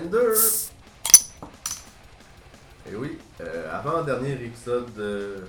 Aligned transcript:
22! 0.00 0.34
Et 2.90 2.94
oui, 2.94 3.18
euh, 3.40 3.78
avant-dernier 3.78 4.32
épisode 4.32 4.92
de, 4.94 5.44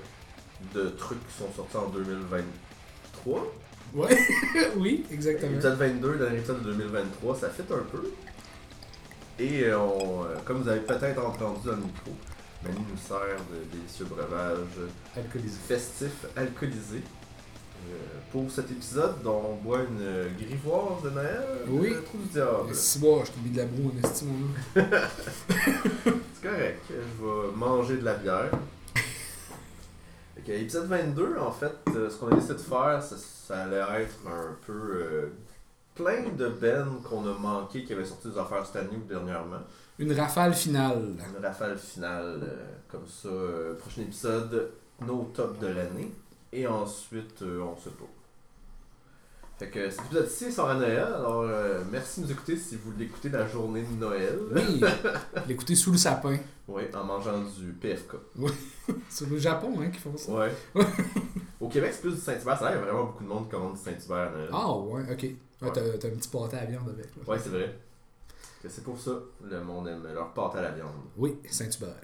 de 0.74 0.90
trucs 0.90 1.20
qui 1.28 1.34
sont 1.38 1.52
sortis 1.54 1.78
en 1.78 1.90
2023. 1.90 3.54
Ouais, 3.94 4.18
oui, 4.78 5.06
exactement. 5.12 5.52
Épisode 5.52 5.78
22, 5.78 6.18
dernier 6.18 6.38
épisode 6.38 6.64
de 6.64 6.72
2023, 6.72 7.36
ça 7.36 7.50
fait 7.50 7.72
un 7.72 7.84
peu. 7.92 8.12
Et 9.40 9.66
euh, 9.66 9.78
on, 9.80 10.24
euh, 10.24 10.28
comme 10.46 10.62
vous 10.64 10.70
avez 10.70 10.80
peut-être 10.80 11.24
entendu 11.24 11.66
dans 11.68 11.72
le 11.74 11.78
micro, 11.78 12.12
Manu 12.64 12.78
nous 12.90 12.98
sert 12.98 13.20
de 13.20 13.78
délicieux 13.78 14.06
breuvages 14.06 14.58
Alcoolisé. 15.16 15.58
festifs 15.68 16.26
alcoolisés. 16.36 17.04
Euh, 17.90 18.20
pour 18.32 18.52
cet 18.52 18.70
épisode, 18.72 19.22
dont 19.24 19.42
on 19.52 19.56
boit 19.56 19.80
une 19.80 20.02
euh, 20.02 20.28
grivoise 20.38 21.02
de 21.04 21.10
Noël. 21.12 21.42
Oui. 21.68 21.90
Le 21.92 22.04
trou 22.04 22.18
du 22.18 22.28
diable. 22.30 22.74
Si 22.76 23.00
moi, 23.00 23.24
je 23.26 23.32
t'ai 23.32 23.40
mis 23.42 23.50
de 23.52 23.58
la 23.58 23.66
broue 23.66 23.92
en 23.96 24.08
estime. 24.08 24.50
C'est 24.76 26.50
correct, 26.50 26.82
je 26.90 26.94
vais 27.26 27.56
manger 27.56 27.98
de 27.98 28.06
la 28.06 28.14
bière. 28.16 28.52
Ok, 30.38 30.50
épisode 30.50 30.88
22, 30.88 31.38
en 31.40 31.52
fait, 31.52 31.74
euh, 31.96 32.10
ce 32.10 32.18
qu'on 32.18 32.28
a 32.28 32.36
décidé 32.36 32.54
de 32.54 32.60
faire, 32.60 33.02
ça, 33.02 33.16
ça 33.18 33.64
allait 33.64 34.02
être 34.04 34.16
un 34.28 34.56
peu 34.66 34.74
euh, 34.74 35.28
plein 35.96 36.30
de 36.38 36.48
bennes 36.50 37.02
qu'on 37.10 37.28
a 37.28 37.34
manqué 37.38 37.84
qui 37.84 37.94
avaient 37.94 38.06
sorti 38.06 38.30
des 38.30 38.38
affaires 38.38 38.66
cette 38.66 38.76
année 38.78 38.98
ou 38.98 39.08
dernièrement. 39.08 39.58
Une 40.00 40.14
rafale 40.14 40.54
finale. 40.54 41.16
Une 41.38 41.44
rafale 41.44 41.78
finale, 41.78 42.40
euh, 42.44 42.68
comme 42.88 43.08
ça. 43.08 43.30
euh, 43.30 43.74
prochain 43.76 44.02
épisode, 44.04 44.70
nos 45.06 45.24
tops 45.34 45.60
de 45.60 45.68
l'année. 45.68 46.12
Et 46.54 46.66
ensuite, 46.68 47.42
euh, 47.42 47.62
on 47.62 47.76
se 47.78 47.90
pas. 47.90 48.06
Fait 49.60 49.70
que 49.70 49.90
cet 49.90 50.06
épisode-ci 50.06 50.52
sort 50.52 50.70
à 50.70 50.76
Noël, 50.76 51.00
alors 51.00 51.42
euh, 51.42 51.84
merci 51.92 52.22
de 52.22 52.26
nous 52.28 52.32
écouter 52.32 52.56
si 52.56 52.76
vous 52.76 52.92
l'écoutez 52.96 53.30
la 53.30 53.48
journée 53.48 53.82
de 53.82 53.94
Noël. 53.96 54.38
Oui, 54.54 54.82
l'écouter 55.48 55.74
sous 55.76 55.92
le 55.92 55.98
sapin. 55.98 56.38
Oui, 56.68 56.84
en 56.94 57.04
mangeant 57.04 57.42
du 57.42 57.72
PFK. 57.74 58.18
C'est 59.10 59.28
le 59.28 59.38
Japon, 59.40 59.74
hein, 59.82 59.90
qui 59.90 60.00
font 60.00 60.16
ça. 60.16 60.32
Ouais. 60.32 60.52
Au 61.60 61.70
Québec, 61.70 61.92
c'est 61.92 62.02
plus 62.02 62.14
du 62.14 62.22
Saint-Hubert. 62.22 62.60
Ça, 62.60 62.70
il 62.70 62.76
y 62.76 62.78
a 62.78 62.82
vraiment 62.82 63.06
beaucoup 63.06 63.24
de 63.24 63.30
monde 63.30 63.46
qui 63.46 63.50
commande 63.50 63.74
du 63.74 63.80
Saint-Hubert 63.82 64.28
à 64.28 64.30
Noël. 64.30 64.50
Ah, 64.54 64.72
ouais, 64.78 65.02
ok. 65.12 65.24
Ouais, 65.24 65.72
t'as, 65.74 65.98
t'as 65.98 66.08
un 66.08 66.12
petit 66.12 66.30
pâté 66.30 66.56
à 66.58 66.66
viande 66.66 66.90
avec. 66.90 67.08
là. 67.16 67.24
Ouais, 67.26 67.40
c'est 67.40 67.50
vrai. 67.50 67.76
Que 68.62 68.70
C'est 68.70 68.84
pour 68.84 69.00
ça 69.00 69.12
le 69.44 69.64
monde 69.64 69.88
aime 69.88 70.06
leur 70.14 70.32
pâte 70.34 70.56
à 70.56 70.62
la 70.62 70.70
viande. 70.70 70.92
Oui, 71.18 71.36
Saint-Hubert. 71.50 71.96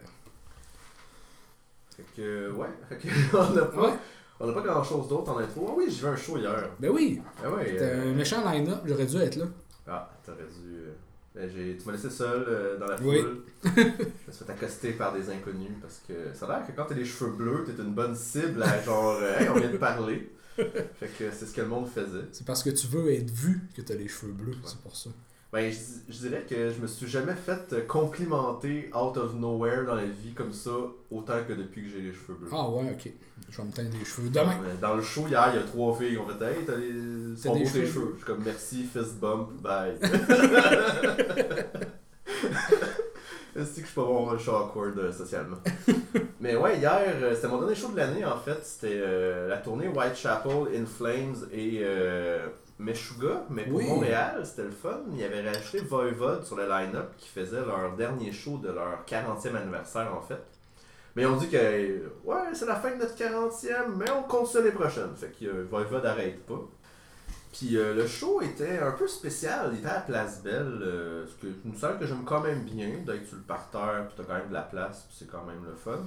Fait 1.95 2.03
que, 2.15 2.51
ouais. 2.51 2.67
Fait 2.89 2.97
que, 2.97 3.07
on 3.37 3.49
n'a 3.53 3.65
pas, 3.65 3.81
Ouais, 3.81 3.93
on 4.39 4.49
a 4.49 4.53
pas 4.53 4.61
grand 4.61 4.83
chose 4.83 5.07
d'autre 5.07 5.31
en 5.31 5.37
intro. 5.37 5.67
Ah 5.69 5.73
oui, 5.77 5.85
j'ai 5.89 6.01
vu 6.01 6.07
un 6.07 6.15
show 6.15 6.37
hier. 6.37 6.69
ben 6.79 6.89
oui, 6.91 7.21
Ah 7.43 7.51
ouais. 7.51 7.65
c'était 7.65 7.81
euh, 7.83 8.11
un 8.11 8.13
méchant 8.13 8.49
line-up, 8.51 8.79
j'aurais 8.85 9.05
dû 9.05 9.17
être 9.17 9.35
là. 9.37 9.45
Ah, 9.87 10.09
t'aurais 10.25 10.43
dû. 10.43 10.75
euh, 10.77 10.93
ben, 11.35 11.49
j'ai- 11.49 11.77
tu 11.77 11.85
m'as 11.85 11.93
laissé 11.93 12.09
seul 12.09 12.45
euh, 12.47 12.77
dans 12.77 12.87
la 12.87 12.95
Oui. 13.01 13.21
foule. 13.21 13.43
je 13.63 13.69
me 13.81 14.31
suis 14.31 14.45
fait 14.45 14.51
accoster 14.51 14.91
par 14.93 15.13
des 15.13 15.29
inconnus 15.29 15.71
parce 15.81 16.01
que 16.07 16.13
ça 16.33 16.45
a 16.45 16.57
l'air 16.59 16.67
que 16.67 16.71
quand 16.73 16.85
t'as 16.85 16.95
les 16.95 17.05
cheveux 17.05 17.31
bleus, 17.31 17.63
t'es 17.65 17.81
une 17.81 17.93
bonne 17.93 18.15
cible 18.15 18.61
à 18.63 18.81
genre, 18.81 19.17
euh, 19.21 19.39
hey, 19.39 19.49
on 19.49 19.55
vient 19.59 19.71
de 19.71 19.77
parler. 19.77 20.31
fait 20.55 21.07
que 21.17 21.31
c'est 21.31 21.45
ce 21.47 21.53
que 21.55 21.61
le 21.61 21.67
monde 21.67 21.87
faisait. 21.87 22.25
C'est 22.31 22.45
parce 22.45 22.61
que 22.61 22.69
tu 22.69 22.85
veux 22.87 23.11
être 23.11 23.31
vu 23.31 23.61
que 23.75 23.81
t'as 23.81 23.95
les 23.95 24.07
cheveux 24.07 24.31
bleus, 24.33 24.53
c'est 24.65 24.77
pour 24.81 24.95
ça. 24.95 25.09
Ben, 25.53 25.71
je, 25.71 25.77
je 26.11 26.17
dirais 26.27 26.43
que 26.49 26.71
je 26.71 26.81
me 26.81 26.87
suis 26.87 27.07
jamais 27.07 27.35
fait 27.35 27.85
complimenter 27.87 28.89
out 28.93 29.15
of 29.17 29.35
nowhere 29.35 29.85
dans 29.85 29.93
la 29.93 30.05
vie 30.05 30.33
comme 30.35 30.51
ça, 30.51 30.71
autant 31.11 31.43
que 31.47 31.53
depuis 31.53 31.83
que 31.83 31.89
j'ai 31.89 32.01
les 32.01 32.11
cheveux 32.11 32.33
bleus. 32.33 32.49
Ah 32.51 32.67
ouais, 32.69 32.89
ok. 32.91 33.11
Je 33.51 33.57
vais 33.57 33.63
me 33.67 33.71
teindre 33.71 33.91
les 33.99 34.03
cheveux 34.05 34.29
demain. 34.29 34.57
Euh, 34.65 34.73
Dans 34.81 34.95
le 34.95 35.03
show 35.03 35.27
hier, 35.27 35.51
il 35.53 35.59
y 35.59 35.63
a 35.63 35.63
trois 35.67 35.95
filles 35.95 36.13
qui 36.13 36.17
ont 36.17 36.27
fait 36.27 36.43
Hey, 36.43 36.65
t'as 36.65 36.75
les. 36.75 37.37
Sont 37.37 37.49
beaux 37.55 37.65
cheveux? 37.65 37.85
cheveux. 37.85 38.11
Je 38.13 38.17
suis 38.17 38.25
comme 38.25 38.43
merci, 38.43 38.83
fist 38.83 39.19
bump, 39.19 39.49
bye. 39.61 39.93
Est-ce 43.55 43.75
que 43.75 43.81
je 43.81 43.85
suis 43.85 43.93
pas 43.95 44.01
bon, 44.05 44.35
je 44.35 44.41
suis 44.41 44.49
awkward 44.49 44.97
euh, 44.97 45.11
socialement? 45.11 45.57
Mais 46.39 46.55
ouais, 46.55 46.79
hier, 46.79 46.99
euh, 47.21 47.35
c'était 47.35 47.47
mon 47.47 47.59
dernier 47.59 47.75
show 47.75 47.89
de 47.91 47.97
l'année 47.97 48.25
en 48.25 48.37
fait. 48.39 48.57
C'était 48.63 48.95
euh, 48.99 49.47
la 49.47 49.57
tournée 49.57 49.87
Whitechapel, 49.87 50.69
In 50.75 50.85
Flames 50.87 51.35
et 51.53 51.81
euh, 51.83 52.47
Meshuga. 52.83 53.43
Mais 53.49 53.65
pour 53.65 53.77
Oui. 53.77 53.87
Montréal, 53.87 54.41
c'était 54.45 54.63
le 54.63 54.71
fun. 54.71 55.01
Ils 55.15 55.23
avaient 55.23 55.47
rajouté 55.49 55.79
Voivod 55.79 56.43
sur 56.43 56.55
le 56.57 56.67
line-up 56.67 57.13
qui 57.17 57.29
faisait 57.29 57.65
leur 57.65 57.95
dernier 57.95 58.31
show 58.31 58.57
de 58.57 58.69
leur 58.69 59.03
40e 59.07 59.55
anniversaire 59.55 60.13
en 60.15 60.21
fait. 60.21 60.41
Mais 61.15 61.23
ils 61.23 61.27
ont 61.27 61.35
dit 61.37 61.49
que 61.49 62.11
ouais, 62.23 62.53
c'est 62.53 62.65
la 62.65 62.75
fin 62.75 62.91
de 62.91 62.95
notre 62.95 63.15
40e, 63.15 63.95
mais 63.97 64.09
on 64.11 64.23
compte 64.23 64.47
ça 64.47 64.61
les 64.61 64.71
prochaines. 64.71 65.15
Fait 65.15 65.31
que 65.39 65.45
euh, 65.45 65.65
Voivod 65.69 66.03
n'arrête 66.03 66.45
pas. 66.45 66.59
Puis 67.51 67.77
euh, 67.77 67.93
le 67.93 68.07
show 68.07 68.41
était 68.41 68.79
un 68.79 68.91
peu 68.93 69.07
spécial, 69.07 69.69
il 69.73 69.79
était 69.79 69.87
à 69.87 70.01
Place 70.01 70.41
Belle, 70.41 70.79
euh, 70.81 71.27
ce 71.27 71.35
que 71.35 71.53
une 71.65 71.75
salle 71.75 71.99
que 71.99 72.07
j'aime 72.07 72.23
quand 72.25 72.41
même 72.41 72.63
bien, 72.63 72.89
d'être 73.05 73.27
sur 73.27 73.37
le 73.37 73.43
parterre, 73.43 74.07
puis 74.07 74.15
t'as 74.17 74.23
quand 74.23 74.39
même 74.39 74.49
de 74.49 74.53
la 74.53 74.63
place, 74.63 75.05
puis 75.07 75.17
c'est 75.19 75.29
quand 75.31 75.45
même 75.45 75.63
le 75.63 75.75
fun. 75.75 75.99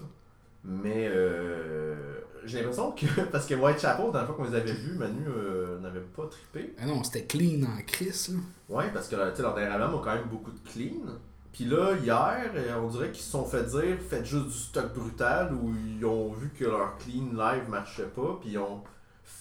Mais 0.66 1.09
euh, 1.09 1.94
j'ai 2.44 2.59
l'impression 2.59 2.91
que, 2.93 3.21
parce 3.32 3.47
que 3.47 3.54
Whitechapel, 3.54 4.06
dans 4.06 4.21
la 4.21 4.27
fois 4.27 4.34
qu'on 4.34 4.44
les 4.44 4.54
avait 4.54 4.72
vus, 4.72 4.94
Manu 4.94 5.25
euh, 5.28 5.78
n'avait 5.78 6.00
pas 6.00 6.27
trippé. 6.27 6.75
Ah 6.78 6.87
non, 6.87 7.04
c'était 7.04 7.25
clean 7.25 7.62
en 7.65 7.81
crise, 7.82 8.31
là. 8.34 8.77
Ouais, 8.77 8.91
parce 8.93 9.06
que 9.09 9.15
tu 9.31 9.37
sais, 9.37 9.43
leur 9.43 9.54
dernier 9.54 9.72
album 9.72 10.00
a 10.00 10.04
quand 10.04 10.15
même 10.15 10.28
beaucoup 10.28 10.50
de 10.50 10.59
clean. 10.69 11.03
Puis 11.53 11.65
là, 11.65 11.94
hier, 12.03 12.50
euh, 12.54 12.81
on 12.82 12.88
dirait 12.88 13.10
qu'ils 13.10 13.25
se 13.25 13.31
sont 13.31 13.44
fait 13.44 13.65
dire 13.65 13.97
faites 14.10 14.27
juste 14.27 14.47
du 14.47 14.53
stock 14.53 14.93
brutal 14.93 15.54
où 15.54 15.72
ils 15.75 16.04
ont 16.04 16.32
vu 16.32 16.50
que 16.50 16.65
leur 16.65 16.98
clean 16.98 17.33
live 17.33 17.69
marchait 17.69 18.09
pas. 18.15 18.38
Puis 18.41 18.50
ils 18.53 18.59
ont. 18.59 18.83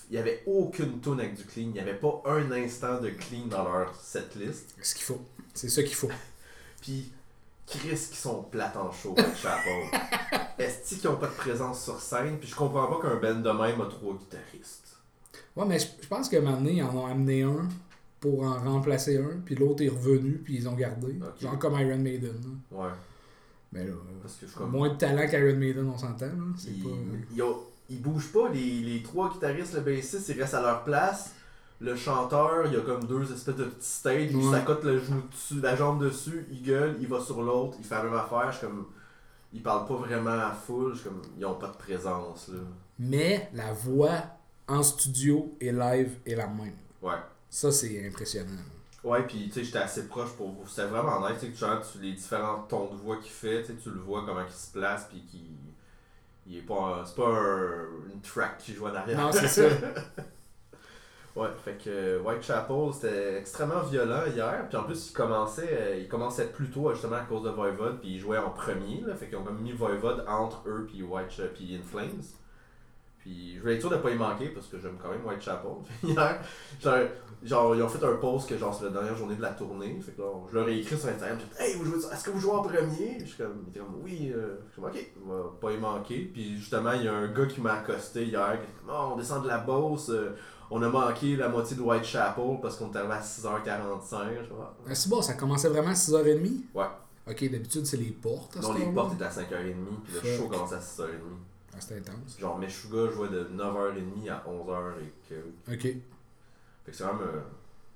Il 0.10 0.16
y 0.16 0.20
avait 0.20 0.44
aucune 0.46 1.02
tune 1.02 1.20
avec 1.20 1.36
du 1.36 1.44
clean. 1.44 1.64
Il 1.64 1.72
n'y 1.74 1.80
avait 1.80 1.96
pas 1.96 2.22
un 2.26 2.52
instant 2.52 3.02
de 3.02 3.10
clean 3.10 3.48
dans 3.48 3.64
leur 3.64 3.94
setlist. 3.96 4.76
Ce 4.82 4.94
qu'il 4.94 5.04
faut. 5.04 5.20
C'est 5.54 5.70
ça 5.70 5.82
qu'il 5.82 5.96
faut. 5.96 6.10
Puis 6.82 7.12
Chris 7.68 8.08
qui 8.12 8.18
sont 8.18 8.44
plates 8.44 8.78
en 8.78 8.92
show, 8.92 9.10
Whitechapel. 9.18 9.90
Est-ce 10.60 10.96
qu'ils 10.96 11.10
n'ont 11.10 11.18
pas 11.18 11.28
de 11.28 11.34
présence 11.34 11.84
sur 11.84 12.00
scène? 12.00 12.38
Puis 12.40 12.50
je 12.50 12.56
comprends 12.56 12.88
pas 12.88 13.02
qu'un 13.08 13.16
band 13.16 13.40
de 13.42 13.50
même 13.50 13.82
a 13.82 13.86
trois 13.90 14.14
guitaristes. 14.14 14.98
Ouais, 15.56 15.66
mais 15.66 15.80
je, 15.80 16.08
pense 16.08 16.32
moment 16.32 16.58
donné, 16.58 16.74
ils 16.74 16.84
en 16.84 16.96
ont 16.96 17.06
amené 17.08 17.44
un 17.44 17.68
pour 18.20 18.44
en 18.44 18.60
remplacer 18.60 19.18
un, 19.18 19.40
puis 19.46 19.56
l'autre 19.56 19.84
est 19.84 19.90
revenu, 19.90 20.38
puis 20.44 20.56
ils 20.56 20.68
ont 20.70 20.74
gardé. 20.76 21.18
Genre 21.40 21.58
comme 21.60 21.80
Iron 21.80 21.98
Maiden. 21.98 22.34
là. 22.72 22.78
Ouais. 22.84 22.90
Mais 23.72 23.84
là, 23.86 23.94
Parce 24.22 24.36
que 24.36 24.46
je 24.46 24.52
suis 24.52 24.58
comme. 24.58 24.72
moins 24.72 24.90
de 24.90 24.96
talent 24.96 25.28
qu'Iron 25.28 25.58
Maiden, 25.58 25.90
on 25.94 25.98
s'entend. 25.98 26.28
Ils, 26.68 26.84
pas... 26.84 26.90
ils, 27.36 27.42
ont- 27.44 27.60
ils 27.90 28.02
bougent 28.02 28.32
pas, 28.32 28.50
les, 28.50 28.82
les 28.82 29.04
trois 29.04 29.32
guitaristes, 29.34 29.74
le 29.74 29.82
bassiste, 29.82 30.30
ils 30.30 30.40
restent 30.42 30.54
à 30.56 30.62
leur 30.62 30.84
place. 30.84 31.34
Le 31.86 31.96
chanteur, 31.96 32.66
il 32.66 32.74
y 32.74 32.78
a 32.78 32.82
comme 32.82 33.04
deux 33.06 33.32
espèces 33.32 33.56
de 33.56 33.66
petits 33.66 33.88
stages, 33.88 34.32
il 34.32 34.50
s'accote 34.52 34.84
le 34.84 35.00
genou 35.00 35.22
dessus, 35.32 35.62
la 35.62 35.76
jambe 35.76 36.04
dessus, 36.04 36.48
il 36.50 36.64
gueule, 36.64 36.98
il 37.00 37.08
va 37.08 37.20
sur 37.20 37.42
l'autre, 37.44 37.76
il 37.80 37.86
fait 37.86 37.96
la 37.96 38.04
même 38.04 38.14
affaire. 38.16 38.52
Je 38.52 38.58
suis 38.58 38.66
comme. 38.68 38.88
Ils 39.54 39.62
parlent 39.62 39.86
pas 39.88 39.96
vraiment 39.96 40.32
à 40.32 40.52
full, 40.52 40.96
je 40.96 41.04
comme. 41.04 41.22
Ils 41.38 41.46
ont 41.46 41.54
pas 41.56 41.68
de 41.68 41.78
présence 41.78 42.48
là. 42.50 42.60
Mais 42.98 43.50
la 43.54 43.72
voix 43.74 44.24
en 44.68 44.82
studio 44.82 45.56
et 45.62 45.72
live 45.72 46.18
est 46.26 46.36
la 46.36 46.48
même. 46.48 46.74
Ouais. 47.02 47.14
Ça, 47.50 47.72
c'est 47.72 48.08
impressionnant. 48.08 48.52
Ouais, 49.04 49.22
puis 49.28 49.46
tu 49.50 49.54
sais, 49.54 49.64
j'étais 49.64 49.78
assez 49.78 50.08
proche 50.08 50.32
pour 50.32 50.50
vous. 50.50 50.68
C'était 50.68 50.88
vraiment 50.88 51.20
nice, 51.30 51.38
tu 51.40 51.54
sais, 51.56 51.68
que 51.68 51.92
tu 51.92 52.00
les 52.02 52.14
différents 52.14 52.64
tons 52.68 52.90
de 52.92 52.96
voix 52.98 53.18
qu'il 53.18 53.32
fait, 53.32 53.64
tu 53.64 53.76
tu 53.76 53.90
le 53.92 54.00
vois 54.00 54.26
comment 54.26 54.42
il 54.44 54.52
se 54.52 54.72
place, 54.72 55.06
puis 55.10 55.22
qu'il. 55.30 55.42
Il 56.48 56.58
est 56.58 56.62
pas. 56.62 57.00
un- 57.02 57.06
C'est 57.06 57.16
pas 57.16 57.28
un- 57.28 57.86
une 58.14 58.22
track 58.22 58.58
qui 58.58 58.74
joue 58.74 58.88
en 58.88 58.96
arrière. 58.96 59.18
Non, 59.20 59.32
c'est 59.32 59.48
ça. 59.48 59.64
Ouais, 61.36 61.50
fait 61.66 61.74
que 61.84 61.90
euh, 61.90 62.22
Whitechapel, 62.22 62.94
c'était 62.94 63.38
extrêmement 63.40 63.82
violent 63.82 64.22
hier. 64.34 64.66
Puis 64.70 64.78
en 64.78 64.84
plus, 64.84 65.10
il 65.10 65.14
commençait, 65.14 65.70
euh, 65.70 65.98
il 66.00 66.08
commençait 66.08 66.48
plus 66.48 66.70
tôt 66.70 66.90
justement 66.94 67.18
à 67.18 67.22
cause 67.22 67.44
de 67.44 67.50
Voivod. 67.50 68.00
Puis 68.00 68.12
ils 68.12 68.20
jouaient 68.20 68.38
en 68.38 68.52
premier. 68.52 69.02
Là, 69.06 69.16
fait 69.16 69.28
qu'ils 69.28 69.36
ont 69.38 69.44
comme 69.44 69.60
mis 69.60 69.74
Voivod 69.74 70.24
entre 70.30 70.64
eux 70.68 70.88
puis 70.90 71.04
White 71.04 71.42
puis 71.54 71.76
In 71.76 71.84
Flames. 71.84 72.22
Puis 73.20 73.56
je 73.56 73.60
voulais 73.62 73.74
être 73.76 73.82
sûr 73.82 73.90
de 73.90 73.98
pas 73.98 74.12
y 74.12 74.16
manquer 74.16 74.50
parce 74.50 74.68
que 74.68 74.80
j'aime 74.80 74.98
quand 75.02 75.10
même 75.10 75.26
Whitechapel. 75.26 75.72
Hier, 76.04 76.40
genre, 76.80 77.00
genre, 77.44 77.76
ils 77.76 77.82
ont 77.82 77.90
fait 77.90 78.06
un 78.06 78.16
post 78.18 78.48
que 78.48 78.56
genre 78.58 78.74
c'est 78.74 78.86
la 78.86 78.92
dernière 78.92 79.16
journée 79.18 79.36
de 79.36 79.42
la 79.42 79.50
tournée. 79.50 80.00
Fait 80.00 80.12
que 80.12 80.22
là, 80.22 80.28
je 80.50 80.56
leur 80.56 80.70
ai 80.70 80.78
écrit 80.80 80.96
sur 80.98 81.10
Instagram. 81.10 81.38
J'ai 81.40 81.46
dit 81.66 81.72
Hey, 81.72 81.76
vous 81.78 81.86
jouez, 81.86 81.98
est-ce 81.98 82.24
que 82.24 82.30
vous 82.30 82.40
jouez 82.40 82.52
en 82.54 82.62
premier 82.62 83.18
Je 83.20 83.26
suis 83.26 83.38
comme, 83.44 83.66
il 83.76 83.82
Oui. 84.04 84.32
euh, 84.34 84.56
je 84.68 84.72
suis 84.74 84.82
comme 84.82 84.92
Ok, 84.92 85.12
on 85.26 85.30
va 85.34 85.44
pas 85.60 85.72
y 85.74 85.78
manquer. 85.78 86.30
Puis 86.32 86.56
justement, 86.58 86.92
il 86.94 87.04
y 87.04 87.08
a 87.08 87.14
un 87.14 87.28
gars 87.34 87.48
qui 87.48 87.60
m'a 87.62 87.74
accosté 87.74 88.24
hier. 88.26 88.60
Oh, 88.88 89.10
on 89.14 89.16
descend 89.18 89.44
de 89.44 89.48
la 89.50 89.58
Beauce. 89.58 90.10
euh, 90.12 90.36
on 90.72 90.82
a 90.82 90.90
manqué 90.90 91.36
la 91.36 91.50
moitié 91.50 91.76
de 91.78 91.82
Whitechapel 91.82 92.60
parce 92.62 92.78
qu'on 92.78 92.92
est 92.92 92.98
arrivé 92.98 93.14
à 93.14 93.22
6h45. 93.22 94.46
Je 94.48 94.54
vois. 94.54 94.76
Ah, 94.90 94.96
c'est 94.96 95.10
bon, 95.10 95.22
ça 95.22 95.34
commençait 95.34 95.70
vraiment 95.70 95.90
à 95.90 95.94
6h30? 95.94 96.62
Ouais. 96.74 96.86
Ok, 97.28 97.50
d'habitude, 97.52 97.86
c'est 97.86 97.98
les 97.98 98.12
portes. 98.12 98.58
à 98.58 98.60
Non, 98.62 98.74
les 98.74 98.86
portes 98.86 99.14
étaient 99.16 99.24
à 99.26 99.30
5h30, 99.30 99.74
puis 100.04 100.14
le 100.14 100.20
Fuck. 100.22 100.30
show 100.38 100.48
commence 100.50 100.74
à 100.74 100.80
6h30. 100.80 101.08
Ah, 101.74 101.78
c'était 101.82 101.96
intense. 102.00 102.38
Genre, 102.40 102.58
Meshuga 102.58 103.12
jouait 103.12 103.30
de 103.30 103.50
9h30 103.56 104.30
à 104.30 104.44
11h 104.48 104.94
et 105.02 105.30
que. 105.30 105.74
Ok. 105.74 105.82
Fait 105.82 106.92
que 106.92 106.94
c'est 106.98 107.04
vraiment. 107.04 107.22
euh, 107.22 107.40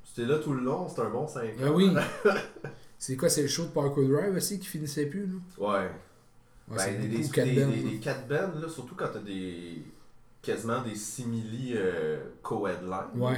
C'était 0.04 0.28
là 0.28 0.40
tout 0.40 0.54
le 0.54 0.62
long, 0.64 0.90
c'était 0.90 1.02
un 1.02 1.10
bon 1.10 1.28
5 1.28 1.44
ans. 1.44 1.48
Ah 1.66 1.72
oui. 1.72 1.94
c'est 2.98 3.16
quoi, 3.16 3.30
c'est 3.30 3.44
le 3.44 3.48
show 3.48 3.64
de 3.66 3.70
Parkour 3.70 4.08
Drive 4.08 4.36
aussi 4.36 4.60
qui 4.60 4.66
finissait 4.68 5.06
plus, 5.06 5.28
là? 5.28 5.34
Ouais. 5.60 5.92
Ouais, 6.70 6.78
c'est 6.78 6.92
ben, 6.98 7.02
les, 7.02 7.08
les, 7.08 7.18
les, 7.18 7.24
bands, 7.24 7.72
les- 7.72 7.84
là. 7.84 7.90
les 7.92 8.00
quatre 8.00 8.28
bands, 8.28 8.60
là, 8.60 8.68
surtout 8.70 8.96
quand 8.96 9.08
t'as 9.14 9.20
des. 9.20 9.84
Quasiment 10.42 10.82
des 10.82 10.96
simili 10.96 11.74
euh, 11.76 12.20
co-headline. 12.42 13.10
Ouais. 13.16 13.36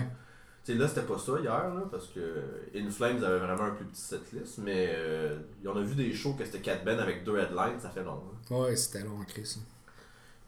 Tu 0.64 0.74
sais, 0.74 0.78
là, 0.78 0.88
c'était 0.88 1.02
pas 1.02 1.18
ça 1.18 1.32
hier, 1.40 1.74
là, 1.74 1.82
parce 1.90 2.08
que 2.08 2.20
In 2.76 2.90
Flames 2.92 3.24
avait 3.24 3.40
vraiment 3.40 3.64
un 3.64 3.72
plus 3.72 3.86
petit 3.86 4.02
setlist, 4.02 4.60
mais 4.60 4.94
euh, 4.96 5.40
on 5.66 5.76
a 5.76 5.82
vu 5.82 5.96
des 5.96 6.14
shows 6.14 6.34
que 6.34 6.46
c'était 6.46 6.60
4 6.62 6.86
bands 6.86 7.00
avec 7.00 7.24
deux 7.24 7.38
headlines, 7.38 7.80
ça 7.80 7.90
fait 7.90 8.04
long. 8.04 8.22
hein. 8.52 8.56
Ouais, 8.56 8.76
c'était 8.76 9.04
long 9.04 9.20
en 9.20 9.24
crise. 9.26 9.60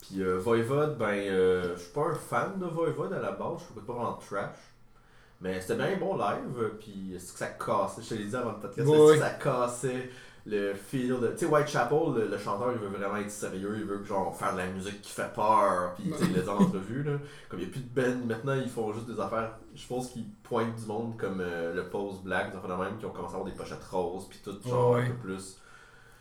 Puis 0.02 0.22
euh, 0.22 0.38
Voivod, 0.38 0.98
ben, 1.00 1.08
euh, 1.08 1.76
je 1.76 1.82
suis 1.82 1.92
pas 1.94 2.08
un 2.10 2.14
fan 2.14 2.60
de 2.60 2.66
Voivod 2.66 3.12
à 3.12 3.20
la 3.20 3.32
base, 3.32 3.62
je 3.62 3.66
trouve 3.72 3.84
pas 3.84 3.94
vraiment 3.94 4.14
trash. 4.18 4.56
Mais 5.42 5.60
c'était 5.60 5.76
bien 5.76 5.98
bon 5.98 6.16
live, 6.16 6.72
puis 6.80 7.16
c'est 7.18 7.34
que 7.34 7.40
ça 7.40 7.48
cassait, 7.48 8.02
je 8.04 8.10
te 8.10 8.14
l'ai 8.14 8.26
dit 8.26 8.36
avant 8.36 8.52
le 8.52 8.60
podcast, 8.60 8.88
ouais. 8.88 9.18
ça 9.18 9.30
cassait 9.32 10.10
le 10.45 10.74
feel 10.74 11.19
de. 11.22 11.28
Tu 11.30 11.38
sais, 11.40 11.45
Whitechapel, 11.45 11.98
le, 12.16 12.28
le 12.28 12.38
chanteur, 12.38 12.72
il 12.74 12.78
veut 12.80 12.88
vraiment 12.88 13.16
être 13.18 13.31
sérieux, 13.31 13.75
il 13.78 13.86
veut 13.86 14.04
genre 14.04 14.36
faire 14.38 14.54
de 14.54 14.57
la 14.57 14.68
musique 14.68 15.01
qui 15.01 15.12
fait 15.12 15.34
peur, 15.34 15.94
puis 15.95 16.12
il 16.22 16.34
les 16.34 16.50
en 16.50 16.57
entrevue, 16.57 17.04
là. 17.04 17.13
Comme 17.50 17.60
il 17.60 17.66
n'y 17.66 17.69
a 17.69 17.72
plus 17.72 17.81
de 17.81 17.90
band, 18.19 18.25
maintenant 18.25 18.54
ils 18.56 18.69
font 18.69 18.92
juste 18.94 19.07
des 19.07 19.19
affaires, 19.19 19.57
je 19.74 19.88
pense 19.88 20.10
qu'ils 20.10 20.28
pointent 20.44 20.75
du 20.75 20.86
monde 20.86 21.18
comme 21.18 21.40
euh, 21.40 21.74
le 21.74 21.90
Pose 21.90 22.22
Black, 22.24 22.51
des 22.51 22.57
affaires 22.57 22.78
de 22.78 22.84
même, 22.84 22.98
qui 22.98 23.06
ont 23.06 23.12
commencé 23.12 23.36
à 23.36 23.38
avoir 23.38 23.51
des 23.51 23.57
pochettes 23.57 23.84
roses, 23.90 24.28
puis 24.30 24.40
tout, 24.44 24.57
genre 24.68 24.92
Ouais, 24.92 25.00
ouais. 25.01 25.07
un 25.07 25.12
peu 25.12 25.16
plus. 25.30 25.57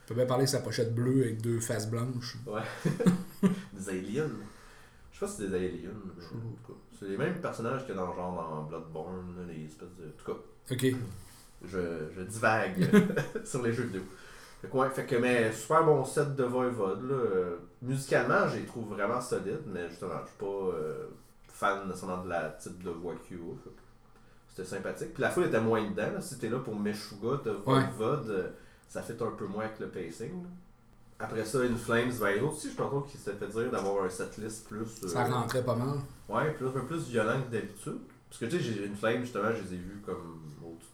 On 0.05 0.09
peut 0.09 0.15
bien 0.15 0.27
parler 0.27 0.45
de 0.45 0.51
sa 0.51 0.61
pochette 0.61 0.95
bleue 0.95 1.23
avec 1.23 1.41
deux 1.43 1.61
faces 1.61 1.89
blanches. 1.91 2.37
Des 3.73 3.89
aliens. 3.89 4.29
Je 5.13 5.19
sais 5.19 5.25
pas 5.27 5.29
si 5.31 5.37
c'est 5.43 5.49
des 5.49 5.57
aliens. 5.57 5.91
C'est 6.99 7.07
les 7.07 7.17
mêmes 7.17 7.41
personnages 7.41 7.87
que 7.87 7.93
dans 7.93 8.13
genre 8.15 8.35
dans 8.35 8.63
Bloodborne, 8.65 9.35
les 9.49 9.65
espèces 9.67 9.95
de. 9.99 10.07
En 10.07 10.13
tout 10.17 10.33
cas, 10.33 10.39
Ok. 10.75 10.87
Je, 11.65 11.79
je 12.17 12.23
divague 12.23 12.89
sur 13.45 13.63
les 13.63 13.73
jeux 13.73 13.85
vidéo. 13.85 14.03
Fait 14.61 14.69
que, 14.69 14.77
ouais, 14.77 14.91
fait 14.91 15.07
que, 15.07 15.17
mais 15.17 15.53
super 15.53 15.85
bon 15.85 16.05
set 16.05 16.37
de 16.37 16.45
Voivode. 16.45 17.03
Là. 17.11 17.57
Musicalement, 17.83 18.49
je 18.49 18.59
les 18.59 18.65
trouve 18.65 18.89
vraiment 18.95 19.21
solides, 19.21 19.63
mais 19.67 19.89
justement, 19.89 20.21
je 20.23 20.29
suis 20.29 20.39
pas 20.39 20.77
euh, 20.77 21.07
fan 21.49 21.89
nécessairement 21.89 22.23
de 22.25 22.29
la 22.29 22.51
type 22.51 22.83
de 22.83 22.91
voix 22.91 23.15
qu'il 23.27 23.39
C'était 24.49 24.69
sympathique. 24.69 25.15
Puis 25.15 25.23
la 25.23 25.31
foule 25.31 25.47
était 25.47 25.61
moins 25.61 25.83
dedans. 25.83 26.13
Là. 26.15 26.21
Si 26.21 26.39
t'es 26.39 26.49
là 26.49 26.59
pour 26.61 26.77
Meshuga, 26.77 27.41
de 27.45 27.51
Voivode, 27.51 28.31
euh, 28.31 28.49
ça 28.89 29.03
fait 29.03 29.21
un 29.21 29.31
peu 29.33 29.47
moins 29.47 29.65
avec 29.65 29.81
le 29.81 29.89
pacing. 29.89 30.45
Après 31.19 31.45
ça, 31.45 31.59
In 31.61 31.77
Flames, 31.77 32.13
ben, 32.21 32.35
les 32.35 32.41
autres 32.41 32.55
aussi, 32.55 32.71
je 32.71 32.77
pense 32.77 33.11
qu'ils 33.11 33.21
s'étaient 33.21 33.47
fait 33.47 33.53
dire 33.53 33.71
d'avoir 33.71 34.05
un 34.05 34.09
setlist 34.09 34.67
plus. 34.69 35.03
euh, 35.05 35.09
Ça 35.09 35.25
rentrait 35.25 35.65
pas 35.65 35.77
mal. 35.77 35.99
Ouais, 36.29 36.53
plus, 36.53 36.67
un 36.67 36.71
peu 36.71 36.85
plus 36.85 37.09
violent 37.09 37.41
que 37.43 37.53
d'habitude. 37.53 37.99
Parce 38.29 38.41
que 38.41 38.45
tu 38.47 38.53
sais, 38.53 38.61
j'ai 38.61 38.87
une 38.87 38.97
flame, 38.97 39.21
justement, 39.23 39.51
je 39.51 39.63
les 39.63 39.75
ai 39.75 39.79
vus 39.79 40.03
comme 40.05 40.42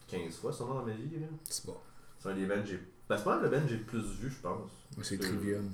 15 0.09 0.35
fois 0.35 0.51
sûrement 0.53 0.75
dans 0.75 0.85
ma 0.85 0.93
vie. 0.93 1.19
là. 1.19 1.27
C'est 1.49 1.65
bon. 1.65 1.77
C'est 2.19 2.29
un 2.29 2.33
des 2.35 2.45
bands 2.45 2.61
que 2.61 2.67
j'ai. 2.67 2.79
Ben, 3.07 3.17
c'est 3.17 3.23
pas 3.23 3.39
le 3.41 3.49
band 3.49 3.61
que 3.61 3.67
j'ai 3.69 3.77
le 3.77 3.83
plus 3.83 4.03
vu, 4.19 4.29
je 4.29 4.39
pense. 4.41 4.69
Moi, 4.95 5.03
c'est 5.03 5.15
Euh, 5.15 5.27
Trivium. 5.27 5.71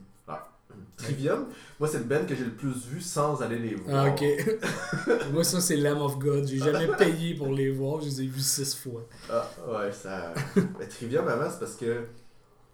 Trivium, 0.97 1.45
moi, 1.79 1.87
c'est 1.87 1.99
le 1.99 2.03
band 2.05 2.25
que 2.25 2.35
j'ai 2.35 2.43
le 2.43 2.51
plus 2.55 2.85
vu 2.87 2.99
sans 2.99 3.41
aller 3.41 3.59
les 3.59 3.75
voir. 3.75 4.05
Ah, 4.07 4.09
ok. 4.09 5.31
Moi, 5.31 5.43
ça, 5.45 5.61
c'est 5.61 5.77
Lamb 5.77 6.01
of 6.01 6.17
God. 6.19 6.45
J'ai 6.47 6.57
jamais 6.57 6.87
payé 6.97 7.33
pour 7.35 7.47
les 7.53 7.69
voir. 7.71 8.01
Je 8.01 8.07
les 8.07 8.23
ai 8.23 8.27
vus 8.27 8.41
six 8.41 8.75
fois. 8.75 9.01
Ah, 9.29 9.47
ouais, 9.69 9.91
ça. 9.93 10.33
Mais 10.79 10.87
Trivium 10.87 11.25
avant, 11.27 11.49
c'est 11.49 11.59
parce 11.59 11.75
que 11.75 12.05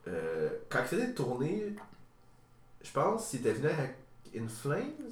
euh, 0.08 0.50
quand 0.70 0.80
ils 0.82 0.88
faisaient 0.88 1.08
des 1.08 1.14
tournées, 1.14 1.76
je 2.84 2.92
pense 2.92 3.30
qu'ils 3.30 3.42
étaient 3.42 3.54
venus 3.54 3.72
avec 3.72 3.96
In 4.36 4.48
Flames. 4.48 5.12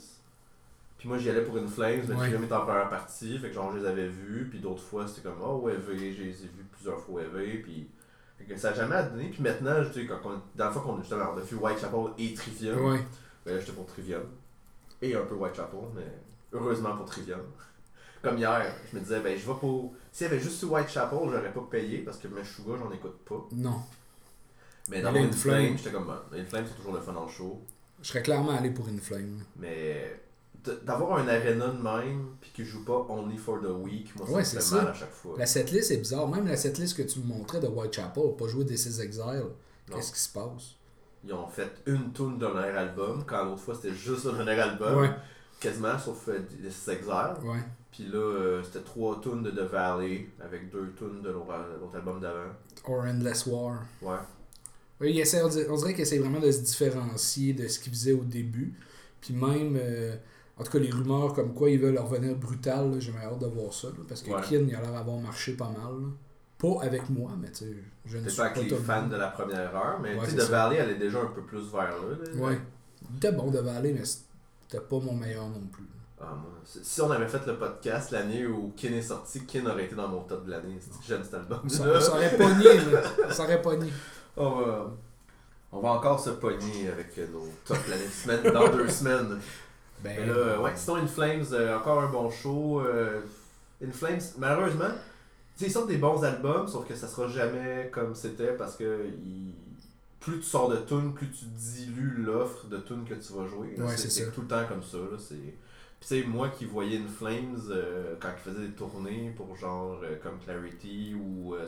Puis 1.00 1.08
moi, 1.08 1.18
j'y 1.18 1.30
allais 1.30 1.42
pour 1.44 1.58
In 1.58 1.66
Flames, 1.68 2.02
mais 2.08 2.14
Ouais. 2.14 2.20
Trivium 2.20 2.44
était 2.44 2.54
en 2.54 2.66
première 2.66 2.90
partie, 2.90 3.40
fait 3.40 3.48
que 3.48 3.54
genre, 3.56 3.72
je 3.74 3.80
les 3.80 3.86
avais 3.88 4.08
vus. 4.08 4.48
Puis 4.52 4.60
d'autres 4.60 4.84
fois, 4.84 5.08
c'était 5.08 5.22
comme, 5.30 5.40
oh, 5.42 5.56
ouais, 5.64 5.74
je 5.88 5.92
les 5.94 6.08
ai 6.10 6.22
vus 6.22 6.66
plusieurs 6.72 7.00
fois, 7.00 7.22
EV. 7.24 7.62
Puis. 7.64 7.90
Fait 8.38 8.44
que 8.46 8.58
ça 8.58 8.70
n'a 8.72 8.76
jamais 8.76 9.04
donné. 9.10 9.30
Puis 9.30 9.42
maintenant, 9.42 9.82
je 9.84 9.90
dis, 9.90 10.06
quand 10.08 10.20
on, 10.26 10.42
dans 10.56 10.66
la 10.66 10.72
fois 10.72 10.82
qu'on 10.82 11.00
justement, 11.00 11.32
on 11.34 11.38
a 11.38 11.42
vu 11.42 11.56
Whitechapel 11.56 12.00
et 12.18 12.34
Trivium, 12.34 12.86
Ouais. 12.86 13.00
ben 13.46 13.54
là, 13.56 13.60
j'étais 13.60 13.72
pour 13.74 13.86
Trivium. 13.86 14.24
Et 15.02 15.16
un 15.16 15.22
peu 15.24 15.36
Whitechapel, 15.36 15.80
mais 15.96 16.08
heureusement 16.54 16.96
pour 16.96 17.06
Trivium. 17.06 17.42
Comme 18.22 18.38
hier, 18.38 18.66
je 18.92 18.98
me 18.98 19.02
disais, 19.02 19.22
ben 19.22 19.38
je 19.38 19.46
vais 19.46 19.58
pour. 19.60 19.94
S'il 20.12 20.28
y 20.28 20.30
avait 20.30 20.40
juste 20.42 20.62
Whitechapel, 20.64 21.20
j'aurais 21.24 21.54
pas 21.54 21.68
payé 21.72 22.00
parce 22.00 22.18
que 22.18 22.28
Meshuga, 22.28 22.74
j'en 22.78 22.92
écoute 22.92 23.18
pas. 23.26 23.46
Non. 23.54 23.82
Mais 24.90 25.02
dans. 25.02 25.14
Flame, 25.32 25.78
j'étais 25.78 25.92
comme, 25.92 26.06
bon, 26.06 26.38
In 26.38 26.44
Flame, 26.46 26.66
c'est 26.68 26.76
toujours 26.76 26.94
le 26.94 27.00
fun 27.00 27.16
en 27.16 27.28
show. 27.28 27.62
Je 28.02 28.08
serais 28.10 28.22
clairement 28.22 28.58
allé 28.58 28.72
pour 28.72 28.88
une 28.90 29.00
flame. 29.00 29.40
Mais 29.58 30.20
d'avoir 30.86 31.20
un 31.20 31.28
arena 31.28 31.68
de 31.68 31.82
même, 31.82 32.28
puis 32.42 32.52
qui 32.54 32.66
joue 32.66 32.84
pas 32.84 33.06
only 33.10 33.38
for 33.38 33.60
the 33.62 33.70
week, 33.84 34.14
moi, 34.16 34.26
ça 34.28 34.34
Ouais, 34.34 34.40
me 34.40 34.46
c'est 34.46 34.56
fait 34.58 34.62
ça. 34.62 34.76
mal 34.78 34.88
à 34.88 34.94
chaque 34.94 35.12
fois. 35.14 35.36
La 35.38 35.46
setlist 35.46 35.92
est 35.92 35.98
bizarre. 35.98 36.28
Même 36.28 36.48
la 36.48 36.58
setlist 36.58 36.96
que 36.98 37.04
tu 37.04 37.20
me 37.20 37.26
montrais 37.26 37.60
de 37.60 37.68
Whitechapel, 37.68 38.36
pas 38.38 38.48
joué 38.48 38.66
This 38.66 38.86
is 38.86 39.02
Exile. 39.02 39.46
Qu'est-ce 39.92 40.12
qui 40.14 40.20
se 40.20 40.30
passe? 40.34 40.76
Ils 41.26 41.34
ont 41.34 41.48
fait 41.48 41.70
une 41.86 42.14
tune 42.14 42.38
d'un 42.38 42.54
dernier 42.54 42.78
album, 42.78 43.24
quand 43.26 43.44
l'autre 43.44 43.60
fois 43.62 43.76
c'était 43.76 43.94
juste 43.96 44.26
un 44.26 44.34
dernier 44.44 44.62
album. 44.62 45.00
Ouais. 45.02 45.10
Quasiment, 45.60 45.98
sauf 46.00 46.30
euh, 46.30 46.40
This 46.64 46.86
is 46.88 46.92
Exile. 46.92 47.36
Ouais. 47.44 47.60
Puis 47.92 48.06
là, 48.06 48.18
euh, 48.20 48.64
c'était 48.64 48.80
trois 48.86 49.20
tunes 49.20 49.44
de 49.44 49.52
The 49.52 49.70
Valley, 49.70 50.28
avec 50.40 50.70
deux 50.70 50.94
tunes 50.98 51.22
de 51.22 51.30
l'autre 51.32 51.54
l'autre 51.82 51.96
album 51.96 52.20
d'avant. 52.22 52.52
Or 52.86 53.04
Endless 53.04 53.46
War. 53.48 53.82
Ouais. 54.02 54.16
Oui, 55.02 55.12
il 55.12 55.20
essaie, 55.20 55.42
on 55.44 55.48
dirait- 55.50 55.68
on 55.70 55.76
dirait 55.76 55.94
qu'il 55.94 56.02
essaie 56.04 56.20
vraiment 56.20 56.40
de 56.40 56.52
se 56.52 56.60
différencier 56.60 57.54
de 57.54 57.68
ce 57.68 57.80
qu'il 57.80 57.92
faisait 57.92 58.14
au 58.14 58.24
début. 58.24 58.74
Puis 59.22 59.34
même, 59.34 59.76
euh, 59.78 60.16
en 60.60 60.64
tout 60.64 60.72
cas, 60.72 60.80
les 60.80 60.92
rumeurs 60.92 61.34
comme 61.34 61.54
quoi 61.54 61.70
ils 61.70 61.80
veulent 61.80 61.98
revenir 61.98 62.36
brutal, 62.36 62.94
j'ai 63.00 63.14
hâte 63.16 63.40
de 63.40 63.46
voir 63.48 63.74
ça. 63.74 63.88
là, 63.88 63.94
parce 64.08 64.22
que 64.22 64.32
Ouais. 64.32 64.42
Kin, 64.42 64.66
il 64.68 64.76
a 64.76 64.82
l'air 64.82 64.92
d'avoir 64.92 65.18
marché 65.18 65.54
pas 65.54 65.70
mal. 65.70 66.02
là. 66.02 66.08
Pas 66.58 66.84
avec 66.84 67.10
moi, 67.10 67.32
mais 67.40 67.48
tu 67.52 67.60
sais, 67.60 67.74
je 68.06 68.18
ne 68.18 68.28
suis 68.28 68.38
pas 68.38 68.50
pas 68.50 68.60
avec 68.60 68.70
les 68.70 68.78
fans 68.78 69.08
de 69.08 69.16
la 69.16 69.28
première 69.30 69.74
heure, 69.76 70.00
mais 70.02 70.14
Ouais, 70.16 70.26
tu 70.26 70.32
sais, 70.32 70.42
ça. 70.42 70.46
Valley, 70.52 70.76
elle 70.76 70.90
est 70.90 70.96
déjà 70.98 71.22
un 71.22 71.28
peu 71.28 71.42
plus 71.44 71.72
vers 71.72 71.84
là. 71.84 72.18
là. 72.34 72.42
Ouais. 72.42 72.60
Bon 73.32 73.50
de 73.50 73.60
Valley, 73.60 73.94
mais 73.94 74.04
c'était 74.04 74.84
pas 74.84 75.00
mon 75.00 75.14
meilleur 75.16 75.48
non 75.48 75.62
plus. 75.72 75.86
Ah, 76.22 76.34
moi, 76.36 76.52
si 76.66 77.02
on 77.02 77.10
avait 77.12 77.30
fait 77.30 77.46
le 77.48 77.58
podcast 77.58 78.12
l'année 78.12 78.46
où 78.46 78.74
Kin 78.76 78.90
est 78.90 79.02
sorti, 79.02 79.46
Kin 79.46 79.66
aurait 79.68 79.86
été 79.86 79.96
dans 79.96 80.10
mon 80.10 80.24
top 80.24 80.46
de 80.46 80.52
l'année. 80.52 80.78
J'aime 81.08 81.24
cet 81.24 81.36
album. 81.36 81.60
On 81.64 81.70
s'aurait 81.70 82.36
pogné, 82.36 82.76
là. 82.92 83.02
On 83.26 83.32
s'aurait 83.32 83.62
pogné. 83.62 83.90
on, 84.36 84.50
va, 84.50 84.92
on 85.72 85.80
va 85.80 85.90
encore 85.92 86.20
se 86.20 86.32
pogner 86.32 86.90
avec 86.92 87.18
nos 87.32 87.48
top 87.64 87.78
de 87.86 87.92
l'année 87.92 88.04
semaine, 88.08 88.54
dans 88.54 88.68
deux 88.70 88.90
semaines. 88.90 89.40
Ben, 90.04 90.16
Mais 90.20 90.26
là, 90.26 90.34
euh, 90.34 90.60
ouais, 90.62 90.72
sinon, 90.76 90.96
In 90.98 91.08
Flames, 91.08 91.46
euh, 91.52 91.78
encore 91.78 92.00
un 92.02 92.10
bon 92.10 92.30
show. 92.30 92.82
euh, 92.82 93.22
In 93.84 93.92
Flames, 93.92 94.22
malheureusement, 94.38 94.90
tu 95.56 95.64
sais, 95.64 95.66
ils 95.68 95.72
sortent 95.72 95.88
des 95.90 95.98
bons 95.98 96.24
albums, 96.24 96.68
sauf 96.68 96.88
que 96.88 96.96
ça 96.96 97.08
sera 97.08 97.28
jamais 97.28 97.90
comme 97.92 98.16
c'était 98.16 98.54
parce 98.54 98.76
que 98.78 99.08
il- 99.24 99.54
plus 100.20 100.38
tu 100.40 100.44
sors 100.46 100.70
de 100.70 100.78
tunes, 100.78 101.14
plus 101.14 101.30
tu 101.32 101.46
dilues 101.46 102.24
l'offre 102.24 102.68
de 102.68 102.78
tunes 102.78 103.06
que 103.06 103.14
tu 103.14 103.34
vas 103.34 103.48
jouer. 103.48 103.76
Ouais, 103.88 103.96
c'est 104.10 104.32
tout 104.32 104.42
le 104.42 104.48
temps 104.48 104.66
comme 104.68 104.84
ça. 104.84 104.98
Là, 104.98 105.18
c'est... 105.18 105.36
Puis 105.36 105.56
tu 106.02 106.08
sais, 106.08 106.24
moi 106.24 106.50
qui 106.50 106.66
voyais 106.66 106.98
In 106.98 107.08
Flames 107.08 107.60
euh, 107.70 108.16
quand 108.20 108.30
ils 108.38 108.52
faisaient 108.52 108.68
des 108.68 108.74
tournées 108.74 109.34
pour 109.36 109.56
genre 109.56 110.00
euh, 110.04 110.16
comme 110.22 110.38
Clarity 110.40 111.16
ou, 111.16 111.56
euh, 111.56 111.66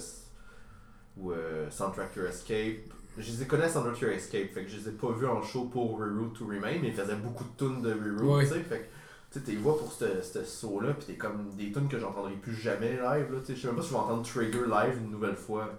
ou 1.17 1.33
Soundtrack 1.69 2.15
Your 2.15 2.27
Escape, 2.27 2.93
je 3.17 3.31
les 3.31 3.41
ai 3.43 3.45
connais 3.45 3.67
Soundtrack 3.69 3.99
Your 4.01 4.11
Escape, 4.11 4.51
fait 4.53 4.63
que 4.63 4.69
je 4.69 4.77
les 4.77 4.89
ai 4.89 4.91
pas 4.91 5.11
vus 5.11 5.27
en 5.27 5.41
show 5.41 5.65
pour 5.65 5.97
Reroute 5.99 6.33
to 6.37 6.45
Remain, 6.45 6.77
mais 6.81 6.87
ils 6.89 6.93
faisaient 6.93 7.15
beaucoup 7.15 7.43
de 7.43 7.49
tunes 7.57 7.81
de 7.81 7.91
Reroute, 7.91 8.41
tu 8.41 8.47
sais, 8.47 8.59
fait 8.61 8.79
que 8.79 8.83
tu 9.33 9.39
sais, 9.39 9.45
t'es 9.45 9.55
vois 9.55 9.77
pour 9.77 9.91
ce 9.93 10.43
saut-là, 10.43 10.93
pis 10.93 11.05
t'es 11.05 11.13
comme 11.15 11.49
des 11.57 11.71
tunes 11.71 11.87
que 11.87 11.97
j'entendrai 11.99 12.33
plus 12.33 12.53
jamais 12.55 12.91
live, 12.93 13.01
là, 13.31 13.39
tu 13.39 13.47
sais, 13.47 13.55
je 13.55 13.61
sais 13.61 13.67
même 13.67 13.75
pas 13.77 13.81
si 13.81 13.89
je 13.89 13.93
vais 13.93 13.99
entendre 13.99 14.23
Trigger 14.23 14.63
live 14.69 14.97
une 14.97 15.11
nouvelle 15.11 15.35
fois. 15.35 15.69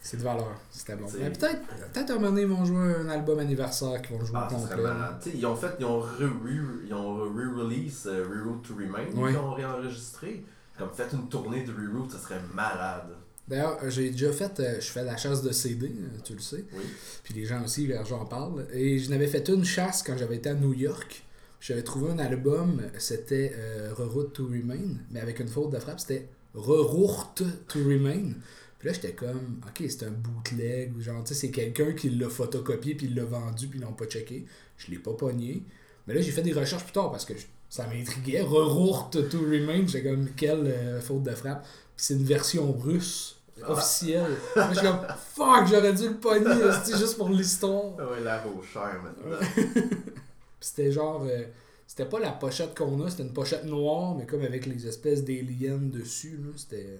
c'est 0.00 0.18
de 0.18 0.22
valeur. 0.22 0.52
C'était 0.70 0.96
bon. 0.96 1.06
C'est- 1.08 1.18
Mais 1.18 1.30
peut-être 1.30 1.62
peut-être 1.92 2.10
un 2.10 2.14
moment 2.16 2.28
donné, 2.28 2.42
ils 2.42 2.48
vont 2.48 2.64
jouer 2.66 2.94
un 2.94 3.08
album 3.08 3.38
anniversaire 3.38 4.02
qu'ils 4.02 4.16
vont 4.18 4.22
jouer 4.24 4.36
Ah, 4.38 4.48
complet. 4.50 4.76
malade. 4.82 5.16
Tu 5.22 5.30
sais, 5.30 5.36
ils 5.38 5.46
ont 5.46 5.56
fait, 5.56 5.74
ils 5.78 5.84
ont 5.86 6.00
re- 6.00 6.18
re- 6.18 6.84
ils 6.86 6.92
ont 6.94 7.14
re-release 7.24 8.06
euh, 8.06 8.26
Reroute 8.28 8.62
to 8.68 8.74
Remain, 8.74 9.04
ils 9.14 9.36
ont 9.38 9.54
réenregistré. 9.54 10.44
Comme 10.78 10.90
fait 10.90 11.10
une 11.12 11.28
tournée 11.28 11.62
de 11.64 11.72
Reroute, 11.72 12.10
ça 12.10 12.18
serait 12.18 12.40
malade. 12.52 13.16
D'ailleurs, 13.46 13.78
j'ai 13.90 14.10
déjà 14.10 14.32
fait, 14.32 14.58
euh, 14.60 14.80
je 14.80 14.86
fais 14.86 15.04
la 15.04 15.16
chasse 15.16 15.42
de 15.42 15.52
CD, 15.52 15.86
euh, 15.88 16.18
tu 16.24 16.32
le 16.34 16.40
sais. 16.40 16.64
Oui. 16.72 16.82
Puis 17.22 17.34
les 17.34 17.44
gens 17.44 17.62
aussi, 17.62 17.90
j'en 18.08 18.24
parle. 18.24 18.66
Et 18.72 18.98
je 18.98 19.10
n'avais 19.10 19.26
fait 19.26 19.46
une 19.48 19.64
chasse 19.64 20.02
quand 20.02 20.16
j'avais 20.16 20.36
été 20.36 20.48
à 20.48 20.54
New 20.54 20.72
York. 20.72 21.24
J'avais 21.60 21.82
trouvé 21.82 22.10
un 22.12 22.18
album, 22.18 22.82
c'était 22.98 23.52
euh, 23.56 23.92
Reroute 23.94 24.32
to 24.34 24.46
Remain, 24.46 24.96
mais 25.10 25.20
avec 25.20 25.40
une 25.40 25.48
faute 25.48 25.70
de 25.72 25.78
frappe, 25.78 26.00
c'était 26.00 26.28
Reroute 26.54 27.42
to 27.68 27.78
Remain. 27.80 28.32
Puis 28.78 28.88
là, 28.88 28.92
j'étais 28.94 29.12
comme, 29.12 29.60
ok, 29.66 29.84
c'est 29.88 30.04
un 30.04 30.10
bootleg, 30.10 30.94
ou 30.96 31.00
genre, 31.00 31.22
tu 31.24 31.32
sais, 31.32 31.40
c'est 31.40 31.50
quelqu'un 31.50 31.92
qui 31.92 32.10
l'a 32.10 32.28
photocopié, 32.28 32.94
puis 32.94 33.06
il 33.06 33.14
l'a 33.14 33.24
vendu, 33.24 33.68
puis 33.68 33.78
ils 33.78 33.82
l'ont 33.82 33.92
pas 33.94 34.04
checké. 34.06 34.44
Je 34.76 34.90
l'ai 34.90 34.98
pas 34.98 35.12
pogné. 35.14 35.62
Mais 36.06 36.14
là, 36.14 36.20
j'ai 36.20 36.32
fait 36.32 36.42
des 36.42 36.52
recherches 36.52 36.84
plus 36.84 36.92
tard 36.92 37.10
parce 37.10 37.24
que 37.24 37.34
je- 37.36 37.46
ça 37.70 37.86
m'intriguait. 37.86 38.42
Reroute 38.42 39.28
to 39.30 39.38
Remain, 39.40 39.86
j'étais 39.86 40.02
comme, 40.10 40.28
quelle 40.36 40.66
euh, 40.66 41.00
faute 41.00 41.22
de 41.22 41.30
frappe. 41.30 41.62
Puis 41.96 42.06
c'est 42.06 42.14
une 42.14 42.24
version 42.24 42.72
russe 42.72 43.33
officielle. 43.66 44.36
Moi, 44.56 44.68
je 44.72 44.78
suis 44.78 44.86
comme, 44.86 45.06
fuck, 45.34 45.66
j'aurais 45.68 45.92
dû 45.92 46.08
le 46.08 46.14
pogner, 46.16 46.54
c'est 46.84 46.96
juste 46.98 47.16
pour 47.16 47.28
l'histoire. 47.28 47.92
Ah 47.98 48.06
ouais, 48.10 48.20
la 48.20 48.42
cher 48.72 49.00
maintenant. 49.02 49.36
C'était 50.60 50.90
genre. 50.92 51.24
euh, 51.28 51.44
c'était 51.86 52.06
pas 52.06 52.18
la 52.18 52.32
pochette 52.32 52.76
qu'on 52.76 53.04
a, 53.04 53.10
c'était 53.10 53.22
une 53.24 53.32
pochette 53.34 53.64
noire, 53.66 54.14
mais 54.16 54.24
comme 54.26 54.42
avec 54.42 54.66
les 54.66 54.86
espèces 54.86 55.22
d'aliens 55.22 55.76
dessus. 55.76 56.40
C'était, 56.56 56.98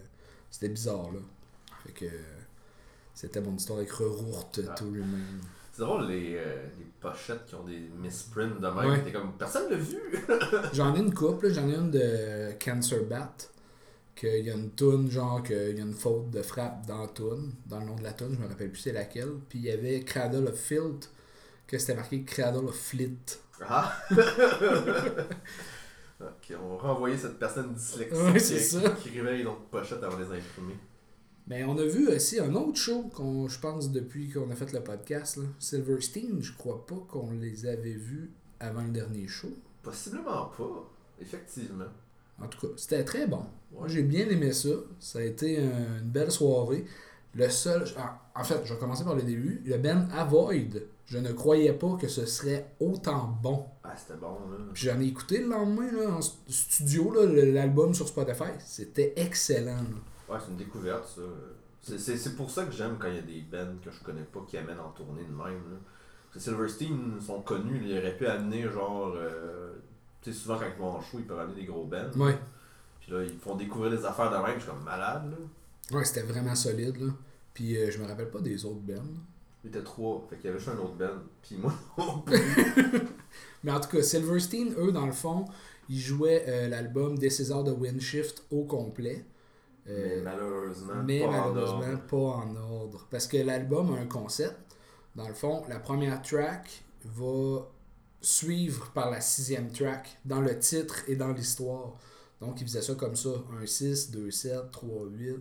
c'était 0.50 0.68
bizarre. 0.68 1.10
là. 1.12 1.20
Fait 1.86 1.92
que. 1.92 2.06
C'était 3.14 3.40
mon 3.40 3.54
histoire 3.54 3.78
avec 3.78 3.90
Reroute 3.92 4.60
Ah. 4.68 4.74
to 4.74 4.84
Remain. 4.86 5.40
C'est 5.72 5.82
drôle 5.82 6.06
les, 6.08 6.36
euh, 6.36 6.66
les 6.78 6.84
pochettes 7.00 7.46
qui 7.46 7.54
ont 7.54 7.64
des 7.64 7.88
misprints 8.00 8.60
de 8.60 8.66
même. 8.68 8.90
Ouais. 8.90 9.02
T'es 9.02 9.12
comme, 9.12 9.32
personne 9.38 9.70
l'a 9.70 9.76
vu. 9.76 9.98
J'en 10.72 10.94
ai 10.94 10.98
une 11.00 11.14
couple, 11.14 11.48
là. 11.48 11.52
j'en 11.54 11.68
ai 11.68 11.74
une 11.74 11.90
de 11.90 12.52
Cancer 12.64 13.02
Bat. 13.04 13.32
Qu'il 14.14 14.44
y 14.44 14.50
a 14.50 14.54
une 14.54 14.70
toune, 14.70 15.10
genre 15.10 15.42
qu'il 15.42 15.76
y 15.76 15.80
a 15.80 15.84
une 15.84 15.94
faute 15.94 16.30
de 16.30 16.42
frappe 16.42 16.86
dans 16.86 17.00
la 17.02 17.08
toune, 17.08 17.52
dans 17.66 17.80
le 17.80 17.86
nom 17.86 17.96
de 17.96 18.02
la 18.02 18.12
toune, 18.12 18.34
je 18.34 18.40
me 18.42 18.46
rappelle 18.48 18.70
plus 18.70 18.80
c'est 18.80 18.92
laquelle. 18.92 19.32
Puis 19.48 19.58
il 19.58 19.64
y 19.64 19.70
avait 19.70 20.00
Cradle 20.02 20.46
of 20.46 20.56
Filth, 20.58 21.10
que 21.66 21.78
c'était 21.78 21.94
marqué 21.94 22.22
Cradle 22.22 22.66
of 22.66 22.76
Flit. 22.76 23.16
Ah! 23.60 23.96
ok, 26.20 26.52
on 26.62 26.76
va 26.76 26.82
renvoyer 26.82 27.16
cette 27.16 27.38
personne 27.38 27.74
dyslexique 27.74 28.18
Ouais, 28.18 28.32
qui, 28.34 28.60
ça. 28.60 28.90
qui 28.90 29.10
réveille 29.10 29.44
notre 29.44 29.62
pochette 29.66 30.02
avant 30.02 30.16
de 30.16 30.22
les 30.24 30.38
imprimer. 30.38 30.76
Mais 31.46 31.62
on 31.64 31.76
a 31.76 31.84
vu 31.84 32.08
aussi 32.08 32.40
un 32.40 32.54
autre 32.54 32.78
show, 32.78 33.02
qu'on, 33.14 33.48
je 33.48 33.58
pense, 33.60 33.90
depuis 33.92 34.30
qu'on 34.30 34.50
a 34.50 34.54
fait 34.54 34.72
le 34.72 34.80
podcast. 34.82 35.36
Là. 35.36 35.44
Silverstein, 35.58 36.40
je 36.40 36.52
crois 36.54 36.86
pas 36.86 36.96
qu'on 37.08 37.32
les 37.32 37.66
avait 37.66 37.92
vus 37.92 38.30
avant 38.60 38.82
le 38.82 38.90
dernier 38.90 39.28
show. 39.28 39.50
Possiblement 39.82 40.46
pas, 40.56 40.90
effectivement. 41.20 41.84
En 42.42 42.46
tout 42.48 42.60
cas, 42.66 42.72
c'était 42.76 43.04
très 43.04 43.26
bon. 43.26 43.44
Moi, 43.72 43.88
j'ai 43.88 44.02
bien 44.02 44.28
aimé 44.28 44.52
ça. 44.52 44.68
Ça 45.00 45.18
a 45.18 45.22
été 45.22 45.58
un- 45.58 45.98
une 46.00 46.10
belle 46.10 46.30
soirée. 46.30 46.84
Le 47.34 47.48
seul. 47.48 47.84
En, 47.98 48.40
en 48.40 48.44
fait, 48.44 48.60
je 48.64 48.72
vais 48.74 48.78
commencer 48.80 49.04
par 49.04 49.14
le 49.16 49.22
début. 49.22 49.62
Le 49.64 49.76
Ben 49.78 50.08
Avoid. 50.12 50.82
Je 51.06 51.18
ne 51.18 51.32
croyais 51.32 51.72
pas 51.72 51.96
que 52.00 52.08
ce 52.08 52.24
serait 52.26 52.70
autant 52.80 53.36
bon. 53.42 53.66
Ah, 53.82 53.94
c'était 53.96 54.18
bon, 54.18 54.32
là. 54.50 54.56
Puis 54.72 54.84
j'en 54.86 55.00
ai 55.00 55.04
écouté 55.06 55.38
le 55.42 55.48
lendemain 55.48 55.90
là, 55.92 56.10
en 56.14 56.20
st- 56.20 56.34
studio, 56.48 57.12
l'album 57.52 57.92
sur 57.94 58.08
Spotify. 58.08 58.52
C'était 58.60 59.12
excellent. 59.16 59.76
là. 59.82 60.34
Ouais, 60.34 60.40
c'est 60.42 60.50
une 60.52 60.56
découverte, 60.56 61.06
ça. 61.06 61.22
C'est- 61.82 61.98
C'est 61.98 62.16
c'est 62.16 62.34
pour 62.36 62.50
ça 62.50 62.64
que 62.64 62.72
j'aime 62.72 62.96
quand 62.98 63.08
il 63.08 63.16
y 63.16 63.18
a 63.18 63.22
des 63.22 63.42
bands 63.42 63.74
que 63.84 63.90
je 63.90 64.02
connais 64.02 64.22
pas 64.22 64.40
qui 64.48 64.56
amènent 64.56 64.80
en 64.80 64.90
tournée 64.90 65.24
de 65.24 65.32
même. 65.34 65.62
Là. 65.70 65.78
Silverstein 66.38 67.20
sont 67.20 67.42
connus, 67.42 67.82
ils 67.84 67.98
auraient 67.98 68.16
pu 68.16 68.26
amener 68.26 68.62
genre. 68.70 69.12
euh, 69.16 69.72
tu 70.24 70.32
sais, 70.32 70.38
souvent 70.38 70.58
quand 70.58 70.66
ils 70.74 70.80
vont 70.80 70.88
en 70.88 71.00
show, 71.02 71.18
ils 71.18 71.26
peuvent 71.26 71.38
amener 71.38 71.60
des 71.60 71.66
gros 71.66 71.84
bands. 71.84 72.10
Ouais. 72.16 72.38
Puis 73.00 73.12
là, 73.12 73.22
ils 73.22 73.38
font 73.38 73.54
découvrir 73.54 73.92
les 73.92 74.04
affaires 74.04 74.30
de 74.30 74.36
même, 74.36 74.54
je 74.56 74.62
suis 74.62 74.70
comme 74.70 74.82
malade, 74.82 75.30
là. 75.30 75.96
Ouais, 75.96 76.04
c'était 76.04 76.22
vraiment 76.22 76.54
solide. 76.54 76.96
Là. 76.98 77.12
Puis 77.52 77.76
euh, 77.76 77.90
je 77.90 77.98
me 77.98 78.06
rappelle 78.06 78.30
pas 78.30 78.40
des 78.40 78.64
autres 78.64 78.80
bands. 78.80 79.02
Il 79.62 79.68
était 79.68 79.82
trois, 79.82 80.26
fait 80.28 80.36
qu'il 80.36 80.46
y 80.46 80.48
avait 80.48 80.58
juste 80.58 80.70
un 80.70 80.78
autre 80.78 80.94
band. 80.94 81.22
Puis 81.42 81.56
moi, 81.56 81.72
Mais 83.62 83.72
en 83.72 83.80
tout 83.80 83.88
cas, 83.88 84.02
Silverstein, 84.02 84.74
eux, 84.78 84.92
dans 84.92 85.06
le 85.06 85.12
fond, 85.12 85.46
ils 85.88 86.00
jouaient 86.00 86.44
euh, 86.48 86.68
l'album 86.68 87.16
Is 87.20 87.52
All 87.52 87.64
the 87.64 87.78
Windshift 87.78 88.44
au 88.50 88.64
complet. 88.64 89.24
Euh, 89.86 90.16
mais 90.16 90.22
malheureusement, 90.22 91.02
mais 91.04 91.20
pas 91.20 91.26
en 91.26 91.30
malheureusement 91.30 91.78
ordre. 91.80 92.06
pas 92.06 92.16
en 92.16 92.56
ordre. 92.56 93.06
Parce 93.10 93.26
que 93.26 93.36
l'album 93.38 93.94
a 93.94 93.98
un 94.00 94.06
concept. 94.06 94.76
Dans 95.14 95.28
le 95.28 95.34
fond, 95.34 95.62
la 95.68 95.78
première 95.78 96.20
track 96.22 96.84
va 97.04 97.60
suivre 98.24 98.90
par 98.92 99.10
la 99.10 99.20
sixième 99.20 99.70
track 99.70 100.18
dans 100.24 100.40
le 100.40 100.58
titre 100.58 100.96
et 101.08 101.16
dans 101.16 101.32
l'histoire. 101.32 101.92
Donc, 102.40 102.60
ils 102.60 102.66
faisaient 102.66 102.82
ça 102.82 102.94
comme 102.94 103.16
ça. 103.16 103.30
Un 103.60 103.66
6, 103.66 104.10
2, 104.10 104.30
7, 104.30 104.70
3, 104.72 105.06
8. 105.10 105.36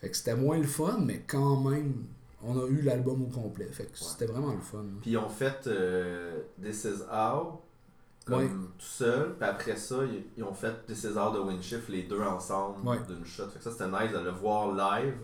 Fait 0.00 0.10
que 0.10 0.16
c'était 0.16 0.34
moins 0.36 0.58
le 0.58 0.66
fun, 0.66 0.98
mais 1.00 1.24
quand 1.26 1.60
même, 1.60 2.04
on 2.42 2.58
a 2.58 2.66
eu 2.66 2.82
l'album 2.82 3.22
au 3.22 3.26
complet. 3.26 3.66
Fait 3.70 3.84
que 3.86 3.98
c'était 3.98 4.26
vraiment 4.26 4.52
le 4.52 4.60
fun. 4.60 4.84
Puis 5.02 5.12
ils 5.12 5.18
ont 5.18 5.28
fait 5.28 5.66
euh, 5.66 6.40
This 6.62 6.84
Is 6.84 7.02
How, 7.10 7.60
comme 8.26 8.38
Ouais. 8.40 8.48
tout 8.48 8.84
seul. 8.84 9.34
Puis 9.38 9.48
après 9.48 9.76
ça, 9.76 9.96
ils, 10.36 10.42
ont 10.42 10.54
fait 10.54 10.74
This 10.86 11.04
Is 11.04 11.16
How 11.18 11.32
de 11.32 11.38
Windshift, 11.40 11.88
les 11.88 12.02
deux 12.04 12.20
ensemble 12.20 12.86
Ouais. 12.86 12.98
d'une 13.08 13.24
shot. 13.24 13.48
Fait 13.48 13.58
que 13.58 13.64
ça, 13.64 13.70
c'était 13.70 13.86
nice 13.88 14.12
de 14.12 14.18
le 14.18 14.30
voir 14.30 14.72
live. 14.72 15.16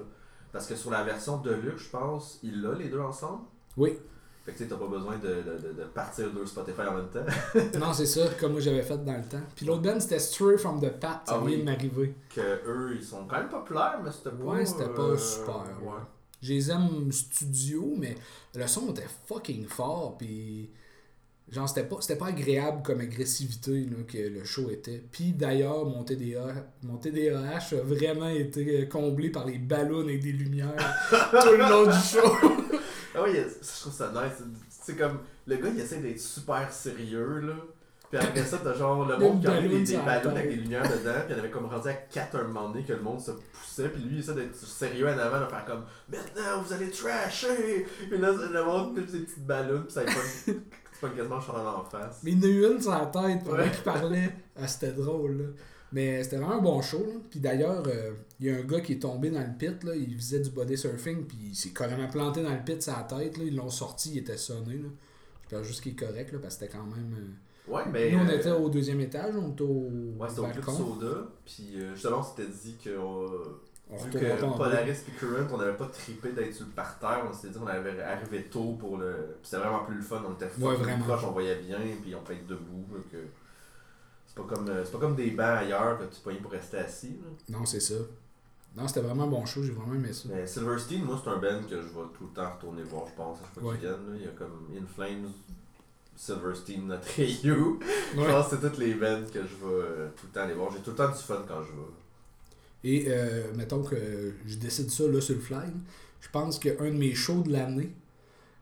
Parce 0.52 0.66
que 0.66 0.75
sur 0.75 0.90
la 0.90 1.04
version 1.04 1.38
Deluxe, 1.38 1.85
je 1.85 1.90
pense, 1.90 2.40
il 2.42 2.61
l'a 2.62 2.75
les 2.75 2.88
deux 2.88 3.00
ensemble? 3.00 3.42
Oui, 3.76 3.99
Fait 4.44 4.52
que 4.52 4.56
tu 4.59 4.64
sais, 4.64 4.70
t'as 4.70 4.76
pas 4.76 4.87
besoin 4.87 5.18
de, 5.18 5.28
de, 5.28 5.68
de, 5.68 5.73
de 5.80 5.85
partir 5.94 6.30
deux 6.32 6.47
Spotify 6.47 6.82
en 6.82 6.94
même 6.94 7.09
temps. 7.11 7.78
non, 7.78 7.92
c'est 7.92 8.06
ça, 8.06 8.23
comme 8.40 8.52
moi 8.52 8.61
j'avais 8.61 8.82
fait 8.82 9.04
dans 9.04 9.16
le 9.16 9.23
temps. 9.25 9.40
Puis 9.54 9.66
l'autre 9.66 9.82
band, 9.82 10.00
c'était 10.00 10.18
Stray 10.18 10.56
from 10.56 10.80
the 10.80 10.88
Pat, 10.99 11.20
ça 11.26 11.35
Ah 11.37 11.38
vient 11.38 11.56
oui. 11.56 11.59
de 11.59 11.62
m'arriver. 11.64 12.14
que 12.35 12.40
eux, 12.66 12.97
ils 12.97 13.04
sont 13.04 13.26
quand 13.28 13.37
même 13.38 13.49
populaires, 13.50 14.00
mais 14.02 14.11
c'était 14.11 14.35
pas. 14.35 14.44
Ouais, 14.44 14.64
c'était 14.66 14.88
pas 14.88 15.02
euh, 15.02 15.16
super, 15.18 15.56
Ouais. 15.82 15.88
ouais. 15.88 16.00
Je 16.42 16.54
les 16.54 16.70
aime 16.70 17.12
studio, 17.12 17.92
mais 17.99 18.14
le 18.54 18.66
son 18.66 18.90
était 18.92 19.04
fucking 19.26 19.66
fort, 19.66 20.16
puis 20.16 20.70
genre 21.52 21.68
c'était 21.68 21.85
pas, 21.85 21.97
c'était 22.00 22.16
pas 22.16 22.28
agréable 22.28 22.80
comme 22.82 23.00
agressivité 23.00 23.85
là, 23.85 23.97
que 24.09 24.16
le 24.16 24.42
show 24.44 24.70
était. 24.70 25.04
Puis 25.12 25.32
d'ailleurs, 25.32 25.85
mon 25.85 26.02
TDA, 26.02 26.47
mon 26.82 26.97
TDAH 26.97 27.75
a 27.76 27.82
vraiment 27.82 28.28
été 28.30 28.88
comblé 28.88 29.28
par 29.28 29.44
les 29.44 29.59
ballons 29.59 30.09
et 30.09 30.16
des 30.16 30.32
lumières 30.32 30.75
tout 31.11 31.50
le 31.50 31.59
long 31.59 31.85
du 31.85 31.99
show. 31.99 32.69
Ah 33.20 33.24
oui, 33.26 33.36
je 33.36 33.80
trouve 33.80 33.92
ça 33.92 34.10
nice. 34.12 34.42
C'est 34.68 34.96
comme, 34.96 35.18
le 35.46 35.56
gars, 35.56 35.68
il 35.68 35.80
essaie 35.80 35.98
d'être 35.98 36.20
super 36.20 36.72
sérieux, 36.72 37.40
là. 37.40 37.54
Puis 38.10 38.18
après 38.18 38.42
ça, 38.44 38.58
t'as 38.62 38.74
genre 38.74 39.06
le 39.06 39.14
Il 39.18 39.20
monde 39.20 39.40
qui 39.40 39.46
a 39.46 39.60
mis 39.60 39.84
des, 39.84 39.96
ballons 39.98 40.30
avec 40.30 40.48
des 40.48 40.56
lumières 40.56 40.82
dedans. 40.82 41.20
Puis 41.26 41.34
il 41.34 41.38
avait 41.38 41.50
comme 41.50 41.66
rendu 41.66 41.88
à 41.88 41.92
4 41.92 42.36
un 42.36 42.44
moment 42.44 42.68
donné 42.70 42.84
que 42.84 42.92
le 42.92 43.00
monde 43.00 43.20
se 43.20 43.30
poussait. 43.30 43.88
Puis 43.88 44.02
lui, 44.02 44.16
il 44.16 44.18
essaie 44.20 44.34
d'être 44.34 44.56
sérieux 44.56 45.06
en 45.06 45.16
avant, 45.16 45.40
de 45.40 45.46
faire 45.46 45.64
comme, 45.64 45.84
maintenant, 46.08 46.62
vous 46.62 46.72
allez 46.72 46.90
trasher. 46.90 47.86
Puis 48.08 48.18
là, 48.18 48.32
le 48.32 48.64
monde 48.64 48.96
pitch 48.96 49.10
des 49.12 49.20
petites 49.20 49.46
ballons. 49.46 49.82
Puis 49.82 49.92
ça 49.92 50.02
pas 50.02 50.52
pas 51.00 51.08
quasiment 51.08 51.36
en 51.36 51.84
face. 51.84 52.18
Mais 52.24 52.32
il 52.32 52.38
y 52.38 52.40
en 52.40 52.48
a 52.48 52.52
eu 52.52 52.72
une 52.74 52.80
sur 52.80 52.90
la 52.90 53.06
tête 53.06 53.44
pendant 53.44 53.58
Ouais. 53.58 53.70
qu'il 53.70 53.82
parlait. 53.84 54.34
Ah, 54.60 54.66
c'était 54.66 54.92
drôle, 54.92 55.38
là. 55.38 55.44
Mais 55.92 56.23
c'était 56.23 56.37
vraiment 56.37 56.54
un 56.59 56.62
bon 56.62 56.80
show. 56.82 56.99
là. 57.04 57.14
Puis 57.30 57.40
d'ailleurs, 57.40 57.82
euh, 57.87 58.12
il 58.38 58.47
y 58.47 58.50
a 58.50 58.56
un 58.56 58.62
gars 58.62 58.80
qui 58.80 58.92
est 58.92 58.99
tombé 59.02 59.30
dans 59.30 59.40
le 59.40 59.52
pit. 59.59 59.82
Là. 59.85 59.94
Il 59.94 60.14
faisait 60.16 60.40
du 60.40 60.50
body 60.50 60.76
surfing. 60.78 61.25
Puis 61.26 61.38
il 61.50 61.54
s'est 61.56 61.70
carrément 61.70 62.09
planté 62.09 62.42
dans 62.42 62.52
le 62.54 62.62
pit 62.64 62.80
sa 62.82 63.02
tête. 63.09 63.37
Là. 63.38 63.44
Ils 63.44 63.56
l'ont 63.56 63.70
sorti. 63.70 64.12
Il 64.12 64.18
était 64.18 64.37
sonné. 64.37 64.75
Là. 64.75 64.88
J'espère 65.42 65.64
juste 65.64 65.80
qu'il 65.82 65.92
est 65.92 65.97
correct. 65.97 66.32
Là, 66.32 66.38
parce 66.40 66.54
que 66.56 66.61
c'était 66.66 66.76
quand 66.76 66.85
même. 66.85 67.14
euh, 67.18 67.73
Ouais, 67.73 67.82
mais. 67.92 68.11
Nous, 68.12 68.18
on 68.18 68.28
euh, 68.28 68.38
était 68.38 68.50
au 68.50 68.68
deuxième 68.68 69.00
étage. 69.00 69.35
On 69.37 69.50
était 69.52 69.62
au 69.62 69.90
Ouais, 70.18 70.28
c'était 70.28 70.40
au 70.40 70.44
Club. 70.47 70.64
Soda. 70.64 71.28
Puis 71.44 71.73
euh, 71.76 71.92
justement, 71.94 72.18
on 72.18 72.23
s'était 72.23 72.49
dit 72.50 72.76
que. 72.82 72.90
euh, 72.90 73.61
On 73.92 73.97
Vu 73.97 74.11
que. 74.11 74.56
Polaris 74.56 74.90
et 74.92 75.18
Current, 75.18 75.47
on 75.52 75.59
n'avait 75.59 75.76
pas 75.76 75.87
trippé 75.87 76.30
d'être 76.32 76.54
sur 76.54 76.66
le 76.66 76.73
parterre, 76.73 77.26
on 77.28 77.32
s'était 77.32 77.49
dit 77.52 77.59
qu'on 77.59 77.66
avait 77.66 78.00
arrivé 78.00 78.44
tôt 78.44 78.76
pour 78.78 78.97
le. 78.99 79.12
Puis 79.42 79.50
c'était 79.50 79.56
vraiment 79.62 79.85
plus 79.85 79.97
le 79.97 80.02
fun, 80.02 80.23
on 80.28 80.35
était 80.35 80.44
Ouais, 80.47 80.50
fucking 80.76 80.85
vraiment. 80.85 81.04
proche, 81.04 81.25
on 81.25 81.32
voyait 81.32 81.56
bien, 81.56 81.78
puis 82.02 82.14
on 82.14 82.23
peut 82.23 82.32
être 82.35 82.47
debout. 82.47 82.85
C'est 84.32 84.37
pas 84.42 84.54
comme 84.54 84.68
euh, 84.68 84.84
c'est 84.84 84.92
pas 84.92 84.99
comme 84.99 85.16
des 85.16 85.32
bancs 85.32 85.58
ailleurs 85.58 85.99
que 85.99 86.04
tu 86.14 86.20
payes 86.20 86.38
pour 86.38 86.52
rester 86.52 86.76
assis. 86.78 87.18
là. 87.20 87.58
Non, 87.58 87.66
c'est 87.66 87.80
ça. 87.80 87.94
Non, 88.76 88.87
c'était 88.87 89.00
vraiment 89.00 89.25
un 89.25 89.26
bon 89.26 89.44
show. 89.44 89.60
J'ai 89.64 89.72
vraiment 89.72 89.94
aimé 89.94 90.12
ça. 90.12 90.28
Mais 90.32 90.46
Silverstein, 90.46 91.02
moi, 91.02 91.20
c'est 91.22 91.28
un 91.30 91.38
band 91.38 91.62
que 91.68 91.75
je 91.82 91.88
vais 91.88 92.06
tout 92.16 92.25
le 92.28 92.32
temps 92.32 92.49
retourner 92.54 92.84
voir, 92.84 93.06
je 93.08 93.14
pense, 93.16 93.38
à 93.38 93.42
chaque 93.42 93.54
fois 93.60 93.72
Ouais. 93.72 93.78
viennent. 93.78 93.90
là. 93.92 94.14
Il 94.16 94.22
y 94.22 94.28
a 94.28 94.30
comme 94.30 94.68
In 94.72 94.87
Flames, 94.87 95.32
Silverstein. 96.16 96.99
Je 97.16 97.52
Ouais. 97.52 98.26
pense 98.28 98.49
que 98.49 98.56
c'est 98.56 98.60
toutes 98.68 98.78
les 98.78 98.94
bands 98.94 99.22
que 99.32 99.40
je 99.40 99.54
vais 99.56 99.72
euh, 99.72 100.08
tout 100.16 100.26
le 100.26 100.32
temps 100.32 100.40
aller 100.42 100.54
voir. 100.54 100.70
J'ai 100.72 100.80
tout 100.82 100.90
le 100.90 100.96
temps 100.96 101.08
du 101.08 101.18
fun 101.22 101.44
quand 101.49 101.62
je 101.62 101.72
vais. 101.72 101.88
Et 102.82 103.04
euh, 103.08 103.52
mettons 103.56 103.82
que 103.82 104.34
je 104.46 104.56
décide 104.56 104.90
ça 104.90 105.06
là 105.08 105.20
sur 105.20 105.34
le 105.34 105.40
fly. 105.40 105.68
Je 106.20 106.28
pense 106.30 106.58
qu'un 106.58 106.75
de 106.90 106.96
mes 106.96 107.14
shows 107.14 107.42
de 107.42 107.50
l'année, 107.52 107.92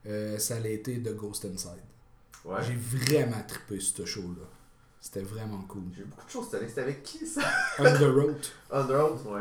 euh, 0.07 0.39
ça 0.39 0.57
a 0.57 0.67
été 0.67 1.01
The 1.03 1.15
Ghost 1.15 1.45
Inside. 1.45 1.83
Ouais. 2.45 2.57
J'ai 2.63 2.75
vraiment 2.75 3.43
trippé 3.47 3.79
sur 3.81 3.97
ce 3.99 4.05
show-là. 4.07 4.47
C'était 5.01 5.21
vraiment 5.23 5.63
cool. 5.69 5.83
J'ai 5.95 6.03
eu 6.03 6.05
beaucoup 6.07 6.27
de 6.27 6.31
choses 6.31 6.47
cette 6.51 6.55
année. 6.61 6.69
C'était 6.69 6.83
avec 6.83 7.03
qui 7.03 7.27
ça? 7.27 7.43
On 7.79 7.85
the 7.85 7.99
Road. 8.15 8.37
Underworld, 8.71 9.27
ouais. 9.27 9.41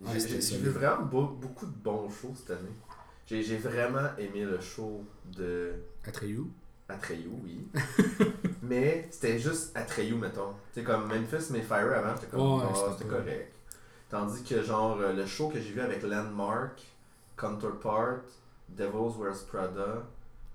Ouais, 0.00 0.12
J'ai- 0.14 0.40
c'était 0.40 0.56
vu 0.62 0.70
vraiment 0.70 1.02
beau- 1.04 1.26
beaucoup 1.40 1.66
de 1.66 1.72
bons 1.72 2.08
shows 2.10 2.34
cette 2.36 2.50
année. 2.58 2.72
J'ai 3.26 3.56
vraiment 3.56 4.08
aimé 4.16 4.44
le 4.44 4.60
show 4.60 5.04
de 5.36 5.72
Atreyu. 6.06 6.44
Atreyu, 6.88 7.28
oui. 7.44 7.66
Mais 8.62 9.08
c'était 9.10 9.38
juste 9.38 9.76
Atreyu, 9.76 10.14
mettons. 10.14 10.52
Tu 10.72 10.80
sais, 10.80 10.82
comme 10.84 11.06
Memphis 11.08 11.50
mais 11.50 11.60
Fire 11.60 11.92
avant, 11.92 12.14
j'étais 12.14 12.28
comme, 12.28 12.62
ah, 12.62 12.72
c'était 12.74 12.92
c'était 12.98 13.10
correct. 13.10 13.54
Tandis 14.08 14.42
que, 14.42 14.62
genre, 14.62 14.98
euh, 15.00 15.12
le 15.12 15.26
show 15.26 15.48
que 15.48 15.60
j'ai 15.60 15.72
vu 15.72 15.80
avec 15.82 16.02
Landmark, 16.02 16.80
Counterpart, 17.36 18.20
Devils 18.70 19.16
Wears 19.18 19.44
Prada, 19.50 20.06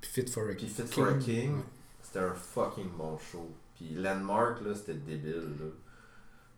Puis 0.01 0.09
Fit 0.09 0.27
for 0.31 0.43
a 0.49 0.53
puis 0.53 0.67
Fit 0.67 0.83
for 0.87 1.07
a 1.07 1.13
King, 1.13 1.61
c'était 2.01 2.19
un 2.19 2.33
fucking 2.33 2.89
bon 2.97 3.17
show. 3.31 3.47
Puis 3.85 3.95
Landmark, 4.01 4.61
là, 4.65 4.73
c'était 4.75 4.93
débile, 4.93 5.35
là. 5.59 5.65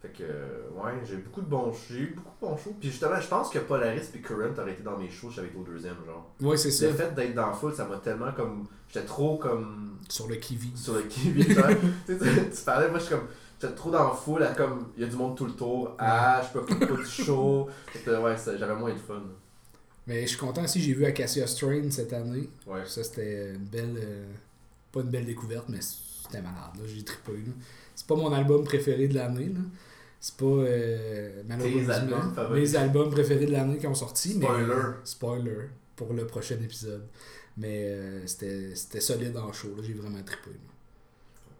Fait 0.01 0.09
que, 0.09 0.23
ouais, 0.23 0.91
j'ai 1.05 1.17
beaucoup 1.17 1.41
de 1.41 1.47
bons 1.47 1.73
j'ai 1.89 1.99
eu 2.01 2.13
beaucoup 2.15 2.35
de 2.45 2.51
bons 2.51 2.57
shows. 2.57 2.75
Puis 2.79 2.89
justement, 2.91 3.19
je 3.19 3.27
pense 3.27 3.49
que 3.49 3.57
Polaris 3.59 4.01
et 4.13 4.19
Current 4.19 4.53
auraient 4.59 4.73
été 4.73 4.83
dans 4.83 4.97
mes 4.97 5.09
shows, 5.09 5.31
j'avais 5.31 5.47
été 5.47 5.57
au 5.57 5.63
deuxième, 5.63 5.95
genre. 6.05 6.31
Ouais, 6.41 6.57
c'est 6.57 6.69
ça. 6.69 6.85
Le 6.87 6.93
fait 6.93 7.15
d'être 7.15 7.33
dans 7.33 7.51
foule, 7.53 7.73
ça 7.73 7.85
m'a 7.85 7.97
tellement 7.97 8.31
comme. 8.33 8.67
J'étais 8.87 9.05
trop 9.05 9.37
comme. 9.37 9.97
Sur 10.07 10.27
le 10.27 10.35
Kiwi. 10.35 10.71
sur 10.75 10.93
le 10.93 11.01
kiwi, 11.03 11.47
tu, 12.05 12.15
parlais, 12.63 12.89
moi 12.89 12.99
je 12.99 13.05
suis 13.05 13.15
comme. 13.15 13.27
J'étais 13.59 13.73
trop 13.73 13.89
dans 13.89 14.11
à 14.11 14.53
comme. 14.55 14.89
Il 14.95 15.01
y 15.01 15.05
a 15.05 15.07
du 15.09 15.15
monde 15.15 15.35
tout 15.35 15.45
le 15.45 15.53
tour. 15.53 15.95
Ah, 15.97 16.43
je 16.45 16.59
peux 16.59 16.65
pas 16.65 16.85
du 16.85 17.05
show. 17.05 17.67
Ouais, 18.05 18.37
ça- 18.37 18.55
j'avais 18.57 18.75
moins 18.75 18.93
de 18.93 18.99
fun. 18.99 19.23
Mais 20.05 20.21
je 20.23 20.27
suis 20.27 20.37
content 20.37 20.63
aussi, 20.63 20.79
j'ai 20.81 20.93
vu 20.93 21.05
Acacia 21.05 21.47
Strain 21.47 21.89
cette 21.89 22.13
année. 22.13 22.47
Ouais. 22.67 22.85
Ça, 22.85 23.03
c'était 23.03 23.55
une 23.55 23.65
belle. 23.65 23.95
euh, 23.97 24.25
pas 24.91 25.01
une 25.01 25.09
belle 25.09 25.25
découverte, 25.25 25.65
mais 25.67 25.79
c'était 26.25 26.41
malade. 26.41 26.71
là. 26.77 26.83
J'ai 26.85 27.03
trippé. 27.03 27.33
C'est 27.95 28.07
pas 28.07 28.15
mon 28.15 28.31
album 28.33 28.63
préféré 28.63 29.07
de 29.07 29.15
l'année. 29.15 29.45
là. 29.49 29.59
C'est 30.19 30.37
pas. 30.37 30.45
euh, 30.45 31.43
malheureusement. 31.47 31.93
albums 31.93 32.53
mes 32.53 32.75
albums 32.75 33.09
préférés 33.11 33.45
de 33.45 33.51
l'année 33.51 33.77
qui 33.77 33.87
ont 33.87 33.95
sorti. 33.95 34.35
Mais, 34.39 34.45
Spoiler. 34.45 34.73
spoiler 35.03 35.69
pour 35.95 36.13
le 36.13 36.25
prochain 36.25 36.55
épisode. 36.55 37.03
Mais 37.57 37.85
euh, 37.89 38.27
c'était 38.27 38.99
solide 38.99 39.37
en 39.37 39.51
show. 39.53 39.69
là. 39.77 39.83
J'ai 39.85 39.93
vraiment 39.93 40.21
trippé. 40.23 40.51
là. 40.51 40.57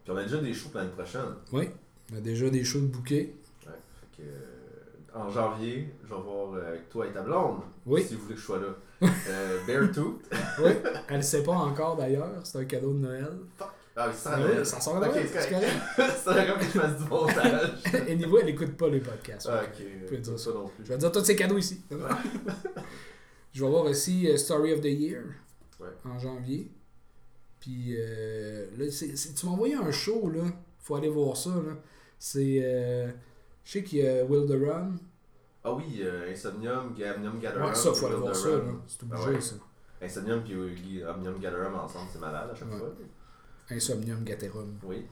Puis 0.04 0.12
on 0.14 0.18
a 0.18 0.24
déjà 0.24 0.38
des 0.38 0.54
shows 0.54 0.70
l'année 0.74 0.90
prochaine. 0.92 1.22
Oui, 1.52 1.70
on 2.14 2.18
a 2.18 2.22
déjà 2.22 2.50
des 2.50 2.64
shows 2.64 2.82
de 2.82 2.86
bouquets. 2.88 3.34
Ouais. 3.66 3.72
Fait 4.16 4.22
que. 4.24 4.28
euh, 4.28 5.20
en 5.20 5.30
janvier, 5.30 5.94
je 6.04 6.10
vais 6.14 6.22
voir 6.22 6.54
euh, 6.54 6.68
avec 6.70 6.90
toi 6.90 7.08
et 7.08 7.12
ta 7.12 7.22
blonde. 7.22 7.60
Oui. 7.86 8.04
Si 8.04 8.16
vous 8.16 8.24
voulez 8.24 8.36
que 8.36 8.42
je 8.42 8.46
sois 8.46 8.60
là. 8.60 8.76
Euh, 9.30 9.60
Beartooth. 9.68 10.22
Oui, 10.64 10.72
elle 11.10 11.24
sait 11.24 11.44
pas 11.44 11.52
encore 11.52 11.98
d'ailleurs, 11.98 12.32
c'est 12.44 12.60
un 12.60 12.66
cadeau 12.66 12.94
de 12.94 13.00
Noël. 13.00 13.30
Ah 13.98 14.08
oui, 14.10 14.14
ça, 14.16 14.34
Ah 14.36 14.40
oui, 14.46 14.66
ça 14.66 14.80
sort 14.82 15.00
de 15.00 15.06
Ok, 15.06 15.14
c'est 15.16 15.50
correct. 15.50 15.50
correct. 15.96 16.12
C'est 16.24 16.30
vrai 16.32 16.46
que 16.60 16.66
je 16.66 16.80
fasse 16.80 16.98
du 17.02 17.08
montage. 17.10 17.72
Et 18.08 18.16
niveau, 18.18 18.40
elle 18.40 18.50
écoute 18.50 18.76
pas 18.76 18.90
les 18.90 19.00
podcasts. 19.00 19.48
Ah, 19.50 19.62
Ouais. 19.62 19.68
ok. 20.04 20.10
peux 20.10 20.18
dire 20.18 20.38
ça. 20.40 20.52
non 20.52 20.68
plus. 20.68 20.84
Je 20.86 20.90
vais 20.90 20.98
dire 20.98 21.12
tous 21.12 21.24
ces 21.24 21.36
cadeaux 21.36 21.58
ici. 21.58 21.82
je 23.54 23.64
vais 23.64 23.70
voir 23.70 23.86
aussi 23.86 24.30
euh, 24.30 24.38
Story 24.38 24.74
of 24.74 24.82
the 24.82 24.86
Year 24.86 25.24
Ouais. 25.80 25.88
en 26.06 26.18
janvier. 26.20 26.72
Puis 27.60 27.96
euh, 27.98 28.68
là, 28.78 28.86
tu 28.90 29.46
m'as 29.46 29.52
envoyé 29.52 29.76
un 29.76 29.92
show, 29.92 30.30
là. 30.30 30.44
Faut 30.80 30.96
aller 30.96 31.10
voir 31.10 31.36
ça, 31.36 31.50
là. 31.50 31.74
C'est. 32.20 32.60
euh, 32.64 33.10
je 33.64 33.72
sais 33.72 33.84
qu'il 33.84 34.00
y 34.00 34.08
a 34.08 34.24
Will 34.24 34.46
the 34.48 34.62
Run. 34.70 34.92
Ah 35.64 35.74
oui, 35.74 36.00
euh, 36.04 36.32
Insomnium, 36.32 36.94
Gamnium 36.98 37.40
Gatherum. 37.40 37.70
Ouais, 37.70 37.76
ça, 37.76 37.92
faut 37.94 38.06
aller 38.08 38.16
voir 38.16 38.36
ça, 38.36 38.50
là. 38.50 38.62
C'est 38.88 39.00
Ah 39.12 39.16
obligé, 39.16 39.30
ouais. 39.36 39.42
ça. 39.42 39.56
Insomnium 40.02 40.44
puis 40.44 41.02
Omnium 41.04 41.40
Gatherum 41.40 41.74
ensemble, 41.76 42.10
c'est 42.12 42.20
malade 42.20 42.50
à 42.52 42.56
chaque 42.56 42.72
Ouais. 42.72 42.78
fois. 42.78 42.94
Insomnium 43.70 44.24
Gaterum. 44.24 44.78
Oui. 44.84 45.06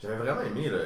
J'avais 0.00 0.16
vraiment 0.16 0.42
aimé 0.42 0.68
le 0.68 0.80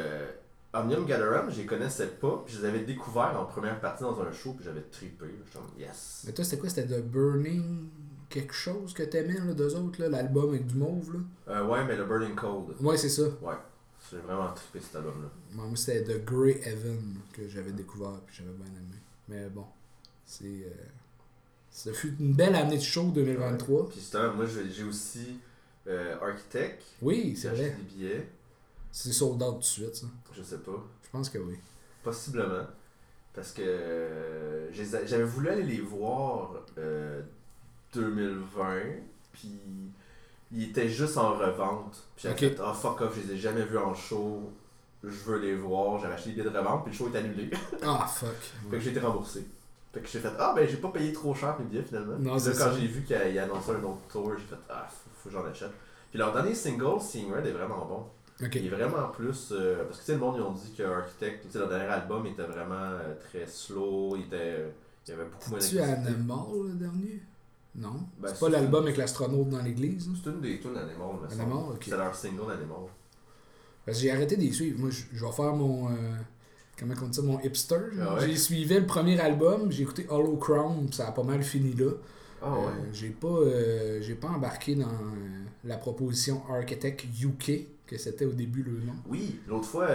Omnium 0.73 1.05
Gatherum, 1.05 1.51
je 1.51 1.59
les 1.63 1.67
connaissais 1.67 2.07
pas, 2.07 2.43
puis 2.47 2.55
je 2.55 2.61
les 2.61 2.69
avais 2.69 2.81
découverts 2.85 3.37
en 3.39 3.45
première 3.45 3.81
partie 3.81 4.03
dans 4.05 4.21
un 4.21 4.31
show, 4.33 4.53
puis 4.53 4.65
j'avais 4.65 4.83
trippé. 4.83 5.27
Comme 5.53 5.65
yes. 5.79 6.23
Mais 6.27 6.33
toi, 6.33 6.45
c'était 6.45 6.59
quoi? 6.59 6.69
C'était 6.69 6.87
The 6.87 7.03
Burning 7.05 7.89
quelque 8.29 8.55
chose 8.55 8.95
que 8.95 9.03
t'aimais, 9.03 9.39
là, 9.45 9.53
d'eux 9.53 9.75
autres, 9.75 10.01
là, 10.01 10.09
l'album 10.09 10.51
avec 10.51 10.67
du 10.67 10.77
mauve, 10.77 11.13
là? 11.15 11.21
Euh, 11.49 11.67
ouais, 11.67 11.85
mais 11.85 11.97
le 11.97 12.05
Burning 12.05 12.37
Cold. 12.37 12.77
Ouais, 12.81 12.97
c'est 12.97 13.09
ça. 13.09 13.25
Ouais. 13.43 13.57
J'ai 14.11 14.19
vraiment 14.19 14.53
trippé 14.53 14.79
cet 14.81 14.97
album-là. 14.97 15.29
Moi, 15.55 15.67
c'était 15.75 16.05
The 16.05 16.25
Grey 16.25 16.61
Heaven 16.65 17.17
que 17.33 17.49
j'avais 17.49 17.73
découvert 17.73 18.21
puis 18.27 18.37
j'avais 18.39 18.57
bien 18.57 18.67
aimé. 18.67 18.97
Mais 19.29 19.49
bon, 19.49 19.67
c'est. 20.25 20.45
euh, 20.45 20.71
ça 21.71 21.93
fut 21.93 22.17
une 22.19 22.35
belle 22.35 22.55
année 22.57 22.79
de 22.79 22.83
show 22.83 23.11
2023. 23.11 23.89
Puis 23.91 24.11
moi 24.37 24.45
j'ai 24.47 24.83
aussi 24.85 25.39
euh, 25.91 26.17
Architect. 26.21 26.83
Oui, 27.03 27.31
J'ai 27.35 27.37
c'est 27.43 27.49
acheté 27.49 27.63
vrai. 27.69 27.77
des 27.77 27.83
billets. 27.83 28.29
C'est 28.93 29.13
sold 29.13 29.43
out 29.43 29.55
tout 29.55 29.59
de 29.59 29.65
suite, 29.65 29.95
ça. 29.97 30.07
Je 30.37 30.43
sais 30.43 30.59
pas. 30.59 30.85
Je 31.05 31.09
pense 31.11 31.29
que 31.31 31.39
oui. 31.39 31.57
Possiblement. 32.03 32.65
Parce 33.35 33.53
que 33.53 33.63
euh, 33.63 34.73
j'avais 34.73 35.23
voulu 35.25 35.49
aller 35.51 35.63
les 35.63 35.81
voir 35.81 36.53
euh, 36.79 37.23
2020, 37.95 38.81
puis 39.33 39.61
ils 40.53 40.65
étaient 40.71 40.89
juste 40.89 41.17
en 41.17 41.35
revente. 41.35 42.03
Puis 42.17 42.25
j'avais 42.29 42.35
Ok. 42.35 42.57
fait, 42.57 42.63
ah 42.65 42.75
fuck 42.75 43.01
off, 43.03 43.17
je 43.17 43.29
les 43.29 43.35
ai 43.35 43.39
jamais 43.39 43.65
vus 43.65 43.79
en 43.79 43.95
show, 43.95 44.51
je 45.05 45.09
veux 45.11 45.39
les 45.39 45.55
voir. 45.55 46.01
J'avais 46.01 46.15
acheté 46.15 46.31
des 46.31 46.37
billets 46.43 46.51
de 46.51 46.59
revente, 46.59 46.85
puis 46.85 46.93
le 46.93 46.97
show 46.99 47.11
est 47.13 47.17
annulé. 47.19 47.51
Ah, 47.83 48.07
fuck. 48.07 48.31
fait 48.71 48.77
que 48.77 48.81
j'ai 48.81 48.91
été 48.91 49.01
remboursé. 49.01 49.45
Fait 49.93 50.01
que 50.01 50.09
j'ai 50.09 50.21
fait, 50.21 50.31
ah 50.39 50.53
ben 50.55 50.69
j'ai 50.69 50.77
pas 50.77 50.91
payé 50.91 51.13
trop 51.13 51.35
cher 51.35 51.57
mes 51.59 51.65
billets 51.67 51.83
finalement. 51.83 52.17
Non, 52.19 52.39
c'est 52.39 52.57
quand 52.57 52.73
j'ai 52.79 52.87
vu 52.87 53.03
qu'il 53.03 53.17
annonçait 53.39 53.73
un 53.73 53.83
autre 53.83 54.07
tour, 54.09 54.33
j'ai 54.39 54.45
fait, 54.45 54.61
ah 54.69 54.87
faut, 54.89 55.10
faut 55.23 55.29
que 55.29 55.35
j'en 55.35 55.45
achète. 55.45 55.71
Puis 56.11 56.19
leur 56.19 56.33
dernier 56.33 56.55
single, 56.55 57.01
Seeing 57.01 57.33
Red, 57.33 57.47
est 57.47 57.53
vraiment 57.53 57.85
bon. 57.87 58.05
Il 58.55 58.67
est 58.67 58.69
vraiment 58.71 59.09
plus. 59.09 59.51
euh, 59.53 59.85
parce 59.85 59.99
que 59.99 60.03
tu 60.03 60.07
sais, 60.07 60.13
le 60.15 60.19
monde, 60.19 60.37
ils 60.39 60.43
ont 60.43 60.53
dit 60.53 60.73
que 60.77 60.83
Architect, 60.83 61.45
tu 61.45 61.53
sais, 61.53 61.59
leur 61.59 61.69
dernier 61.69 61.85
album 61.87 62.25
était 62.27 62.43
vraiment 62.43 62.75
euh, 62.75 63.15
très 63.29 63.47
slow, 63.47 64.17
il, 64.17 64.23
était, 64.23 64.73
il 65.07 65.11
y 65.11 65.13
avait 65.13 65.25
beaucoup 65.25 65.51
moins 65.51 65.59
Tu 65.59 65.77
d'activité. 65.77 66.09
Animal, 66.09 66.39
le 66.69 66.75
dernier? 66.75 67.23
Non? 67.77 68.01
Ben, 68.19 68.29
c'est 68.33 68.41
pas 68.41 68.49
l'album 68.49 68.85
avec 68.85 68.97
l'astronaute 68.97 69.49
dans 69.51 69.63
l'église 69.63 70.09
hein? 70.09 70.15
C'est 70.25 70.31
une 70.31 70.41
des 70.41 70.59
tunes 70.59 70.77
Animal, 70.77 71.31
semble. 71.31 71.43
Animal. 71.43 71.77
C'est 71.81 71.91
leur 71.97 72.15
single 72.15 72.51
Animal. 72.51 72.79
Parce 73.85 73.99
que 73.99 74.03
j'ai 74.03 74.11
arrêté 74.11 74.37
de 74.37 74.41
les 74.43 74.53
suivre. 74.53 74.79
Moi, 74.81 74.91
je, 74.91 75.25
vais 75.25 75.33
faire 75.33 75.53
mon. 75.55 75.89
euh, 75.91 75.95
comment 76.79 76.95
on 77.03 77.07
dit 77.07 77.15
ça 77.17 77.23
Mon 77.23 77.39
hipster. 77.41 77.77
Ah 78.01 78.15
ouais? 78.15 78.27
J'ai 78.27 78.37
suivi 78.37 78.75
le 78.75 78.87
premier 78.87 79.21
album, 79.21 79.71
j'ai 79.71 79.83
écouté 79.83 80.07
Hollow 80.09 80.37
Crown, 80.39 80.91
ça 80.93 81.09
a 81.09 81.13
pas 81.13 81.23
mal 81.23 81.43
fini 81.43 81.75
là. 81.75 81.91
Ah 82.43 82.47
Euh, 82.55 82.71
j'ai 82.93 83.11
pas 83.11 83.29
euh, 83.29 84.01
j'ai 84.03 84.15
pas 84.15 84.29
embarqué 84.29 84.75
dans 84.75 84.89
euh, 84.89 85.45
la 85.65 85.77
proposition 85.77 86.43
Architect 86.49 87.05
UK 87.23 87.67
que 87.87 87.99
c'était 87.99 88.25
au 88.25 88.33
début 88.33 88.63
le 88.63 88.73
nom. 88.87 88.95
Oui, 89.09 89.41
l'autre 89.49 89.67
fois, 89.67 89.89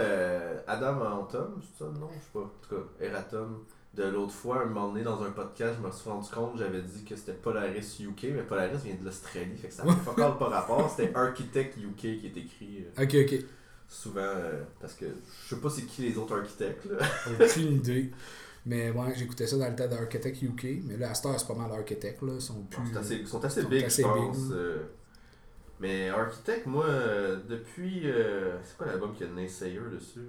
Adam 0.66 1.00
Anton, 1.00 1.48
c'est 1.62 1.84
ça 1.84 1.90
le 1.92 1.98
nom? 1.98 2.08
Je 2.10 2.24
sais 2.24 2.30
pas. 2.32 2.40
En 2.40 2.50
tout 2.68 2.74
cas, 2.74 3.04
Eratom. 3.04 3.64
De 3.94 4.02
l'autre 4.04 4.34
fois, 4.34 4.60
un 4.60 4.66
moment 4.66 4.88
donné, 4.88 5.02
dans 5.02 5.22
un 5.22 5.30
podcast, 5.30 5.78
je 5.80 5.86
me 5.86 5.90
suis 5.90 6.10
rendu 6.10 6.28
compte, 6.28 6.58
j'avais 6.58 6.82
dit 6.82 7.02
que 7.04 7.16
c'était 7.16 7.32
Polaris 7.32 7.96
UK, 7.98 8.24
mais 8.34 8.42
Polaris 8.42 8.76
vient 8.84 8.94
de 8.94 9.02
l'Australie, 9.02 9.56
fait 9.56 9.68
que 9.68 9.72
ça 9.74 9.84
n'a 9.84 9.94
pas 9.94 10.10
encore 10.10 10.36
pas 10.36 10.48
rapport. 10.50 10.90
C'était 10.94 11.14
Architect 11.14 11.78
UK 11.78 11.96
qui 11.96 12.26
est 12.26 12.36
écrit 12.36 12.84
Ok, 13.00 13.14
ok. 13.14 13.44
souvent, 13.88 14.34
parce 14.78 14.92
que 14.92 15.06
je 15.44 15.54
sais 15.54 15.60
pas 15.62 15.70
c'est 15.70 15.86
qui 15.86 16.02
les 16.02 16.18
autres 16.18 16.38
architectes, 16.38 16.84
là. 16.84 16.98
Aucune 17.42 17.72
idée. 17.76 18.10
Mais 18.66 18.90
ouais, 18.90 19.14
j'écoutais 19.14 19.46
ça 19.46 19.56
dans 19.56 19.68
le 19.68 19.76
temps 19.76 19.86
d'Architect 19.86 20.42
UK. 20.42 20.66
Mais 20.84 20.96
là, 20.96 21.10
à 21.10 21.14
cette 21.14 21.26
heure, 21.26 21.38
c'est 21.38 21.46
pas 21.46 21.54
mal 21.54 21.70
Architect. 21.72 22.20
Là. 22.22 22.32
Ils 22.34 22.40
sont 22.40 22.62
plus. 22.64 22.82
Ils 22.88 22.92
sont 22.94 23.00
assez, 23.00 23.26
sont 23.26 23.44
assez 23.44 23.62
sont 23.62 23.68
big, 23.68 23.84
assez 23.84 24.02
je 24.02 24.08
pense. 24.08 24.38
euh. 24.50 24.78
Mais 25.78 26.08
Architect, 26.08 26.66
moi, 26.66 26.84
euh, 26.86 27.38
depuis. 27.48 28.02
euh, 28.10 28.56
c'est 28.64 28.76
quoi 28.76 28.86
l'album 28.86 29.14
qui 29.14 29.24
a 29.24 29.28
Naysayer 29.28 29.80
dessus? 29.92 30.26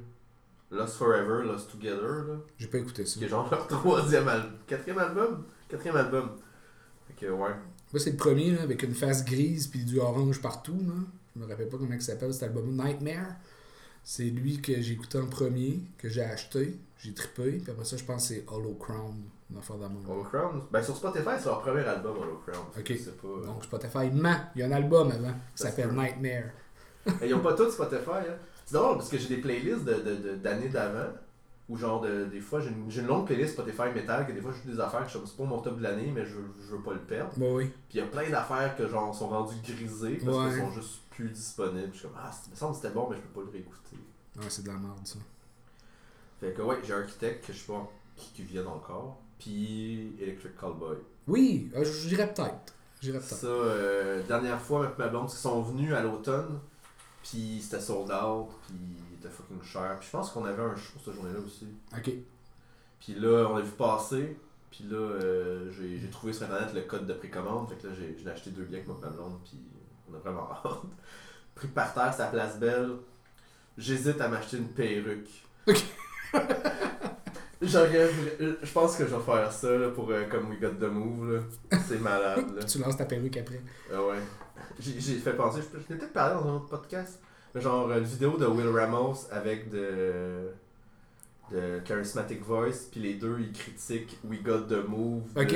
Lost 0.70 0.96
Forever, 0.98 1.46
Lost 1.46 1.72
Together, 1.72 2.26
là. 2.28 2.36
J'ai 2.58 2.68
pas 2.68 2.78
écouté 2.78 3.06
ça. 3.06 3.18
Qui 3.18 3.26
est 3.26 3.30
genre 3.30 3.50
leur 3.50 3.68
troisième 3.68 4.28
album. 4.28 4.52
Quatrième 4.68 5.00
album? 5.00 5.46
Quatrième 5.70 5.96
album. 5.96 6.30
Fait 7.08 7.26
que, 7.26 7.32
ouais. 7.32 7.50
Moi, 7.94 8.00
c'est 8.00 8.12
le 8.12 8.18
premier 8.18 8.52
là, 8.52 8.64
avec 8.64 8.84
une 8.84 8.94
face 8.94 9.24
grise 9.26 9.68
puis 9.68 9.84
du 9.86 9.98
orange 10.00 10.42
partout. 10.42 10.78
Là. 10.86 10.94
Je 11.36 11.42
me 11.42 11.48
rappelle 11.48 11.70
pas 11.70 11.78
comment 11.78 11.94
il 11.94 12.02
s'appelle 12.02 12.34
cet 12.34 12.44
album. 12.44 12.70
Nightmare. 12.76 13.36
C'est 14.10 14.24
lui 14.24 14.62
que 14.62 14.82
j'ai 14.82 14.94
écouté 14.94 15.18
en 15.18 15.26
premier, 15.28 15.82
que 15.98 16.08
j'ai 16.08 16.24
acheté. 16.24 16.80
J'ai 16.98 17.14
trippé. 17.14 17.58
Puis 17.62 17.70
après 17.72 17.84
ça, 17.84 17.98
je 17.98 18.06
pense 18.06 18.30
que 18.30 18.36
c'est 18.36 18.46
Hollow 18.48 18.76
Crown. 18.76 19.16
Une 19.52 19.58
affaire 19.58 19.76
d'amour. 19.76 20.02
Hollow 20.10 20.24
Crown. 20.24 20.62
Ben, 20.72 20.82
sur 20.82 20.96
Spotify, 20.96 21.32
c'est 21.38 21.48
leur 21.48 21.60
premier 21.62 21.82
album, 21.84 22.16
Hollow 22.18 22.42
Crown. 22.48 22.68
Ok. 22.80 22.94
Pas. 23.22 23.46
Donc 23.46 23.64
Spotify 23.66 24.10
ment. 24.14 24.38
Il 24.56 24.62
y 24.62 24.64
a 24.64 24.68
un 24.68 24.72
album 24.72 25.12
avant 25.12 25.34
qui 25.54 25.62
s'appelle. 25.62 25.92
Nightmare. 25.92 26.52
Ils 27.22 27.34
ont 27.34 27.42
pas 27.42 27.54
tous 27.54 27.70
Spotify, 27.70 28.30
hein. 28.30 28.36
C'est 28.66 28.76
drôle 28.76 28.98
parce 28.98 29.10
que 29.10 29.18
j'ai 29.18 29.28
des 29.28 29.42
playlists 29.42 29.84
de- 29.84 29.94
de- 29.96 30.16
de- 30.16 30.36
d'années 30.36 30.70
d'avant. 30.70 31.10
Ou 31.70 31.76
genre, 31.76 32.00
de, 32.02 32.26
des 32.26 32.40
fois, 32.40 32.62
j'ai 32.62 32.70
une, 32.70 32.90
une 32.90 33.08
longue 33.08 33.26
playlist 33.26 33.54
Spotify 33.54 33.90
Metal 33.94 34.26
que 34.26 34.32
des 34.32 34.40
fois, 34.42 34.52
je 34.54 34.64
joue 34.70 34.74
des 34.76 34.80
affaires 34.80 35.06
que 35.06 35.12
je 35.12 35.18
sais 35.18 35.36
pas 35.38 35.44
mon 35.44 35.60
top 35.60 35.78
de 35.78 35.84
l'année, 35.84 36.12
mais 36.16 36.26
je, 36.26 36.36
veux- 36.36 36.54
je 36.62 36.76
veux 36.76 36.82
pas 36.82 36.94
le 36.94 37.00
perdre. 37.02 37.34
Bah 37.36 37.46
oui. 37.52 37.66
Puis 37.90 37.98
il 37.98 37.98
y 37.98 38.02
a 38.02 38.06
plein 38.08 38.30
d'affaires 38.30 38.76
que 38.78 38.88
genre 38.88 39.14
sont 39.14 39.28
rendues 39.28 39.56
grisées 39.62 40.16
parce 40.24 40.38
Ouais. 40.38 40.50
qu'elles 40.50 40.60
sont 40.62 40.72
juste 40.72 41.00
plus 41.10 41.30
disponibles. 41.30 41.90
Je 41.92 41.98
suis 42.00 42.08
comme, 42.08 42.18
ah, 42.18 42.32
il 42.48 42.52
me 42.52 42.56
semble 42.56 42.72
que 42.76 42.82
c'était 42.82 42.94
bon, 42.94 43.08
mais 43.10 43.18
je 43.18 43.22
peux 43.22 43.42
pas 43.42 43.46
le 43.46 43.52
réécouter. 43.52 43.98
Ouais, 44.38 44.46
c'est 44.50 44.62
de 44.64 44.68
la 44.70 44.76
merde 44.76 45.00
ça. 45.04 45.20
Fait 46.40 46.54
que 46.54 46.62
ouais, 46.62 46.78
j'ai 46.86 46.94
Architect 46.94 47.46
que 47.48 47.52
je 47.54 47.58
sais 47.60 47.68
pas 47.72 47.92
qui, 48.16 48.46
qui 48.46 48.60
encore. 48.60 49.18
Puis 49.40 50.14
Electric 50.22 50.56
Callboy. 50.58 50.96
Oui, 51.28 51.70
euh, 51.76 51.84
je 51.84 52.08
dirais 52.08 52.32
peut-être. 52.34 52.74
Je 53.02 53.08
dirais 53.12 53.20
peut-être. 53.20 53.36
Ça, 53.42 53.48
euh, 53.48 54.24
dernière 54.24 54.62
fois 54.62 54.86
avec 54.86 54.98
ma 54.98 55.08
blonde, 55.08 55.30
ils 55.32 55.36
sont 55.36 55.62
venus 55.64 55.94
à 55.94 56.02
l'automne. 56.02 56.60
Puis 57.24 57.60
c'était 57.62 57.82
sold 57.82 58.10
out. 58.12 58.48
Puis 58.68 58.78
était 59.28 59.36
fucking 59.36 59.62
cher. 59.64 59.98
Puis 60.00 60.08
je 60.08 60.12
pense 60.12 60.32
qu'on 60.32 60.46
avait 60.46 60.62
un 60.64 60.76
show 60.76 60.94
cette 61.04 61.14
journée-là 61.14 61.40
aussi. 61.46 61.68
Ok. 61.96 62.12
Puis 63.00 63.16
là, 63.16 63.48
on 63.52 63.58
a 63.58 63.62
vu 63.62 63.72
passer. 63.72 64.38
Puis 64.72 64.86
là, 64.90 64.98
euh, 64.98 65.72
j'ai 65.72 65.98
j'ai 66.00 66.10
trouvé 66.10 66.34
sur 66.34 66.44
internet 66.46 66.74
le 66.74 66.82
code 66.82 67.06
de 67.08 67.14
précommande. 67.14 67.70
Fait 67.70 67.76
que 67.76 67.88
là, 67.88 67.94
j'ai 67.98 68.18
j'ai 68.22 68.30
acheté 68.30 68.50
deux 68.52 68.64
billets 68.64 68.78
avec 68.80 68.88
ma 68.90 69.10
blonde. 69.10 69.40
Puis 69.44 69.60
on 70.12 70.16
a 70.16 70.20
vraiment 70.20 70.50
hâte. 70.66 70.80
Pris 71.56 71.68
par 71.68 71.94
terre, 71.94 72.14
à 72.20 72.26
Place 72.28 72.60
Belle. 72.60 72.92
J'hésite 73.78 74.20
à 74.22 74.28
m'acheter 74.28 74.58
une 74.58 74.70
perruque. 74.70 75.30
Ok. 75.68 75.84
J'aurais- 77.62 78.10
Je 78.40 78.72
pense 78.72 78.96
que 78.98 79.08
je 79.08 79.16
vais 79.16 79.22
faire 79.24 79.52
ça 79.52 79.72
là, 79.76 79.90
pour 79.90 80.10
euh, 80.12 80.26
comme 80.30 80.50
We 80.50 80.60
Got 80.60 80.76
the 80.80 80.90
Move. 80.92 81.34
là. 81.34 81.42
C'est 81.88 82.00
malade. 82.00 82.56
Là. 82.56 82.64
Tu 82.68 82.78
lances 82.80 82.98
ta 82.98 83.06
perruque 83.06 83.38
après. 83.38 83.62
Ah 83.92 84.04
ouais. 84.04 84.20
J'ai 84.80 85.00
j'ai 85.00 85.16
fait 85.16 85.34
penser, 85.34 85.62
je, 85.62 85.80
je 85.80 85.94
l'ai 85.94 86.00
peut-être 86.00 86.14
parlé 86.14 86.36
dans 86.36 86.48
un 86.50 86.56
autre 86.58 86.68
podcast, 86.68 87.20
genre 87.56 87.90
euh, 87.90 87.98
une 88.00 88.04
vidéo 88.06 88.38
de 88.38 88.46
Will 88.46 88.68
Ramos 88.70 89.16
avec 89.32 89.70
de, 89.70 90.50
de 91.52 91.80
Charismatic 91.86 92.42
Voice, 92.44 92.88
puis 92.92 93.00
les 93.02 93.14
deux 93.16 93.38
ils 93.40 93.52
critiquent 93.52 94.18
We 94.24 94.42
Got 94.44 94.62
the 94.70 94.88
Move. 94.88 95.34
de- 95.34 95.42
Ok. 95.42 95.56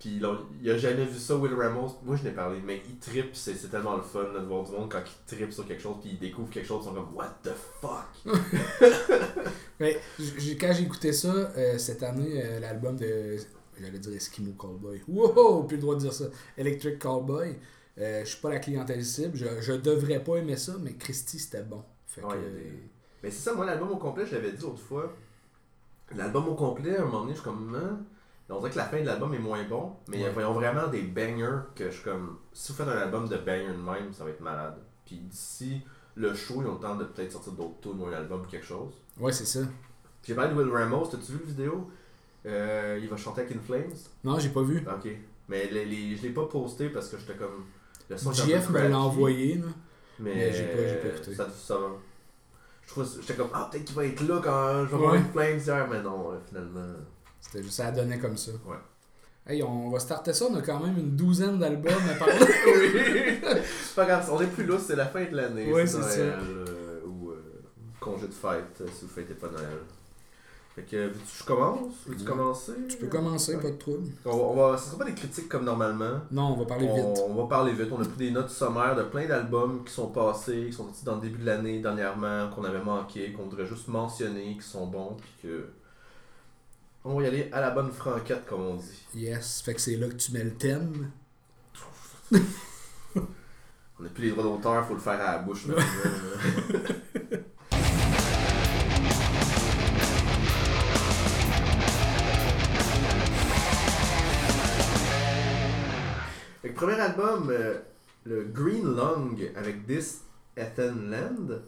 Puis 0.00 0.16
il 0.16 0.24
a, 0.26 0.36
il 0.60 0.70
a 0.70 0.76
jamais 0.76 1.04
vu 1.06 1.18
ça, 1.18 1.34
Will 1.36 1.54
Ramos. 1.54 1.96
Moi 2.04 2.16
je 2.16 2.24
n'ai 2.24 2.32
parlé, 2.32 2.58
mais 2.66 2.82
il 2.88 2.98
trippe, 2.98 3.30
c'est 3.34 3.54
c'est 3.54 3.68
tellement 3.68 3.96
le 3.96 4.02
fun 4.02 4.24
là, 4.34 4.40
de 4.40 4.44
voir 4.46 4.62
du 4.64 4.72
monde 4.72 4.90
quand 4.90 5.00
il 5.00 5.34
trippe 5.36 5.52
sur 5.52 5.66
quelque 5.66 5.82
chose, 5.82 5.96
puis 6.02 6.10
il 6.12 6.18
découvre 6.18 6.50
quelque 6.50 6.66
chose, 6.66 6.82
ils 6.84 6.88
sont 6.88 6.94
comme 6.94 7.14
What 7.14 7.38
the 7.42 7.52
fuck? 7.80 8.34
Mais 9.80 9.98
j'ai- 10.38 10.56
quand 10.56 10.72
j'ai 10.72 10.82
écouté 10.84 11.12
ça, 11.12 11.28
euh, 11.32 11.78
cette 11.78 12.02
année, 12.02 12.42
euh, 12.44 12.60
l'album 12.60 12.96
de. 12.96 13.36
J'allais 13.80 13.98
dire 13.98 14.12
Eskimo 14.14 14.52
Callboy. 14.52 15.02
Wow, 15.08 15.64
plus 15.64 15.76
le 15.76 15.82
droit 15.82 15.94
de 15.96 16.00
dire 16.00 16.12
ça. 16.12 16.26
Electric 16.56 16.98
Callboy. 17.00 17.56
Euh, 17.98 18.20
je 18.24 18.30
suis 18.30 18.40
pas 18.40 18.50
la 18.50 18.58
clientèle 18.58 19.04
cible. 19.04 19.36
Je, 19.36 19.46
je 19.60 19.72
devrais 19.72 20.22
pas 20.22 20.36
aimer 20.36 20.56
ça, 20.56 20.72
mais 20.80 20.94
Christy, 20.94 21.38
c'était 21.38 21.62
bon. 21.62 21.82
Fait 22.06 22.22
Ouais, 22.24 22.34
que, 22.34 22.40
des- 22.58 22.82
Mais 23.22 23.30
c'est 23.30 23.42
ça, 23.50 23.54
moi 23.54 23.64
l'album 23.66 23.90
au 23.92 23.96
complet, 23.96 24.26
je 24.26 24.34
l'avais 24.34 24.52
dit 24.52 24.62
l'autre 24.62 24.80
fois. 24.82 25.12
L'album 26.16 26.48
au 26.48 26.54
complet, 26.54 26.96
à 26.96 27.02
un 27.02 27.04
moment 27.06 27.20
donné, 27.20 27.32
je 27.32 27.36
suis 27.40 27.44
comme. 27.44 27.74
Hein? 27.74 27.98
On 28.50 28.58
dirait 28.58 28.70
que 28.70 28.76
la 28.76 28.84
fin 28.84 29.00
de 29.00 29.06
l'album 29.06 29.32
est 29.32 29.38
moins 29.38 29.62
bon, 29.64 29.92
mais 30.08 30.22
Ouais. 30.22 30.30
voyons 30.30 30.52
vraiment 30.52 30.86
des 30.88 31.02
bangers 31.02 31.60
que 31.74 31.86
je 31.86 31.94
suis 31.94 32.04
comme. 32.04 32.38
Si 32.52 32.72
vous 32.72 32.78
faites 32.78 32.88
un 32.88 32.98
album 32.98 33.26
de 33.28 33.36
bangers 33.38 33.68
de 33.72 33.80
même, 33.82 34.12
ça 34.12 34.24
va 34.24 34.30
être 34.30 34.40
malade. 34.40 34.76
Puis 35.06 35.16
d'ici 35.16 35.80
le 36.16 36.34
show, 36.34 36.60
ils 36.62 36.66
ont 36.66 36.74
le 36.74 36.80
temps 36.80 36.94
de 36.96 37.04
peut-être 37.04 37.32
sortir 37.32 37.52
d'autres 37.54 37.80
tunes 37.80 38.00
ou 38.00 38.06
un 38.06 38.12
album 38.12 38.42
ou 38.42 38.44
quelque 38.44 38.66
chose. 38.66 38.92
Ouais, 39.18 39.32
c'est 39.32 39.46
ça. 39.46 39.60
Puis 39.60 40.28
J'ai 40.28 40.34
parlé 40.34 40.54
de 40.54 40.58
Will 40.60 40.70
Ramos, 40.72 41.06
t'as-tu 41.06 41.32
vu 41.32 41.38
la 41.40 41.46
vidéo? 41.46 41.90
Euh, 42.46 42.98
il 43.02 43.08
va 43.08 43.16
chanter 43.16 43.40
avec 43.42 43.56
In 43.56 43.60
Flames. 43.60 43.92
Non, 44.22 44.38
j'ai 44.38 44.50
pas 44.50 44.62
vu. 44.62 44.84
Ok. 44.86 45.08
Mais 45.48 45.66
les, 45.70 45.84
les- 45.86 46.16
je 46.16 46.22
l'ai 46.22 46.30
pas 46.30 46.44
posté 46.46 46.90
parce 46.90 47.08
que 47.08 47.16
j'étais 47.18 47.34
comme. 47.36 47.64
Le 48.10 48.16
son 48.16 48.32
JF 48.32 48.70
me 48.70 48.88
l'a 48.88 48.98
envoyé, 48.98 49.56
là. 49.56 49.66
Mais, 50.18 50.34
mais 50.34 50.52
j'ai 50.52 50.64
pas- 50.64 51.08
pas 51.08 51.16
écouté. 51.16 51.34
Ça, 51.34 51.48
ça, 51.50 51.78
je 52.82 52.88
trouve, 52.88 53.08
j'étais 53.20 53.34
comme, 53.34 53.48
ah, 53.52 53.68
peut-être 53.70 53.84
qu'il 53.84 53.96
va 53.96 54.04
être 54.06 54.20
là 54.28 54.40
quand 54.44 54.84
je 54.86 54.90
vais 54.90 54.96
voir. 54.96 55.14
In 55.14 55.24
Flames 55.32 55.58
hier, 55.58 55.88
mais 55.90 56.02
non, 56.02 56.30
euh, 56.32 56.36
finalement. 56.48 56.94
C'était 57.40 57.62
juste, 57.62 57.74
ça 57.76 57.90
donnait 57.90 58.18
comme 58.18 58.36
ça. 58.36 58.52
Ouais. 58.66 58.76
Hey, 59.46 59.62
on 59.62 59.90
va 59.90 59.98
starter 59.98 60.32
ça, 60.32 60.46
on 60.50 60.54
a 60.56 60.62
quand 60.62 60.80
même 60.80 60.96
une 60.98 61.16
douzaine 61.16 61.58
d'albums 61.58 61.92
à 62.10 62.14
parler. 62.14 62.34
oui! 62.66 63.40
c'est 63.42 63.94
pas 63.94 64.06
grave, 64.06 64.28
on 64.32 64.40
est 64.40 64.46
plus 64.46 64.64
là, 64.64 64.78
c'est 64.78 64.96
la 64.96 65.06
fin 65.06 65.24
de 65.24 65.36
l'année. 65.36 65.70
Ouais, 65.72 65.86
c'est 65.86 65.98
Noël, 65.98 66.34
euh, 66.40 67.00
ou 67.06 67.30
euh, 67.30 67.42
congé 68.00 68.26
de 68.28 68.32
fête, 68.32 68.80
euh, 68.80 68.86
si 68.94 69.04
vous 69.04 69.10
fêtez 69.10 69.34
pas 69.34 69.48
Noël. 69.48 69.80
Fait 70.74 70.82
que, 70.82 70.96
veux-tu 71.06 71.18
que 71.20 71.38
je 71.38 71.44
commence? 71.44 71.92
Veux-tu 72.06 72.24
commencer? 72.24 72.72
tu 72.88 72.96
peux 72.96 73.06
commencer, 73.06 73.54
Ouais. 73.54 73.62
pas 73.62 73.70
de 73.70 73.76
trouble. 73.76 74.08
On 74.24 74.30
va, 74.30 74.42
on 74.42 74.70
va, 74.72 74.76
ce 74.78 74.86
sera 74.86 74.98
pas 74.98 75.04
des 75.04 75.14
critiques 75.14 75.48
comme 75.48 75.64
normalement. 75.64 76.20
Non, 76.32 76.46
on 76.52 76.56
va 76.56 76.64
parler 76.64 76.88
On, 76.90 76.94
vite. 77.12 77.22
on 77.28 77.34
va 77.34 77.44
parler 77.48 77.72
vite. 77.72 77.88
On 77.92 78.00
a 78.02 78.04
pris 78.04 78.16
des 78.16 78.30
notes 78.32 78.50
sommaires 78.50 78.96
de 78.96 79.04
plein 79.04 79.26
d'albums 79.28 79.84
qui 79.84 79.92
sont 79.92 80.08
passés, 80.08 80.64
qui 80.66 80.72
sont 80.72 80.84
sortis 80.86 81.04
dans 81.04 81.14
le 81.14 81.20
début 81.20 81.38
de 81.42 81.46
l'année, 81.46 81.78
dernièrement, 81.80 82.50
qu'on 82.50 82.64
avait 82.64 82.82
manqué, 82.82 83.32
qu'on 83.32 83.44
voudrait 83.44 83.66
juste 83.66 83.86
mentionner, 83.86 84.56
qui 84.56 84.66
sont 84.66 84.86
bons, 84.88 85.16
puis 85.20 85.30
que. 85.44 85.68
On 87.04 87.14
va 87.18 87.22
y 87.22 87.26
aller 87.28 87.48
à 87.52 87.60
la 87.60 87.70
bonne 87.70 87.92
franquette, 87.92 88.44
comme 88.46 88.62
on 88.62 88.74
dit. 88.74 89.06
Yes, 89.14 89.60
fait 89.62 89.74
que 89.74 89.80
c'est 89.80 89.94
là 89.96 90.08
que 90.08 90.14
tu 90.14 90.32
mets 90.32 90.42
le 90.42 90.54
thème. 90.54 91.10
On 93.96 94.02
n'a 94.02 94.08
plus 94.08 94.24
les 94.24 94.30
droits 94.30 94.42
d'auteur, 94.42 94.84
faut 94.86 94.94
le 94.94 95.00
faire 95.00 95.12
à 95.20 95.34
la 95.36 95.38
bouche. 95.38 95.66
maintenant. 95.66 95.82
premier 106.74 106.94
album, 107.00 107.48
euh, 107.50 107.78
le 108.24 108.44
Green 108.44 108.94
Lung 108.94 109.50
avec 109.56 109.86
This 109.86 110.22
Ethan 110.56 110.94
Land, 111.08 111.60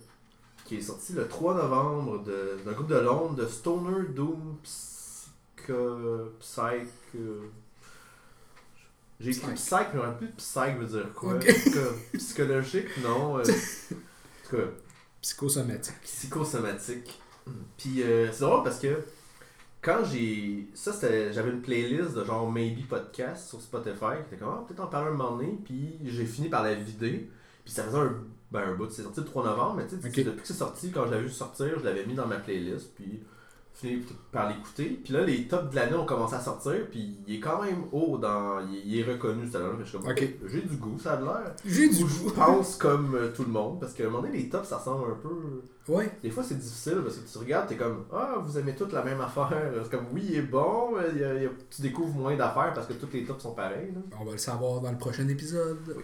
qui 0.65 0.77
est 0.77 0.81
sorti 0.83 1.13
le 1.13 1.27
3 1.29 1.55
novembre 1.55 2.23
de- 2.25 2.59
d'un 2.65 2.73
groupe 2.73 2.89
de 2.89 2.97
Londres 2.99 3.35
de 3.37 3.47
Stoner 3.47 4.09
Doom 4.15 4.57
Psycho. 4.63 6.33
Psych. 6.41 6.89
euh, 7.17 7.41
J'ai 9.19 9.31
écrit 9.31 9.55
Psych. 9.55 9.87
mais 9.95 10.01
rappelle 10.01 10.19
plus 10.19 10.27
de 10.29 10.33
psych 10.37 10.79
veut 10.79 10.87
dire 10.87 11.13
quoi. 11.15 11.35
Psychologique, 12.15 12.89
non. 13.03 13.39
euh, 13.39 13.43
en 13.43 14.49
tout 14.51 14.57
cas, 14.57 14.63
Psychosomatique. 15.23 16.01
psychosomatique. 16.03 17.21
Puis 17.79 18.03
euh, 18.03 18.31
c'est 18.33 18.41
drôle 18.41 18.63
parce 18.63 18.79
que 18.79 19.03
quand 19.87 20.05
j'ai. 20.05 20.69
Ça, 20.75 20.93
c'était. 20.93 21.33
J'avais 21.33 21.51
une 21.51 21.63
playlist 21.63 22.15
de 22.15 22.25
genre 22.25 22.51
Maybe 22.51 22.87
Podcast 22.89 23.49
sur 23.49 23.61
Spotify 23.61 24.19
qui 24.29 24.35
était 24.35 24.45
comme, 24.45 24.53
ah, 24.53 24.65
peut-être 24.67 24.81
en 24.81 24.89
parler 24.89 25.11
un 25.11 25.15
moment 25.15 25.37
donné. 25.37 25.57
Puis 25.65 25.99
j'ai 26.05 26.27
fini 26.27 26.49
par 26.49 26.65
la 26.65 26.75
vider. 26.75 27.31
Puis 27.65 27.73
ça 27.73 27.85
faisait 27.85 27.99
un, 27.99 28.17
ben, 28.51 28.61
un 28.61 28.75
bout. 28.75 28.91
C'est 28.91 29.03
sorti 29.03 29.21
le 29.21 29.27
3 29.27 29.45
novembre, 29.45 29.77
mais 29.77 29.87
tu 29.87 29.97
sais, 29.97 30.25
depuis 30.25 30.43
que 30.43 30.47
c'est 30.47 30.55
sorti, 30.55 30.91
quand 30.91 31.07
je 31.07 31.13
l'avais 31.13 31.23
vu 31.23 31.31
sortir, 31.31 31.79
je 31.79 31.85
l'avais 31.85 32.05
mis 32.05 32.15
dans 32.15 32.27
ma 32.27 32.39
playlist. 32.39 32.95
Puis 32.97 33.23
par 34.33 34.49
l'écouter. 34.49 35.01
Puis 35.05 35.13
là, 35.13 35.23
les 35.25 35.47
tops 35.49 35.71
de 35.71 35.77
l'année 35.77 35.97
ont 35.97 36.07
commencé 36.07 36.35
à 36.35 36.41
sortir. 36.41 36.87
Puis 36.91 37.17
il 37.27 37.37
est 37.37 37.41
quand 37.41 37.63
même 37.63 37.85
haut 37.93 38.19
dans. 38.19 38.61
Il, 38.85 38.99
est 38.99 39.03
reconnu, 39.05 39.47
cet 39.47 39.57
album. 39.57 39.77
Je 39.81 39.89
suis 39.89 39.99
comme, 39.99 40.15
j'ai 40.49 40.63
du 40.63 40.77
goût, 40.77 40.99
ça 40.99 41.13
a 41.15 41.21
l'air. 41.21 41.55
J'ai 41.65 41.89
du 41.89 42.03
Ou 42.05 42.09
je 42.09 42.19
goût. 42.25 42.31
pense 42.31 42.77
comme 42.77 43.15
euh, 43.15 43.33
tout 43.35 43.45
le 43.45 43.51
monde. 43.51 43.79
Parce 43.81 43.93
qu'à 43.93 44.05
un 44.05 44.09
moment 44.09 44.23
donné, 44.23 44.39
les 44.39 44.49
tops, 44.49 44.69
ça 44.69 44.79
ressemble 44.79 45.11
un 45.13 45.15
peu. 45.17 45.63
Ouais. 45.93 46.11
Des 46.23 46.31
fois, 46.31 46.43
c'est 46.43 46.59
difficile 46.59 46.99
parce 47.05 47.17
que 47.17 47.31
tu 47.31 47.39
regardes, 47.39 47.69
t'es 47.69 47.77
comme 47.77 48.05
Ah, 48.13 48.37
vous 48.45 48.59
aimez 48.59 48.75
toutes 48.75 48.93
la 48.93 49.05
même 49.05 49.21
affaire. 49.21 49.53
C'est 49.85 49.91
comme 49.91 50.07
Oui, 50.13 50.25
il 50.31 50.37
est 50.37 50.43
bon, 50.43 50.97
mais 50.97 51.05
il 51.15 51.21
y 51.21 51.25
a- 51.25 51.35
il 51.35 51.43
y 51.45 51.47
a- 51.47 51.51
tu 51.71 51.83
découvres 51.83 52.15
moins 52.15 52.35
d'affaires 52.37 52.73
parce 52.75 52.87
que 52.89 52.95
tous 52.95 53.09
les 53.13 53.25
tops 53.25 53.41
sont 53.43 53.53
pareils. 53.55 53.93
là. 53.95 54.01
On 54.21 54.25
va 54.25 54.33
le 54.33 54.39
savoir 54.39 54.81
dans 54.81 54.91
le 54.91 54.99
prochain 54.99 55.29
épisode. 55.29 56.03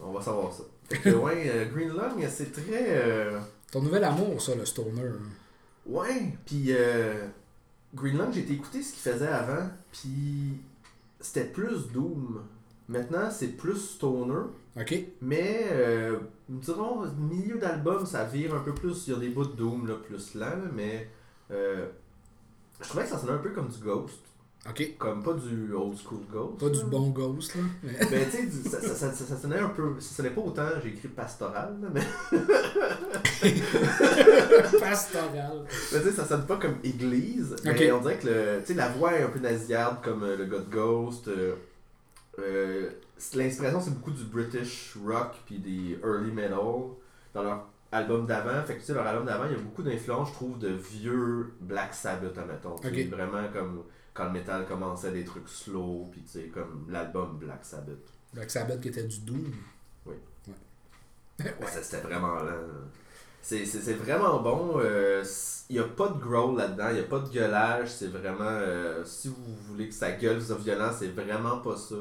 On 0.00 0.12
va 0.12 0.20
savoir 0.22 0.52
ça. 0.52 0.62
Fait 0.88 0.98
que, 0.98 1.10
ouais, 1.16 1.44
euh, 1.46 1.64
Green 1.74 1.88
Lung, 1.88 2.24
c'est 2.28 2.52
très. 2.52 2.62
euh, 2.88 3.38
Ton 3.72 3.82
nouvel 3.82 4.04
amour, 4.04 4.40
ça, 4.40 4.54
le 4.54 4.64
stoner. 4.64 5.02
Ouais, 5.90 6.32
puis 6.46 6.66
euh, 6.68 7.26
Green 7.94 8.16
Lung, 8.16 8.32
j'ai 8.32 8.40
été 8.40 8.52
écouter 8.52 8.80
ce 8.80 8.92
qu'il 8.92 9.12
faisait 9.12 9.26
avant, 9.26 9.68
puis 9.90 10.60
c'était 11.18 11.44
plus 11.44 11.88
Doom. 11.92 12.44
Maintenant, 12.88 13.28
c'est 13.30 13.56
plus 13.56 13.76
Stoner. 13.76 14.46
Ok. 14.80 14.94
Mais, 15.20 15.66
euh, 15.72 16.20
dirons, 16.48 17.06
milieu 17.18 17.58
d'album, 17.58 18.06
ça 18.06 18.24
vire 18.24 18.54
un 18.54 18.60
peu 18.60 18.72
plus. 18.72 19.08
Il 19.08 19.14
y 19.14 19.16
a 19.16 19.18
des 19.18 19.30
bouts 19.30 19.46
de 19.46 19.56
Doom 19.56 19.88
là, 19.88 19.94
plus 19.94 20.34
lent, 20.34 20.46
là, 20.46 20.70
mais 20.72 21.10
euh, 21.50 21.88
je 22.80 22.88
trouvais 22.88 23.04
que 23.04 23.10
ça 23.10 23.18
sonnait 23.18 23.32
un 23.32 23.38
peu 23.38 23.50
comme 23.50 23.68
du 23.68 23.78
Ghost. 23.80 24.20
Ok. 24.68 24.96
Comme 24.98 25.22
pas 25.22 25.32
du 25.32 25.72
old 25.72 25.96
school 25.96 26.20
Ghost. 26.30 26.58
Pas 26.58 26.68
du 26.68 26.84
bon 26.84 27.08
ghost, 27.10 27.54
là. 27.54 27.62
Mais... 27.82 27.92
Mais 28.10 28.26
tu 28.30 28.50
sais, 28.50 28.68
ça, 28.68 28.80
ça, 28.94 29.12
ça, 29.12 29.36
sonnait 29.36 29.58
un 29.58 29.70
peu. 29.70 29.94
Ça 29.98 30.16
sonnait 30.16 30.30
pas 30.30 30.42
autant, 30.42 30.66
j'ai 30.82 30.90
écrit 30.90 31.08
pastoral, 31.08 31.76
là, 31.80 31.88
mais, 31.92 32.02
Pastoral. 34.80 35.64
mais 35.92 35.98
tu 35.98 36.04
sais, 36.04 36.12
ça 36.12 36.26
sonne 36.26 36.46
pas 36.46 36.56
comme 36.56 36.76
église. 36.84 37.56
Mais 37.64 37.90
on 37.92 38.00
dirait 38.00 38.18
que 38.18 38.26
le, 38.26 38.60
tu 38.60 38.66
sais, 38.66 38.74
la 38.74 38.88
voix 38.90 39.14
est 39.14 39.22
un 39.22 39.28
peu 39.28 39.38
nasillarde 39.38 40.02
comme 40.02 40.22
euh, 40.24 40.36
le 40.36 40.44
gars 40.44 40.58
de 40.58 40.70
Ghost. 40.70 41.28
euh, 41.28 41.54
euh, 42.38 42.90
L'inspiration, 43.34 43.80
c'est 43.80 43.94
beaucoup 43.94 44.12
du 44.12 44.24
British 44.24 44.96
rock 45.06 45.34
puis 45.46 45.58
des 45.58 45.98
early 46.02 46.32
metal 46.32 46.58
dans 47.34 47.42
leur 47.42 47.66
album 47.92 48.26
d'avant. 48.26 48.62
Fait 48.64 48.74
que 48.74 48.80
tu 48.80 48.86
sais, 48.86 48.94
leur 48.94 49.06
album 49.06 49.26
d'avant, 49.26 49.44
il 49.46 49.52
y 49.52 49.54
a 49.54 49.58
beaucoup 49.58 49.82
d'influence, 49.82 50.28
je 50.28 50.34
trouve, 50.34 50.58
de 50.58 50.68
vieux 50.68 51.52
Black 51.60 51.94
Sabbath, 51.94 52.36
admettons. 52.38 52.76
Tu 52.76 52.88
sais, 52.88 53.04
Ok. 53.04 53.10
Vraiment 53.10 53.48
comme 53.52 53.82
quand 54.14 54.24
le 54.24 54.30
metal 54.32 54.66
commençait 54.66 55.12
des 55.12 55.24
trucs 55.24 55.48
slow, 55.48 56.08
puis 56.10 56.22
tu 56.22 56.28
sais, 56.28 56.44
comme 56.48 56.86
l'album 56.88 57.38
Black 57.38 57.64
Sabbath. 57.64 57.98
Black 58.32 58.50
Sabbath 58.50 58.80
qui 58.80 58.88
était 58.88 59.04
du 59.04 59.20
Doom. 59.20 59.52
Oui. 60.06 60.14
Ouais. 61.38 61.46
C'était 61.82 62.00
vraiment 62.02 62.36
lent. 62.36 62.52
C'est, 63.42 63.64
vraiment 63.94 64.40
bon. 64.42 64.74
euh, 64.76 65.24
Il 65.70 65.76
n'y 65.76 65.78
a 65.80 65.84
pas 65.88 66.08
de 66.08 66.18
growl 66.20 66.56
là-dedans, 66.58 66.88
il 66.90 66.94
n'y 66.94 67.00
a 67.00 67.04
pas 67.04 67.20
de 67.20 67.28
gueulage. 67.30 67.88
C'est 67.88 68.08
vraiment. 68.08 68.44
euh, 68.44 69.02
si 69.04 69.28
vous 69.28 69.56
voulez 69.68 69.88
que 69.88 69.94
ça 69.94 70.12
gueule, 70.12 70.40
ça 70.42 70.54
violent, 70.56 70.90
c'est 70.96 71.08
vraiment 71.08 71.58
pas 71.60 71.76
ça. 71.76 71.94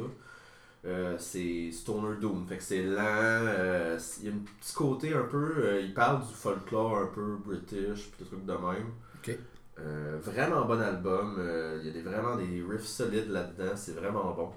Euh, 0.86 1.16
c'est 1.18 1.72
Stoner 1.72 2.18
Doom. 2.20 2.46
Fait 2.48 2.58
que 2.58 2.64
c'est 2.64 2.84
lent. 2.84 2.98
euh, 3.02 3.98
Il 4.20 4.26
y 4.26 4.30
a 4.30 4.34
un 4.34 4.40
petit 4.60 4.74
côté 4.74 5.14
un 5.14 5.24
peu. 5.24 5.54
euh, 5.58 5.82
il 5.82 5.94
parle 5.94 6.26
du 6.28 6.34
folklore 6.34 6.98
un 6.98 7.08
peu 7.08 7.38
british, 7.38 8.10
puis 8.12 8.24
des 8.24 8.26
trucs 8.26 8.46
de 8.46 8.52
même. 8.54 8.92
Ok. 9.24 9.38
Euh, 9.82 10.18
vraiment 10.22 10.66
bon 10.66 10.80
album. 10.82 11.36
euh, 11.40 11.78
Il 11.82 11.88
y 11.88 11.90
a 11.90 11.94
des, 11.94 12.02
vraiment 12.02 12.36
des 12.36 12.64
riffs 12.70 12.86
solides 12.86 13.30
là-dedans. 13.30 13.72
C'est 13.76 13.94
vraiment 13.94 14.34
bon. 14.34 14.50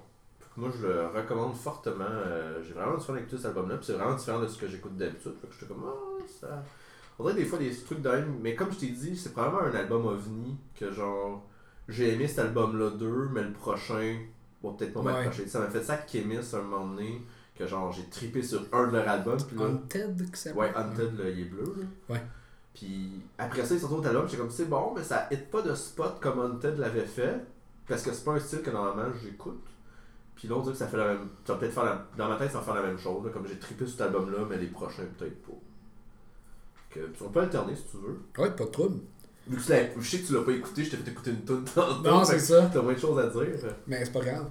Moi, 0.57 0.69
je 0.79 0.85
le 0.87 1.07
recommande 1.07 1.55
fortement. 1.55 2.03
euh, 2.07 2.61
J'ai 2.63 2.73
vraiment 2.73 2.97
du 2.97 3.03
fun 3.03 3.13
avec 3.13 3.27
tout 3.27 3.37
cet 3.37 3.47
album-là. 3.47 3.77
Puis 3.77 3.85
c'est 3.87 3.93
vraiment 3.93 4.15
différent 4.15 4.39
de 4.41 4.47
ce 4.47 4.57
que 4.59 4.67
j'écoute 4.67 4.95
d'habitude. 4.97 5.33
Fait 5.41 5.47
que 5.47 5.53
j'étais 5.53 5.65
comme, 5.67 5.83
ah, 5.87 6.23
ça. 6.41 6.63
On 7.19 7.23
dirait 7.23 7.35
des 7.35 7.45
fois 7.45 7.59
des 7.59 7.73
trucs 7.75 8.03
même. 8.03 8.37
Mais 8.41 8.55
comme 8.55 8.71
je 8.71 8.79
t'ai 8.79 8.89
dit, 8.89 9.15
c'est 9.15 9.33
probablement 9.33 9.63
un 9.63 9.75
album 9.75 10.05
ovni 10.05 10.57
que 10.79 10.91
genre. 10.91 11.43
J'ai 11.89 12.13
aimé 12.13 12.27
cet 12.27 12.39
album-là 12.39 12.91
deux, 12.91 13.29
mais 13.33 13.43
le 13.43 13.51
prochain 13.51 14.17
va 14.63 14.71
peut-être 14.71 14.93
pas 14.93 15.01
Ouais. 15.01 15.11
m'accrocher. 15.13 15.47
Ça 15.47 15.59
m'a 15.59 15.67
fait 15.67 15.83
ça 15.83 15.93
avec 15.93 16.05
Kémis 16.07 16.37
un 16.53 16.61
moment 16.61 16.87
donné. 16.87 17.21
Que 17.55 17.67
genre, 17.67 17.91
j'ai 17.91 18.05
trippé 18.09 18.41
sur 18.41 18.61
un 18.71 18.87
de 18.87 18.93
leurs 18.93 19.07
albums. 19.07 19.37
Là, 19.55 19.65
Haunted, 19.65 20.31
que 20.31 20.37
ça 20.37 20.53
Ouais, 20.53 20.71
Hunted, 20.75 21.19
là, 21.19 21.29
il 21.29 21.41
est 21.41 21.45
bleu. 21.45 21.75
Là. 21.77 21.85
Ouais. 22.15 22.21
Puis 22.73 23.11
après 23.37 23.65
ça, 23.65 23.75
ils 23.75 23.79
sont 23.79 23.91
autre 23.93 24.07
album, 24.07 24.25
j'étais 24.25 24.37
comme 24.41 24.49
c'est 24.49 24.65
bon, 24.69 24.93
mais 24.95 25.03
ça 25.03 25.27
hit 25.31 25.49
pas 25.51 25.61
de 25.61 25.75
spot 25.75 26.19
comme 26.19 26.39
Hunted 26.39 26.77
l'avait 26.79 27.05
fait. 27.05 27.35
Parce 27.87 28.01
que 28.01 28.11
c'est 28.13 28.23
pas 28.23 28.31
un 28.33 28.39
style 28.39 28.61
que 28.61 28.69
normalement 28.71 29.11
j'écoute. 29.21 29.61
Puis 30.35 30.47
là, 30.47 30.55
on 30.55 30.61
dirait 30.61 30.73
que 30.73 30.79
ça 30.79 30.87
fait 30.87 30.97
la 30.97 31.07
même. 31.13 31.27
Ça 31.45 31.53
va 31.53 31.59
peut-être 31.59 31.73
faire 31.73 31.83
la... 31.85 32.05
Dans 32.17 32.27
ma 32.29 32.35
tête, 32.37 32.51
ça 32.51 32.59
va 32.59 32.63
faire 32.63 32.75
la 32.75 32.81
même 32.83 32.97
chose. 32.97 33.23
là, 33.25 33.29
comme 33.31 33.45
j'ai 33.47 33.57
trippé 33.59 33.85
cet 33.85 34.01
album-là, 34.01 34.39
mais 34.49 34.57
les 34.57 34.67
prochains, 34.67 35.03
peut-être 35.17 35.41
pas. 35.43 35.53
Que, 36.89 36.99
on 37.21 37.29
peut 37.29 37.41
alterner 37.41 37.75
si 37.75 37.83
tu 37.91 37.97
veux. 37.97 38.19
Ouais, 38.41 38.51
pas 38.51 38.65
de 38.65 38.69
trouble. 38.69 38.99
Vu 39.47 39.57
que 39.57 39.61
tu 39.63 39.69
l'as- 39.71 39.89
je 39.99 40.09
sais 40.09 40.19
que 40.21 40.27
tu 40.27 40.33
l'as 40.33 40.41
pas 40.43 40.51
écouté, 40.53 40.83
je 40.85 40.91
t'ai 40.91 40.97
fait 40.97 41.11
écouter 41.11 41.31
une 41.31 41.41
tantôt. 41.43 42.01
Non, 42.03 42.23
c'est 42.23 42.39
ça. 42.39 42.69
T'as 42.73 42.81
moins 42.81 42.93
de 42.93 42.99
choses 42.99 43.19
à 43.19 43.27
dire. 43.27 43.47
Mais 43.87 44.03
c'est 44.05 44.11
pas 44.11 44.21
grave. 44.21 44.49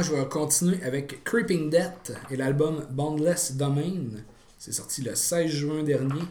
Moi, 0.00 0.08
je 0.08 0.14
vais 0.14 0.28
continuer 0.30 0.82
avec 0.82 1.24
Creeping 1.24 1.68
Death 1.68 2.14
et 2.30 2.36
l'album 2.36 2.86
Boundless 2.88 3.54
Domain. 3.58 4.22
C'est 4.56 4.72
sorti 4.72 5.02
le 5.02 5.14
16 5.14 5.50
juin 5.50 5.82
dernier. 5.82 6.22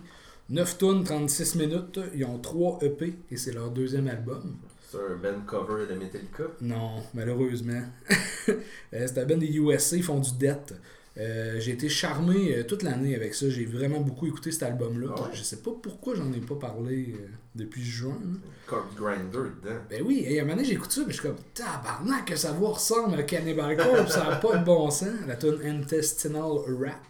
9 0.50 0.78
tonnes, 0.80 1.04
36 1.04 1.54
minutes. 1.54 2.00
Ils 2.16 2.26
ont 2.26 2.40
3 2.40 2.80
EP 2.82 3.14
et 3.30 3.38
c'est 3.38 3.52
leur 3.52 3.70
deuxième 3.70 4.08
album. 4.08 4.58
C'est 4.90 4.98
un 4.98 5.18
band 5.18 5.42
cover 5.46 5.86
de 5.86 5.94
Metallica? 5.94 6.46
Non, 6.62 7.04
malheureusement. 7.14 7.84
Euh, 8.50 9.06
c'est 9.06 9.20
un 9.20 9.26
band 9.26 9.38
des 9.38 9.56
USA, 9.56 9.98
ils 9.98 10.04
font 10.04 10.20
du 10.20 10.32
death. 10.32 10.74
Euh, 11.20 11.60
j'ai 11.60 11.72
été 11.72 11.90
charmé 11.90 12.56
euh, 12.56 12.64
toute 12.64 12.84
l'année 12.84 13.16
avec 13.16 13.34
ça. 13.34 13.50
J'ai 13.50 13.66
vraiment 13.66 14.00
beaucoup 14.00 14.26
écouté 14.26 14.52
cet 14.52 14.64
album-là. 14.64 15.08
Ah 15.18 15.22
ouais? 15.24 15.30
Je 15.34 15.44
sais 15.44 15.58
pas 15.58 15.72
pourquoi 15.82 16.16
j'en 16.16 16.32
ai 16.32 16.40
pas 16.40 16.56
parlé 16.56 17.14
euh, 17.14 17.28
depuis 17.56 17.84
juin. 17.84 18.18
Corpse 18.66 18.96
Grinder 18.96 19.50
dedans. 19.62 19.76
Ben 19.90 20.02
oui, 20.06 20.24
et 20.26 20.40
à 20.40 20.44
un 20.44 20.46
moment 20.46 20.56
donné, 20.56 20.68
j'écoute 20.68 20.92
ça, 20.92 21.02
mais 21.06 21.12
je 21.12 21.20
suis 21.20 21.28
comme 21.28 21.38
tabarnak 21.54 22.26
que 22.26 22.36
sa 22.38 22.54
voix 22.54 22.70
ressemble 22.70 23.20
à 23.20 23.24
Cannibal 23.24 23.76
Corpse, 23.76 24.14
ça 24.14 24.30
n'a 24.30 24.36
pas 24.38 24.58
de 24.58 24.64
bon 24.64 24.90
sens. 24.90 25.10
La 25.28 25.36
tune 25.36 25.60
Intestinal 25.66 26.52
Rap. 26.82 27.02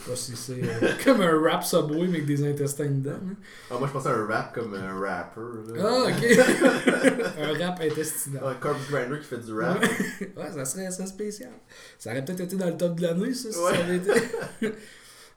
Je 0.00 0.04
sais 0.04 0.10
pas 0.10 0.16
si 0.16 0.36
c'est 0.36 0.62
euh, 0.62 0.92
comme 1.04 1.20
un 1.20 1.40
rap 1.42 1.62
Subway 1.62 2.06
mais 2.06 2.18
avec 2.18 2.26
des 2.26 2.42
intestins 2.48 2.86
dedans. 2.86 3.10
hein. 3.12 3.34
Ah, 3.70 3.74
moi, 3.78 3.86
je 3.88 3.92
pensais 3.92 4.08
à 4.08 4.12
un 4.14 4.26
rap 4.26 4.54
comme 4.54 4.72
un 4.74 4.98
rapper. 4.98 5.40
Là. 5.74 5.82
Ah, 5.84 6.08
ok. 6.08 7.34
un 7.38 7.66
rap 7.66 7.80
intestinal. 7.82 8.42
Un 8.46 8.54
Corpse 8.54 8.90
Grinder 8.90 9.18
qui 9.20 9.26
fait 9.26 9.38
du 9.44 9.52
rap. 9.52 9.82
Ouais, 9.82 10.50
ça 10.54 10.64
serait, 10.64 10.90
ça 10.90 11.06
spécial. 11.06 11.50
Ça 11.98 12.10
aurait 12.10 12.24
peut-être 12.24 12.40
été 12.40 12.56
dans 12.56 12.66
le 12.66 12.76
top 12.76 12.96
de 12.96 13.02
l'année, 13.02 13.34
ça, 13.34 13.52
si 13.52 13.58
Ouais. 13.58 13.72
ça 13.74 13.78
avait 13.84 13.96
été. 13.96 14.10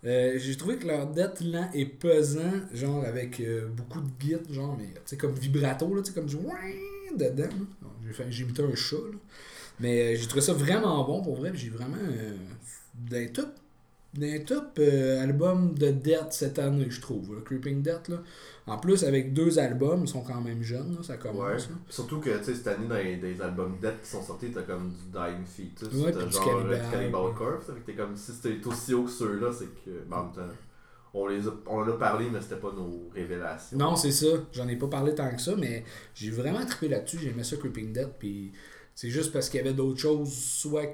Euh, 0.06 0.34
J'ai 0.38 0.56
trouvé 0.58 0.76
que 0.78 0.86
leur 0.88 1.08
death 1.08 1.39
lent 1.41 1.69
et 1.73 1.86
pesant, 1.86 2.52
genre 2.73 3.06
avec 3.06 3.39
euh, 3.39 3.67
beaucoup 3.69 4.02
de 4.02 4.10
git, 4.19 4.36
genre, 4.54 4.76
mais 4.78 4.88
tu 4.88 4.99
sais, 5.06 5.17
comme 5.17 5.34
vibrato, 5.34 5.93
là, 5.95 6.02
tu 6.02 6.10
sais, 6.10 6.13
comme 6.13 6.26
du 6.26 6.36
ouin 6.36 6.56
dedans. 7.17 7.47
J'ai 8.30 8.43
imité 8.43 8.63
un 8.63 8.76
chat, 8.76 8.95
là. 8.97 9.17
Mais 9.80 10.15
j'ai 10.17 10.28
trouvé 10.28 10.41
ça 10.41 10.54
vraiment 10.54 11.04
bon 11.06 11.21
pour 11.21 11.36
vrai, 11.38 11.52
j'ai 11.54 11.69
vraiment. 11.69 11.95
D'un 12.93 13.28
top. 13.28 13.49
D'un 14.13 14.39
top 14.39 14.78
euh, 14.80 15.23
album 15.23 15.73
de 15.73 15.89
Death 15.89 16.28
cette 16.32 16.60
année, 16.60 16.86
je 16.89 17.02
trouve. 17.02 17.34
là, 17.36 17.41
Creeping 17.43 17.82
Death, 17.82 18.10
là. 18.10 18.17
En 18.67 18.78
plus, 18.78 19.04
avec 19.04 19.34
deux 19.34 19.58
albums, 19.60 20.02
ils 20.04 20.08
sont 20.08 20.21
quand 20.21 20.39
même 20.39 20.62
jeunes, 20.62 20.95
là, 20.95 21.04
ça 21.04 21.17
commence. 21.17 21.67
Surtout 21.89 22.19
que, 22.19 22.30
tu 22.38 22.43
sais, 22.45 22.56
cette 22.56 22.67
année, 22.67 22.88
dans 22.88 22.95
les, 22.95 23.17
des 23.17 23.41
albums 23.41 23.76
dead 23.82 23.99
qui 24.02 24.10
sont 24.10 24.21
sortis, 24.23 24.52
t'as 24.54 24.62
comme 24.62 24.91
du 24.91 25.12
Dying 25.12 25.45
Fetus, 25.45 25.88
Ouais, 25.99 26.12
t'as 26.12 26.30
genre 26.30 26.47
euh, 26.47 26.62
Cannibal, 26.62 26.82
du 26.86 26.91
Cannibal 26.91 27.21
ouais. 27.21 27.32
Corpse. 27.38 27.65
Fait 27.65 27.73
que 27.73 27.86
t'es 27.88 27.93
comme, 27.93 28.15
si 28.15 28.32
c'était 28.32 28.67
aussi 28.67 28.93
haut 28.93 29.04
que 29.04 29.12
ceux-là, 29.12 29.52
c'est 29.52 29.65
que, 29.84 30.04
ben, 30.08 30.17
en 30.17 30.23
même 30.26 30.34
temps, 30.34 30.54
on, 31.15 31.28
les 31.28 31.47
a, 31.47 31.52
on 31.67 31.78
en 31.80 31.88
a 31.88 31.93
parlé, 31.93 32.30
mais 32.32 32.39
c'était 32.41 32.56
pas 32.56 32.71
nos 32.71 33.10
révélations. 33.13 33.78
Non, 33.78 33.95
c'est 33.95 34.12
ça. 34.12 34.28
J'en 34.52 34.67
ai 34.67 34.76
pas 34.76 34.88
parlé 34.88 35.13
tant 35.13 35.30
que 35.36 35.41
ça, 35.41 35.56
mais 35.58 35.84
j'ai 36.13 36.30
vraiment 36.32 36.65
trippé 36.65 36.88
là-dessus. 36.88 37.19
J'aimais 37.19 37.43
ça 37.43 37.58
Creeping 37.58 37.91
Dead. 37.93 38.10
Puis 38.17 38.52
c'est 38.95 39.10
juste 39.10 39.32
parce 39.34 39.49
qu'il 39.49 39.60
y 39.60 39.63
avait 39.63 39.73
d'autres 39.73 39.99
choses. 39.99 40.32
Soit, 40.34 40.88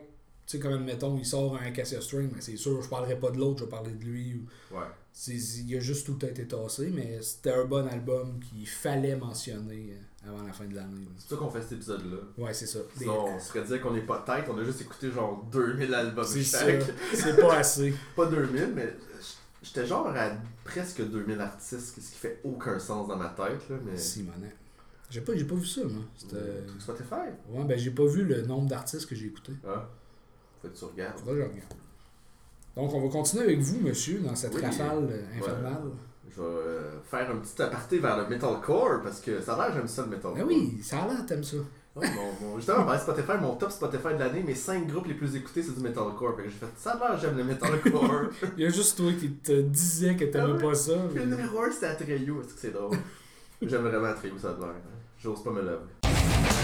tu 0.50 0.58
sais, 0.58 0.64
comme 0.64 0.74
admettons, 0.74 1.16
il 1.16 1.26
sort 1.28 1.58
un 1.62 1.68
Acacia 1.68 2.02
String, 2.02 2.32
mais 2.34 2.42
c'est 2.42 2.58
sûr, 2.58 2.82
je 2.82 2.90
parlerai 2.90 3.20
pas 3.20 3.30
de 3.30 3.38
l'autre, 3.38 3.60
je 3.60 3.64
vais 3.66 3.70
parler 3.70 3.92
de 3.92 4.04
lui. 4.04 4.34
Ou... 4.34 4.76
Ouais. 4.76 4.88
Il 5.28 5.78
a 5.78 5.80
juste 5.80 6.08
tout 6.08 6.26
été 6.26 6.48
tassé, 6.48 6.90
mais 6.92 7.22
c'était 7.22 7.52
un 7.52 7.66
bon 7.66 7.88
album 7.88 8.40
qu'il 8.40 8.68
fallait 8.68 9.16
mentionner 9.16 9.94
euh, 9.94 10.28
avant 10.28 10.42
la 10.42 10.52
fin 10.52 10.66
de 10.66 10.74
l'année. 10.74 11.08
C'est 11.20 11.30
ça 11.30 11.36
qu'on 11.36 11.52
fait 11.52 11.62
cet 11.62 11.74
épisode-là. 11.74 12.18
Ouais, 12.40 12.52
c'est 12.52 12.66
ça. 12.66 12.80
Des- 12.98 13.04
Sinon, 13.04 13.26
on 13.28 13.40
se 13.40 13.52
ferait 13.52 13.64
dire 13.64 13.80
qu'on 13.80 13.94
est 13.96 14.02
pas 14.02 14.24
tête, 14.26 14.46
on 14.50 14.58
a 14.58 14.64
juste 14.64 14.82
écouté 14.82 15.12
genre 15.12 15.46
2000 15.52 15.94
albums 15.94 16.26
chaque. 16.26 16.84
C'est 17.14 17.40
pas 17.40 17.58
assez. 17.58 17.94
Pas 18.16 18.26
2000, 18.26 18.72
mais 18.74 18.96
j'étais 19.62 19.86
genre 19.86 20.08
à 20.08 20.32
presque 20.64 21.08
2000 21.08 21.40
artistes, 21.40 21.80
ce 21.80 21.92
qui 21.94 22.02
fait 22.02 22.42
aucun 22.44 22.80
sens 22.80 23.08
dans 23.08 23.18
ma 23.18 23.30
tête, 23.30 23.70
là, 23.70 23.76
mais... 23.86 23.96
Simonet. 23.96 24.56
J'ai 25.12 25.22
pas, 25.22 25.34
pas 25.34 25.56
vu 25.56 25.66
ça, 25.66 25.82
moi. 25.84 26.04
Euh, 26.34 26.62
Spotify? 26.80 27.30
Ouais, 27.50 27.66
ben 27.66 27.78
j'ai 27.78 27.92
pas 27.92 28.06
vu 28.06 28.24
le 28.24 28.42
nombre 28.44 28.68
d'artistes 28.68 29.08
que 29.08 29.16
j'ai 29.16 29.28
écoutés. 29.28 29.54
Ah. 29.68 29.88
Faut 30.62 30.68
que 30.68 30.78
tu 30.78 30.86
regardes. 30.86 31.18
Faudrait 31.20 31.36
que 31.36 31.42
je 31.42 31.48
regarde. 31.48 31.74
Donc, 32.76 32.94
on 32.94 33.02
va 33.02 33.10
continuer 33.10 33.44
avec 33.46 33.60
vous, 33.60 33.80
monsieur, 33.82 34.20
dans 34.20 34.36
cette 34.36 34.54
Oui. 34.56 34.62
rafale 34.62 35.08
euh, 35.12 35.38
infernale. 35.40 35.82
Je 36.30 36.42
vais 36.42 36.48
euh, 36.48 36.92
faire 37.10 37.30
un 37.32 37.38
petit 37.38 37.62
aparté 37.62 37.98
vers 38.00 38.18
le 38.18 38.28
metalcore 38.28 39.02
parce 39.04 39.20
que 39.20 39.42
ça 39.42 39.56
a 39.56 39.68
l'air 39.68 39.76
j'aime 39.78 39.88
ça 39.88 40.04
le 40.04 40.10
metalcore. 40.10 40.38
Ah 40.40 40.46
oui, 40.46 40.80
ça 40.82 41.00
a 41.04 41.08
l'air, 41.08 41.26
t'aimes 41.26 41.44
ça. 41.44 41.58
Ouais, 41.96 42.08
mon, 42.12 42.48
mon- 42.50 42.56
justement, 42.58 42.86
de 42.94 42.98
Spotify, 43.00 43.32
mon 43.42 43.56
top 43.56 43.72
Spotify 43.72 44.14
de 44.14 44.20
l'année, 44.20 44.44
mes 44.44 44.54
5 44.54 44.86
groupes 44.88 45.08
les 45.08 45.16
plus 45.16 45.36
écoutés 45.36 45.64
c'est 45.64 45.74
du 45.76 45.82
metalcore. 45.82 46.36
Fait 46.38 46.44
que 46.44 46.50
j'ai 46.50 46.56
fait 46.56 46.68
ça 46.78 46.92
a 46.92 47.10
l'air 47.10 47.20
j'aime 47.20 47.36
le 47.36 47.44
metalcore. 47.44 48.26
Il 48.58 48.64
y 48.64 48.68
a 48.68 48.70
juste 48.70 48.96
toi 48.98 49.12
qui 49.20 49.32
te 49.32 49.60
disais 49.62 50.16
que 50.16 50.26
t'aimais 50.26 50.54
Ah 50.56 50.62
pas 50.62 50.76
ça. 50.76 50.94
Mais- 51.14 51.22
le 51.26 51.36
numéro 51.36 51.64
1 51.64 51.72
c'était 51.72 51.88
Atreyu, 51.88 52.36
est-ce 52.42 52.54
que 52.54 52.60
c'est 52.60 52.72
drôle? 52.72 52.96
J'aime 53.64 53.82
vraiment 53.82 54.06
Atreyu, 54.08 54.34
ça 54.40 54.50
a 54.50 54.52
l'air. 54.52 54.70
hein. 54.70 54.98
J'ose 55.18 55.44
pas 55.44 55.50
me 55.52 55.62
lever. 55.62 56.59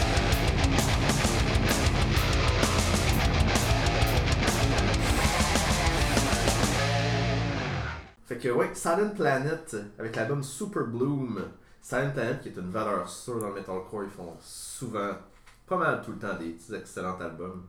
Fait 8.25 8.38
que 8.38 8.49
ouais, 8.49 8.71
Silent 8.73 9.11
Planet 9.15 9.75
avec 9.99 10.15
l'album 10.15 10.43
Super 10.43 10.85
Bloom. 10.85 11.39
Silent 11.81 12.11
Planet 12.13 12.41
qui 12.41 12.49
est 12.49 12.57
une 12.57 12.71
valeur 12.71 13.07
sûre 13.07 13.39
dans 13.39 13.49
le 13.49 13.53
metalcore, 13.55 14.03
ils 14.03 14.09
font 14.09 14.33
souvent, 14.39 15.11
pas 15.67 15.77
mal 15.77 16.01
tout 16.03 16.11
le 16.11 16.17
temps 16.17 16.35
des 16.39 16.49
petits 16.49 16.73
excellents 16.73 17.19
albums. 17.19 17.63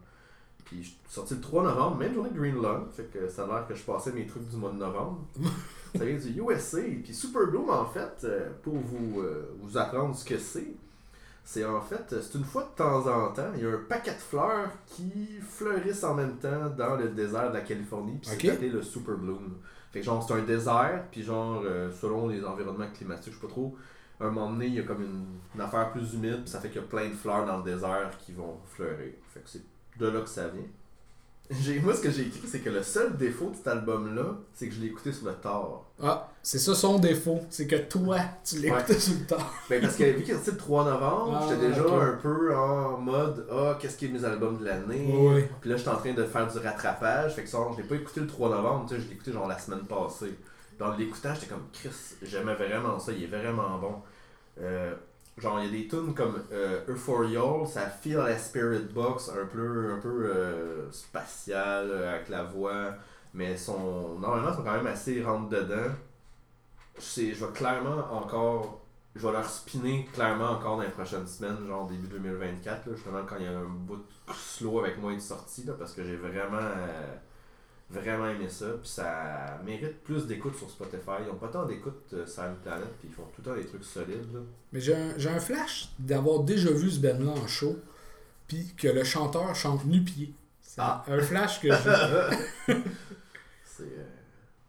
Puis 0.64 0.82
je 0.82 0.88
suis 0.88 0.98
sorti 1.08 1.34
le 1.34 1.40
3 1.40 1.62
novembre, 1.62 1.96
même 1.98 2.14
journée 2.14 2.30
Green 2.34 2.60
Lung, 2.60 2.86
fait 2.90 3.04
que 3.04 3.28
ça 3.28 3.44
a 3.44 3.46
l'air 3.46 3.66
que 3.68 3.74
je 3.74 3.82
passais 3.84 4.10
mes 4.12 4.26
trucs 4.26 4.48
du 4.48 4.56
mois 4.56 4.70
de 4.72 4.78
novembre. 4.78 5.20
ça 5.96 6.04
vient 6.04 6.16
du 6.16 6.40
USA. 6.40 6.80
Puis 7.04 7.14
Super 7.14 7.46
Bloom 7.48 7.68
en 7.70 7.84
fait, 7.84 8.24
euh, 8.24 8.50
pour 8.62 8.74
vous, 8.74 9.20
euh, 9.20 9.54
vous 9.60 9.76
apprendre 9.78 10.16
ce 10.16 10.24
que 10.24 10.38
c'est, 10.38 10.74
c'est 11.44 11.64
en 11.64 11.80
fait, 11.82 12.12
euh, 12.14 12.20
c'est 12.22 12.36
une 12.38 12.44
fois 12.44 12.62
de 12.64 12.76
temps 12.76 13.06
en 13.06 13.32
temps, 13.32 13.52
il 13.54 13.62
y 13.62 13.66
a 13.66 13.70
un 13.70 13.80
paquet 13.88 14.14
de 14.14 14.18
fleurs 14.18 14.70
qui 14.86 15.38
fleurissent 15.46 16.02
en 16.02 16.14
même 16.14 16.36
temps 16.38 16.70
dans 16.76 16.96
le 16.96 17.10
désert 17.10 17.50
de 17.50 17.54
la 17.54 17.60
Californie, 17.60 18.18
puis 18.20 18.30
Ok. 18.32 18.38
c'est 18.40 18.50
appelé 18.50 18.70
le 18.70 18.82
Super 18.82 19.16
Bloom. 19.16 19.58
Fait 19.96 20.00
que 20.00 20.06
genre, 20.08 20.22
c'est 20.22 20.34
un 20.34 20.42
désert, 20.42 21.04
puis 21.10 21.22
genre, 21.22 21.62
euh, 21.64 21.90
selon 21.90 22.28
les 22.28 22.44
environnements 22.44 22.90
climatiques, 22.92 23.32
je 23.32 23.38
sais 23.38 23.46
pas 23.46 23.50
trop, 23.50 23.74
à 24.20 24.26
un 24.26 24.30
moment 24.30 24.50
donné, 24.50 24.66
il 24.66 24.74
y 24.74 24.78
a 24.78 24.82
comme 24.82 25.02
une, 25.02 25.58
affaire 25.58 25.90
plus 25.90 26.12
humide, 26.12 26.42
puis 26.42 26.50
ça 26.50 26.60
fait 26.60 26.68
qu'il 26.68 26.82
y 26.82 26.84
a 26.84 26.86
plein 26.86 27.08
de 27.08 27.14
fleurs 27.14 27.46
dans 27.46 27.56
le 27.56 27.62
désert 27.62 28.10
qui 28.18 28.32
vont 28.32 28.58
fleurir. 28.66 29.14
Fait 29.32 29.40
que 29.40 29.48
c'est 29.48 29.62
de 29.98 30.06
là 30.06 30.20
que 30.20 30.28
ça 30.28 30.48
vient. 30.48 31.80
Moi, 31.82 31.94
ce 31.94 32.02
que 32.02 32.10
j'ai 32.10 32.26
écrit, 32.26 32.46
c'est 32.46 32.60
que 32.60 32.68
le 32.68 32.82
seul 32.82 33.16
défaut 33.16 33.48
de 33.48 33.56
cet 33.56 33.68
album-là, 33.68 34.36
c'est 34.52 34.68
que 34.68 34.74
je 34.74 34.82
l'ai 34.82 34.88
écouté 34.88 35.12
sur 35.12 35.28
le 35.28 35.34
tard. 35.34 35.85
Ah, 36.02 36.30
c'est 36.42 36.58
ça 36.58 36.74
son 36.74 36.98
défaut. 36.98 37.40
C'est 37.48 37.66
que 37.66 37.76
toi, 37.76 38.18
tu 38.44 38.58
l'écoutais 38.58 38.98
sur 38.98 39.14
le 39.14 39.26
temps. 39.26 39.36
Ben 39.70 39.80
parce 39.80 39.96
que 39.96 40.04
vu 40.04 40.22
qu'il 40.22 40.30
est 40.32 40.34
sorti 40.34 40.50
le 40.50 40.56
3 40.58 40.84
novembre, 40.84 41.38
Ah, 41.40 41.46
j'étais 41.48 41.68
déjà 41.68 41.82
un 41.82 42.12
peu 42.20 42.54
en 42.54 42.98
mode 42.98 43.46
Ah, 43.50 43.78
qu'est-ce 43.80 43.96
qui 43.96 44.06
est 44.06 44.08
mes 44.08 44.24
albums 44.24 44.58
de 44.58 44.64
l'année? 44.64 45.14
Ouais. 45.16 45.48
Puis 45.60 45.70
là, 45.70 45.76
j'étais 45.76 45.88
en 45.90 45.96
train 45.96 46.12
de 46.12 46.24
faire 46.24 46.46
du 46.46 46.58
rattrapage. 46.58 47.34
Fait 47.34 47.42
que 47.42 47.48
ça, 47.48 47.58
je 47.76 47.82
l'ai 47.82 47.88
pas 47.88 47.94
écouté 47.96 48.20
le 48.20 48.26
3 48.26 48.50
novembre, 48.50 48.86
tu 48.88 48.94
sais, 48.94 49.00
je 49.00 49.08
l'ai 49.08 49.14
écouté 49.14 49.32
genre 49.32 49.48
la 49.48 49.58
semaine 49.58 49.84
passée. 49.86 50.34
Dans 50.78 50.94
l'écoutant, 50.94 51.32
j'étais 51.34 51.46
comme 51.46 51.66
Chris, 51.72 51.88
j'aimais 52.22 52.54
vraiment 52.54 52.98
ça, 52.98 53.10
il 53.12 53.24
est 53.24 53.26
vraiment 53.28 53.78
bon. 53.78 53.94
Euh, 54.60 54.94
genre, 55.38 55.60
il 55.60 55.66
y 55.66 55.68
a 55.68 55.82
des 55.82 55.88
tunes 55.88 56.14
comme 56.14 56.42
euh, 56.52 56.80
Euphorial, 56.88 57.66
ça 57.66 57.88
feel 57.88 58.16
la 58.18 58.38
Spirit 58.38 58.86
Box, 58.94 59.30
un 59.30 59.46
peu, 59.46 59.92
un 59.94 59.98
peu 60.00 60.26
euh, 60.26 60.90
spatial, 60.92 61.88
euh, 61.90 62.14
avec 62.14 62.28
la 62.28 62.42
voix, 62.44 62.94
mais 63.34 63.56
sont, 63.56 64.18
normalement, 64.18 64.54
sont 64.54 64.62
quand 64.62 64.76
même 64.76 64.86
assez 64.86 65.22
rentre 65.22 65.48
dedans. 65.48 65.92
Je 66.98 67.32
vais 67.32 67.52
clairement 67.52 68.06
encore 68.12 68.82
je 69.14 69.26
vais 69.26 69.32
leur 69.32 69.48
spinner 69.48 70.06
clairement 70.12 70.50
encore 70.50 70.76
dans 70.76 70.82
les 70.82 70.90
prochaines 70.90 71.26
semaines, 71.26 71.66
genre 71.66 71.86
début 71.88 72.06
2024, 72.06 72.86
là, 72.86 72.92
justement 72.94 73.22
quand 73.26 73.36
il 73.38 73.44
y 73.44 73.48
a 73.48 73.58
un 73.58 73.64
bout 73.64 73.96
de 73.96 74.02
slow 74.34 74.80
avec 74.80 74.98
moi 74.98 75.14
de 75.14 75.20
sortie, 75.20 75.64
là, 75.64 75.72
parce 75.78 75.94
que 75.94 76.04
j'ai 76.04 76.16
vraiment 76.16 76.58
euh, 76.60 77.14
vraiment 77.88 78.28
aimé 78.28 78.46
ça, 78.50 78.66
puis 78.78 78.88
ça 78.90 79.58
mérite 79.64 80.02
plus 80.02 80.26
d'écoute 80.26 80.54
sur 80.56 80.68
Spotify. 80.68 81.22
Ils 81.24 81.30
ont 81.30 81.36
pas 81.36 81.48
tant 81.48 81.64
d'écoute 81.64 82.02
euh, 82.12 82.26
Silent 82.26 82.56
Planet, 82.62 82.88
puis 82.98 83.08
ils 83.08 83.14
font 83.14 83.22
tout 83.34 83.40
le 83.40 83.44
temps 83.44 83.54
des 83.56 83.64
trucs 83.64 83.84
solides. 83.84 84.34
Là. 84.34 84.40
Mais 84.72 84.80
j'ai 84.80 84.94
un, 84.94 85.34
un 85.34 85.40
flash 85.40 85.88
d'avoir 85.98 86.40
déjà 86.40 86.70
vu 86.70 86.90
ce 86.90 87.00
band-là 87.00 87.30
en 87.42 87.46
show, 87.46 87.78
puis 88.46 88.74
que 88.76 88.88
le 88.88 89.02
chanteur 89.02 89.54
chante 89.56 89.86
nu-pied. 89.86 90.34
C'est 90.60 90.82
Ah. 90.82 91.02
un 91.08 91.20
flash 91.20 91.62
que 91.62 91.68
j'ai. 92.68 92.74
C'est 93.76 93.82
euh, 93.84 94.04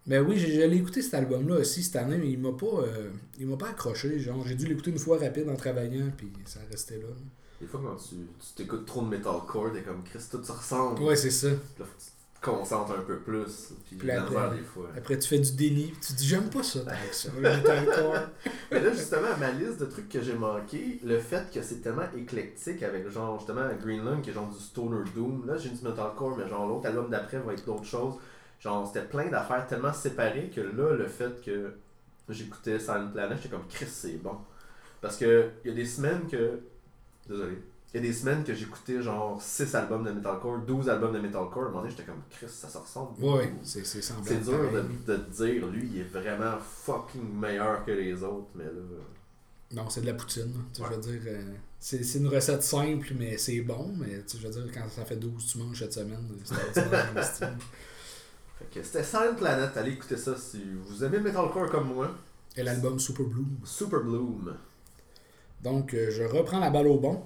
Mais 0.06 0.20
oui, 0.20 0.38
je 0.38 0.48
l'ai 0.48 0.78
écouté 0.78 1.02
cet 1.02 1.14
album-là 1.16 1.56
aussi 1.60 1.84
cette 1.84 1.96
année, 1.98 2.18
mais 2.18 2.30
il 2.32 2.40
m'a 2.40 2.52
pas, 2.52 2.66
euh, 2.84 3.10
il 3.40 3.48
m'a 3.48 3.58
pas 3.58 3.70
accroché. 3.70 4.20
Genre, 4.20 4.46
j'ai 4.46 4.56
dû 4.56 4.66
l'écouter 4.68 4.92
une 4.92 5.00
fois 5.00 5.18
rapide 5.18 5.50
en 5.50 5.56
travaillant, 5.56 6.12
puis 6.18 6.32
ça 6.46 6.60
restait 6.72 6.98
là. 6.98 7.08
des 7.62 7.68
fois 7.68 7.82
quand 7.84 7.96
tu 7.96 8.16
tu 8.16 8.54
t'écoutes 8.56 8.86
trop 8.86 9.02
de 9.02 9.08
metalcore, 9.10 9.74
t'es 9.74 9.82
comme 9.82 10.04
Chris, 10.04 10.20
tout 10.30 10.44
se 10.44 10.52
ressemble. 10.52 11.02
Ouais, 11.02 11.16
c'est 11.16 11.32
ça. 11.32 11.50
Là, 11.50 11.56
faut 11.80 11.84
que 11.84 12.04
tu 12.04 12.12
te 12.40 12.46
concentres 12.46 12.92
un 12.92 13.02
peu 13.02 13.18
plus, 13.20 13.74
puis 13.88 13.96
Puis 13.96 14.12
après- 14.12 14.58
des 14.58 14.64
fois. 14.64 14.90
Après, 14.96 15.18
tu 15.18 15.28
fais 15.28 15.40
du 15.40 15.52
déni, 15.54 15.86
puis 15.88 16.00
tu 16.08 16.14
dis 16.14 16.28
j'aime 16.28 16.50
pas 16.52 16.62
ça, 16.64 16.80
ça, 17.12 17.30
le 17.36 17.42
metalcore. 17.42 18.14
Mais 18.72 18.80
là, 18.80 18.94
justement, 18.94 19.28
à 19.34 19.38
ma 19.38 19.52
liste 19.52 19.80
de 19.80 19.86
trucs 19.86 20.08
que 20.08 20.22
j'ai 20.22 20.36
manqué, 20.36 21.00
le 21.04 21.18
fait 21.20 21.52
que 21.52 21.62
c'est 21.64 21.82
tellement 21.82 22.08
éclectique 22.16 22.84
avec 22.84 23.10
genre 23.10 23.40
justement 23.40 23.68
Greenland 23.84 24.22
qui 24.22 24.30
est 24.30 24.34
genre 24.34 24.50
du 24.50 24.60
Stoner 24.64 25.04
Doom. 25.16 25.48
Là, 25.48 25.58
j'ai 25.58 25.70
du 25.70 25.84
metalcore, 25.84 26.38
mais 26.38 26.48
genre 26.48 26.68
l'autre 26.68 26.86
album 26.86 27.10
d'après 27.10 27.40
va 27.40 27.54
être 27.54 27.66
d'autres 27.66 27.84
choses. 27.86 28.14
Genre, 28.60 28.88
c'était 28.88 29.06
plein 29.06 29.30
d'affaires 29.30 29.66
tellement 29.68 29.94
séparées 29.94 30.50
que 30.54 30.62
là, 30.62 30.96
le 30.96 31.08
fait 31.08 31.42
que 31.44 31.74
j'écoutais 32.30 32.80
Silent 32.80 33.10
Planet, 33.14 33.38
j'étais 33.38 33.50
comme 33.56 33.68
Chris, 33.68 33.86
c'est 33.88 34.22
bon. 34.22 34.38
Parce 35.02 35.16
que 35.18 35.50
il 35.64 35.70
y 35.70 35.74
a 35.74 35.76
des 35.76 35.86
semaines 35.86 36.28
que. 36.30 36.60
Désolé. 37.30 37.58
Il 37.94 38.02
y 38.02 38.04
a 38.04 38.08
des 38.08 38.14
semaines 38.14 38.44
que 38.44 38.54
j'écoutais 38.54 39.02
genre 39.02 39.42
6 39.42 39.74
albums 39.76 40.04
de 40.04 40.12
metalcore, 40.12 40.60
12 40.60 40.90
albums 40.90 41.14
de 41.14 41.20
metalcore. 41.20 41.64
À 41.64 41.66
un 41.66 41.70
moment 41.70 41.80
donné, 41.82 41.92
j'étais 41.92 42.04
comme 42.04 42.22
Chris, 42.30 42.48
ça 42.50 42.68
se 42.68 42.78
ressemble. 42.78 43.24
Ouais, 43.24 43.54
c'est 43.64 43.86
c'est 43.86 44.02
semblable. 44.02 44.28
C'est 44.28 44.42
dur 44.44 44.72
de, 44.72 45.14
de 45.14 45.18
te 45.18 45.44
dire, 45.44 45.66
lui, 45.68 45.90
il 45.94 46.00
est 46.02 46.04
vraiment 46.04 46.58
fucking 46.60 47.34
meilleur 47.40 47.86
que 47.86 47.92
les 47.92 48.22
autres, 48.24 48.48
mais 48.56 48.66
là. 48.66 48.72
Non, 49.74 49.90
c'est 49.90 50.02
de 50.02 50.06
la 50.08 50.14
poutine. 50.14 50.44
là. 50.54 50.60
Tu 50.74 50.82
sais, 50.82 50.84
Ouais. 50.84 50.90
Je 50.92 50.96
veux 51.10 51.20
dire, 51.20 51.32
euh, 51.34 51.54
c'est 51.80 52.16
une 52.20 52.28
recette 52.28 52.64
simple, 52.64 53.08
mais 53.18 53.38
c'est 53.38 53.62
bon. 53.62 53.94
Mais 53.98 54.22
tu 54.28 54.38
je 54.38 54.48
veux 54.48 54.54
dire, 54.54 54.72
quand 54.74 54.90
ça 54.90 55.06
fait 55.06 55.16
12 55.18 55.46
tu 55.46 55.58
manges 55.60 55.80
cette 55.80 55.94
semaine, 55.94 56.28
c'est 56.44 56.56
ordinaire, 56.78 57.14
le 57.16 57.22
style. 57.24 57.58
Fait 58.60 58.66
que 58.66 58.67
c'était 58.84 59.04
Silent 59.04 59.36
Planet, 59.38 59.76
allez 59.78 59.92
écouter 59.92 60.18
ça 60.18 60.36
si 60.38 60.62
vous 60.86 61.04
aimez 61.04 61.18
le 61.18 61.24
metalcore 61.24 61.70
comme 61.70 61.94
moi. 61.94 62.12
Et 62.56 62.64
l'album 62.64 63.00
Super 63.00 63.26
Bloom. 63.26 63.58
Super 63.64 64.02
Bloom. 64.02 64.56
Donc, 65.64 65.94
euh, 65.94 66.10
je 66.12 66.24
reprends 66.24 66.60
la 66.60 66.70
balle 66.70 66.88
au 66.88 67.00
bon. 67.00 67.24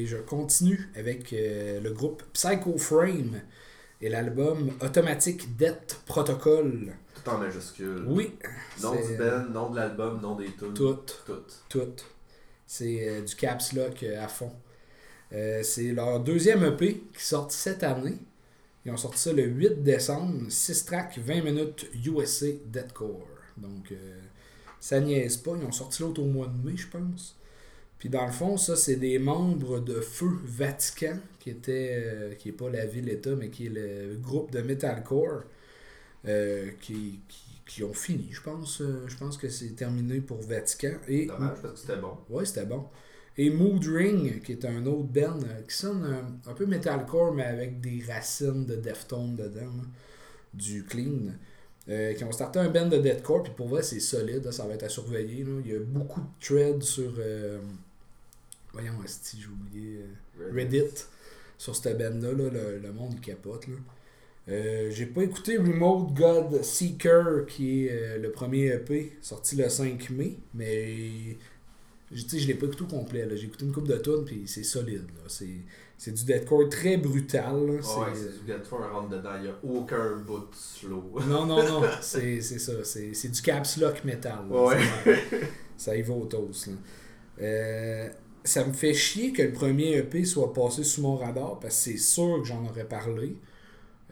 et 0.00 0.06
je 0.06 0.16
continue 0.16 0.90
avec 0.96 1.32
euh, 1.32 1.80
le 1.80 1.90
groupe 1.92 2.22
Psycho 2.32 2.78
Frame 2.78 3.40
et 4.00 4.08
l'album 4.08 4.70
Automatic 4.80 5.56
Death 5.56 6.00
Protocol. 6.06 6.92
Tout 7.14 7.30
en 7.30 7.38
majuscule. 7.38 8.04
Oui. 8.06 8.32
Nom 8.82 8.94
du 8.94 9.16
band, 9.16 9.44
nom 9.52 9.70
de 9.70 9.76
l'album, 9.76 10.20
nom 10.20 10.36
des 10.36 10.46
tunes. 10.46 10.72
Tout. 10.74 10.98
Tout. 11.26 11.42
Tout. 11.68 12.04
C'est 12.72 13.08
euh, 13.08 13.22
du 13.22 13.34
caps 13.34 13.72
lock 13.72 14.04
euh, 14.04 14.22
à 14.22 14.28
fond. 14.28 14.52
Euh, 15.32 15.60
c'est 15.64 15.90
leur 15.90 16.20
deuxième 16.20 16.62
EP 16.62 17.02
qui 17.12 17.24
sort 17.24 17.50
cette 17.50 17.82
année. 17.82 18.16
Ils 18.86 18.92
ont 18.92 18.96
sorti 18.96 19.18
ça 19.18 19.32
le 19.32 19.42
8 19.42 19.82
décembre. 19.82 20.44
6 20.48 20.84
tracks, 20.84 21.18
20 21.18 21.42
minutes 21.42 21.90
USA 22.06 22.46
Deathcore. 22.66 23.26
Donc, 23.56 23.92
ça 24.78 25.00
niaise 25.00 25.36
pas. 25.38 25.56
Ils 25.60 25.66
ont 25.66 25.72
sorti 25.72 26.02
l'autre 26.02 26.22
au 26.22 26.26
mois 26.26 26.46
de 26.46 26.68
mai, 26.68 26.76
je 26.76 26.86
pense. 26.86 27.36
Puis 27.98 28.08
dans 28.08 28.24
le 28.24 28.32
fond, 28.32 28.56
ça, 28.56 28.76
c'est 28.76 28.96
des 28.96 29.18
membres 29.18 29.80
de 29.80 30.00
Feu 30.00 30.30
Vatican, 30.44 31.18
qui 31.40 31.50
était, 31.50 32.36
qui 32.38 32.50
est 32.50 32.52
pas 32.52 32.70
la 32.70 32.86
ville-État, 32.86 33.34
mais 33.34 33.50
qui 33.50 33.66
est 33.66 33.70
le 33.70 34.16
groupe 34.16 34.52
de 34.52 34.62
metalcore, 34.62 35.42
qui, 36.80 37.18
qui 37.70 37.82
ont 37.84 37.92
fini, 37.94 38.28
je 38.32 38.42
pense. 38.42 38.80
Euh, 38.80 39.04
je 39.06 39.16
pense 39.16 39.36
que 39.38 39.48
c'est 39.48 39.70
terminé 39.76 40.20
pour 40.20 40.40
Vatican. 40.42 40.94
Et 41.08 41.26
Dommage 41.26 41.58
parce 41.62 41.74
que 41.74 41.80
c'était 41.80 42.00
bon. 42.00 42.14
Ouais, 42.28 42.44
c'était 42.44 42.66
bon. 42.66 42.84
Et 43.38 43.50
Mood 43.50 43.84
Ring, 43.86 44.42
qui 44.42 44.52
est 44.52 44.64
un 44.64 44.84
autre 44.86 45.04
band 45.04 45.38
euh, 45.44 45.62
qui 45.68 45.76
sonne 45.76 46.04
un, 46.04 46.50
un 46.50 46.54
peu 46.54 46.66
metalcore, 46.66 47.32
mais 47.32 47.44
avec 47.44 47.80
des 47.80 48.02
racines 48.06 48.66
de 48.66 48.74
Deftones 48.76 49.36
dedans, 49.36 49.60
là, 49.78 49.84
du 50.54 50.84
clean. 50.84 51.32
Euh, 51.88 52.12
qui 52.14 52.24
ont 52.24 52.32
starté 52.32 52.58
un 52.60 52.68
band 52.68 52.86
de 52.88 52.98
deathcore, 52.98 53.42
puis 53.42 53.52
pour 53.56 53.68
vrai, 53.68 53.82
c'est 53.82 54.00
solide, 54.00 54.44
là, 54.44 54.52
ça 54.52 54.66
va 54.66 54.74
être 54.74 54.84
à 54.84 54.88
surveiller. 54.88 55.44
là. 55.44 55.60
Il 55.64 55.70
y 55.72 55.74
a 55.74 55.80
beaucoup 55.80 56.20
de 56.20 56.26
threads 56.40 56.82
sur. 56.82 57.12
euh, 57.18 57.58
voyons, 58.72 58.92
si 59.06 59.40
j'ai 59.40 59.48
oublié. 59.48 60.00
euh, 60.40 60.50
Reddit 60.54 61.04
sur 61.58 61.74
cette 61.76 61.98
band-là, 61.98 62.32
là, 62.32 62.50
le, 62.50 62.78
le 62.78 62.92
monde 62.92 63.12
il 63.14 63.20
capote. 63.20 63.66
Là. 63.68 63.74
Euh, 64.48 64.90
j'ai 64.90 65.06
pas 65.06 65.22
écouté 65.22 65.58
Remote 65.58 66.12
God 66.14 66.62
Seeker, 66.64 67.46
qui 67.46 67.86
est 67.86 67.92
euh, 67.92 68.18
le 68.18 68.32
premier 68.32 68.66
EP, 68.68 69.12
sorti 69.20 69.54
le 69.56 69.68
5 69.68 70.10
mai, 70.10 70.38
mais 70.54 71.36
je, 72.10 72.24
je 72.36 72.46
l'ai 72.46 72.54
pas 72.54 72.66
écouté 72.66 72.82
au 72.82 72.86
complet. 72.86 73.28
J'ai 73.36 73.46
écouté 73.46 73.64
une 73.64 73.72
coupe 73.72 73.86
de 73.86 73.96
tunes, 73.98 74.24
puis 74.24 74.42
c'est 74.46 74.64
solide. 74.64 75.06
C'est, 75.28 76.12
du 76.12 76.24
deathcore 76.24 76.68
très 76.70 76.96
brutal. 76.96 77.66
là. 77.66 77.72
Ouais, 77.74 77.80
C'est- 78.14 78.44
du 78.44 78.52
un 78.52 78.88
rentre 78.88 79.10
dedans, 79.10 79.36
il 79.36 79.42
n'y 79.42 79.48
a 79.48 79.58
aucun 79.62 80.16
bout 80.16 80.38
de 80.38 80.46
slow. 80.52 81.12
non, 81.28 81.44
non, 81.46 81.62
non, 81.62 81.82
c'est, 82.00 82.40
ça. 82.40 82.72
C'est, 82.82 83.28
du 83.28 83.42
caps 83.42 83.76
lock 83.76 84.02
metal. 84.04 84.38
là. 84.50 84.64
Ouais. 84.64 84.78
Ça, 85.76 85.94
y 85.94 86.02
va 86.02 86.14
au 86.14 86.24
toast. 86.24 86.70
Euh, 87.40 88.08
ça 88.42 88.64
me 88.66 88.72
fait 88.72 88.94
chier 88.94 89.32
que 89.32 89.42
le 89.42 89.52
premier 89.52 89.96
EP 89.98 90.24
soit 90.24 90.52
passé 90.52 90.82
sous 90.82 91.02
mon 91.02 91.16
radar 91.16 91.60
parce 91.60 91.76
que 91.76 91.92
c'est 91.92 91.98
sûr 91.98 92.38
que 92.40 92.48
j'en 92.48 92.64
aurais 92.66 92.84
parlé. 92.84 93.36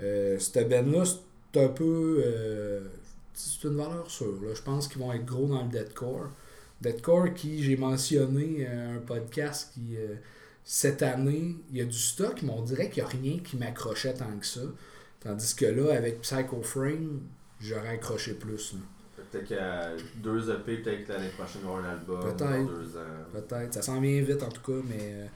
Euh, 0.01 0.39
cette 0.39 0.69
band-là, 0.69 1.05
c'est 1.05 1.65
un 1.65 1.69
peu. 1.69 2.23
euh, 2.25 2.81
c'est 3.35 3.65
une 3.69 3.77
valeur 3.77 4.11
sûre. 4.11 4.35
là. 4.43 4.55
Je 4.55 4.63
pense 4.63 4.89
qu'ils 4.89 5.01
vont 5.01 5.13
être 5.13 5.25
gros 5.25 5.47
dans 5.47 5.63
le 5.65 5.69
deathcore. 5.71 6.29
Deathcore, 6.81 7.35
qui 7.35 7.63
j'ai 7.63 7.77
mentionné 7.77 8.67
euh, 8.69 8.97
un 8.97 9.01
podcast 9.01 9.73
qui. 9.75 9.97
cette 10.65 11.03
année, 11.03 11.57
il 11.71 11.77
y 11.79 11.81
a 11.81 11.85
du 11.85 11.99
stock, 11.99 12.43
mais 12.43 12.51
on 12.51 12.63
dirait 12.63 12.91
qu'il 12.91 13.03
n'y 13.03 13.09
a 13.09 13.11
rien 13.13 13.39
qui 13.41 13.57
m'accrochait 13.57 14.15
tant 14.15 14.37
que 14.39 14.47
ça. 14.47 14.61
Tandis 15.21 15.55
que 15.57 15.67
là, 15.67 15.95
avec 15.95 16.21
Psycho 16.21 16.63
Frame, 16.63 17.21
j'aurais 17.61 17.89
accroché 17.91 18.35
plus. 18.35 18.75
là. 18.75 18.81
Peut-être 19.31 19.49
qu'à 19.49 19.91
deux 20.23 20.49
EP, 20.51 20.77
peut-être 20.79 21.05
que 21.07 21.13
l'année 21.13 21.29
prochaine, 21.37 21.61
il 21.63 21.67
va 21.69 21.75
y 21.75 21.77
avoir 21.79 21.85
un 21.85 21.93
album. 21.93 22.21
Peut-être. 22.21 22.39
Dans 22.67 22.79
deux 22.79 22.97
ans. 22.97 23.25
Peut-être. 23.33 23.75
Ça 23.75 23.83
s'en 23.83 24.01
vient 24.01 24.23
vite 24.23 24.43
en 24.43 24.49
tout 24.49 24.63
cas, 24.73 24.81
mais 24.89 24.99
euh, 25.01 25.27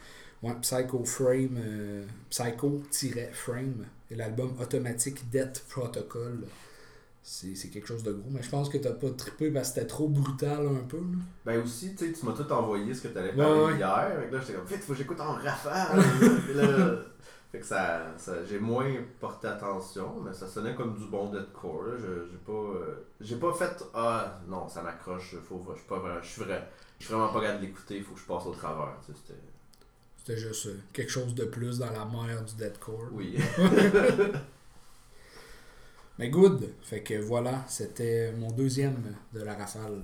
ouais, 0.44 0.55
Psycho 0.62 1.05
Frame, 1.05 1.59
euh, 1.59 2.05
Psycho-Frame 2.31 3.85
l'album 4.16 4.55
Automatic 4.61 5.29
Death 5.31 5.64
Protocol. 5.68 6.44
C'est 7.25 7.55
quelque 7.70 7.87
chose 7.87 8.03
de 8.03 8.12
gros, 8.12 8.29
mais 8.31 8.42
je 8.42 8.51
pense 8.51 8.68
que 8.68 8.79
t'as 8.79 8.90
pas 8.92 9.09
trippé 9.11 9.51
parce 9.53 9.68
que 9.68 9.75
c'était 9.77 9.87
trop 9.87 10.09
brutal 10.09 10.66
un 10.66 10.85
peu. 10.88 10.96
là. 10.96 11.18
Ben 11.46 11.62
aussi, 11.62 11.94
tu 11.94 12.07
sais, 12.07 12.12
tu 12.12 12.27
m'as 12.27 12.33
tout 12.33 12.51
envoyé 12.53 12.92
ce 12.92 13.03
que 13.03 13.09
tu 13.12 13.18
allais 13.18 13.31
Ouais, 13.31 13.37
parler 13.37 13.61
ouais. 13.61 13.77
hier. 13.77 14.12
Fait 14.20 14.29
que 14.29 14.35
là, 14.35 14.40
j'étais 14.40 14.53
comme, 14.55 14.66
vite, 14.66 14.81
faut 14.83 14.92
que 14.92 14.98
j'écoute 14.98 15.20
en 15.20 15.33
rafale. 15.35 15.98
Là, 16.57 16.96
fait 17.53 17.61
que 17.61 17.64
ça, 17.66 18.07
ça 18.16 18.44
j'ai 18.44 18.59
moins 18.59 18.90
porté 19.20 19.46
attention, 19.46 20.20
mais 20.25 20.33
ça 20.33 20.48
sonnait 20.48 20.75
comme 20.75 20.96
du 20.96 21.05
bon 21.07 21.31
deathcore. 21.31 21.85
J'ai 22.01 22.38
pas, 22.44 22.53
euh, 22.53 23.07
j'ai 23.20 23.37
pas 23.37 23.53
fait, 23.53 23.85
ah 23.94 24.40
non, 24.48 24.68
ça 24.68 24.83
m'accroche, 24.83 25.37
faut, 25.48 25.64
je 25.75 25.79
suis 25.79 25.88
pas 25.88 25.98
vrai, 26.01 26.18
je 26.22 26.29
suis 26.29 26.42
vrai. 26.42 26.66
Je 26.98 27.05
suis 27.07 27.14
vraiment 27.14 27.33
pas 27.33 27.40
capable 27.40 27.61
de 27.61 27.66
l'écouter, 27.66 27.98
il 27.98 28.03
faut 28.03 28.14
que 28.14 28.20
je 28.20 28.27
passe 28.27 28.46
au 28.46 28.53
travers. 28.53 28.96
tu 29.07 29.12
sais, 29.12 29.35
c'était- 30.25 30.39
juste 30.41 30.67
euh, 30.67 30.79
quelque 30.93 31.11
chose 31.11 31.35
de 31.35 31.45
plus 31.45 31.79
dans 31.79 31.91
la 31.91 32.05
mer 32.05 32.45
du 32.45 32.55
deathcore. 32.55 33.09
Oui. 33.13 33.37
Mais 36.19 36.29
good. 36.29 36.69
Fait 36.83 37.03
que 37.03 37.15
voilà, 37.21 37.65
c'était 37.69 38.33
mon 38.33 38.51
deuxième 38.53 38.97
de 39.33 39.43
la 39.43 39.55
rafale. 39.55 40.03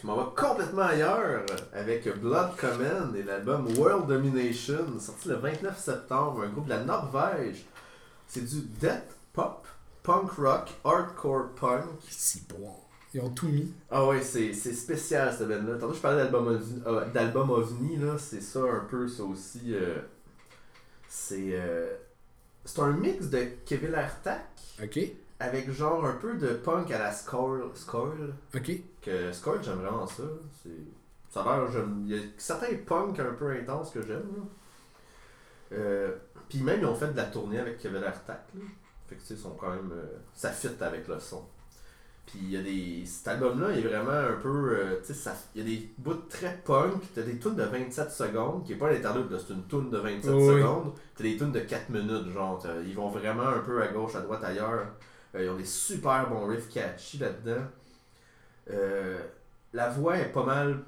Je 0.00 0.06
m'en 0.06 0.16
vais 0.16 0.30
complètement 0.36 0.82
ailleurs 0.82 1.46
avec 1.72 2.06
Blood 2.20 2.56
Command 2.56 3.14
et 3.16 3.22
l'album 3.22 3.66
World 3.78 4.06
Domination, 4.06 4.84
sorti 5.00 5.28
le 5.28 5.36
29 5.36 5.78
septembre, 5.78 6.42
un 6.42 6.48
groupe 6.48 6.66
de 6.66 6.70
la 6.70 6.84
Norvège. 6.84 7.64
C'est 8.26 8.44
du 8.44 8.60
death 8.80 9.16
pop, 9.32 9.66
punk 10.04 10.30
rock, 10.32 10.70
hardcore 10.84 11.48
punk. 11.56 11.86
Si 12.08 12.44
bon. 12.48 12.70
Ils 13.12 13.20
ont 13.20 13.30
tout 13.30 13.46
mis. 13.48 13.72
Ah 13.90 14.06
ouais, 14.06 14.20
c'est 14.22 14.52
c'est 14.52 14.72
spécial 14.74 15.32
cette 15.32 15.48
band-là. 15.48 15.78
Tantôt 15.78 15.94
je 15.94 16.00
parlais 16.00 16.22
d'album 16.22 16.46
OVNI, 16.48 16.82
euh, 16.86 17.54
OVNI, 17.62 17.96
là, 17.98 18.18
c'est 18.18 18.40
ça 18.40 18.60
un 18.60 18.84
peu, 18.88 19.08
ça 19.08 19.22
aussi. 19.24 19.74
euh, 19.74 19.98
c'est 21.08 21.50
euh, 21.52 21.94
c'est 22.64 22.80
un 22.80 22.90
mix 22.92 23.26
de 23.28 23.44
Kevin 23.66 23.94
Artak 23.94 24.46
Ok. 24.82 24.98
avec 25.38 25.70
genre 25.70 26.04
un 26.04 26.14
peu 26.14 26.34
de 26.36 26.54
punk 26.54 26.90
à 26.90 26.98
la. 26.98 27.12
Skull. 27.12 27.70
Ok. 28.54 28.70
Que 29.00 29.32
Skull, 29.32 29.60
j'aime 29.62 29.78
vraiment 29.78 30.06
ça. 30.06 30.24
C'est 30.62 30.70
ça 31.30 31.42
a 31.42 31.56
l'air, 31.58 31.70
j'aime. 31.70 32.02
Il 32.06 32.16
y 32.16 32.18
a 32.18 32.22
certains 32.36 32.74
punk 32.86 33.18
un 33.20 33.32
peu 33.34 33.50
intenses 33.50 33.90
que 33.90 34.02
j'aime. 34.02 34.26
là. 34.36 34.42
Euh, 35.78 36.16
Puis 36.48 36.62
même, 36.62 36.80
ils 36.80 36.86
ont 36.86 36.94
fait 36.94 37.12
de 37.12 37.16
la 37.16 37.24
tournée 37.24 37.58
avec 37.60 37.78
Kevin 37.78 38.02
Artak. 38.02 38.44
là. 38.54 38.60
Fait 39.14 39.22
que 39.22 39.28
tu 39.28 39.36
sais, 39.36 39.36
sont 39.36 39.50
quand 39.58 39.70
même. 39.70 39.90
euh, 39.92 40.04
ça 40.34 40.50
fit 40.50 40.68
avec 40.80 41.06
le 41.08 41.18
son. 41.20 41.42
Puis 42.26 42.38
il 42.42 42.50
y 42.52 42.56
a 42.56 42.62
des. 42.62 43.04
Cet 43.06 43.28
album-là, 43.28 43.72
il 43.72 43.78
est 43.84 43.88
vraiment 43.88 44.10
un 44.12 44.40
peu. 44.40 44.76
euh, 44.78 45.00
tu 45.06 45.12
sais, 45.12 45.30
il 45.54 45.62
y 45.62 45.64
a 45.64 45.68
des 45.78 45.90
bouts 45.98 46.14
très 46.28 46.56
punk. 46.64 47.02
T'as 47.14 47.22
des 47.22 47.38
tunes 47.38 47.54
de 47.56 47.62
27 47.64 48.10
secondes, 48.10 48.64
qui 48.64 48.72
est 48.72 48.76
pas 48.76 48.88
un 48.88 48.94
interlude, 48.96 49.30
là, 49.30 49.38
c'est 49.38 49.52
une 49.52 49.66
tune 49.66 49.90
de 49.90 49.98
27 49.98 50.32
Oui. 50.32 50.46
secondes. 50.46 50.92
T'as 51.16 51.24
des 51.24 51.36
tunes 51.36 51.52
de 51.52 51.60
4 51.60 51.90
minutes, 51.90 52.28
genre. 52.32 52.62
Ils 52.86 52.94
vont 52.94 53.08
vraiment 53.10 53.46
un 53.48 53.58
peu 53.60 53.82
à 53.82 53.88
gauche, 53.88 54.14
à 54.14 54.20
droite, 54.22 54.42
ailleurs. 54.42 54.86
Euh, 55.34 55.44
ils 55.44 55.50
ont 55.50 55.56
des 55.56 55.64
super 55.64 56.28
bons 56.30 56.46
riffs 56.46 56.70
catchy 56.70 57.18
là-dedans. 57.18 57.62
Euh, 58.70 59.18
la 59.74 59.90
voix 59.90 60.16
est 60.16 60.32
pas 60.32 60.44
mal 60.44 60.78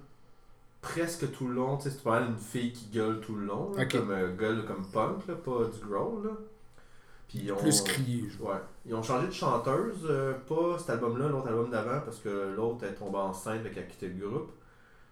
presque 0.81 1.31
tout 1.33 1.49
le 1.49 1.55
long. 1.55 1.77
Tu 1.77 1.85
sais, 1.85 1.91
c'est 1.91 2.03
pas 2.03 2.21
mal 2.21 2.29
une 2.31 2.39
fille 2.39 2.73
qui 2.73 2.87
gueule 2.87 3.21
tout 3.21 3.35
le 3.35 3.45
long. 3.45 3.73
là. 3.75 3.85
Comme 3.87 4.11
euh, 4.11 4.35
gueule 4.35 4.65
comme 4.65 4.87
punk, 4.91 5.27
là, 5.27 5.35
pas 5.35 5.65
du 5.65 5.85
growl. 5.87 6.25
Là. 6.27 6.31
Puis 7.29 7.39
ils 7.45 7.53
ont- 7.53 7.57
Plus 7.57 7.81
crié. 7.83 8.25
Ouais. 8.41 8.55
Ils 8.85 8.95
ont 8.95 9.03
changé 9.03 9.27
de 9.27 9.33
chanteuse, 9.33 10.07
euh, 10.09 10.35
pas 10.49 10.79
cet 10.79 10.91
album-là, 10.91 11.29
l'autre 11.29 11.49
album 11.49 11.71
d'avant, 11.71 12.01
parce 12.05 12.19
que 12.21 12.55
l'autre 12.57 12.85
est 12.85 12.95
tombée 12.95 13.19
enceinte 13.19 13.67
et 13.67 13.71
qu'elle 13.71 13.85
a 13.85 13.87
quitté 13.87 14.09
le 14.09 14.29
groupe. 14.29 14.53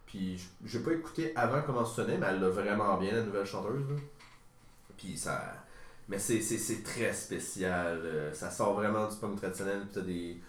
Puis 0.06 0.40
j'ai 0.64 0.78
pas 0.80 0.92
écouté 0.92 1.32
avant 1.36 1.62
comment 1.62 1.84
ça 1.84 1.96
sonnait, 2.04 2.16
mais 2.18 2.26
elle 2.30 2.40
l'a 2.40 2.50
vraiment 2.50 2.96
bien, 2.98 3.12
la 3.12 3.22
nouvelle 3.22 3.44
chanteuse. 3.46 3.80
là. 3.88 3.96
Puis 4.96 5.16
ça. 5.16 5.42
Mais 6.08 6.18
c'est, 6.18 6.38
très 6.84 7.12
spécial. 7.14 7.98
euh, 8.04 8.32
ça 8.32 8.50
sort 8.50 8.74
vraiment 8.74 9.08
du 9.08 9.16
punk 9.16 9.36
traditionnel. 9.36 9.80
Puis 9.80 9.90
t'as 9.94 10.00
des. 10.02 10.40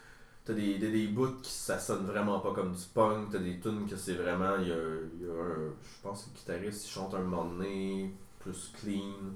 T'as 0.44 0.54
des, 0.54 0.78
des, 0.78 0.92
des 0.92 1.08
bouts 1.08 1.40
qui 1.42 1.52
ça 1.52 1.80
sonne 1.80 2.06
vraiment 2.06 2.40
pas 2.42 2.54
comme 2.54 2.74
du 2.74 2.84
punk. 2.94 3.32
T'as 3.32 3.40
des 3.40 3.60
tunes 3.60 3.88
que 3.90 3.96
c'est 3.96 4.14
vraiment. 4.14 4.58
Il 4.62 4.68
y 4.68 4.72
a, 4.72 4.76
il 5.16 5.26
y 5.26 5.30
a 5.30 5.34
un. 5.34 5.74
Je 5.82 6.02
pense 6.04 6.26
que 6.26 6.30
le 6.30 6.36
guitariste 6.36 6.86
il 6.86 6.90
chante 6.92 7.16
un 7.16 7.22
moment 7.22 7.46
donné, 7.46 8.14
plus 8.40 8.72
clean. 8.80 9.34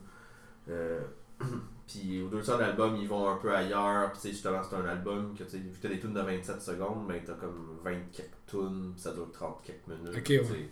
Euh, 0.69 1.01
puis 1.89 2.21
au 2.21 2.27
deux 2.27 2.41
tiers 2.41 2.57
de 2.57 2.61
l'album, 2.61 2.95
ils 2.95 3.07
vont 3.07 3.27
un 3.29 3.37
peu 3.37 3.53
ailleurs. 3.53 4.11
Puis 4.11 4.21
tu 4.21 4.27
sais, 4.27 4.33
justement, 4.33 4.61
c'est 4.63 4.75
un 4.75 4.85
album 4.85 5.33
que 5.35 5.43
tu 5.43 5.49
sais, 5.49 5.57
vu 5.57 5.71
que 5.71 5.81
t'as 5.81 5.89
des 5.89 5.99
tunes 5.99 6.13
de 6.13 6.21
27 6.21 6.61
secondes, 6.61 7.07
ben 7.07 7.19
t'as 7.25 7.33
comme 7.33 7.79
20 7.83 7.91
quelques 8.11 8.29
tunes, 8.45 8.91
puis 8.93 9.01
ça 9.01 9.11
dure 9.11 9.31
30 9.31 9.57
quelques 9.63 9.87
minutes. 9.87 10.15
Ok, 10.15 10.29
ouais. 10.29 10.69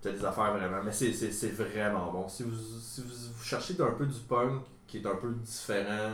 T'as 0.00 0.12
des 0.12 0.24
affaires 0.24 0.52
vraiment. 0.52 0.80
Mais 0.84 0.92
c'est, 0.92 1.12
c'est, 1.12 1.32
c'est 1.32 1.48
vraiment 1.48 2.12
bon. 2.12 2.28
Si 2.28 2.44
vous, 2.44 2.54
si 2.54 3.00
vous, 3.00 3.32
vous 3.36 3.42
cherchez 3.42 3.74
un 3.80 3.90
peu 3.90 4.06
du 4.06 4.20
punk 4.20 4.62
qui 4.86 4.98
est 4.98 5.06
un 5.06 5.16
peu 5.16 5.30
différent, 5.32 6.12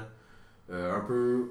euh, 0.70 0.96
un 0.96 1.00
peu. 1.00 1.50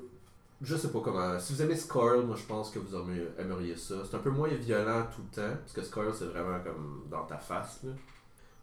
Je 0.62 0.76
sais 0.76 0.90
pas 0.90 1.00
comment. 1.00 1.40
Si 1.40 1.54
vous 1.54 1.62
aimez 1.62 1.76
Scoil, 1.76 2.26
moi 2.26 2.36
je 2.36 2.46
pense 2.46 2.72
que 2.72 2.80
vous 2.80 2.96
aimeriez, 2.96 3.28
aimeriez 3.38 3.76
ça. 3.76 3.96
C'est 4.10 4.16
un 4.16 4.20
peu 4.20 4.32
moins 4.32 4.50
violent 4.50 5.06
tout 5.16 5.22
le 5.22 5.36
temps, 5.36 5.56
parce 5.60 5.74
que 5.74 5.84
Scoil 5.84 6.12
c'est 6.14 6.26
vraiment 6.26 6.60
comme 6.64 7.04
dans 7.10 7.26
ta 7.26 7.38
face. 7.38 7.82
Là. 7.84 7.92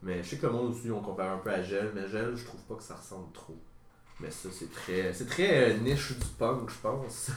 Mais 0.02 0.22
je 0.22 0.30
sais 0.30 0.36
que 0.36 0.46
le 0.46 0.52
monde 0.52 0.72
aussi 0.72 0.90
on 0.90 1.00
compare 1.00 1.36
un 1.36 1.38
peu 1.38 1.50
à 1.50 1.62
Gel, 1.62 1.92
mais 1.94 2.08
Gel 2.08 2.34
je 2.36 2.44
trouve 2.44 2.60
pas 2.62 2.74
que 2.74 2.82
ça 2.82 2.96
ressemble 2.96 3.32
trop. 3.32 3.56
Mais 4.18 4.30
ça, 4.30 4.48
c'est 4.50 4.70
très, 4.72 5.12
c'est 5.12 5.26
très 5.26 5.72
euh, 5.72 5.78
niche 5.78 6.12
du 6.12 6.24
punk, 6.38 6.70
je 6.70 6.76
pense. 6.82 7.30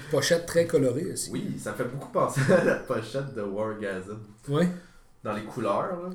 Pochette 0.10 0.44
très 0.44 0.66
colorée 0.66 1.12
aussi. 1.12 1.30
oui, 1.30 1.58
ça 1.58 1.72
fait 1.72 1.84
beaucoup 1.84 2.10
penser 2.10 2.40
à 2.52 2.64
la 2.64 2.74
pochette 2.76 3.34
de 3.34 3.42
Wargasm. 3.42 4.18
Ouais. 4.48 4.68
Dans 5.24 5.32
les 5.32 5.44
couleurs, 5.44 6.02
là. 6.02 6.10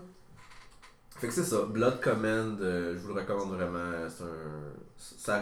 Fait 1.17 1.27
que 1.27 1.33
c'est 1.33 1.43
ça. 1.43 1.63
Blood 1.63 1.99
Command, 1.99 2.59
euh, 2.61 2.93
je 2.95 2.99
vous 2.99 3.13
le 3.13 3.21
recommande 3.21 3.55
vraiment. 3.55 4.07
C'est 4.07 4.23
un. 4.23 4.73
Ça 4.97 5.41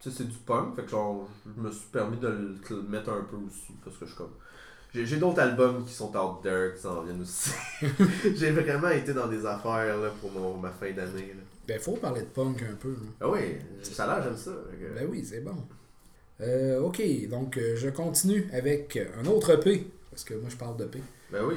Tu 0.00 0.10
sais, 0.10 0.16
c'est 0.16 0.28
du 0.28 0.36
punk. 0.38 0.74
Fait 0.74 0.82
que 0.82 0.88
genre, 0.90 1.28
je 1.44 1.60
me 1.60 1.70
suis 1.70 1.86
permis 1.92 2.16
de 2.16 2.28
le, 2.28 2.54
de 2.68 2.74
le 2.74 2.82
mettre 2.82 3.10
un 3.10 3.22
peu 3.22 3.36
aussi. 3.36 3.72
Parce 3.84 3.96
que 3.98 4.06
je 4.06 4.10
suis 4.10 4.18
comme. 4.18 4.34
J'ai, 4.92 5.06
j'ai 5.06 5.18
d'autres 5.18 5.40
albums 5.40 5.84
qui 5.84 5.92
sont 5.92 6.16
out 6.16 6.42
there 6.42 6.74
qui 6.74 6.80
s'en 6.80 7.02
viennent 7.02 7.20
aussi. 7.20 7.50
j'ai 8.34 8.50
vraiment 8.50 8.88
été 8.88 9.12
dans 9.14 9.26
des 9.28 9.44
affaires 9.44 9.96
là, 9.98 10.08
pour 10.20 10.32
mon, 10.32 10.56
ma 10.56 10.70
fin 10.70 10.90
d'année. 10.92 11.34
Là. 11.36 11.42
Ben, 11.66 11.80
faut 11.80 11.96
parler 11.96 12.20
de 12.20 12.26
punk 12.26 12.62
un 12.62 12.76
peu. 12.76 12.94
Ah 13.20 13.28
oui, 13.28 13.56
ça 13.82 14.04
a 14.04 14.20
l'air, 14.20 14.24
j'aime 14.24 14.36
ça. 14.36 14.52
Ben 14.94 15.08
oui, 15.10 15.24
c'est 15.24 15.40
bon. 15.40 15.56
Euh, 16.40 16.80
ok, 16.80 17.02
donc 17.28 17.56
euh, 17.56 17.74
je 17.74 17.88
continue 17.88 18.48
avec 18.52 18.96
un 19.18 19.26
autre 19.26 19.50
EP. 19.54 19.84
Parce 20.08 20.22
que 20.22 20.34
moi, 20.34 20.48
je 20.48 20.56
parle 20.56 20.76
d'EP. 20.76 21.00
Ben 21.32 21.44
oui. 21.44 21.56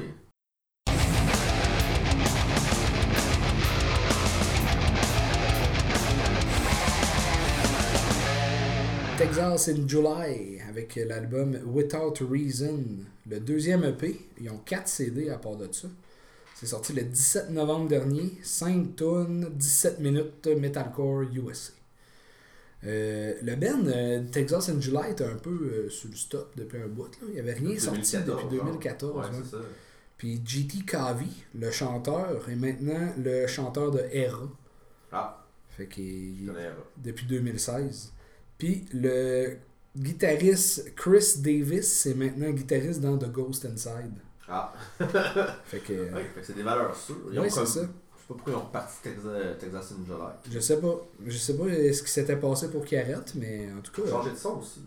Texas 9.20 9.70
in 9.70 9.88
July 9.88 10.60
avec 10.68 10.96
l'album 10.96 11.56
Without 11.68 12.16
Reason, 12.28 12.80
le 13.30 13.40
deuxième 13.40 13.84
EP. 13.84 14.20
Ils 14.42 14.50
ont 14.50 14.58
4 14.66 14.88
CD 14.88 15.30
à 15.30 15.38
part 15.38 15.58
de 15.58 15.72
ça. 15.72 15.88
C'est 16.60 16.66
sorti 16.66 16.92
le 16.92 17.04
17 17.04 17.52
novembre 17.52 17.88
dernier. 17.88 18.34
5 18.44 18.98
tonnes, 18.98 19.50
17 19.56 20.00
minutes 20.02 20.46
metalcore 20.48 21.22
USA. 21.22 21.72
Euh, 22.84 23.34
le 23.42 23.56
euh, 23.64 24.24
Texas 24.30 24.68
in 24.68 24.82
July 24.82 25.12
était 25.12 25.24
un 25.24 25.38
peu 25.38 25.50
euh, 25.52 25.90
sur 25.90 26.10
le 26.10 26.18
stop 26.18 26.52
depuis 26.58 26.82
un 26.82 26.88
bout. 26.88 27.06
Là. 27.22 27.28
Il 27.30 27.34
n'y 27.36 27.40
avait 27.40 27.54
rien 27.54 27.80
sorti 27.80 28.18
2014, 28.18 28.26
depuis 28.26 28.58
genre. 28.58 28.66
2014. 28.66 29.16
Ouais, 29.16 29.22
ouais. 29.22 29.30
c'est 29.42 29.52
ça. 29.52 29.64
Puis 30.18 30.42
GT 30.46 30.84
Kavi, 30.86 31.32
le 31.56 31.72
chanteur, 31.72 32.50
est 32.50 32.56
maintenant 32.56 33.14
le 33.18 33.48
chanteur 33.48 33.92
de 33.92 34.02
Era. 34.12 34.50
Ah, 35.14 35.46
Fait 35.70 35.88
qu'il 35.88 36.54
depuis 36.98 37.26
2016. 37.26 38.12
Puis 38.58 38.86
le 38.92 39.56
guitariste 39.96 40.94
Chris 40.94 41.36
Davis, 41.38 41.88
c'est 41.88 42.16
maintenant 42.16 42.50
guitariste 42.50 43.00
dans 43.00 43.18
The 43.18 43.32
Ghost 43.32 43.66
Inside. 43.66 44.20
Ah, 44.50 44.74
Fait 45.66 45.80
que. 45.80 45.94
ouais, 46.14 46.24
fait 46.24 46.42
que 46.42 46.46
c'est 46.48 46.54
des 46.56 46.64
valeurs 46.64 46.96
sûres. 46.96 47.16
Ils 47.32 47.36
comme- 47.38 47.50
c'est 47.50 47.66
ça. 47.66 47.82
Je 47.82 47.86
sais 47.86 47.88
pas 48.28 48.34
pourquoi 48.36 48.54
ils 48.54 48.56
ont 48.58 48.66
parti 48.68 48.96
Texas, 49.04 49.24
Texas 49.60 49.92
in 49.94 50.06
July. 50.06 50.34
Je 50.52 50.60
sais 50.60 50.80
pas. 50.80 50.96
Je 51.26 51.38
sais 51.38 51.58
pas 51.58 51.64
ce 51.66 52.04
qui 52.04 52.12
s'était 52.12 52.36
passé 52.36 52.70
pour 52.70 52.86
qu'ils 52.86 53.00
arrêtent, 53.00 53.34
mais 53.36 53.68
en 53.78 53.82
tout 53.82 53.92
Ils 53.98 54.02
ont 54.02 54.06
cas. 54.06 54.12
changé 54.12 54.32
de 54.32 54.36
son 54.36 54.60
aussi. 54.60 54.82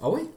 Ah 0.00 0.08
oui? 0.10 0.30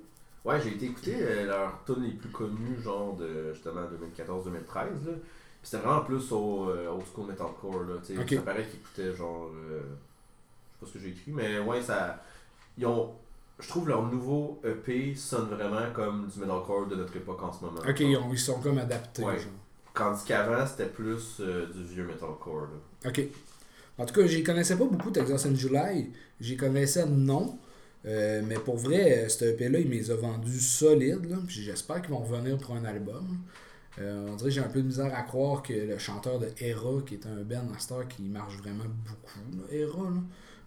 Ouais, 0.43 0.59
j'ai 0.61 0.69
été 0.71 0.85
écouter 0.87 1.15
euh, 1.19 1.45
leurs 1.45 1.83
tunes 1.85 2.03
les 2.03 2.11
plus 2.13 2.29
connues, 2.29 2.81
genre 2.81 3.15
de 3.15 3.53
justement 3.53 3.81
2014-2013. 4.17 4.75
là. 4.75 4.89
Puis 5.05 5.69
c'était 5.69 5.83
vraiment 5.83 6.01
plus 6.01 6.31
au 6.31 6.69
euh, 6.71 6.89
old 6.89 7.03
school 7.13 7.27
metalcore. 7.27 7.83
Là, 7.83 7.95
tu 8.03 8.15
sais. 8.15 8.19
Ok. 8.21 8.33
Ça 8.33 8.41
paraît 8.41 8.65
qu'ils 8.65 8.79
écoutaient 8.79 9.13
genre. 9.15 9.49
euh, 9.53 9.79
je 9.81 9.85
sais 9.85 10.79
pas 10.79 10.85
ce 10.87 10.93
que 10.93 10.99
j'ai 10.99 11.09
écrit, 11.09 11.31
mais 11.31 11.59
ouais, 11.59 11.81
ça. 11.81 12.23
Ils 12.77 12.85
ont. 12.87 13.13
Je 13.61 13.67
trouve 13.69 13.87
leur 13.87 14.03
nouveau 14.11 14.59
EP 14.65 15.15
sonne 15.15 15.49
vraiment 15.49 15.91
comme 15.93 16.27
du 16.33 16.39
metalcore 16.39 16.87
de 16.87 16.95
notre 16.95 17.15
époque 17.15 17.41
en 17.43 17.53
ce 17.53 17.63
moment. 17.63 17.79
Ok, 17.87 17.99
ils, 18.01 18.17
ont- 18.17 18.31
ils 18.31 18.39
sont 18.39 18.59
comme 18.59 18.77
adaptés. 18.79 19.23
Ouais. 19.23 19.37
Tandis 19.93 20.23
qu'avant, 20.25 20.65
c'était 20.65 20.89
plus 20.89 21.37
euh, 21.41 21.67
du 21.73 21.83
vieux 21.83 22.05
metalcore. 22.05 22.61
Là. 23.03 23.09
Ok. 23.09 23.21
En 23.97 24.05
tout 24.05 24.13
cas, 24.15 24.25
j'y 24.25 24.43
connaissais 24.43 24.77
pas 24.77 24.85
beaucoup 24.85 25.11
Texas 25.11 25.45
in 25.45 25.53
July. 25.55 26.11
J'y 26.39 26.57
connaissais 26.57 27.05
non. 27.05 27.59
Euh, 28.05 28.41
mais 28.43 28.55
pour 28.55 28.77
vrai, 28.77 29.25
euh, 29.25 29.29
cet 29.29 29.43
EP-là, 29.43 29.79
il 29.79 29.87
me 29.87 29.93
les 29.93 30.09
a 30.09 30.15
vendus 30.15 30.59
solides. 30.59 31.37
J'espère 31.47 32.01
qu'ils 32.01 32.09
vont 32.11 32.19
revenir 32.23 32.57
pour 32.57 32.73
un 32.75 32.83
album. 32.85 33.37
Euh, 33.99 34.27
on 34.31 34.35
dirait 34.37 34.49
que 34.49 34.55
j'ai 34.55 34.61
un 34.61 34.69
peu 34.69 34.81
de 34.81 34.87
misère 34.87 35.13
à 35.13 35.21
croire 35.23 35.61
que 35.61 35.73
le 35.73 35.97
chanteur 35.99 36.39
de 36.39 36.47
Era, 36.61 37.01
qui 37.05 37.15
est 37.15 37.25
un 37.27 37.43
band 37.43 37.67
à 37.75 37.77
Star 37.79 38.07
qui 38.07 38.23
marche 38.23 38.55
vraiment 38.57 38.85
beaucoup, 39.05 39.39
là, 39.57 39.75
Era, 39.77 40.09
là. 40.09 40.21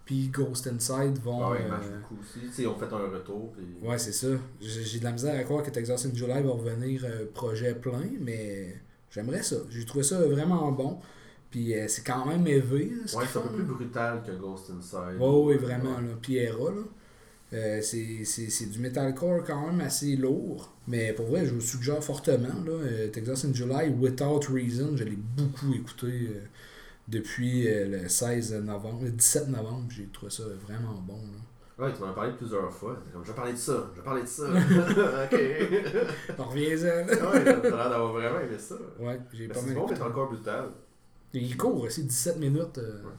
Puis 0.05 0.27
Ghost 0.27 0.67
Inside 0.67 1.17
vont. 1.23 1.43
Ah 1.43 1.51
ouais, 1.51 1.61
euh, 1.61 1.99
beaucoup 1.99 2.21
aussi. 2.21 2.39
Tu 2.47 2.53
sais, 2.53 2.61
ils 2.61 2.67
ont 2.67 2.77
fait 2.77 2.93
un 2.93 3.09
retour. 3.09 3.51
Puis... 3.53 3.65
Ouais, 3.81 3.97
c'est 3.97 4.11
ça. 4.11 4.27
J'ai 4.61 4.99
de 4.99 5.03
la 5.03 5.11
misère 5.11 5.37
à 5.37 5.43
croire 5.43 5.63
que 5.63 5.71
Texas 5.71 6.05
in 6.05 6.13
July 6.13 6.43
va 6.43 6.51
revenir 6.51 7.01
euh, 7.03 7.25
projet 7.33 7.73
plein, 7.73 8.07
mais 8.19 8.79
j'aimerais 9.09 9.41
ça. 9.41 9.57
J'ai 9.69 9.83
trouvé 9.83 10.03
ça 10.03 10.19
vraiment 10.19 10.71
bon. 10.71 10.99
Puis 11.49 11.73
euh, 11.73 11.87
c'est 11.87 12.03
quand 12.03 12.25
même 12.25 12.45
élevé. 12.45 12.93
ce 13.07 13.17
Ouais, 13.17 13.23
c'est 13.31 13.39
un 13.39 13.41
peu 13.41 13.55
plus 13.55 13.63
brutal 13.63 14.21
que 14.23 14.31
Ghost 14.33 14.69
Inside. 14.69 15.19
Ouais, 15.19 15.27
oui, 15.27 15.57
vraiment. 15.57 15.99
Là. 15.99 16.09
Puis 16.21 16.35
Era, 16.35 16.71
là. 16.71 16.81
Euh, 17.53 17.81
c'est 17.81 18.69
du 18.69 18.79
metalcore 18.79 19.43
quand 19.43 19.67
même 19.67 19.81
assez 19.81 20.15
lourd. 20.15 20.71
Mais 20.87 21.13
pour 21.13 21.25
vrai, 21.27 21.45
je 21.47 21.53
vous 21.53 21.61
suggère 21.61 22.03
fortement. 22.03 22.63
Là, 22.65 23.07
Texas 23.11 23.45
in 23.45 23.53
July, 23.53 23.89
Without 23.89 24.41
Reason, 24.51 24.95
je 24.95 25.03
l'ai 25.03 25.17
beaucoup 25.17 25.73
écouté 25.73 26.29
depuis 27.07 27.67
euh, 27.67 27.87
le 28.03 28.09
16 28.09 28.53
novembre, 28.63 29.03
le 29.03 29.11
17 29.11 29.49
novembre. 29.49 29.85
J'ai 29.89 30.07
trouvé 30.07 30.31
ça 30.31 30.43
vraiment 30.67 30.93
bon. 30.93 31.17
Là. 31.17 31.39
Ouais, 31.85 31.93
tu 31.93 32.01
m'en 32.01 32.11
as 32.11 32.13
parlé 32.13 32.31
plusieurs 32.37 32.71
fois. 32.71 32.97
Comme, 33.11 33.25
je 33.25 33.31
de 33.51 33.57
ça, 33.57 33.91
je 33.95 34.01
parler 34.01 34.21
de 34.21 34.27
ça. 34.27 34.43
ok. 34.49 35.39
Alors, 36.29 36.49
reviens-en, 36.51 36.85
là. 36.85 37.03
ouais, 37.31 37.43
t'as 37.43 37.61
l'air 37.61 37.89
d'avoir 37.89 38.13
vraiment 38.13 38.39
aimé 38.39 38.57
ça. 38.57 38.75
Ouais, 38.97 39.19
j'ai 39.33 39.47
pas 39.49 39.55
c'est 39.55 39.65
mal 39.67 39.75
bon, 39.75 39.87
mais 39.89 39.95
c'est 39.95 40.01
encore 40.01 40.29
brutal. 40.29 40.69
Et 41.33 41.39
Il 41.39 41.57
court 41.57 41.81
aussi 41.81 42.03
17 42.05 42.37
minutes. 42.37 42.77
euh, 42.77 43.03
Ouais. 43.03 43.11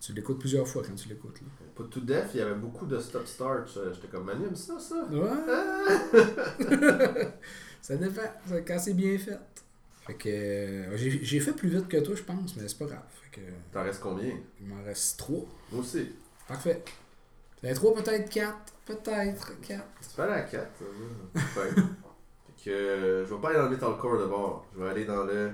Tu 0.00 0.12
l'écoutes 0.12 0.38
plusieurs 0.38 0.66
fois 0.66 0.82
quand 0.86 0.94
tu 0.94 1.08
l'écoutes. 1.08 1.40
Pour 1.74 1.90
To 1.90 2.00
Death, 2.00 2.28
il 2.32 2.38
y 2.38 2.42
avait 2.42 2.54
beaucoup 2.54 2.86
de 2.86 2.98
stop-start. 3.00 3.68
J'étais 3.92 4.06
comme, 4.08 4.24
Manu, 4.24 4.46
aime 4.46 4.54
ça, 4.56 4.78
ça? 4.78 5.04
Ouais. 5.10 5.28
ça 7.82 7.96
dépend. 7.96 8.22
ça- 8.46 8.60
Quand 8.62 8.78
c'est 8.78 8.94
bien 8.94 9.18
fait. 9.18 9.38
Fait 10.08 10.14
que 10.14 10.28
euh, 10.30 10.96
j'ai 10.96 11.38
fait 11.38 11.52
plus 11.52 11.68
vite 11.68 11.86
que 11.86 11.98
toi, 11.98 12.14
je 12.16 12.22
pense, 12.22 12.56
mais 12.56 12.66
c'est 12.66 12.78
pas 12.78 12.86
grave. 12.86 13.02
Que 13.30 13.40
T'en 13.70 13.84
restes 13.84 14.00
combien? 14.00 14.32
il 14.58 14.66
m'en 14.66 14.82
reste 14.82 15.18
3. 15.18 15.38
Moi 15.70 15.82
aussi. 15.82 16.12
Parfait. 16.48 16.82
Ben 17.62 17.74
3, 17.74 17.94
peut-être 17.96 18.30
4. 18.30 18.56
Peut-être 18.86 19.60
4. 19.60 19.84
Tu 20.00 20.16
peux 20.16 20.22
aller 20.22 20.32
à 20.32 20.42
4. 20.42 20.66
fait 21.34 22.64
que 22.64 22.70
euh, 22.70 23.26
je 23.26 23.34
vais 23.34 23.40
pas 23.40 23.48
aller 23.50 23.58
dans 23.58 23.64
le 23.64 23.70
metalcore 23.70 24.18
d'abord. 24.18 24.66
Je 24.74 24.82
vais 24.82 24.88
aller 24.88 25.04
dans 25.04 25.24
le 25.24 25.50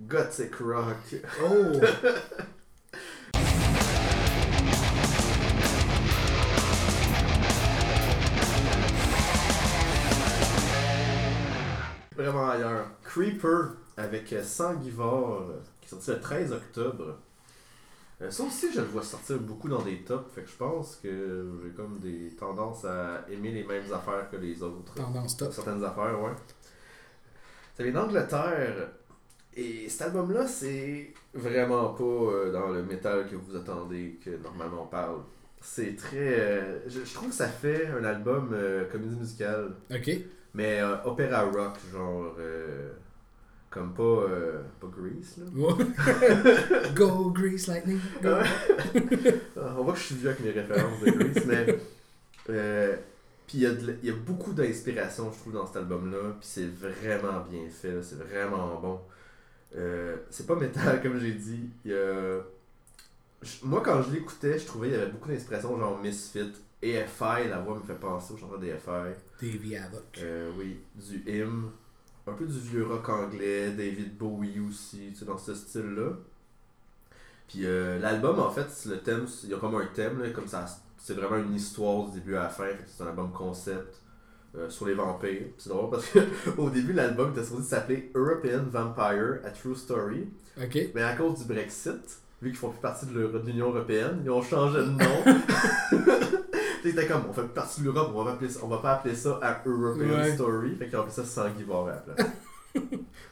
gothic 0.00 0.54
rock. 0.56 1.16
Oh! 1.42 1.80
Vraiment 12.18 12.50
ailleurs. 12.50 12.86
Creeper 13.04 13.70
avec 13.96 14.32
euh, 14.32 14.42
Sanguivore 14.42 15.42
euh, 15.50 15.60
qui 15.80 15.86
est 15.86 15.90
sorti 15.90 16.10
le 16.10 16.20
13 16.20 16.52
octobre. 16.52 17.16
Euh, 18.20 18.30
ça 18.30 18.42
aussi, 18.42 18.72
je 18.74 18.80
le 18.80 18.86
vois 18.88 19.02
sortir 19.04 19.38
beaucoup 19.38 19.68
dans 19.68 19.82
des 19.82 19.98
tops. 20.02 20.32
Fait 20.34 20.42
que 20.42 20.48
je 20.50 20.56
pense 20.56 20.96
que 21.02 21.52
j'ai 21.62 21.70
comme 21.70 21.98
des 22.00 22.34
tendances 22.36 22.84
à 22.84 23.24
aimer 23.30 23.52
les 23.52 23.62
mêmes 23.64 23.92
affaires 23.92 24.28
que 24.30 24.36
les 24.36 24.60
autres. 24.62 24.92
Tendance 24.94 25.36
top. 25.36 25.52
Certaines 25.52 25.84
affaires, 25.84 26.20
ouais. 26.20 26.32
Ça 27.76 27.84
vient 27.84 27.92
d'Angleterre. 27.92 28.88
Et 29.54 29.88
cet 29.88 30.02
album-là, 30.02 30.46
c'est 30.46 31.12
vraiment 31.34 31.90
pas 31.94 32.02
euh, 32.04 32.52
dans 32.52 32.68
le 32.68 32.82
métal 32.82 33.28
que 33.28 33.36
vous 33.36 33.56
attendez 33.56 34.18
que 34.24 34.30
normalement 34.42 34.82
on 34.82 34.86
parle. 34.86 35.20
C'est 35.60 35.96
très. 35.96 36.16
euh, 36.40 36.80
je, 36.88 37.04
je 37.04 37.14
trouve 37.14 37.28
que 37.30 37.34
ça 37.34 37.48
fait 37.48 37.86
un 37.88 38.04
album 38.04 38.50
euh, 38.52 38.84
comédie 38.90 39.16
musicale, 39.16 39.72
Ok. 39.92 40.10
Mais 40.54 40.80
euh, 40.80 40.96
opéra 41.04 41.42
rock, 41.44 41.76
genre. 41.92 42.34
euh, 42.38 42.90
comme 43.70 43.92
pas. 43.94 44.02
euh, 44.02 44.62
pas 44.80 44.86
Grease, 44.86 45.36
là. 45.38 46.90
Go 46.94 47.30
Grease 47.30 47.66
Lightning. 47.66 48.00
Go. 48.22 48.36
On 49.56 49.82
voit 49.84 49.92
que 49.92 49.98
je 49.98 50.04
suis 50.04 50.14
vieux 50.16 50.30
avec 50.30 50.40
mes 50.40 50.50
références 50.52 51.00
de 51.00 51.10
Grease, 51.10 51.44
mais. 51.46 51.78
euh, 52.50 52.96
puis 53.46 53.58
il 53.58 53.98
y, 54.02 54.06
y 54.06 54.10
a 54.10 54.14
beaucoup 54.14 54.52
d'inspiration, 54.52 55.30
je 55.32 55.38
trouve, 55.38 55.52
dans 55.54 55.66
cet 55.66 55.76
album-là. 55.76 56.18
Puis 56.40 56.48
c'est 56.48 56.66
vraiment 56.66 57.40
bien 57.50 57.62
fait, 57.70 58.02
c'est 58.02 58.18
vraiment 58.18 58.78
bon. 58.80 59.00
Euh, 59.76 60.16
c'est 60.30 60.46
pas 60.46 60.54
métal, 60.56 61.02
comme 61.02 61.18
j'ai 61.20 61.32
dit. 61.32 61.68
Il 61.84 61.90
y 61.90 61.94
a- 61.94 62.40
Moi, 63.62 63.82
quand 63.84 64.02
je 64.02 64.12
l'écoutais, 64.12 64.58
je 64.58 64.66
trouvais 64.66 64.88
qu'il 64.88 64.98
y 64.98 65.00
avait 65.00 65.10
beaucoup 65.10 65.28
d'inspiration, 65.28 65.78
genre 65.78 65.98
Misfit. 65.98 66.52
EFI, 66.80 67.48
la 67.48 67.58
voix 67.58 67.76
me 67.76 67.82
fait 67.82 67.98
penser 67.98 68.34
au 68.34 68.36
chanteur 68.36 68.58
d'EFI. 68.58 69.14
Davy 69.40 69.76
Havoc. 69.76 70.18
Euh, 70.18 70.52
oui, 70.56 70.78
du 70.94 71.24
hymne, 71.26 71.70
un 72.26 72.32
peu 72.32 72.46
du 72.46 72.58
vieux 72.58 72.86
rock 72.86 73.08
anglais, 73.08 73.72
David 73.72 74.16
Bowie 74.16 74.60
aussi, 74.60 75.08
tu 75.10 75.16
sais, 75.16 75.24
dans 75.24 75.38
ce 75.38 75.54
style-là. 75.54 76.12
Puis 77.48 77.64
euh, 77.64 77.98
l'album, 77.98 78.38
en 78.38 78.50
fait, 78.50 78.68
le 78.86 78.98
thème, 78.98 79.26
il 79.42 79.50
y 79.50 79.54
a 79.54 79.58
comme 79.58 79.74
un 79.74 79.86
thème, 79.86 80.22
là, 80.22 80.30
comme 80.30 80.46
ça, 80.46 80.66
c'est 80.96 81.14
vraiment 81.14 81.38
une 81.38 81.54
histoire 81.54 82.06
du 82.06 82.20
début 82.20 82.36
à 82.36 82.44
la 82.44 82.48
fin, 82.48 82.68
c'est 82.86 83.02
un 83.02 83.08
album 83.08 83.32
concept 83.32 84.00
euh, 84.54 84.68
sur 84.68 84.86
les 84.86 84.94
vampires. 84.94 85.46
C'est 85.56 85.70
drôle 85.70 85.90
parce 85.90 86.06
que 86.06 86.18
au 86.58 86.70
début, 86.70 86.92
l'album 86.92 87.32
était 87.32 87.44
supposé 87.44 87.68
s'appeler 87.70 88.12
European 88.14 88.64
Vampire, 88.70 89.40
A 89.44 89.50
True 89.50 89.74
Story, 89.74 90.28
mais 90.94 91.02
à 91.02 91.16
cause 91.16 91.38
du 91.38 91.44
Brexit, 91.44 92.20
vu 92.42 92.50
qu'ils 92.50 92.58
font 92.58 92.70
plus 92.70 92.80
partie 92.80 93.06
de 93.06 93.40
l'Union 93.46 93.68
Européenne, 93.70 94.20
ils 94.24 94.30
ont 94.30 94.42
changé 94.42 94.78
de 94.78 94.84
nom. 94.84 95.24
C'était 96.82 97.06
comme, 97.06 97.22
on 97.28 97.32
fait 97.32 97.42
plus 97.42 97.50
partie 97.54 97.80
de 97.80 97.86
l'Europe, 97.86 98.12
on 98.14 98.22
va, 98.22 98.30
pas 98.30 98.34
appeler 98.36 98.50
ça- 98.50 98.60
on 98.62 98.68
va 98.68 98.78
pas 98.78 98.92
appeler 98.94 99.14
ça 99.14 99.40
un 99.42 99.68
European 99.70 100.08
Ouais. 100.20 100.34
Story. 100.34 100.76
Fait 100.76 100.86
qu'ils 100.86 100.96
ont 100.96 101.00
appelé 101.00 101.14
ça 101.14 101.24
Sanguy 101.24 101.64
Boire 101.64 101.88
à 101.88 101.90
la 101.90 101.96
place. 102.14 102.28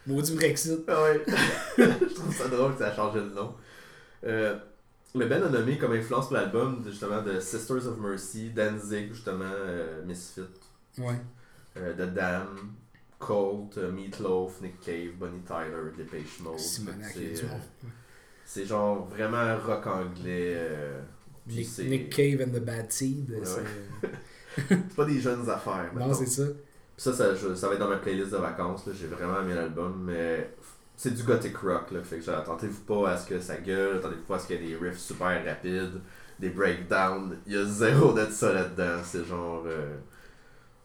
Maudit 0.07 0.35
Brexit. 0.35 0.81
Ah 0.89 1.03
ouais. 1.05 1.23
je 1.79 2.15
trouve 2.15 2.35
ça 2.35 2.49
drôle 2.49 2.73
que 2.73 2.79
ça 2.81 2.89
a 2.89 2.95
changé 2.95 3.21
de 3.21 3.31
nom. 3.31 3.55
Euh, 4.25 4.57
le 5.15 5.27
band 5.27 5.43
a 5.47 5.49
nommé 5.49 5.79
comme 5.79 5.93
influence 5.93 6.27
pour 6.27 6.35
l'album 6.37 6.83
justement 6.85 7.23
de 7.23 7.39
Sisters 7.41 7.87
of 7.87 7.99
Mercy, 7.99 8.51
Danzig, 8.51 9.13
justement, 9.13 9.45
euh, 9.45 10.05
Misfit, 10.05 10.43
Ouais. 10.99 11.15
euh, 11.77 11.93
The 11.95 12.13
Dam, 12.13 12.73
Colt, 13.19 13.79
euh, 13.79 13.93
Meatloaf, 13.93 14.61
Nick 14.61 14.81
Cave, 14.81 15.13
Bonnie 15.19 15.41
Tyler, 15.47 15.93
Depeche 15.97 16.41
Mode. 16.41 16.59
C'est. 16.59 17.45
C'est 18.47 18.65
genre 18.65 19.07
vraiment 19.09 19.59
rock 19.59 19.87
anglais. 19.87 20.55
euh, 20.57 21.01
Nick, 21.49 21.69
Nick 21.81 22.09
Cave 22.11 22.41
and 22.49 22.53
the 22.57 22.63
Bad 22.65 22.91
Seed. 22.91 23.31
Ouais, 23.31 23.41
c'est- 24.57 24.97
pas 24.97 25.05
des 25.05 25.21
jeunes 25.21 25.49
affaires. 25.51 25.91
Non, 25.95 26.07
mettons. 26.07 26.15
c'est 26.15 26.27
ça. 26.27 26.45
Ça, 26.97 27.13
ça, 27.13 27.35
je- 27.35 27.55
ça 27.55 27.69
va 27.69 27.75
être 27.75 27.81
dans 27.81 27.89
ma 27.91 27.97
playlist 27.99 28.33
de 28.33 28.39
vacances. 28.39 28.89
J'ai 28.99 29.07
vraiment 29.09 29.43
aimé 29.43 29.53
l'album, 29.55 30.03
mais 30.07 30.51
c'est 30.97 31.13
du 31.15 31.23
gothic 31.25 31.57
rock. 31.59 31.91
Là. 31.91 32.03
Fait 32.03 32.19
que 32.19 32.31
attendez-vous 32.31 32.81
pas 32.85 33.11
à 33.11 33.17
ce 33.19 33.29
que 33.29 33.39
ça 33.39 33.57
gueule, 33.59 33.97
attendez-vous 33.99 34.23
pas 34.23 34.37
à 34.37 34.39
ce 34.39 34.47
qu'il 34.47 34.63
y 34.63 34.65
ait 34.65 34.77
des 34.77 34.77
riffs 34.89 34.99
super 34.99 35.45
rapides, 35.45 36.01
des 36.41 36.49
breakdowns. 36.51 37.37
Il 37.47 37.53
y 37.53 37.57
a 37.57 37.65
zéro 37.67 38.13
de 38.15 38.25
ça 38.31 38.53
là-dedans. 38.53 39.01
C'est 39.05 39.25
genre. 39.27 39.63
euh, 39.67 39.97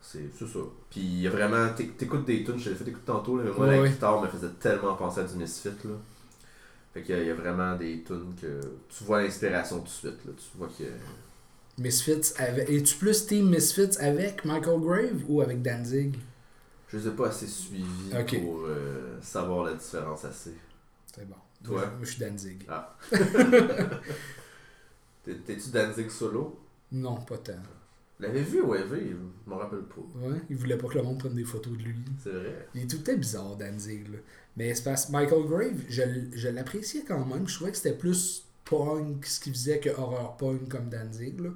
c'est 0.01 0.29
ça. 0.37 0.45
Puis 0.89 0.99
il 0.99 1.21
y 1.21 1.27
a 1.27 1.29
vraiment. 1.29 1.67
t'éc- 1.69 1.95
T'écoutes 1.95 2.25
des 2.25 2.43
tunes, 2.43 2.59
je 2.59 2.69
l'ai 2.71 2.75
fait 2.75 2.87
écouter 2.89 3.05
tantôt, 3.05 3.37
là, 3.37 3.43
mais 3.45 3.51
moi 3.51 3.67
Ouais, 3.67 3.75
la 3.77 3.81
ouais. 3.83 3.89
guitare 3.89 4.21
me 4.21 4.27
faisait 4.27 4.49
tellement 4.59 4.95
penser 4.95 5.21
à 5.21 5.23
du 5.23 5.35
Misfit. 5.37 5.69
Là. 5.85 5.91
Fait 6.93 7.01
qu'il 7.03 7.17
y, 7.17 7.25
y 7.25 7.29
a 7.29 7.33
vraiment 7.35 7.75
des 7.75 8.03
tunes 8.03 8.33
que 8.39 8.59
tu 8.89 9.03
vois 9.05 9.21
l'inspiration 9.21 9.77
tout 9.79 9.85
de 9.85 9.89
suite. 9.89 10.25
Là. 10.25 10.31
Tu 10.37 10.57
vois 10.57 10.67
que. 10.67 10.83
Misfits 11.81 12.33
avec. 12.37 12.69
Es-tu 12.69 12.95
plus 12.97 13.25
Team 13.27 13.49
Misfits 13.49 13.97
avec 13.99 14.43
Michael 14.45 14.79
Grave 14.81 15.23
ou 15.29 15.41
avec 15.41 15.61
Danzig 15.61 16.15
Je 16.89 16.97
les 16.97 17.07
ai 17.07 17.11
pas 17.11 17.27
assez 17.29 17.47
suivis 17.47 18.09
pour 18.41 18.65
euh, 18.65 19.17
savoir 19.21 19.65
la 19.65 19.73
différence 19.75 20.25
assez. 20.25 20.53
C'est 21.15 21.27
bon. 21.27 21.35
Toi? 21.63 21.81
Moi, 21.85 21.93
je- 22.01 22.09
suis 22.11 22.19
Danzig. 22.19 22.65
Ah. 22.67 22.95
T'es- 25.23 25.35
T'es-tu 25.45 25.69
Danzig 25.69 26.09
solo? 26.09 26.59
Non, 26.91 27.15
pas 27.21 27.37
tant. 27.37 27.53
L'avais 28.21 28.43
vu 28.43 28.61
au 28.61 28.75
EV, 28.75 29.15
je 29.45 29.49
m'en 29.49 29.57
rappelle 29.57 29.79
pas. 29.81 30.01
Ouais, 30.27 30.37
il 30.49 30.55
voulait 30.55 30.77
pas 30.77 30.87
que 30.87 30.95
le 30.95 31.03
monde 31.03 31.17
prenne 31.17 31.33
des 31.33 31.43
photos 31.43 31.73
de 31.73 31.83
lui. 31.83 31.95
C'est 32.23 32.29
vrai. 32.29 32.67
Il 32.75 32.83
est 32.83 32.87
tout 32.87 32.99
temps 32.99 33.17
bizarre, 33.17 33.55
Danzig. 33.55 34.07
Là. 34.09 34.19
Mais 34.55 34.73
c'est 34.75 34.83
parce 34.83 35.09
Michael 35.09 35.45
Grave, 35.47 35.81
je, 35.89 36.01
je 36.33 36.47
l'appréciais 36.49 37.03
quand 37.07 37.25
même. 37.25 37.47
Je 37.47 37.55
trouvais 37.55 37.71
que 37.71 37.77
c'était 37.77 37.97
plus 37.97 38.45
punk 38.65 39.25
ce 39.25 39.39
qu'il 39.39 39.53
faisait 39.53 39.79
que 39.79 39.89
horror 39.89 40.37
punk 40.37 40.69
comme 40.69 40.89
Danzig. 40.89 41.39
Là. 41.39 41.49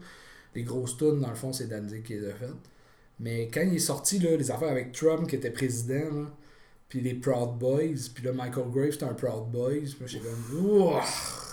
Les 0.55 0.63
grosses 0.63 0.97
tunes, 0.97 1.19
dans 1.19 1.29
le 1.29 1.35
fond, 1.35 1.53
c'est 1.53 1.67
Danzig 1.67 2.03
qui 2.03 2.13
les 2.13 2.29
a 2.29 2.33
faites. 2.33 2.49
Mais 3.19 3.47
quand 3.53 3.61
il 3.61 3.75
est 3.75 3.79
sorti, 3.79 4.19
là, 4.19 4.35
les 4.35 4.49
affaires 4.49 4.69
avec 4.71 4.91
Trump 4.91 5.27
qui 5.27 5.35
était 5.35 5.51
président, 5.51 6.11
là, 6.13 6.31
puis 6.89 7.01
les 7.01 7.13
Proud 7.13 7.57
Boys, 7.59 8.09
puis 8.13 8.23
là, 8.23 8.33
Michael 8.33 8.71
Grave, 8.71 8.91
c'était 8.91 9.05
un 9.05 9.13
Proud 9.13 9.51
Boys. 9.51 9.93
Puis 9.99 10.07
j'étais 10.07 10.25
comme, 10.25 10.65
Ouah, 10.65 11.03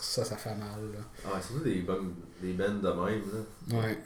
ça, 0.01 0.25
ça 0.25 0.37
fait 0.37 0.55
mal. 0.55 0.93
Là. 0.93 1.01
Ah, 1.25 1.41
surtout 1.41 1.65
des, 1.65 1.85
des 2.43 2.53
bands 2.55 2.75
de 2.75 3.11
même. 3.11 3.23
Là. 3.33 3.79
Ouais. 3.79 3.99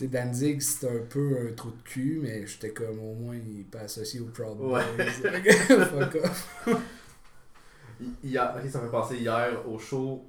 Sais, 0.00 0.08
Danzig, 0.08 0.60
c'était 0.62 0.88
un 0.88 1.04
peu 1.08 1.36
un 1.48 1.52
trou 1.54 1.70
de 1.70 1.82
cul, 1.84 2.20
mais 2.22 2.46
j'étais 2.46 2.70
comme, 2.70 2.98
au 3.00 3.14
moins, 3.14 3.36
il 3.36 3.60
est 3.60 3.64
pas 3.64 3.80
associé 3.80 4.20
aux 4.20 4.26
Proud. 4.26 4.56
Boys. 4.56 4.82
Fuck 4.82 6.16
off. 6.24 6.66
Hi- 8.00 8.14
Hier, 8.24 8.54
ok, 8.56 8.70
ça 8.70 8.80
fait 8.80 8.88
penser 8.90 9.16
hier 9.16 9.62
au 9.68 9.78
show. 9.78 10.24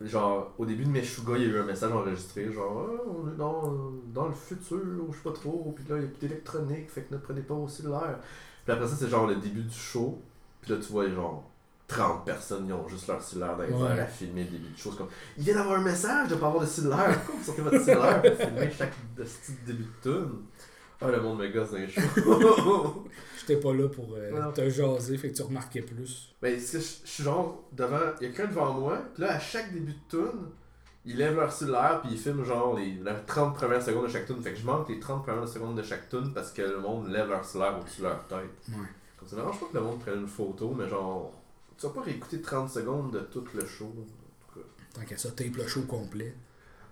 Genre, 0.00 0.54
au 0.58 0.64
début 0.64 0.84
de 0.84 0.90
Meshuga, 0.90 1.36
il 1.36 1.42
y 1.42 1.46
a 1.46 1.48
eu 1.48 1.58
un 1.58 1.64
message 1.64 1.90
enregistré. 1.90 2.52
Genre, 2.52 2.88
Ah, 2.88 3.02
on 3.08 3.32
est 3.32 3.36
dans, 3.36 3.92
dans 4.14 4.28
le 4.28 4.34
futur, 4.34 4.76
ou 5.08 5.12
je 5.12 5.16
sais 5.18 5.24
pas 5.24 5.32
trop. 5.32 5.72
Puis 5.74 5.84
là, 5.88 5.96
il 5.96 6.02
y 6.02 6.06
a 6.06 6.08
plus 6.08 6.28
d'électronique, 6.28 6.88
fait 6.90 7.02
que 7.02 7.14
ne 7.14 7.18
prenez 7.18 7.42
pas 7.42 7.54
au 7.54 7.66
cellulaire. 7.66 8.18
Puis 8.64 8.72
après 8.72 8.86
ça, 8.86 8.94
c'est 8.96 9.08
genre 9.08 9.26
le 9.26 9.36
début 9.36 9.62
du 9.62 9.74
show. 9.76 10.22
Puis 10.60 10.70
là, 10.72 10.78
tu 10.78 10.92
vois, 10.92 11.08
genre, 11.10 11.50
30 11.88 12.24
personnes, 12.26 12.66
ils 12.68 12.72
ont 12.72 12.86
juste 12.86 13.08
leur 13.08 13.20
cellulaire 13.22 13.56
dans 13.56 13.62
les 13.64 13.72
Ouais. 13.72 13.90
airs 13.96 14.04
à 14.04 14.06
filmer 14.06 14.46
show. 14.76 14.90
C'est 14.92 14.98
comme, 14.98 15.08
il 15.38 15.44
vient 15.44 15.54
d'avoir 15.54 15.78
un 15.80 15.82
message 15.82 16.28
de 16.28 16.34
pas 16.36 16.46
avoir 16.48 16.62
de 16.62 16.68
cellulaire. 16.68 17.18
Pourquoi 17.24 17.34
vous 17.40 17.44
sortez 17.44 17.62
votre 17.62 17.82
cellulaire 17.84 18.22
pour 18.22 18.34
filmer 18.46 18.70
chaque 18.70 18.92
début 19.66 19.84
de 19.84 20.02
tune? 20.02 20.32
Ah, 21.00 21.10
le 21.10 21.20
monde 21.22 21.38
me 21.38 21.48
gosse 21.48 21.70
dans 21.70 21.78
les 21.78 21.88
shows. 21.88 23.04
J'étais 23.40 23.60
pas 23.60 23.72
là 23.72 23.88
pour 23.88 24.14
euh, 24.16 24.52
te 24.52 24.68
jaser, 24.68 25.16
fait 25.16 25.30
que 25.30 25.36
tu 25.36 25.42
remarquais 25.42 25.80
plus. 25.82 26.34
Ben, 26.42 26.58
c'est 26.60 26.78
que 26.78 26.84
je 26.84 27.08
suis 27.10 27.24
genre 27.24 27.64
devant. 27.72 27.98
Il 28.20 28.26
y 28.26 28.30
a 28.30 28.32
quelqu'un 28.34 28.50
devant 28.50 28.72
moi, 28.74 28.98
puis 29.14 29.22
là, 29.22 29.34
à 29.36 29.38
chaque 29.38 29.72
début 29.72 29.92
de 29.92 29.98
tune, 30.10 30.48
ils 31.04 31.16
lèvent 31.16 31.36
leur 31.36 31.52
cellulaire, 31.52 32.00
puis 32.02 32.12
ils 32.12 32.18
filment 32.18 32.44
genre 32.44 32.76
les, 32.76 32.90
les 33.02 33.12
30 33.26 33.54
premières 33.54 33.80
secondes 33.82 34.06
de 34.06 34.10
chaque 34.10 34.26
tune. 34.26 34.42
Fait 34.42 34.52
que 34.52 34.58
je 34.58 34.66
manque 34.66 34.88
les 34.88 34.98
30 35.00 35.24
premières 35.24 35.48
secondes 35.48 35.76
de 35.76 35.82
chaque 35.82 36.08
tune 36.08 36.32
parce 36.34 36.50
que 36.50 36.62
le 36.62 36.80
monde 36.80 37.08
lève 37.08 37.28
leur 37.28 37.44
cellulaire 37.44 37.78
au-dessus 37.80 38.00
de 38.02 38.06
leur 38.06 38.26
tête. 38.26 38.40
Ouais. 38.68 38.74
Comme 39.18 39.28
ça 39.28 39.36
dérange 39.36 39.58
pas 39.60 39.66
que 39.66 39.74
le 39.78 39.80
monde 39.84 40.00
prenne 40.00 40.20
une 40.20 40.28
photo, 40.28 40.74
mais 40.76 40.88
genre. 40.88 41.32
Tu 41.78 41.86
vas 41.86 41.92
pas 41.92 42.02
réécouter 42.02 42.40
30 42.40 42.68
secondes 42.70 43.12
de 43.12 43.20
tout 43.20 43.44
le 43.54 43.64
show. 43.66 43.86
En 43.86 44.52
tout 44.52 44.60
cas. 44.60 44.66
Tant 44.94 45.02
qu'à 45.06 45.16
ça, 45.16 45.30
tape 45.30 45.56
le 45.56 45.66
show 45.66 45.82
complet. 45.82 46.34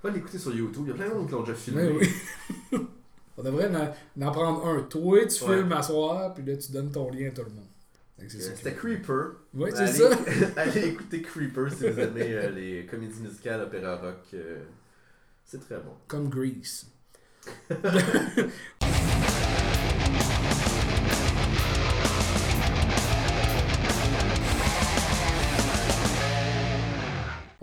Va 0.03 0.11
l'écouter 0.11 0.39
sur 0.39 0.55
YouTube. 0.55 0.85
Il 0.87 0.91
y 0.91 0.93
a 0.93 0.95
plein 0.95 1.09
de 1.09 1.15
monde 1.15 1.27
qui 1.27 1.33
l'ont 1.33 1.41
déjà 1.43 1.55
filmé. 1.55 1.89
Oui. 1.91 2.09
On 3.39 3.43
devrait 3.43 3.69
en, 3.75 4.27
en 4.27 4.31
prendre 4.33 4.67
un. 4.67 4.83
Toi, 4.83 5.27
tu 5.27 5.45
Ouais. 5.45 5.57
filmes 5.59 5.73
à 5.73 5.83
soir, 5.83 6.33
puis 6.33 6.45
là, 6.45 6.57
tu 6.57 6.73
donnes 6.73 6.91
ton 6.91 7.11
lien 7.11 7.29
à 7.29 7.31
tout 7.33 7.43
le 7.43 7.51
monde. 7.51 7.67
C'était. 8.29 8.75
Creeper. 8.75 9.33
Ouais, 9.53 9.71
c'est 9.75 9.89
ça. 9.89 10.09
allez 10.57 10.89
écouter 10.89 11.21
Creeper 11.21 11.71
si 11.71 11.91
vous 11.91 11.99
aimez 12.01 12.33
euh, 12.33 12.51
les 12.51 12.87
comédies 12.87 13.21
musicales, 13.21 13.61
opéra 13.63 13.97
rock. 13.97 14.17
euh, 14.35 14.63
c'est 15.45 15.61
très 15.61 15.77
bon. 15.77 15.93
Comme 16.09 16.29
Grease. 16.31 16.87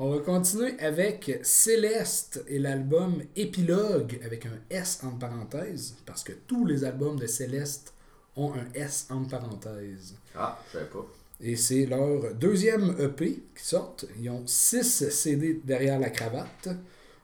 On 0.05 0.09
va 0.09 0.19
continuer 0.19 0.77
avec 0.81 1.39
Céleste 1.43 2.43
et 2.49 2.59
l'album 2.59 3.23
Épilogue 3.37 4.19
avec 4.25 4.45
un 4.45 4.59
S 4.69 4.99
en 5.01 5.11
parenthèse, 5.11 5.95
parce 6.05 6.25
que 6.25 6.33
tous 6.45 6.65
les 6.65 6.83
albums 6.83 7.17
de 7.17 7.25
Céleste 7.25 7.93
ont 8.35 8.51
un 8.53 8.65
S 8.73 9.07
en 9.09 9.23
parenthèse. 9.23 10.15
Ah, 10.35 10.59
je 10.67 10.73
savais 10.73 10.89
pas. 10.89 11.07
Et 11.39 11.55
c'est 11.55 11.85
leur 11.85 12.35
deuxième 12.35 12.97
EP 12.99 13.43
qui 13.55 13.65
sort. 13.65 13.95
Ils 14.19 14.29
ont 14.29 14.45
6 14.45 15.09
CD 15.09 15.61
derrière 15.63 15.97
la 16.01 16.09
cravate. 16.09 16.67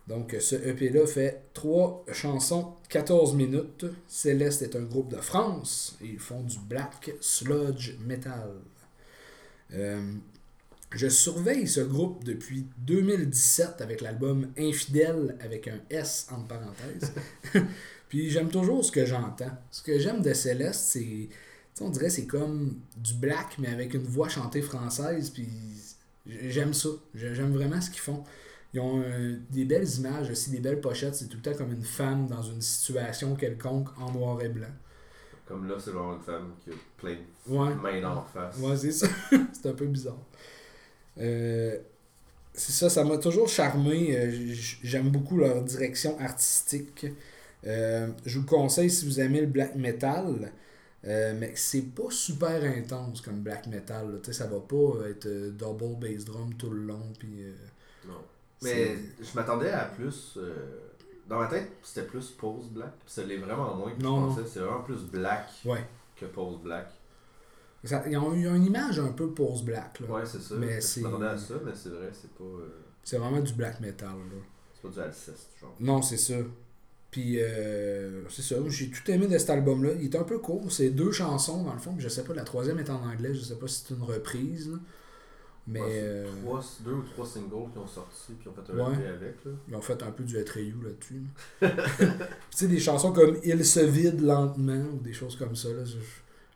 Donc 0.07 0.37
ce 0.39 0.55
EP-là 0.55 1.05
fait 1.05 1.49
3 1.53 2.05
chansons, 2.13 2.75
14 2.87 3.35
minutes. 3.35 3.87
Céleste 4.07 4.61
est 4.61 4.77
un 4.77 4.83
groupe 4.83 5.09
de 5.09 5.19
France 5.19 5.97
et 6.01 6.05
ils 6.05 6.19
font 6.19 6.43
du 6.43 6.57
black 6.59 7.11
sludge 7.19 7.97
metal. 8.05 8.53
Euh, 9.73 10.13
je 10.91 11.07
surveille 11.07 11.67
ce 11.67 11.81
groupe 11.81 12.23
depuis 12.23 12.65
2017 12.79 13.81
avec 13.81 14.01
l'album 14.01 14.47
Infidèle 14.57 15.37
avec 15.39 15.67
un 15.67 15.79
S 15.89 16.27
entre 16.31 16.47
parenthèses. 16.47 17.13
Puis 18.09 18.29
j'aime 18.31 18.49
toujours 18.49 18.83
ce 18.83 18.91
que 18.91 19.05
j'entends. 19.05 19.51
Ce 19.69 19.83
que 19.83 19.99
j'aime 19.99 20.21
de 20.21 20.33
Céleste, 20.33 20.81
c'est 20.87 21.29
on 21.81 21.89
dirait 21.89 22.09
c'est 22.09 22.25
comme 22.25 22.79
du 22.97 23.13
black, 23.13 23.57
mais 23.59 23.69
avec 23.69 23.93
une 23.93 24.03
voix 24.03 24.27
chantée 24.29 24.61
française. 24.61 25.29
Puis 25.29 25.47
j'aime 26.25 26.73
ça. 26.73 26.89
J'aime 27.13 27.53
vraiment 27.53 27.79
ce 27.79 27.89
qu'ils 27.91 28.01
font. 28.01 28.23
Ils 28.73 28.79
ont 28.79 29.01
euh, 29.01 29.37
des 29.49 29.65
belles 29.65 29.87
images 29.97 30.29
aussi, 30.29 30.51
des 30.51 30.59
belles 30.59 30.81
pochettes. 30.81 31.15
C'est 31.15 31.27
tout 31.27 31.37
le 31.37 31.43
temps 31.43 31.57
comme 31.57 31.71
une 31.71 31.83
femme 31.83 32.27
dans 32.27 32.41
une 32.43 32.61
situation 32.61 33.35
quelconque 33.35 33.89
en 33.99 34.11
noir 34.11 34.41
et 34.41 34.49
blanc. 34.49 34.67
Comme 35.47 35.67
là, 35.67 35.75
c'est 35.79 35.91
genre 35.91 36.13
une 36.13 36.21
femme 36.21 36.51
qui 36.63 36.69
a 36.69 36.73
plein 36.97 37.15
de 37.15 37.53
Ouais. 37.55 37.73
mains 37.75 38.01
d'en 38.01 38.21
face. 38.23 38.57
Ouais, 38.57 38.75
c'est 38.77 38.91
ça. 38.91 39.07
c'est 39.53 39.69
un 39.69 39.73
peu 39.73 39.87
bizarre. 39.87 40.19
Euh, 41.19 41.77
c'est 42.53 42.71
ça, 42.71 42.89
ça 42.89 43.03
m'a 43.03 43.17
toujours 43.17 43.47
charmé. 43.47 44.17
Euh, 44.17 44.31
J'aime 44.83 45.09
beaucoup 45.09 45.37
leur 45.37 45.61
direction 45.63 46.19
artistique. 46.19 47.05
Euh, 47.67 48.07
je 48.25 48.39
vous 48.39 48.45
conseille 48.45 48.89
si 48.89 49.05
vous 49.05 49.19
aimez 49.19 49.41
le 49.41 49.47
black 49.47 49.75
metal. 49.75 50.51
euh, 51.05 51.33
mais 51.39 51.53
c'est 51.55 51.81
pas 51.93 52.09
super 52.09 52.63
intense 52.63 53.21
comme 53.21 53.41
black 53.41 53.67
metal. 53.67 54.11
là. 54.11 54.33
Ça 54.33 54.47
va 54.47 54.59
pas 54.59 55.09
être 55.09 55.27
double 55.51 55.95
bass 55.99 56.25
drum 56.25 56.53
tout 56.55 56.69
le 56.71 56.83
long. 56.83 57.01
Puis, 57.17 57.43
Non. 58.07 58.21
Mais 58.61 58.95
je 59.21 59.35
m'attendais 59.35 59.71
à 59.71 59.85
plus. 59.85 60.37
Dans 61.27 61.39
ma 61.39 61.47
tête, 61.47 61.67
c'était 61.83 62.07
plus 62.07 62.31
Pose 62.31 62.69
Black. 62.69 62.89
Puis 63.05 63.13
ça 63.13 63.23
l'est 63.23 63.37
vraiment 63.37 63.75
moins 63.75 63.91
que 63.91 64.01
Non, 64.01 64.31
je 64.31 64.41
pensais. 64.41 64.49
C'est 64.51 64.59
vraiment 64.61 64.81
plus 64.81 65.03
Black 65.03 65.47
ouais. 65.65 65.85
que 66.15 66.25
Pose 66.25 66.59
Black. 66.61 66.87
Ça- 67.83 68.03
ils 68.09 68.17
ont 68.17 68.33
eu 68.33 68.45
une 68.47 68.65
image 68.65 68.99
un 68.99 69.11
peu 69.11 69.29
post 69.31 69.63
black. 69.65 69.99
là. 70.01 70.07
Ouais, 70.07 70.21
c'est 70.25 70.41
ça. 70.41 70.55
Mais 70.55 70.81
c'est- 70.81 71.03
à 71.05 71.37
ça, 71.37 71.53
mais 71.65 71.71
c'est 71.73 71.89
vrai, 71.89 72.09
c'est 72.13 72.31
pas. 72.31 72.43
euh, 72.43 72.67
C'est 73.03 73.17
vraiment 73.17 73.39
du 73.39 73.53
black 73.53 73.79
metal. 73.79 74.09
Là. 74.09 74.41
C'est 74.73 74.81
pas 74.81 74.93
du 74.93 74.99
Alceste, 74.99 75.49
genre. 75.59 75.75
Non, 75.79 76.01
c'est 76.01 76.17
ça. 76.17 76.35
Puis, 77.11 77.37
euh, 77.41 78.21
c'est 78.29 78.41
ça. 78.43 78.55
J'ai 78.67 78.89
tout 78.91 79.09
aimé 79.09 79.27
de 79.27 79.37
cet 79.37 79.49
album-là. 79.49 79.93
Il 79.99 80.05
est 80.05 80.15
un 80.15 80.23
peu 80.23 80.37
court. 80.39 80.71
C'est 80.71 80.89
deux 80.91 81.11
chansons, 81.11 81.63
dans 81.63 81.73
le 81.73 81.79
fond. 81.79 81.93
puis 81.93 82.03
Je 82.03 82.09
sais 82.09 82.23
pas, 82.23 82.33
la 82.35 82.43
troisième 82.43 82.77
est 82.79 82.89
en 82.89 83.01
anglais. 83.03 83.33
Je 83.33 83.39
sais 83.41 83.55
pas 83.55 83.67
si 83.67 83.83
c'est 83.87 83.95
une 83.95 84.03
reprise. 84.03 84.69
là. 84.69 84.77
Mais 85.67 85.81
Ouais, 85.81 85.87
euh, 86.01 86.27
trois- 86.43 86.63
deux 86.83 86.93
ou 86.93 87.03
trois 87.03 87.25
singles 87.27 87.71
qui 87.71 87.77
ont 87.77 87.87
sorti, 87.87 88.33
puis 88.39 88.49
ont 88.49 88.53
fait 88.53 88.71
un 88.73 88.75
Ouais. 88.77 89.07
Avec. 89.07 89.45
Là. 89.45 89.51
ils 89.67 89.75
ont 89.75 89.81
fait 89.81 90.01
un 90.01 90.11
peu 90.11 90.23
du 90.23 90.37
Atreyu 90.39 90.73
là-dessus. 90.83 91.21
là. 91.61 91.69
tu 91.99 92.57
sais, 92.57 92.67
des 92.67 92.79
chansons 92.79 93.11
comme 93.13 93.37
Il 93.43 93.63
se 93.65 93.79
vide 93.81 94.21
lentement 94.21 94.83
ou 94.93 94.97
des 94.99 95.13
choses 95.13 95.35
comme 95.35 95.55
ça. 95.55 95.69
Là, 95.69 95.85
je, 95.85 95.97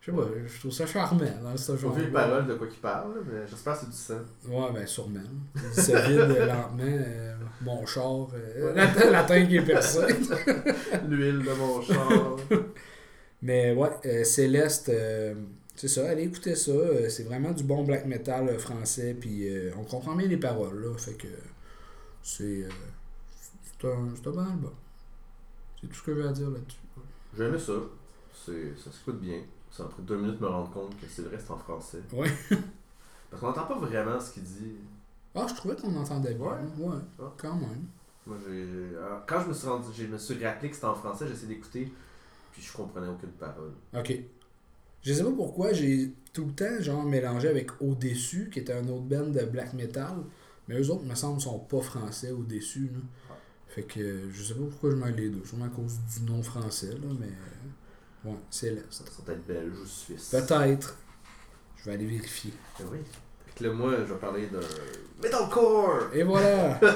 je 0.06 0.10
sais 0.10 0.16
pas, 0.16 0.26
je 0.46 0.58
trouve 0.60 0.70
ça 0.72 0.86
charmant 0.86 1.24
dans 1.42 1.56
ce 1.56 1.72
J'ai 1.72 1.78
genre. 1.78 1.92
vu 1.94 2.02
les 2.04 2.10
paroles 2.10 2.46
de 2.46 2.54
quoi 2.54 2.66
qu'ils 2.66 2.80
parlent, 2.80 3.14
là, 3.14 3.20
mais 3.26 3.46
j'espère 3.48 3.72
que 3.74 3.80
c'est 3.80 3.90
du 3.90 3.96
sang. 3.96 4.24
Ouais, 4.48 4.72
ben 4.74 4.86
sûrement. 4.86 5.20
Il 5.54 5.82
se 5.82 5.92
vide 6.08 6.38
lentement. 6.46 6.82
euh, 6.82 7.34
mon 7.62 7.86
char, 7.86 8.28
euh, 8.34 8.74
la, 8.74 9.22
tank 9.24 9.50
est 9.50 9.62
percée. 9.62 10.00
L'huile 11.08 11.38
de 11.42 11.54
mon 11.58 11.80
char. 11.80 12.36
Mais 13.42 13.72
ouais, 13.74 13.90
euh, 14.06 14.24
Céleste, 14.24 14.88
euh, 14.90 15.34
c'est 15.74 15.88
ça, 15.88 16.08
allez 16.10 16.24
écouter 16.24 16.54
ça. 16.54 16.70
euh, 16.72 17.08
c'est 17.08 17.24
vraiment 17.24 17.52
du 17.52 17.64
bon 17.64 17.84
black 17.84 18.04
metal 18.06 18.48
euh, 18.48 18.58
français, 18.58 19.14
puis 19.18 19.48
euh, 19.48 19.70
on 19.78 19.84
comprend 19.84 20.14
bien 20.14 20.28
les 20.28 20.36
paroles, 20.36 20.82
là. 20.82 20.96
Fait 20.98 21.14
que 21.14 21.28
c'est. 22.22 22.44
euh, 22.64 22.68
c'est 23.80 23.86
un, 23.88 23.90
un 23.92 24.14
bon 24.32 24.38
album. 24.38 24.72
C'est 25.80 25.86
tout 25.88 25.94
ce 25.94 26.02
que 26.02 26.14
j'ai 26.14 26.28
à 26.28 26.32
dire 26.32 26.50
là-dessus. 26.50 26.78
J'ai 27.36 27.44
aimé 27.44 27.58
ça. 27.58 27.72
C'est, 28.46 28.72
ça 28.82 28.90
s'écoute 28.92 29.20
bien. 29.20 29.40
Ça 29.76 29.82
a 29.82 29.86
pris 29.86 30.02
deux 30.04 30.16
minutes 30.16 30.36
de 30.38 30.42
me 30.42 30.46
rendre 30.48 30.70
compte 30.70 30.90
que 31.00 31.06
c'est 31.08 31.22
vrai, 31.22 31.36
c'est 31.36 31.50
en 31.50 31.58
français. 31.58 31.98
Ouais. 32.12 32.30
Parce 33.30 33.40
qu'on 33.40 33.48
n'entend 33.48 33.64
pas 33.66 33.78
vraiment 33.78 34.20
ce 34.20 34.32
qu'il 34.32 34.44
dit. 34.44 34.74
Ah, 35.34 35.46
je 35.48 35.54
trouvais 35.54 35.74
qu'on 35.74 35.96
entendait 35.96 36.34
bien. 36.34 36.44
Ouais. 36.46 36.86
Ouais, 36.86 36.96
Ah. 37.20 37.32
quand 37.36 37.56
même. 37.56 37.84
Moi, 38.24 38.36
j'ai, 38.46 38.96
alors, 38.96 39.26
quand 39.26 39.40
je 39.42 39.48
me 39.48 39.52
suis 39.52 39.66
rendu, 39.66 39.88
je 39.92 40.04
me 40.04 40.16
suis 40.16 40.44
rappelé 40.46 40.68
que 40.68 40.76
c'était 40.76 40.86
en 40.86 40.94
français, 40.94 41.28
essayé 41.28 41.48
d'écouter, 41.56 41.92
puis 42.52 42.62
je 42.62 42.72
comprenais 42.72 43.08
aucune 43.08 43.30
parole. 43.30 43.72
Ok. 43.98 44.16
Je 45.02 45.12
sais 45.12 45.24
pas 45.24 45.32
pourquoi 45.32 45.72
j'ai 45.72 46.14
tout 46.32 46.44
le 46.46 46.52
temps 46.52 46.80
genre 46.80 47.02
mélangé 47.04 47.48
avec 47.48 47.70
Au-Dessus, 47.82 48.50
qui 48.52 48.60
était 48.60 48.74
un 48.74 48.86
autre 48.88 49.02
band 49.06 49.26
de 49.26 49.44
black 49.44 49.72
metal. 49.74 50.14
Mais 50.68 50.80
eux 50.80 50.88
autres, 50.90 51.02
me 51.04 51.16
semble, 51.16 51.40
sont 51.40 51.58
pas 51.58 51.80
français 51.80 52.30
Au-Dessus. 52.30 52.90
là. 52.94 53.00
Ah. 53.28 53.34
Fait 53.66 53.82
que 53.82 53.98
euh, 53.98 54.30
je 54.30 54.42
sais 54.44 54.54
pas 54.54 54.64
pourquoi 54.70 54.92
je 54.92 54.96
mêle 54.96 55.16
les 55.16 55.30
deux. 55.30 55.44
Sûrement 55.44 55.64
à 55.64 55.68
cause 55.68 55.98
du 56.16 56.22
nom 56.30 56.40
français, 56.44 56.92
là, 56.92 57.08
mais. 57.18 57.26
Ouais, 58.24 58.36
Céleste. 58.50 58.86
Ça 58.90 59.04
sont 59.10 59.22
peut-être 59.22 59.46
belge 59.46 59.78
ou 59.78 59.86
suisse. 59.86 60.30
Peut-être. 60.30 60.96
Je 61.76 61.84
vais 61.84 61.94
aller 61.94 62.06
vérifier. 62.06 62.52
Ben 62.78 62.86
oui. 62.90 62.98
Fait 63.46 63.58
que 63.58 63.64
là, 63.64 63.72
moi, 63.72 63.92
je 63.98 64.12
vais 64.12 64.18
parler 64.18 64.46
d'un 64.46 64.60
metalcore. 65.22 66.08
Et 66.12 66.22
voilà! 66.22 66.80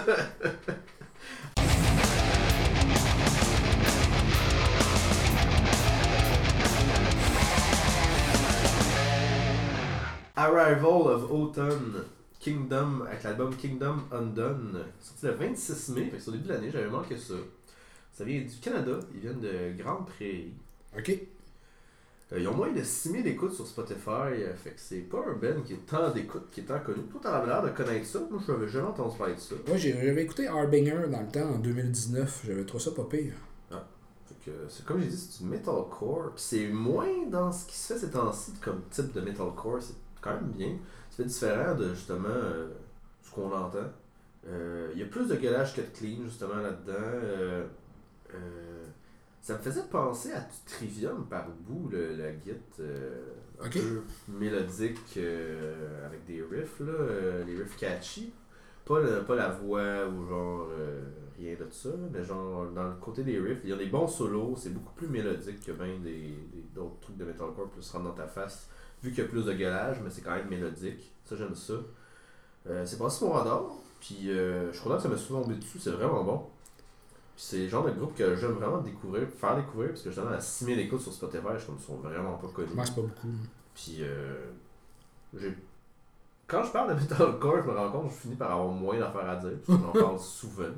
Arrival 10.37 11.09
of 11.09 11.31
Autumn 11.33 12.05
Kingdom 12.39 13.03
avec 13.09 13.25
l'album 13.25 13.57
Kingdom 13.57 14.05
Undone, 14.13 14.85
sorti 15.01 15.27
le 15.27 15.33
26 15.33 15.89
mai, 15.89 16.05
fait 16.05 16.17
que 16.17 16.23
c'est 16.23 16.29
au 16.29 16.33
début 16.33 16.47
de 16.47 16.53
l'année, 16.53 16.71
j'avais 16.71 16.89
manqué 16.89 17.17
ça. 17.17 17.35
Ça 18.13 18.25
vient 18.25 18.41
du 18.41 18.57
Canada, 18.63 19.01
ils 19.13 19.21
viennent 19.21 19.41
de 19.41 19.73
Grande 19.77 20.07
Prairie. 20.07 20.55
Ok. 20.97 21.19
Euh, 22.33 22.39
ils 22.41 22.47
ont 22.49 22.55
moins 22.55 22.71
de 22.73 22.83
6000 22.83 23.27
écoutes 23.27 23.55
sur 23.55 23.67
Spotify, 23.67 24.11
euh, 24.43 24.55
fait 24.55 24.71
que 24.71 24.81
c'est 24.81 24.99
pas 25.01 25.19
un 25.27 25.33
band 25.33 25.63
qui 25.65 25.73
est 25.73 25.87
tant 25.87 26.11
d'écoutes, 26.11 26.51
qui 26.51 26.61
est 26.61 26.65
tant 26.65 26.79
connu. 26.81 27.03
Toi, 27.11 27.21
t'as 27.23 27.47
l'air 27.47 27.63
de 27.63 27.71
connaître 27.71 28.05
ça, 28.07 28.21
moi 28.31 28.39
je 28.47 28.53
n'avais 28.53 28.69
jamais 28.69 28.89
entendu 28.89 29.17
parler 29.17 29.35
de 29.35 29.41
ça. 29.41 29.55
Ouais, 29.67 29.79
j'ai- 29.79 29.93
j'avais 29.93 30.25
écouté 30.25 30.47
Harbinger 30.47 31.07
dans 31.11 31.23
le 31.23 31.29
temps, 31.29 31.49
en 31.55 31.59
2019. 31.59 32.43
J'avais 32.47 32.65
trouvé 32.67 32.85
ça 32.85 32.91
pas 32.91 33.05
pire. 33.05 33.33
Fait 33.71 34.51
que, 34.51 34.57
c'est 34.69 34.85
comme 34.85 35.01
j'ai 35.01 35.07
dit, 35.09 35.17
c'est 35.17 35.43
du 35.43 35.49
metalcore. 35.49 36.33
Puis 36.35 36.45
c'est 36.45 36.69
moins 36.69 37.27
dans 37.31 37.51
ce 37.51 37.65
qui 37.65 37.77
se 37.79 37.95
fait 37.95 37.99
ces 38.01 38.11
temps-ci 38.11 38.53
comme 38.63 38.83
type 38.91 39.11
de 39.15 39.23
metalcore. 39.23 39.81
C'est 39.81 39.95
quand 40.21 40.35
même 40.35 40.51
bien. 40.55 40.77
C'est 41.11 41.25
différent 41.25 41.75
de 41.75 41.95
justement 41.95 42.29
euh, 42.29 42.69
ce 43.23 43.31
qu'on 43.31 43.51
entend. 43.51 43.79
Euh, 44.47 44.91
Il 44.93 45.01
y 45.01 45.03
a 45.03 45.07
plus 45.07 45.29
de 45.29 45.35
gueulage 45.37 45.75
que 45.75 45.81
de 45.81 45.87
clean 45.87 46.25
justement 46.25 46.57
là-dedans. 46.57 46.93
Euh, 46.99 47.65
euh, 48.35 48.78
ça 49.41 49.55
me 49.55 49.59
faisait 49.59 49.85
penser 49.91 50.33
à 50.33 50.41
du 50.41 50.57
Trivium 50.67 51.27
par 51.29 51.49
bout, 51.67 51.89
le, 51.91 52.17
la 52.17 52.33
guitare 52.33 52.57
euh, 52.81 53.25
un 53.61 53.69
peu 53.81 54.03
mélodique 54.29 54.99
euh, 55.17 56.07
avec 56.07 56.25
des 56.27 56.43
riffs, 56.43 56.81
là, 56.81 56.93
euh, 56.93 57.45
les 57.45 57.57
riffs 57.57 57.77
catchy. 57.77 58.33
Pas, 58.85 59.01
le- 59.01 59.23
pas 59.23 59.37
la 59.37 59.51
voix 59.51 60.07
ou 60.09 60.27
genre 60.27 60.67
euh, 60.71 61.03
rien 61.39 61.55
de 61.55 61.67
ça, 61.71 61.91
mais 62.11 62.25
genre 62.25 62.67
dans 62.75 62.85
le 62.89 62.95
côté 62.95 63.23
des 63.23 63.39
riffs, 63.39 63.61
il 63.65 63.71
y 63.71 63.73
a 63.73 63.77
des 63.77 63.87
bons 63.87 64.09
solos, 64.09 64.55
c'est 64.57 64.73
beaucoup 64.73 64.95
plus 64.95 65.09
mélodique 65.09 65.61
que 65.65 65.73
bien 65.73 65.99
des, 66.03 66.13
des- 66.53 66.65
d'autres 66.75 66.99
trucs 67.01 67.19
de 67.19 67.25
metalcore 67.27 67.69
plus 67.71 67.91
rentre 67.91 68.05
dans 68.07 68.13
ta 68.15 68.27
face, 68.27 68.69
vu 69.03 69.11
qu'il 69.11 69.19
y 69.25 69.27
a 69.27 69.29
plus 69.29 69.45
de 69.45 69.53
gueulage, 69.53 70.01
mais 70.03 70.09
c'est 70.11 70.23
quand 70.23 70.35
même 70.35 70.49
mélodique. 70.49 71.13
Ça, 71.25 71.37
j'aime 71.37 71.55
ça. 71.55 71.75
Euh, 72.67 72.85
c'est 72.87 72.99
passé 72.99 73.25
mon 73.25 73.33
radar, 73.33 73.67
puis 74.01 74.31
euh, 74.31 74.69
je 74.73 74.77
suis 74.77 74.83
content 74.85 74.97
que 74.97 75.03
ça 75.03 75.09
m'a 75.09 75.17
souvent 75.17 75.43
tombé 75.43 75.57
dessus, 75.57 75.79
c'est 75.79 75.91
vraiment 75.91 76.25
bon. 76.25 76.47
C'est 77.41 77.59
le 77.59 77.69
genre 77.69 77.85
de 77.85 77.93
groupe 77.93 78.17
que 78.17 78.35
j'aime 78.35 78.55
vraiment 78.55 78.79
découvrir, 78.79 79.29
faire 79.29 79.55
découvrir, 79.57 79.91
parce 79.91 80.03
que 80.03 80.11
justement, 80.11 80.33
à 80.33 80.41
6000 80.41 80.77
écoutes 80.81 81.01
sur 81.03 81.13
Spotify, 81.13 81.47
je 81.57 81.63
trouve 81.63 81.77
qu'ils 81.77 81.87
sont 81.87 81.97
vraiment 81.99 82.37
pas 82.37 82.49
connus. 82.49 82.75
Moi, 82.75 82.85
c'est 82.85 82.97
pas 82.97 83.03
beaucoup. 83.03 83.29
Puis, 83.75 83.99
euh, 84.01 84.51
j'ai... 85.39 85.57
quand 86.49 86.65
je 86.65 86.73
parle 86.73 86.97
de 86.97 87.01
metalcore, 87.01 87.59
je 87.63 87.71
me 87.71 87.77
rends 87.77 87.93
compte 87.93 88.09
que 88.09 88.15
je 88.15 88.21
finis 88.23 88.35
par 88.35 88.51
avoir 88.51 88.67
moins 88.69 88.99
d'affaires 88.99 89.31
à 89.31 89.37
dire, 89.37 89.53
parce 89.65 89.79
que 89.79 89.85
j'en 89.87 89.93
parle 90.05 90.19
souvent. 90.19 90.75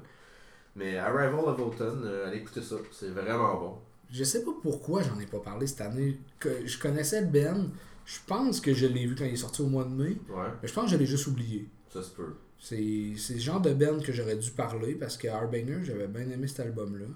Mais 0.76 0.98
Arrival 0.98 1.40
of 1.46 1.58
Autumn, 1.61 2.02
euh, 2.04 2.28
allez 2.28 2.36
écouter 2.38 2.61
ça, 2.61 2.76
c'est 2.92 3.08
vraiment 3.08 3.54
bon. 3.58 3.78
Je 4.11 4.22
sais 4.22 4.44
pas 4.44 4.50
pourquoi 4.62 5.02
j'en 5.02 5.18
ai 5.18 5.26
pas 5.26 5.38
parlé 5.38 5.66
cette 5.66 5.80
année. 5.80 6.20
Que 6.38 6.66
je 6.66 6.78
connaissais 6.78 7.24
Ben. 7.24 7.70
Je 8.04 8.18
pense 8.26 8.61
que 8.61 8.74
je 8.74 8.86
l'ai 8.86 9.06
vu 9.06 9.14
quand 9.14 9.24
il 9.24 9.32
est 9.32 9.36
sorti 9.36 9.62
au 9.62 9.66
mois 9.68 9.84
de 9.84 9.90
mai. 9.90 10.18
Ouais, 10.28 10.48
Mais 10.61 10.68
je 10.68 10.74
pense 10.74 10.84
que 10.86 10.90
je 10.90 10.96
l'ai 10.96 11.06
juste 11.06 11.26
oublié. 11.28 11.68
ça 11.88 12.02
se 12.02 12.11
peut. 12.11 12.34
C'est 12.61 13.14
c'est 13.16 13.34
le 13.34 13.40
genre 13.40 13.61
de 13.61 13.72
band 13.72 13.98
que 14.00 14.12
j'aurais 14.12 14.36
dû 14.36 14.50
parler 14.50 14.94
parce 14.94 15.16
que 15.16 15.26
Harbinger, 15.28 15.78
j'avais 15.82 16.06
bien 16.06 16.28
aimé 16.30 16.46
cet 16.46 16.61
album-là. 16.61 17.06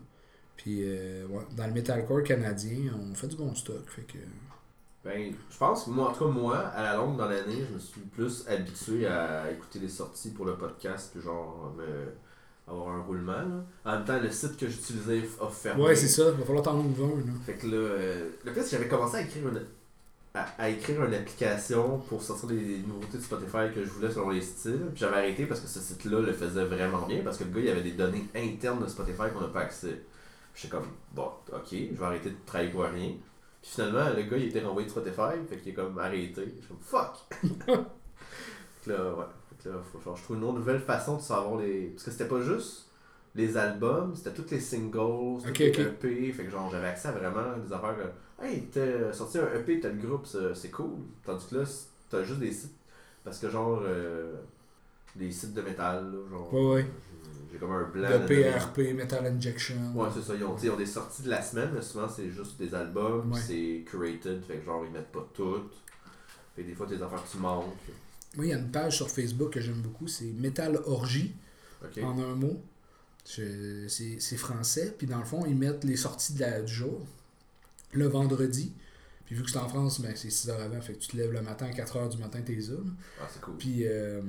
Puis 0.56 0.80
euh, 0.82 1.26
ouais, 1.26 1.44
dans 1.56 1.66
le 1.66 1.72
metalcore 1.72 2.22
canadien, 2.22 2.92
on 2.98 3.14
fait 3.14 3.26
du 3.28 3.36
bon 3.36 3.54
stock. 3.54 3.86
Fait 3.88 4.02
que... 4.02 4.18
Ben, 5.04 5.34
je 5.50 5.58
pense 5.58 5.84
que 5.84 5.90
moi, 5.90 6.08
en 6.08 6.12
tout 6.14 6.24
cas, 6.24 6.30
moi, 6.30 6.58
à 6.68 6.82
la 6.82 6.96
longue 6.96 7.18
dans 7.18 7.28
l'année, 7.28 7.62
je 7.68 7.74
me 7.74 7.78
suis 7.78 8.00
plus 8.00 8.46
habitué 8.48 9.06
à 9.06 9.50
écouter 9.52 9.78
les 9.78 9.88
sorties 9.90 10.30
pour 10.30 10.46
le 10.46 10.56
podcast, 10.56 11.10
puis 11.12 11.20
genre, 11.22 11.74
me- 11.76 12.14
avoir 12.66 12.88
un 12.96 13.02
roulement. 13.02 13.32
là. 13.32 13.64
En 13.84 13.96
même 13.96 14.04
temps, 14.06 14.18
le 14.18 14.30
site 14.30 14.56
que 14.56 14.66
j'utilisais 14.66 15.20
a 15.42 15.48
fermé. 15.50 15.82
Ouais, 15.82 15.94
c'est 15.94 16.08
ça. 16.08 16.22
Il 16.32 16.38
va 16.38 16.44
falloir 16.46 16.64
t'en 16.64 16.78
ouvrir 16.78 17.06
un. 17.18 17.44
Fait 17.44 17.52
que 17.52 17.66
là, 17.66 17.76
euh, 17.76 18.30
le 18.46 18.52
fait, 18.52 18.62
c'est 18.62 18.70
que 18.70 18.76
j'avais 18.78 18.88
commencé 18.88 19.16
à 19.16 19.20
écrire 19.20 19.46
une 19.46 19.60
à, 20.34 20.46
à 20.58 20.68
écrire 20.68 21.04
une 21.04 21.14
application 21.14 21.98
pour 22.08 22.22
sortir 22.22 22.48
des 22.48 22.78
nouveautés 22.86 23.18
de 23.18 23.22
Spotify 23.22 23.72
que 23.72 23.84
je 23.84 23.90
voulais 23.90 24.10
selon 24.10 24.30
les 24.30 24.40
styles. 24.40 24.86
Puis 24.92 25.00
j'avais 25.00 25.16
arrêté 25.16 25.46
parce 25.46 25.60
que 25.60 25.68
ce 25.68 25.78
site-là 25.78 26.20
le 26.20 26.32
faisait 26.32 26.64
vraiment 26.64 27.06
bien 27.06 27.22
parce 27.22 27.38
que 27.38 27.44
le 27.44 27.50
gars 27.50 27.60
il 27.60 27.68
avait 27.68 27.82
des 27.82 27.92
données 27.92 28.26
internes 28.34 28.82
de 28.82 28.88
Spotify 28.88 29.30
qu'on 29.32 29.40
n'a 29.40 29.48
pas 29.48 29.60
accès. 29.60 30.02
J'étais 30.54 30.76
comme 30.76 30.86
bon, 31.12 31.30
ok, 31.52 31.68
je 31.70 31.94
vais 31.94 32.04
arrêter 32.04 32.30
de 32.30 32.36
travailler 32.44 32.70
pour 32.70 32.82
rien. 32.82 33.12
Puis 33.62 33.70
finalement, 33.70 34.10
le 34.14 34.22
gars 34.22 34.36
il 34.36 34.48
était 34.48 34.60
renvoyé 34.60 34.86
de 34.86 34.92
Spotify, 34.92 35.38
fait 35.48 35.56
qu'il 35.58 35.72
est 35.72 35.74
comme 35.74 35.98
arrêté. 35.98 36.54
Je 36.60 36.66
suis 36.66 36.68
comme 36.68 36.78
fuck! 36.80 37.16
fait 37.30 38.84
que 38.84 38.90
là, 38.90 39.14
ouais. 39.14 39.24
Fait 39.48 39.64
que 39.64 39.68
là, 39.68 39.76
faut, 39.92 40.00
genre, 40.00 40.16
je 40.16 40.22
trouve 40.24 40.36
une 40.36 40.44
autre 40.44 40.58
nouvelle 40.58 40.80
façon 40.80 41.16
de 41.16 41.22
savoir 41.22 41.60
les. 41.60 41.90
Parce 41.90 42.04
que 42.04 42.10
c'était 42.10 42.28
pas 42.28 42.40
juste 42.40 42.90
les 43.36 43.56
albums, 43.56 44.14
c'était 44.14 44.32
tous 44.32 44.50
les 44.50 44.60
singles, 44.60 45.40
Ok, 45.48 45.58
les. 45.58 45.80
EP. 45.80 46.32
Fait 46.32 46.44
que 46.44 46.50
genre 46.50 46.70
j'avais 46.70 46.88
accès 46.88 47.08
à 47.08 47.12
vraiment 47.12 47.56
des 47.64 47.72
affaires 47.72 47.96
que. 47.96 48.02
Hey, 48.44 48.68
t'as 48.72 49.12
sorti 49.12 49.38
un 49.38 49.52
EP, 49.54 49.80
t'as 49.80 49.88
le 49.88 49.96
groupe, 50.06 50.26
c'est 50.54 50.70
cool. 50.70 50.98
Tandis 51.24 51.46
que 51.46 51.56
là, 51.56 51.64
t'as 52.10 52.22
juste 52.24 52.40
des 52.40 52.52
sites. 52.52 52.74
Parce 53.24 53.38
que 53.38 53.48
genre. 53.48 53.80
euh, 53.84 54.34
des 55.16 55.30
sites 55.30 55.54
de 55.54 55.62
métal, 55.62 56.04
là, 56.12 56.18
genre. 56.30 56.52
Ouais, 56.52 56.74
ouais. 56.74 56.86
j'ai- 57.52 57.58
comme 57.58 57.70
un 57.72 57.84
blanc. 57.84 58.10
De 58.10 58.18
de- 58.18 58.26
PRP, 58.26 58.92
Metal 58.94 59.24
Injection. 59.26 59.76
Ouais, 59.94 60.08
c'est 60.12 60.22
ça. 60.22 60.34
Ils 60.34 60.42
ont, 60.44 60.56
ils 60.60 60.76
des 60.76 60.84
sorties 60.86 61.22
de 61.22 61.30
la 61.30 61.40
semaine, 61.40 61.70
mais 61.72 61.80
souvent 61.82 62.08
c'est 62.08 62.28
juste 62.30 62.58
des 62.58 62.74
albums, 62.74 63.32
Ouais. 63.32 63.40
c'est 63.40 63.84
curated, 63.86 64.42
fait 64.44 64.56
que 64.58 64.64
genre 64.64 64.84
ils 64.84 64.90
mettent 64.92 65.12
pas 65.12 65.26
toutes. 65.32 65.72
Fait 66.56 66.62
que 66.62 66.66
des 66.68 66.74
fois 66.74 66.86
tes 66.88 67.00
affaires 67.00 67.22
tu 67.30 67.38
manques. 67.38 67.66
Moi, 68.36 68.46
il 68.46 68.48
y 68.50 68.52
a 68.52 68.58
une 68.58 68.70
page 68.72 68.96
sur 68.96 69.08
Facebook 69.08 69.50
que 69.52 69.60
j'aime 69.60 69.80
beaucoup, 69.80 70.08
c'est 70.08 70.24
Metal 70.24 70.76
Orgie, 70.86 71.32
Ok. 71.84 72.02
en 72.02 72.18
un 72.18 72.34
mot. 72.34 72.60
C'est 73.24 74.36
français, 74.36 74.92
puis 74.98 75.06
dans 75.06 75.18
le 75.18 75.24
fond, 75.24 75.44
ils 75.46 75.56
mettent 75.56 75.84
les 75.84 75.96
sorties 75.96 76.34
de 76.34 76.40
la- 76.40 76.60
du 76.62 76.72
jour, 76.74 77.00
le 77.98 78.06
vendredi. 78.08 78.72
Puis 79.26 79.34
vu 79.34 79.42
que 79.42 79.50
c'est 79.50 79.58
en 79.58 79.68
France, 79.68 80.00
ben, 80.00 80.12
c'est 80.14 80.30
6 80.30 80.50
heures 80.50 80.60
avant, 80.60 80.80
fait 80.80 80.92
que 80.94 80.98
tu 80.98 81.08
te 81.08 81.16
lèves 81.16 81.32
le 81.32 81.40
matin 81.40 81.66
à 81.66 81.70
4 81.72 81.96
heures 81.96 82.08
du 82.08 82.18
matin, 82.18 82.40
t'es 82.44 82.52
là. 82.54 82.76
Ah, 83.20 83.26
c'est 83.32 83.40
cool. 83.40 83.56
Puis, 83.56 83.86
euh, 83.86 84.20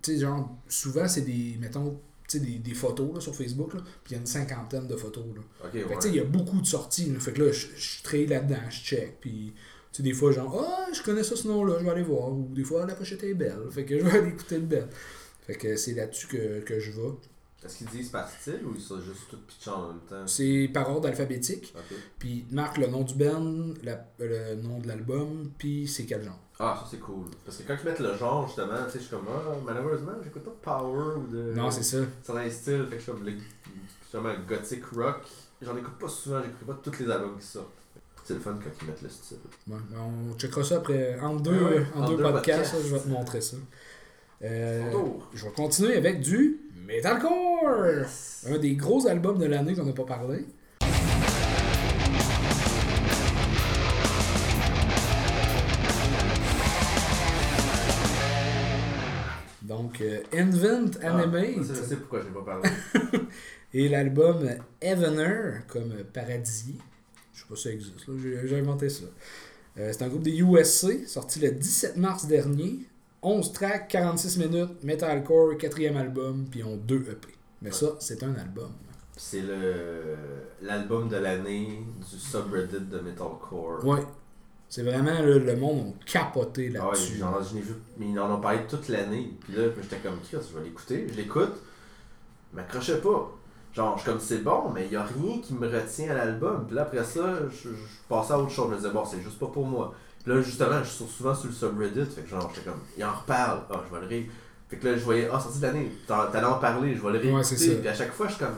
tu 0.00 0.12
sais, 0.14 0.20
genre, 0.20 0.56
souvent, 0.68 1.08
c'est 1.08 1.22
des, 1.22 1.56
mettons, 1.58 1.98
tu 2.28 2.38
sais, 2.38 2.44
des, 2.44 2.58
des 2.58 2.74
photos 2.74 3.14
là, 3.14 3.20
sur 3.20 3.34
Facebook, 3.34 3.74
là, 3.74 3.80
puis 4.04 4.12
il 4.12 4.12
y 4.12 4.16
a 4.16 4.20
une 4.20 4.26
cinquantaine 4.26 4.86
de 4.86 4.94
photos. 4.96 5.24
Là. 5.34 5.42
Ok, 5.64 5.72
Fait 5.72 5.80
que, 5.80 5.88
ouais. 5.88 5.94
tu 5.96 6.00
sais, 6.02 6.08
il 6.10 6.14
y 6.14 6.20
a 6.20 6.24
beaucoup 6.24 6.60
de 6.60 6.66
sorties. 6.66 7.10
là. 7.10 7.18
Fait 7.18 7.32
que 7.32 7.42
là, 7.42 7.50
je, 7.52 7.66
je 7.74 8.02
traille 8.04 8.26
là-dedans, 8.26 8.70
je 8.70 8.76
check. 8.78 9.18
Puis, 9.20 9.52
tu 9.92 9.96
sais, 9.96 10.02
des 10.04 10.12
fois, 10.12 10.30
genre, 10.30 10.64
ah, 10.64 10.86
je 10.94 11.02
connais 11.02 11.24
ça 11.24 11.34
ce 11.34 11.48
nom-là, 11.48 11.78
je 11.80 11.84
vais 11.84 11.90
aller 11.90 12.02
voir. 12.02 12.30
Ou 12.32 12.48
des 12.54 12.62
fois, 12.64 12.86
la 12.86 12.94
pochette 12.94 13.24
est 13.24 13.34
belle. 13.34 13.58
Fait 13.72 13.84
que 13.84 13.98
je 13.98 14.04
vais 14.04 14.18
aller 14.18 14.28
écouter 14.30 14.58
le 14.58 14.66
bel. 14.66 14.88
Fait 15.46 15.54
que 15.56 15.74
c'est 15.76 15.94
là-dessus 15.94 16.28
que, 16.28 16.60
que 16.60 16.78
je 16.78 16.92
vais. 16.92 17.08
Est-ce 17.64 17.78
qu'ils 17.78 17.86
disent 17.88 18.10
par 18.10 18.28
style 18.28 18.60
ou 18.66 18.74
ils 18.74 18.80
sont 18.80 19.00
juste 19.00 19.22
tout 19.30 19.38
pitchés 19.46 19.70
en 19.70 19.88
même 19.88 20.00
temps? 20.08 20.26
C'est 20.26 20.70
par 20.72 20.90
ordre 20.90 21.08
alphabétique. 21.08 21.74
Ok. 21.76 21.96
Puis, 22.18 22.44
il 22.50 22.54
marque 22.54 22.76
le 22.78 22.88
nom 22.88 23.02
du 23.02 23.14
band, 23.14 23.72
la- 23.82 24.06
le 24.18 24.56
nom 24.56 24.78
de 24.80 24.86
l'album, 24.88 25.50
puis 25.56 25.88
c'est 25.88 26.04
quel 26.04 26.22
genre. 26.22 26.38
Ah, 26.60 26.76
ça 26.80 26.86
c'est 26.90 27.00
cool. 27.00 27.24
Parce 27.44 27.56
que 27.58 27.62
quand 27.66 27.76
ils 27.82 27.88
mettent 27.88 28.00
le 28.00 28.14
genre, 28.16 28.46
justement, 28.46 28.84
tu 28.86 28.92
sais, 28.92 28.98
je 28.98 29.04
suis 29.04 29.10
comme, 29.16 29.26
ah, 29.28 29.54
malheureusement, 29.64 30.12
j'écoute 30.22 30.42
pas 30.44 30.50
de 30.50 30.56
Power 30.56 31.16
ou 31.16 31.26
de. 31.32 31.54
Non, 31.54 31.70
c'est 31.70 31.82
ça. 31.82 31.98
C'est 32.22 32.32
un 32.32 32.50
style, 32.50 32.84
fait 32.90 32.96
que 32.96 32.98
je 32.98 33.02
suis 33.02 33.12
comme, 33.12 33.26
justement, 34.02 34.30
gothic 34.46 34.84
rock. 34.94 35.22
J'en 35.62 35.76
écoute 35.76 35.98
pas 35.98 36.08
souvent, 36.08 36.40
j'écoute 36.42 36.66
pas 36.66 36.78
tous 36.82 37.02
les 37.02 37.10
albums 37.10 37.38
qui 37.38 37.46
sortent. 37.46 37.68
C'est 38.24 38.34
le 38.34 38.40
fun 38.40 38.58
quand 38.62 38.70
ils 38.82 38.86
mettent 38.86 39.02
le 39.02 39.08
style. 39.08 39.36
Ouais, 39.68 39.76
on 39.96 40.38
checkera 40.38 40.62
ça 40.64 40.76
après. 40.76 41.18
En 41.20 41.36
deux, 41.36 41.50
Ouais, 41.52 41.74
ouais, 41.78 41.86
en 41.94 42.02
en 42.02 42.08
deux 42.08 42.16
deux 42.16 42.22
podcasts, 42.22 42.74
je 42.86 42.94
vais 42.94 43.00
te 43.00 43.08
montrer 43.08 43.40
ça. 43.40 43.56
Euh, 44.42 44.82
je 45.32 45.44
vais 45.44 45.52
continuer 45.52 45.96
avec 45.96 46.20
du 46.20 46.60
Metalcore! 46.86 47.86
Yes. 47.86 48.46
Un 48.48 48.58
des 48.58 48.74
gros 48.74 49.06
albums 49.06 49.38
de 49.38 49.46
l'année 49.46 49.74
qu'on 49.74 49.84
n'a 49.84 49.92
pas 49.92 50.04
parlé. 50.04 50.44
Donc, 59.62 60.02
euh, 60.02 60.20
Invent 60.34 60.90
Ah, 61.02 61.16
Animate 61.16 61.64
ça, 61.64 61.74
je 61.74 61.82
sais 61.88 61.96
pourquoi 61.96 62.20
je 62.20 62.26
n'ai 62.26 62.34
pas 62.34 62.42
parlé. 62.42 62.68
et 63.74 63.88
l'album 63.88 64.46
Evener, 64.82 65.60
comme 65.68 65.94
Paradis. 66.12 66.74
Je 67.32 67.40
sais 67.40 67.46
pas 67.48 67.56
si 67.56 67.62
ça 67.62 67.70
existe, 67.70 67.96
j'ai 68.44 68.58
inventé 68.58 68.90
ça. 68.90 69.04
Euh, 69.78 69.90
c'est 69.90 70.04
un 70.04 70.08
groupe 70.08 70.22
des 70.22 70.38
USC, 70.38 71.08
sorti 71.08 71.40
le 71.40 71.50
17 71.50 71.96
mars 71.96 72.26
dernier. 72.26 72.80
11 73.24 73.52
tracks, 73.52 73.88
46 73.88 74.38
minutes, 74.38 74.84
metalcore, 74.84 75.56
quatrième 75.58 75.96
album, 75.96 76.46
puis 76.50 76.60
ils 76.60 76.64
ont 76.64 76.76
deux 76.76 77.02
EP. 77.10 77.28
Mais 77.62 77.72
ça, 77.72 77.96
c'est 77.98 78.22
un 78.22 78.34
album. 78.34 78.70
C'est 79.16 79.40
le 79.40 80.16
l'album 80.60 81.08
de 81.08 81.16
l'année 81.16 81.82
du 82.10 82.18
subreddit 82.18 82.80
de 82.80 82.98
Metalcore. 82.98 83.84
Ouais. 83.84 84.00
C'est 84.68 84.82
vraiment, 84.82 85.12
là, 85.12 85.38
le 85.38 85.56
monde 85.56 85.78
ont 85.78 85.94
capoté 86.04 86.72
Ah 86.76 86.88
ouais, 86.88 86.94
là-dessus. 86.94 87.54
l'ai 87.54 87.60
vu, 87.60 87.74
mais 87.96 88.06
ils 88.10 88.18
en 88.18 88.34
ont 88.34 88.40
parlé 88.40 88.60
toute 88.68 88.88
l'année. 88.88 89.30
Puis 89.40 89.54
là, 89.54 89.64
j'étais 89.80 89.98
comme, 89.98 90.18
Chris, 90.20 90.38
je 90.50 90.58
vais 90.58 90.64
l'écouter. 90.64 91.06
Je 91.08 91.14
l'écoute, 91.14 91.52
je 92.50 92.56
m'accrochais 92.56 92.98
pas. 93.00 93.30
Genre, 93.72 93.96
je 93.96 94.02
suis 94.02 94.10
comme, 94.10 94.20
c'est 94.20 94.38
bon, 94.38 94.70
mais 94.74 94.86
il 94.86 94.92
y 94.92 94.96
a 94.96 95.04
rien 95.04 95.38
qui 95.40 95.54
me 95.54 95.68
retient 95.68 96.10
à 96.10 96.14
l'album. 96.14 96.64
Puis 96.66 96.74
là, 96.74 96.82
après 96.82 97.04
ça, 97.04 97.38
je, 97.50 97.68
je 97.68 98.08
passais 98.08 98.32
à 98.32 98.38
autre 98.38 98.50
chose. 98.50 98.66
Je 98.68 98.72
me 98.72 98.76
disais, 98.78 98.90
bon, 98.90 99.04
c'est 99.04 99.20
juste 99.20 99.38
pas 99.38 99.46
pour 99.46 99.66
moi. 99.66 99.94
Là, 100.26 100.40
justement, 100.40 100.82
je 100.82 100.88
suis 100.88 101.04
souvent 101.04 101.34
sur 101.34 101.48
le 101.48 101.52
subreddit. 101.54 102.04
Fait 102.14 102.22
que 102.22 102.28
genre, 102.28 102.50
j'étais 102.54 102.70
comme, 102.70 102.80
il 102.96 103.04
en 103.04 103.12
reparle. 103.12 103.60
Ah, 103.70 103.82
je 103.88 103.94
vais 103.94 104.00
le 104.02 104.06
ré. 104.08 104.30
Fait 104.68 104.76
que 104.76 104.88
là, 104.88 104.96
je 104.96 105.04
voyais, 105.04 105.28
ah, 105.32 105.38
sorti 105.38 105.58
de 105.58 105.62
l'année. 105.66 105.92
T'allais 106.06 106.44
en 106.46 106.54
parler, 106.58 106.94
je 106.96 107.02
vais 107.02 107.12
le 107.12 107.18
réécouter. 107.18 107.68
Ouais. 107.68 107.74
Puis 107.76 107.88
à 107.88 107.94
chaque 107.94 108.12
fois, 108.12 108.26
je 108.28 108.34
suis 108.34 108.44
comme, 108.44 108.56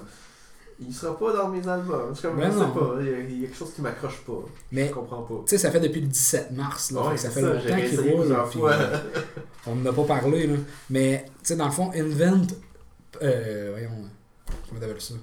il 0.78 0.94
sera 0.94 1.18
pas 1.18 1.32
dans 1.32 1.48
mes 1.48 1.66
albums. 1.66 2.10
Je 2.10 2.18
suis 2.20 2.28
comme, 2.28 2.38
Ben 2.38 2.52
je 2.52 2.56
non. 2.58 2.72
sais 2.72 2.78
pas, 2.78 2.94
il 3.00 3.06
y, 3.06 3.10
a, 3.14 3.18
il 3.18 3.40
y 3.40 3.44
a 3.44 3.48
quelque 3.48 3.56
chose 3.58 3.72
qui 3.74 3.82
m'accroche 3.82 4.18
pas. 4.26 4.44
Mais- 4.70 4.88
Je 4.88 4.92
comprends 4.94 5.22
pas. 5.22 5.34
Tu 5.46 5.50
sais, 5.50 5.58
ça 5.58 5.70
fait 5.72 5.80
depuis 5.80 6.00
le 6.02 6.06
17 6.06 6.52
mars, 6.52 6.92
là. 6.92 7.02
Ouais, 7.02 7.10
fait 7.12 7.16
ça 7.16 7.30
fait 7.30 7.40
ça, 7.40 7.48
longtemps 7.52 7.76
qu'il 7.88 8.00
roule. 8.00 8.36
puis, 8.50 8.60
euh, 8.62 8.98
on 9.66 9.74
n'en 9.74 9.90
a 9.90 9.92
pas 9.92 10.04
parlé, 10.04 10.46
là. 10.46 10.54
Mais, 10.90 11.24
tu 11.26 11.32
sais, 11.42 11.56
dans 11.56 11.66
le 11.66 11.72
fond, 11.72 11.90
Invent. 11.94 12.46
Euh, 13.22 13.70
voyons. 13.72 14.08
Comment 14.68 14.80
t'appelles 14.80 15.00
ça? 15.00 15.14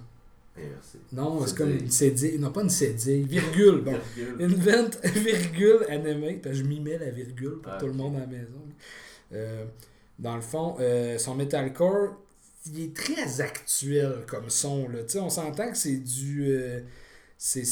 Non, 1.12 1.46
c'est 1.46 1.58
comme 1.58 1.72
une 1.72 1.90
CD. 1.90 2.38
Non, 2.38 2.52
pas 2.52 2.62
une 2.62 2.70
CD. 2.70 3.22
Virgule. 3.22 3.82
Bon. 3.82 3.96
Virgule. 4.16 4.44
Invent, 4.46 4.90
virgule, 5.04 5.86
animate. 5.90 6.42
Parce 6.42 6.58
que 6.58 6.64
je 6.64 6.68
m'y 6.68 6.80
mets 6.80 6.98
la 6.98 7.10
virgule 7.10 7.60
pour 7.62 7.72
Ah, 7.74 7.78
tout 7.80 7.88
le 7.88 7.94
monde 7.94 8.16
à 8.18 8.20
la 8.22 8.28
maison. 8.28 8.62
Euh, 9.34 9.66
dans 10.20 10.36
le 10.36 10.42
fond, 10.42 10.76
euh, 10.80 11.18
son 11.18 11.36
metalcore, 11.36 12.16
il 12.68 12.82
est 12.86 12.96
très 12.96 13.42
actuel 13.42 14.24
comme 14.28 14.50
son. 14.50 14.88
Là. 14.90 15.00
On 15.16 15.30
s'entend 15.30 15.72
que 15.72 15.78
c'est 15.78 15.98
du. 15.98 16.46
euh, 16.48 16.82
c'est, 17.38 17.66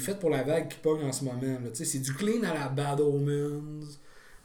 fait 0.00 0.18
pour 0.18 0.30
la 0.30 0.42
vague 0.42 0.68
qui 0.68 0.78
pogne 0.78 1.04
en 1.04 1.12
ce 1.12 1.24
moment. 1.24 1.58
C'est 1.74 1.98
du 2.00 2.12
clean 2.14 2.42
à 2.42 2.54
la 2.54 2.68
Bad 2.68 3.00
Omens. 3.00 3.98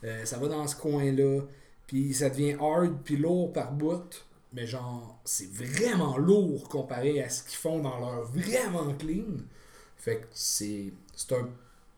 Euh, 0.03 0.25
ça 0.25 0.37
va 0.37 0.47
dans 0.47 0.67
ce 0.67 0.75
coin-là. 0.75 1.41
Puis 1.87 2.13
ça 2.13 2.29
devient 2.29 2.55
hard 2.59 2.97
puis 3.03 3.17
lourd 3.17 3.51
par 3.53 3.71
bout. 3.71 4.25
Mais 4.53 4.67
genre, 4.67 5.19
c'est 5.23 5.49
vraiment 5.51 6.17
lourd 6.17 6.67
comparé 6.67 7.23
à 7.23 7.29
ce 7.29 7.43
qu'ils 7.43 7.57
font 7.57 7.79
dans 7.79 7.99
leur 7.99 8.23
vraiment 8.25 8.93
clean. 8.95 9.37
Fait 9.97 10.17
que 10.17 10.27
c'est. 10.33 10.91
C'est 11.15 11.33
un. 11.33 11.47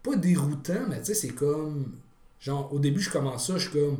Pas 0.04 0.16
déroutant, 0.16 0.88
mais 0.90 1.00
tu 1.00 1.06
sais, 1.06 1.14
c'est 1.16 1.30
comme. 1.30 1.96
Genre, 2.40 2.72
au 2.74 2.80
début, 2.80 3.00
je 3.00 3.10
commence 3.10 3.48
ça, 3.48 3.58
je 3.58 3.70
suis 3.70 3.80
comme. 3.80 4.00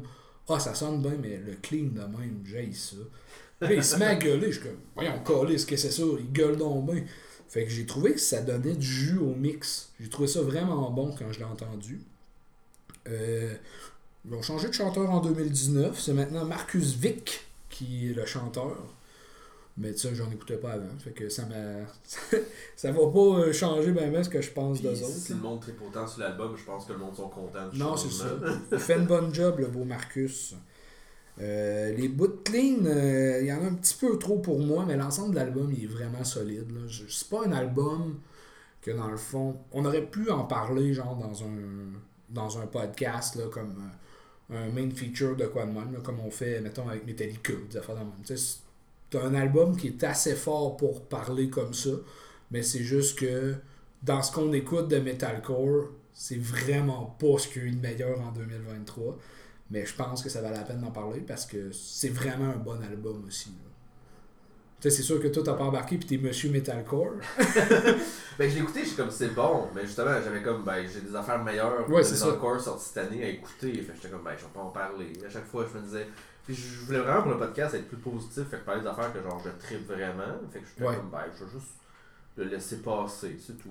Ah, 0.50 0.60
ça 0.60 0.76
sonne 0.76 1.02
bien, 1.02 1.16
mais 1.20 1.38
le 1.38 1.54
clean 1.62 1.88
de 1.94 2.02
même, 2.02 2.44
j'ai 2.46 2.72
ça. 2.74 2.98
Là, 3.62 3.74
il 3.74 3.84
se 3.84 3.96
met 3.96 4.06
à 4.06 4.16
gueuler, 4.16 4.52
je 4.52 4.60
suis 4.60 4.68
comme. 4.68 4.80
Voyons, 4.96 5.24
calé, 5.24 5.58
ce 5.58 5.66
que 5.66 5.78
c'est 5.78 5.92
ça, 5.92 6.04
il 6.20 6.32
gueule 6.32 6.58
donc 6.58 6.92
bien. 6.92 7.04
Fait 7.48 7.66
que 7.66 7.70
j'ai 7.70 7.86
trouvé 7.86 8.14
que 8.14 8.20
ça 8.20 8.42
donnait 8.42 8.76
du 8.76 8.86
jus 8.86 9.20
au 9.20 9.34
mix. 9.36 9.92
J'ai 10.00 10.10
trouvé 10.10 10.28
ça 10.28 10.42
vraiment 10.42 10.90
bon 10.92 11.16
quand 11.18 11.32
je 11.32 11.40
l'ai 11.40 11.46
entendu. 11.46 12.02
Euh, 13.08 13.54
ils 14.26 14.34
ont 14.34 14.42
changé 14.42 14.68
de 14.68 14.74
chanteur 14.74 15.10
en 15.10 15.22
2019. 15.22 16.00
C'est 16.00 16.14
maintenant 16.14 16.46
Marcus 16.46 16.96
Vick 16.96 17.46
qui 17.74 18.10
est 18.10 18.14
le 18.14 18.26
chanteur. 18.26 18.78
Mais 19.76 19.92
sais, 19.94 20.14
j'en 20.14 20.30
écoutais 20.30 20.58
pas 20.58 20.74
avant. 20.74 20.96
Fait 21.00 21.12
que 21.12 21.30
ça 21.30 21.46
m'a. 21.48 21.88
ça 22.76 22.92
va 22.92 23.08
pas 23.12 23.20
euh, 23.40 23.52
changer 23.54 23.92
ben 23.92 24.24
ce 24.24 24.30
que 24.30 24.40
je 24.42 24.52
pense 24.52 24.80
Puis 24.80 24.88
d'eux 24.88 25.02
autres. 25.04 25.12
si 25.14 25.34
le 25.34 25.40
monde 25.40 25.62
tripe 25.62 25.82
autant 25.82 26.06
sur 26.06 26.20
l'album, 26.22 26.56
je 26.56 26.64
pense 26.64 26.86
que 26.86 26.94
le 26.94 27.00
monde 27.00 27.16
sont 27.16 27.30
contents 27.30 27.68
du 27.70 27.80
Non, 27.80 27.98
c'est 27.98 28.12
ça. 28.12 28.28
Il 28.72 28.78
fait 28.78 28.98
une 28.98 29.08
bonne 29.08 29.34
job, 29.34 29.60
le 29.60 29.68
beau 29.68 29.84
Marcus. 29.84 30.54
Euh, 31.42 31.92
les 31.96 32.08
bouts 32.10 32.28
de 32.28 32.38
clean, 32.44 32.86
euh, 32.86 33.40
il 33.42 33.48
y 33.48 33.52
en 33.52 33.64
a 33.64 33.66
un 33.66 33.74
petit 33.74 33.96
peu 33.96 34.20
trop 34.20 34.38
pour 34.38 34.60
moi, 34.60 34.86
mais 34.88 34.96
l'ensemble 34.96 35.32
de 35.32 35.40
l'album 35.40 35.74
il 35.76 35.86
est 35.86 35.88
vraiment 35.88 36.24
solide. 36.24 36.70
là. 36.72 36.82
Je- 36.88 37.06
C'est 37.10 37.28
pas 37.28 37.44
un 37.48 37.52
album 37.54 38.20
que 38.84 38.92
dans 38.92 39.08
le 39.10 39.18
fond, 39.18 39.58
on 39.72 39.84
aurait 39.86 40.06
pu 40.06 40.30
en 40.30 40.44
parler 40.44 40.94
genre 40.94 41.16
dans 41.16 41.44
un 41.44 41.94
dans 42.30 42.60
un 42.60 42.68
podcast 42.68 43.36
là, 43.38 43.46
comme 43.52 43.72
euh, 43.72 43.96
un 44.50 44.70
main 44.70 44.90
feature 44.90 45.36
de 45.36 45.46
quoi 45.46 45.68
comme 46.04 46.20
on 46.20 46.30
fait 46.30 46.62
mettons 46.62 46.88
avec 46.88 47.06
Metallica, 47.06 47.54
des 47.70 47.78
affaires 47.78 47.96
de 47.96 48.02
même. 48.02 48.12
C'est 48.26 49.18
un 49.18 49.34
album 49.36 49.78
qui 49.78 49.88
est 49.88 50.04
assez 50.04 50.36
fort 50.36 50.78
pour 50.78 51.06
parler 51.06 51.50
comme 51.50 51.74
ça, 51.74 51.92
mais 52.52 52.64
c'est 52.64 52.84
juste 52.84 53.20
que 53.20 53.56
dans 54.02 54.22
ce 54.22 54.32
qu'on 54.32 54.52
écoute 54.54 54.90
de 54.90 54.98
metalcore, 54.98 55.90
c'est 56.14 56.40
vraiment 56.40 57.16
pas 57.20 57.38
ce 57.38 57.48
qu'il 57.48 57.62
y 57.62 57.66
a 57.66 57.68
eu 57.70 57.72
de 57.72 57.80
meilleur 57.80 58.20
en 58.22 58.32
2023. 58.32 59.18
Mais 59.72 59.86
je 59.86 59.96
pense 59.96 60.22
que 60.22 60.30
ça 60.30 60.42
valait 60.42 60.58
la 60.58 60.64
peine 60.64 60.82
d'en 60.82 60.92
parler 60.92 61.22
parce 61.22 61.46
que 61.46 61.72
c'est 61.72 62.10
vraiment 62.10 62.50
un 62.50 62.58
bon 62.58 62.82
album 62.84 63.24
aussi. 63.28 63.52
Sais, 64.84 64.90
c'est 64.90 65.02
sûr 65.04 65.22
que 65.22 65.30
toi, 65.30 65.42
t'as 65.46 65.54
pas 65.54 65.64
embarqué 65.64 65.98
puis 65.98 66.06
t'es 66.06 66.18
Monsieur 66.18 66.50
Metalcore. 66.50 67.14
Ben, 68.38 68.50
je 68.50 68.56
l'ai 68.56 68.62
écouté, 68.62 68.80
je 68.82 68.88
suis 68.88 68.96
comme 68.98 69.12
c'est 69.12 69.30
bon, 69.30 69.68
mais 69.76 69.84
justement, 69.86 70.10
j'avais 70.22 70.42
comme, 70.42 70.64
ben, 70.64 70.84
j'ai 70.92 71.02
des 71.02 71.16
affaires 71.16 71.42
meilleures 71.42 71.88
Ouais, 71.90 72.04
c'est. 72.04 72.16
Metalcore 72.26 72.60
sorties 72.60 72.86
cette 72.92 72.98
année 73.06 73.24
à 73.24 73.28
écouter. 73.30 73.72
Fait 73.82 73.94
j'étais 73.96 74.10
comme, 74.10 74.24
ben, 74.24 74.32
je 74.36 74.44
vais 74.44 74.50
pas 74.54 74.60
en 74.60 74.70
parler. 74.72 75.14
À 75.26 75.30
chaque 75.30 75.46
fois, 75.46 75.66
je 75.72 75.78
me 75.80 75.84
disais. 75.86 76.08
Puis 76.46 76.54
je 76.56 76.86
voulais 76.86 77.00
vraiment 77.00 77.22
pour 77.22 77.32
le 77.32 77.38
podcast 77.38 77.76
être 77.76 77.88
plus 77.88 77.96
positif, 77.98 78.44
fait 78.50 78.58
que 78.58 78.66
parler 78.66 78.82
des 78.82 78.88
affaires 78.88 79.14
que 79.14 79.22
genre 79.22 79.42
je 79.46 79.66
tripe 79.66 79.88
vraiment. 79.88 80.24
Fait 80.52 80.60
que 80.60 80.66
j'étais 80.68 80.84
Ouais. 80.90 80.96
comme, 80.98 81.10
ben, 81.12 81.24
je 81.40 81.46
vais 81.46 81.52
juste 81.52 81.72
le 82.36 82.44
laisser 82.46 82.78
passer, 82.78 83.38
c'est 83.40 83.54
tout. 83.58 83.70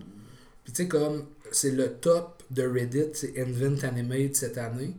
Puis 0.64 0.72
tu 0.72 0.82
sais, 0.82 0.88
comme 0.88 1.26
c'est 1.50 1.72
le 1.72 1.92
top 1.94 2.42
de 2.50 2.62
Reddit, 2.66 3.10
c'est 3.14 3.38
Invent 3.38 3.82
Animate 3.84 4.36
cette 4.36 4.56
année. 4.56 4.94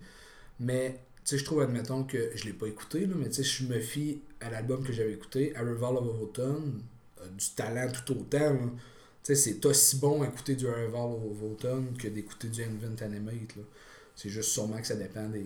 Mais 0.59 0.99
sais, 1.25 1.37
je 1.37 1.45
trouve, 1.45 1.61
admettons 1.61 2.03
que 2.03 2.31
je 2.35 2.45
l'ai 2.45 2.53
pas 2.53 2.67
écouté, 2.67 3.05
là, 3.05 3.15
mais 3.17 3.29
tu 3.29 3.35
sais, 3.35 3.43
je 3.43 3.65
me 3.65 3.79
fie 3.79 4.21
à 4.41 4.49
l'album 4.49 4.83
que 4.83 4.93
j'avais 4.93 5.13
écouté, 5.13 5.55
Arrival 5.55 5.97
of 5.97 6.21
Autumn, 6.21 6.81
a 7.23 7.27
du 7.27 7.49
talent 7.55 7.91
tout 8.05 8.13
autant. 8.13 8.53
là. 8.53 8.59
Tu 9.23 9.33
sais, 9.33 9.35
c'est 9.35 9.65
aussi 9.65 9.97
bon 9.97 10.23
écouter 10.23 10.55
du 10.55 10.67
Arrival 10.67 11.01
of 11.31 11.41
Autumn 11.43 11.95
que 11.97 12.07
d'écouter 12.09 12.49
du 12.49 12.61
Invent 12.63 13.01
Animate. 13.01 13.55
là. 13.55 13.63
C'est 14.15 14.29
juste 14.29 14.51
sûrement 14.51 14.79
que 14.79 14.87
ça 14.87 14.95
dépend 14.95 15.27
des, 15.29 15.45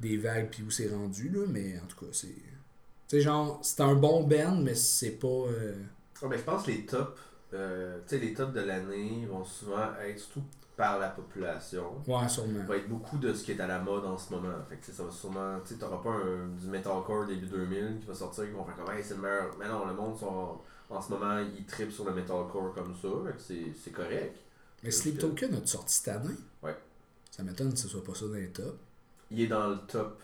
des 0.00 0.16
vagues 0.16 0.48
puis 0.50 0.62
où 0.62 0.70
c'est 0.70 0.88
rendu, 0.88 1.28
là, 1.30 1.46
mais 1.48 1.78
en 1.82 1.86
tout 1.86 2.04
cas, 2.04 2.10
c'est. 2.12 2.28
Tu 2.28 3.16
sais, 3.16 3.20
genre, 3.20 3.60
c'est 3.62 3.80
un 3.82 3.94
bon 3.94 4.24
band, 4.24 4.56
mais 4.56 4.74
c'est 4.74 5.12
pas. 5.12 5.28
euh, 5.28 5.74
Ah, 6.22 6.26
ben, 6.28 6.38
je 6.38 6.42
pense 6.44 6.64
que 6.64 6.70
les 6.70 6.86
tops, 6.86 7.20
euh, 7.52 7.98
tu 8.08 8.16
sais, 8.16 8.18
les 8.24 8.34
tops 8.34 8.52
de 8.54 8.60
l'année 8.60 9.26
vont 9.26 9.44
souvent 9.44 9.94
être 10.02 10.18
surtout 10.18 10.42
par 10.76 10.98
la 10.98 11.08
population. 11.08 11.84
Ouais, 12.06 12.28
sûrement. 12.28 12.64
Va 12.64 12.76
être 12.76 12.88
beaucoup 12.88 13.16
de 13.18 13.32
ce 13.32 13.44
qui 13.44 13.52
est 13.52 13.60
à 13.60 13.66
la 13.66 13.78
mode 13.78 14.04
en 14.04 14.18
ce 14.18 14.32
moment. 14.32 14.54
Fait 14.68 14.76
que 14.76 14.86
ça 14.92 15.02
va 15.04 15.10
sûrement. 15.10 15.60
Tu 15.60 15.74
sais, 15.74 15.80
t'auras 15.80 15.98
pas 16.02 16.10
un, 16.10 16.48
du 16.48 16.66
metalcore 16.66 17.26
début 17.26 17.46
2000 17.46 17.98
qui 18.00 18.06
va 18.06 18.14
sortir, 18.14 18.44
qui 18.44 18.50
vont 18.50 18.64
faire 18.64 18.76
comme 18.76 18.92
hey, 18.94 19.02
c'est 19.04 19.14
le 19.14 19.20
meilleur. 19.20 19.54
Mais 19.58 19.68
non, 19.68 19.86
le 19.86 19.94
monde 19.94 20.16
sont, 20.18 20.58
en 20.90 21.00
ce 21.00 21.10
moment, 21.12 21.38
ils 21.38 21.64
trippent 21.64 21.92
sur 21.92 22.04
le 22.04 22.12
metalcore 22.12 22.74
comme 22.74 22.94
ça. 22.94 23.08
Fait 23.26 23.36
que 23.36 23.72
c'est, 23.82 23.90
correct. 23.92 24.36
Mais 24.82 24.90
Sleep 24.90 25.18
Token 25.18 25.54
a 25.54 25.66
sorti 25.66 25.94
cette 25.94 26.08
année? 26.08 26.34
Ouais. 26.62 26.76
Ça 27.30 27.42
m'étonne 27.42 27.72
que 27.72 27.78
ce 27.78 27.88
soit 27.88 28.02
pas 28.04 28.14
ça 28.14 28.26
dans 28.26 28.34
les 28.34 28.50
tops. 28.50 28.76
Il 29.30 29.40
est 29.40 29.46
dans 29.46 29.68
le 29.68 29.78
top, 29.88 30.20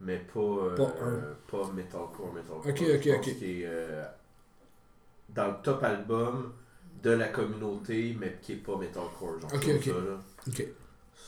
mais 0.00 0.18
pas. 0.18 0.40
euh, 0.40 0.76
Pas 0.76 0.94
un. 1.02 1.06
euh, 1.08 1.34
pas 1.50 1.70
metalcore, 1.72 2.32
metalcore. 2.32 2.66
Ok, 2.66 2.82
ok, 2.82 3.08
ok. 3.18 3.28
est 3.28 3.62
euh, 3.64 4.04
dans 5.30 5.48
le 5.48 5.54
top 5.62 5.82
album 5.82 6.52
de 7.02 7.10
la 7.10 7.28
communauté, 7.28 8.16
mais 8.18 8.38
qui 8.42 8.52
est 8.52 8.56
pas 8.56 8.76
metalcore. 8.76 9.40
Genre 9.40 9.50
Ok, 9.54 9.64
comme 9.64 9.76
ok. 9.76 9.84
ça, 9.84 9.90
là. 9.90 10.20
Ok. 10.48 10.66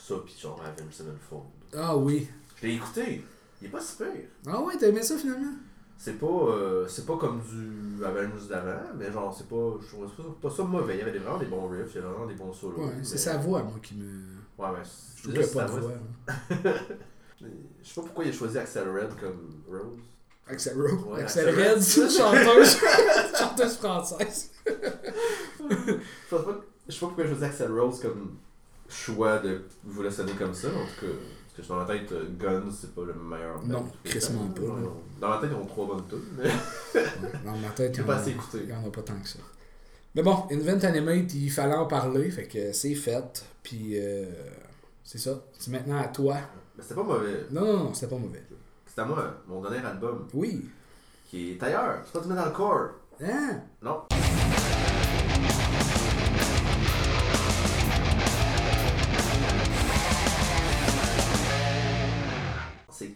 Ça, 0.06 0.14
pis 0.26 0.38
genre 0.40 0.60
Avenged 0.64 0.92
Sevenfold. 0.92 1.44
Ah 1.76 1.96
oui. 1.96 2.28
Je 2.60 2.66
l'ai 2.66 2.74
écouté. 2.74 3.24
Il 3.62 3.66
est 3.66 3.70
pas 3.70 3.80
si 3.80 3.96
pire. 3.96 4.06
Ah 4.46 4.60
ouais, 4.60 4.74
t'as 4.78 4.88
aimé 4.88 5.02
ça 5.02 5.16
finalement? 5.16 5.52
C'est 5.98 6.18
pas, 6.18 6.26
euh, 6.26 6.88
c'est 6.88 7.04
pas 7.04 7.16
comme 7.18 7.40
du 7.42 8.02
Avengers 8.04 8.46
d'avant, 8.48 8.80
mais 8.96 9.12
genre, 9.12 9.34
c'est 9.36 9.46
pas, 9.48 9.78
je 9.82 9.86
trouve 9.88 10.08
pas, 10.40 10.48
pas 10.48 10.54
ça 10.54 10.62
mauvais. 10.64 10.94
Il 10.94 10.98
y 11.00 11.02
avait 11.02 11.12
des- 11.12 11.18
vraiment 11.18 11.36
des 11.38 11.44
bons 11.46 11.68
riffs, 11.68 11.90
il 11.90 11.96
y 11.96 11.98
avait 11.98 12.08
vraiment 12.08 12.26
des 12.26 12.34
bons 12.34 12.52
solos. 12.54 12.78
Ouais, 12.78 12.92
mais- 12.96 13.04
c'est 13.04 13.18
sa 13.18 13.36
voix, 13.36 13.62
moi, 13.62 13.74
qui 13.82 13.96
me. 13.96 14.04
Ouais, 14.58 14.68
mais 14.72 14.82
Je 15.16 15.30
trouve 15.30 15.52
pas 15.54 15.64
de 15.64 15.70
voix. 15.80 15.92
hein. 16.28 16.34
Je 17.40 17.46
sais 17.88 17.94
pas 17.94 18.02
pourquoi 18.02 18.24
il 18.24 18.30
a 18.30 18.32
choisi 18.32 18.58
Axel 18.58 18.88
Red 18.88 19.10
comme 19.20 19.62
Rose. 19.70 20.00
Axel 20.46 20.74
Rose. 20.80 21.04
Ouais, 21.06 21.20
Axel 21.22 21.48
Axel 21.48 21.64
Red, 21.68 21.74
Red. 21.76 21.82
chanteuse, 22.10 22.76
chanteuse 23.38 23.76
française. 23.76 24.50
Je 25.70 25.76
sais 26.36 26.42
pas, 26.42 26.60
je 26.88 26.92
sais 26.92 27.00
pas 27.00 27.06
pourquoi 27.06 27.26
choisi 27.26 27.44
Axel 27.44 27.72
Rose 27.72 28.00
comme 28.00 28.36
choix 28.88 29.38
de 29.38 29.62
voulait 29.84 30.10
sonner 30.10 30.32
comme 30.32 30.54
ça, 30.54 30.68
en 30.68 30.72
tout 30.72 31.06
cas. 31.06 31.12
Parce 31.56 31.68
que 31.68 31.72
dans 31.72 31.80
ma 31.80 31.84
tête, 31.84 32.12
euh, 32.12 32.24
Guns, 32.38 32.70
c'est 32.70 32.94
pas 32.94 33.02
le 33.04 33.14
meilleur. 33.14 33.62
Non, 33.64 33.84
crissement 34.04 34.48
pas, 34.48 34.62
Non. 34.62 34.94
Dans 35.20 35.28
ma 35.28 35.38
tête, 35.38 35.50
ils 35.52 35.56
ont 35.62 35.66
trois 35.66 35.86
bonnes 35.86 36.06
tunes, 36.08 36.18
mais 36.38 36.50
Dans 37.44 37.56
ma 37.58 37.68
tête, 37.70 37.90
il 37.96 37.96
j'ai 37.96 38.02
y 38.68 38.72
en 38.72 38.82
en 38.82 38.88
a 38.88 38.90
pas 38.90 39.02
tant 39.02 39.18
que 39.20 39.28
ça. 39.28 39.38
Mais 40.14 40.22
bon, 40.22 40.44
Invent 40.50 40.84
Animate, 40.84 41.34
il 41.34 41.50
fallait 41.50 41.74
en 41.74 41.86
parler, 41.86 42.30
fait 42.30 42.48
que 42.48 42.72
c'est 42.72 42.94
fait. 42.94 43.44
Puis 43.62 43.92
euh, 43.94 44.26
c'est 45.04 45.18
ça. 45.18 45.40
C'est 45.58 45.70
maintenant 45.70 45.98
à 45.98 46.08
toi. 46.08 46.36
Mais 46.76 46.82
c'était 46.82 46.94
pas 46.96 47.02
mauvais. 47.04 47.46
Non, 47.50 47.60
non, 47.64 47.84
non, 47.84 47.94
c'était 47.94 48.08
pas 48.14 48.18
mauvais. 48.18 48.42
C'était 48.86 49.02
à 49.02 49.04
moi, 49.04 49.24
mon 49.46 49.60
dernier 49.60 49.84
album, 49.86 50.26
Oui. 50.34 50.68
qui 51.28 51.52
est 51.52 51.62
ailleurs. 51.62 52.02
C'est 52.04 52.12
pas 52.12 52.20
du 52.20 52.28
metalcore. 52.28 52.88
Hein? 53.22 53.60
Non. 53.82 54.02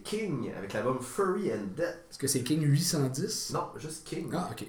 King 0.05 0.53
avec 0.55 0.71
l'album 0.71 0.99
Furry 1.01 1.51
and 1.51 1.73
Death. 1.75 2.05
Est-ce 2.09 2.19
que 2.19 2.27
c'est 2.27 2.43
King 2.43 2.61
810? 2.61 3.51
Non, 3.53 3.67
juste 3.75 4.07
King. 4.07 4.29
Ah, 4.33 4.47
ok. 4.51 4.65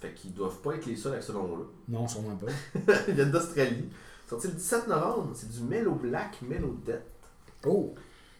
Fait 0.00 0.14
qu'ils 0.14 0.32
doivent 0.32 0.60
pas 0.60 0.76
être 0.76 0.86
les 0.86 0.96
seuls 0.96 1.12
avec 1.12 1.24
ce 1.24 1.32
nom-là. 1.32 1.64
Non, 1.88 2.06
sûrement 2.06 2.36
pas. 2.36 2.46
Ils 3.08 3.14
viennent 3.14 3.32
d'Australie. 3.32 3.90
Sorti 4.28 4.46
le 4.46 4.54
17 4.54 4.88
novembre. 4.88 5.30
C'est 5.34 5.50
du 5.50 5.60
Mellow 5.60 5.96
Black, 5.96 6.40
Mellow 6.42 6.78
Death. 6.84 7.02
Oh! 7.66 7.94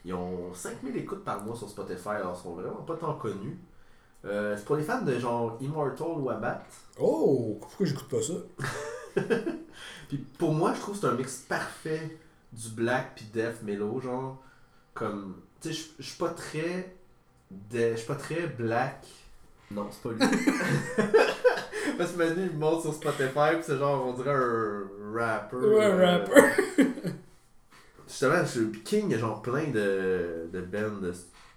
Ils 0.04 0.14
ont 0.14 0.54
5000 0.54 0.96
écoutes 0.96 1.24
par 1.24 1.42
mois 1.42 1.56
sur 1.56 1.68
Spotify, 1.68 2.10
alors 2.10 2.38
ils 2.38 2.42
sont 2.42 2.54
vraiment 2.54 2.82
pas 2.82 2.94
tant 2.94 3.14
connus. 3.14 3.58
Euh, 4.24 4.56
c'est 4.56 4.64
pour 4.64 4.76
les 4.76 4.84
fans 4.84 5.02
de 5.02 5.18
genre 5.18 5.58
Immortal 5.60 6.06
ou 6.18 6.30
Abat. 6.30 6.62
Oh! 7.00 7.58
Pourquoi 7.60 7.86
j'écoute 7.86 8.08
pas 8.08 8.22
ça? 8.22 8.34
Puis 10.08 10.18
pour 10.38 10.54
moi, 10.54 10.74
je 10.74 10.80
trouve 10.80 10.94
que 10.94 11.00
c'est 11.00 11.08
un 11.08 11.14
mix 11.14 11.38
parfait 11.48 12.18
du 12.52 12.68
black 12.68 13.16
puis 13.16 13.26
death 13.32 13.62
mellow, 13.62 14.00
genre 14.00 14.40
comme 14.94 15.42
tu 15.68 15.74
sais, 15.74 15.80
je- 15.98 16.02
je 16.02 16.08
suis 16.08 16.18
pas 16.18 16.30
très 16.30 16.94
de- 17.50 17.90
je 17.92 17.96
suis 17.96 18.06
pas 18.06 18.14
très 18.16 18.46
black. 18.46 19.06
Non, 19.70 19.88
c'est 19.90 20.02
pas 20.02 20.10
lui. 20.14 20.36
Parce 21.98 22.12
que 22.12 22.18
Manu 22.18 22.48
il 22.52 22.56
monte 22.58 22.82
sur 22.82 22.94
Spotify 22.94 23.54
puis 23.54 23.62
c'est 23.62 23.78
genre 23.78 24.06
on 24.06 24.12
dirait 24.12 24.34
un 24.34 24.84
rapper. 25.14 25.56
Ouais, 25.56 25.84
un 25.84 25.98
euh, 25.98 26.18
rapper. 26.18 26.42
Justement, 28.08 28.44
je- 28.44 28.78
King, 28.84 29.06
il 29.06 29.12
y 29.12 29.14
a 29.14 29.18
genre 29.18 29.42
plein 29.42 29.68
de, 29.68 30.48
de 30.52 30.60
bands. 30.60 31.00
De, 31.00 31.12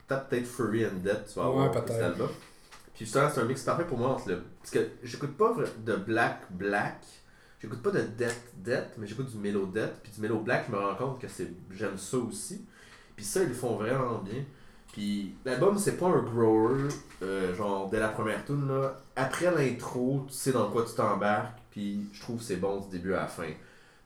tape 0.07 0.29
peut-être 0.29 0.47
Furry 0.47 0.85
and 0.85 0.99
Death, 1.03 1.25
tu 1.31 1.39
vas 1.39 1.49
Ouais, 1.51 1.65
avoir 1.65 1.71
peut-être. 1.71 1.93
cet 1.93 2.01
album. 2.01 2.29
Puis 2.95 3.05
justement, 3.05 3.29
c'est 3.29 3.41
un 3.41 3.45
mix 3.45 3.61
parfait 3.63 3.85
pour 3.85 3.97
moi 3.97 4.09
entre 4.09 4.29
le. 4.29 4.41
Parce 4.59 4.71
que 4.71 4.79
j'écoute 5.03 5.37
pas 5.37 5.55
de 5.85 5.95
black 5.95 6.41
black. 6.51 7.01
J'écoute 7.61 7.81
pas 7.83 7.91
de 7.91 8.01
death 8.01 8.41
death, 8.55 8.87
mais 8.97 9.05
j'écoute 9.05 9.29
du 9.29 9.37
mellow 9.37 9.65
death. 9.67 9.99
Puis 10.01 10.11
du 10.13 10.21
mellow 10.21 10.39
black, 10.39 10.65
je 10.67 10.71
me 10.75 10.79
rends 10.79 10.95
compte 10.95 11.19
que 11.21 11.27
c'est 11.27 11.51
j'aime 11.71 11.97
ça 11.97 12.17
aussi. 12.17 12.65
Puis 13.19 13.25
ça, 13.25 13.43
ils 13.43 13.49
le 13.49 13.53
font 13.53 13.75
vraiment 13.75 14.19
bien. 14.19 14.45
Puis 14.93 15.35
l'album, 15.43 15.77
c'est 15.77 15.97
pas 15.97 16.05
un 16.05 16.21
grower, 16.21 16.87
euh, 17.21 17.53
genre 17.53 17.89
dès 17.89 17.99
la 17.99 18.07
première 18.07 18.45
tune 18.45 18.65
là. 18.69 18.97
Après 19.17 19.51
l'intro, 19.53 20.23
tu 20.29 20.33
sais 20.33 20.53
dans 20.53 20.69
quoi 20.71 20.85
tu 20.85 20.93
t'embarques. 20.95 21.59
Puis 21.69 22.07
je 22.13 22.21
trouve 22.21 22.37
que 22.37 22.43
c'est 22.45 22.55
bon 22.55 22.79
du 22.79 22.87
début 22.87 23.13
à 23.13 23.23
la 23.23 23.27
fin. 23.27 23.49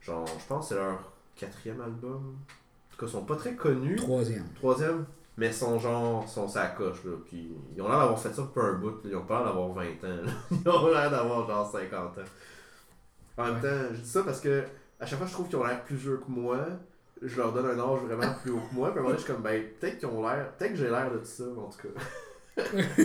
Genre, 0.01 0.25
je 0.25 0.47
pense 0.47 0.67
que 0.67 0.73
c'est 0.73 0.81
leur 0.81 1.11
quatrième 1.35 1.79
album. 1.79 2.37
En 2.37 2.91
tout 2.91 2.97
cas, 2.97 3.05
ils 3.05 3.09
sont 3.11 3.23
pas 3.23 3.35
très 3.35 3.53
connus. 3.53 3.97
Troisième. 3.97 4.45
Troisième, 4.55 5.05
mais 5.37 5.51
sont 5.51 5.77
genre, 5.77 6.27
sont 6.27 6.47
sa 6.47 6.65
coche, 6.65 7.03
là. 7.05 7.11
Puis 7.27 7.51
ils 7.75 7.81
ont 7.83 7.87
l'air 7.87 7.99
d'avoir 7.99 8.19
fait 8.19 8.33
ça 8.33 8.41
depuis 8.41 8.59
un 8.61 8.73
bout, 8.73 8.89
là. 9.03 9.09
Ils 9.11 9.15
ont 9.15 9.25
pas 9.25 9.43
l'air 9.43 9.53
d'avoir 9.53 9.69
20 9.73 9.83
ans, 9.83 10.23
là. 10.25 10.31
Ils 10.65 10.69
ont 10.69 10.87
l'air 10.87 11.11
d'avoir 11.11 11.47
genre 11.47 11.71
50 11.71 12.17
ans. 12.17 12.21
En 13.37 13.43
même 13.45 13.53
Ouais. 13.53 13.61
temps, 13.61 13.93
je 13.93 13.99
dis 14.01 14.09
ça 14.09 14.23
parce 14.23 14.41
que 14.41 14.63
à 14.99 15.05
chaque 15.05 15.19
fois 15.19 15.27
je 15.27 15.33
trouve 15.33 15.47
qu'ils 15.47 15.57
ont 15.57 15.63
l'air 15.65 15.83
plus 15.83 15.95
vieux 15.97 16.17
que 16.17 16.31
moi, 16.31 16.57
je 17.23 17.37
leur 17.37 17.53
donne 17.53 17.65
un 17.65 17.79
âge 17.79 17.99
vraiment 18.01 18.33
plus 18.41 18.51
haut 18.51 18.61
que 18.69 18.75
moi. 18.75 18.93
Puis 18.93 19.01
donné, 19.01 19.13
je 19.15 19.23
suis 19.23 19.33
comme, 19.33 19.41
ben, 19.41 19.63
peut-être 19.79 19.99
qu'ils 19.99 20.07
ont 20.07 20.21
l'air, 20.21 20.51
peut-être 20.57 20.71
que 20.71 20.77
j'ai 20.77 20.89
l'air 20.89 21.11
de 21.11 21.17
tout 21.17 21.25
ça, 21.25 21.43
en 21.43 21.69
tout 21.69 21.87
cas. 21.87 22.63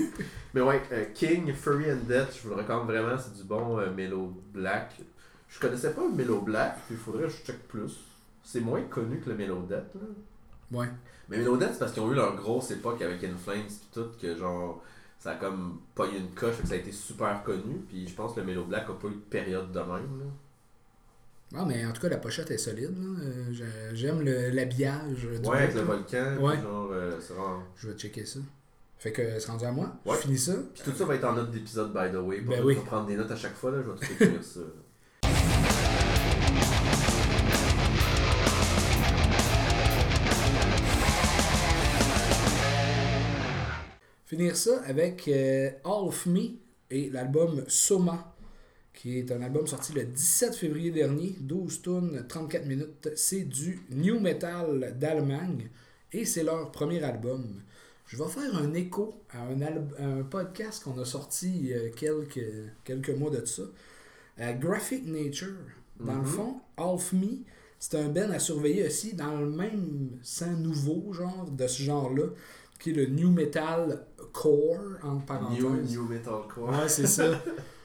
mais 0.54 0.60
ouais, 0.60 0.82
euh, 0.92 1.04
King, 1.14 1.52
Furry 1.54 1.90
and 1.90 2.04
Death, 2.06 2.36
je 2.36 2.42
vous 2.42 2.50
le 2.50 2.56
recommande 2.56 2.86
vraiment, 2.86 3.16
c'est 3.16 3.34
du 3.34 3.44
bon 3.44 3.78
euh, 3.78 3.90
Mellow 3.90 4.34
Black. 4.52 5.00
Je 5.48 5.58
connaissais 5.58 5.92
pas 5.92 6.02
le 6.02 6.14
Mellow 6.14 6.40
Black, 6.40 6.76
puis 6.86 6.94
il 6.94 7.00
faudrait 7.00 7.24
que 7.24 7.30
je 7.30 7.44
check 7.44 7.66
plus. 7.68 7.98
C'est 8.42 8.60
moins 8.60 8.82
connu 8.82 9.20
que 9.20 9.30
le 9.30 9.36
Mellow 9.36 9.62
Death, 9.62 9.94
là. 9.94 10.08
Ouais. 10.70 10.88
Mais 11.28 11.38
Melodette, 11.38 11.72
c'est 11.72 11.78
parce 11.78 11.92
qu'ils 11.92 12.02
ont 12.02 12.12
eu 12.12 12.14
leur 12.14 12.34
grosse 12.36 12.70
époque 12.70 13.02
avec 13.02 13.22
In 13.24 13.36
Flames 13.36 13.66
pis 13.66 13.88
tout, 13.92 14.08
que 14.20 14.34
genre, 14.34 14.82
ça 15.18 15.32
a 15.32 15.34
comme 15.34 15.80
pas 15.94 16.06
eu 16.06 16.16
une 16.16 16.30
coche, 16.30 16.60
que 16.60 16.66
ça 16.66 16.74
a 16.74 16.78
été 16.78 16.92
super 16.92 17.42
connu, 17.42 17.80
puis 17.88 18.06
je 18.06 18.14
pense 18.14 18.34
que 18.34 18.40
le 18.40 18.46
Melo 18.46 18.64
Black 18.64 18.88
a 18.88 18.94
pas 18.94 19.08
eu 19.08 19.14
de 19.14 19.16
période 19.16 19.70
de 19.72 19.78
même, 19.78 19.88
là. 20.18 20.26
Ah, 21.54 21.64
mais 21.66 21.84
en 21.86 21.92
tout 21.92 22.02
cas, 22.02 22.08
la 22.10 22.18
pochette 22.18 22.50
est 22.50 22.58
solide. 22.58 22.94
Euh, 23.22 23.44
j'ai- 23.52 23.64
J'aime 23.96 24.22
l'habillage. 24.22 25.26
Ouais, 25.44 25.56
avec 25.58 25.74
le 25.74 25.80
volcan, 25.80 26.36
Ouais. 26.40 26.60
genre, 26.60 26.90
euh, 26.92 27.18
vraiment... 27.30 27.62
Je 27.76 27.88
vais 27.88 27.94
checker 27.98 28.26
ça. 28.26 28.40
Fait 28.98 29.12
que 29.12 29.38
c'est 29.38 29.50
rendu 29.50 29.64
à 29.64 29.72
moi. 29.72 29.96
Ouais. 30.04 30.14
Je 30.16 30.20
finis 30.22 30.38
ça. 30.38 30.52
Puis 30.74 30.82
tout 30.84 30.92
ça 30.94 31.04
va 31.06 31.14
être 31.14 31.24
en 31.24 31.32
note 31.32 31.50
d'épisode, 31.50 31.92
by 31.92 32.10
the 32.12 32.16
way, 32.20 32.40
pas 32.42 32.56
Ben 32.56 32.64
oui. 32.64 32.74
prendre 32.84 33.06
des 33.06 33.16
notes 33.16 33.30
à 33.30 33.36
chaque 33.36 33.54
fois, 33.54 33.70
là, 33.70 33.78
je 33.82 33.90
vais 33.90 33.96
tout 33.98 34.12
écrire 34.24 34.44
ça. 34.44 34.60
Finir 44.26 44.56
ça 44.56 44.82
avec 44.86 45.26
euh, 45.28 45.70
All 45.84 46.06
of 46.06 46.26
Me 46.26 46.58
et 46.90 47.08
l'album 47.10 47.64
Soma, 47.66 48.34
qui 49.00 49.16
est 49.20 49.30
un 49.30 49.40
album 49.42 49.64
sorti 49.68 49.92
le 49.92 50.02
17 50.02 50.56
février 50.56 50.90
dernier, 50.90 51.36
12 51.38 51.82
tonnes, 51.82 52.24
34 52.28 52.66
minutes. 52.66 53.10
C'est 53.14 53.42
du 53.42 53.80
new 53.92 54.18
metal 54.18 54.96
d'Allemagne 54.98 55.68
et 56.12 56.24
c'est 56.24 56.42
leur 56.42 56.72
premier 56.72 57.00
album. 57.04 57.44
Je 58.06 58.16
vais 58.16 58.28
faire 58.28 58.56
un 58.56 58.74
écho 58.74 59.22
à 59.30 59.42
un, 59.44 59.60
à 59.62 60.04
un 60.04 60.22
podcast 60.24 60.82
qu'on 60.82 60.98
a 60.98 61.04
sorti 61.04 61.48
il 61.48 61.66
y 61.66 61.74
a 61.74 61.90
quelques, 61.90 62.40
quelques 62.82 63.10
mois 63.10 63.30
de 63.30 63.44
ça. 63.44 63.62
à 64.36 64.52
Graphic 64.52 65.06
Nature. 65.06 65.54
Dans 66.00 66.14
le 66.14 66.20
Mhm. 66.20 66.24
fond, 66.26 66.54
Half 66.76 67.12
Me, 67.12 67.44
c'est 67.78 67.96
un 67.98 68.08
band 68.08 68.30
à 68.32 68.38
surveiller 68.40 68.84
aussi 68.86 69.14
dans 69.14 69.38
le 69.40 69.48
même 69.50 70.10
sang 70.22 70.52
nouveau 70.56 71.12
genre 71.12 71.48
de 71.50 71.66
ce 71.68 71.82
genre-là, 71.84 72.26
qui 72.80 72.90
est 72.90 72.94
le 72.94 73.06
New 73.06 73.30
Metal 73.30 74.06
Core, 74.32 74.98
entre 75.04 75.24
parenthèses. 75.26 75.60
New, 75.62 75.82
new 75.82 76.08
Metalcore. 76.08 76.68
Ouais, 76.70 76.88
c'est 76.88 77.06
ça. 77.06 77.40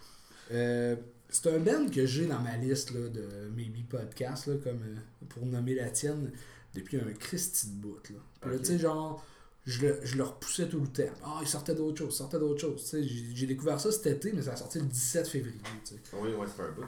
Euh, 0.52 0.96
c'est 1.30 1.48
un 1.48 1.60
band 1.60 1.88
que 1.90 2.06
j'ai 2.06 2.28
dans 2.28 2.40
ma 2.40 2.58
liste 2.58 2.92
là, 2.92 3.08
de 3.10 3.50
Maybe 3.56 3.88
Podcast, 3.88 4.48
là, 4.48 4.56
comme 4.64 4.82
euh, 4.84 5.26
pour 5.30 5.46
nommer 5.46 5.76
la 5.76 5.90
tienne, 5.90 6.32
depuis 6.74 6.98
un 6.98 7.12
Christy 7.14 7.68
de 7.68 7.82
bout. 7.82 8.10
Là. 8.10 8.58
Tu 8.60 8.66
sais, 8.66 8.80
genre, 8.80 9.26
je 9.66 9.88
le, 9.88 10.00
je 10.04 10.18
le 10.18 10.24
repoussais 10.24 10.68
tout 10.68 10.80
le 10.80 10.88
temps. 10.88 11.14
Ah, 11.24 11.40
il 11.42 11.48
sortait 11.48 11.76
d'autres 11.76 11.98
choses, 11.98 12.16
sortait 12.16 12.40
d'autres 12.40 12.62
choses. 12.62 12.96
J'ai 13.34 13.48
découvert 13.48 13.80
ça 13.80 13.92
cet 13.92 14.08
été, 14.08 14.32
mais 14.34 14.42
ça 14.42 14.54
a 14.54 14.56
sorti 14.56 14.80
le 14.80 14.86
17 14.86 15.28
février. 15.28 15.60
tu 15.86 15.96
sais. 15.96 16.02
Oui, 16.14 16.34
ouais, 16.34 16.48
c'est 16.56 16.62
un 16.62 16.72
bout. 16.72 16.86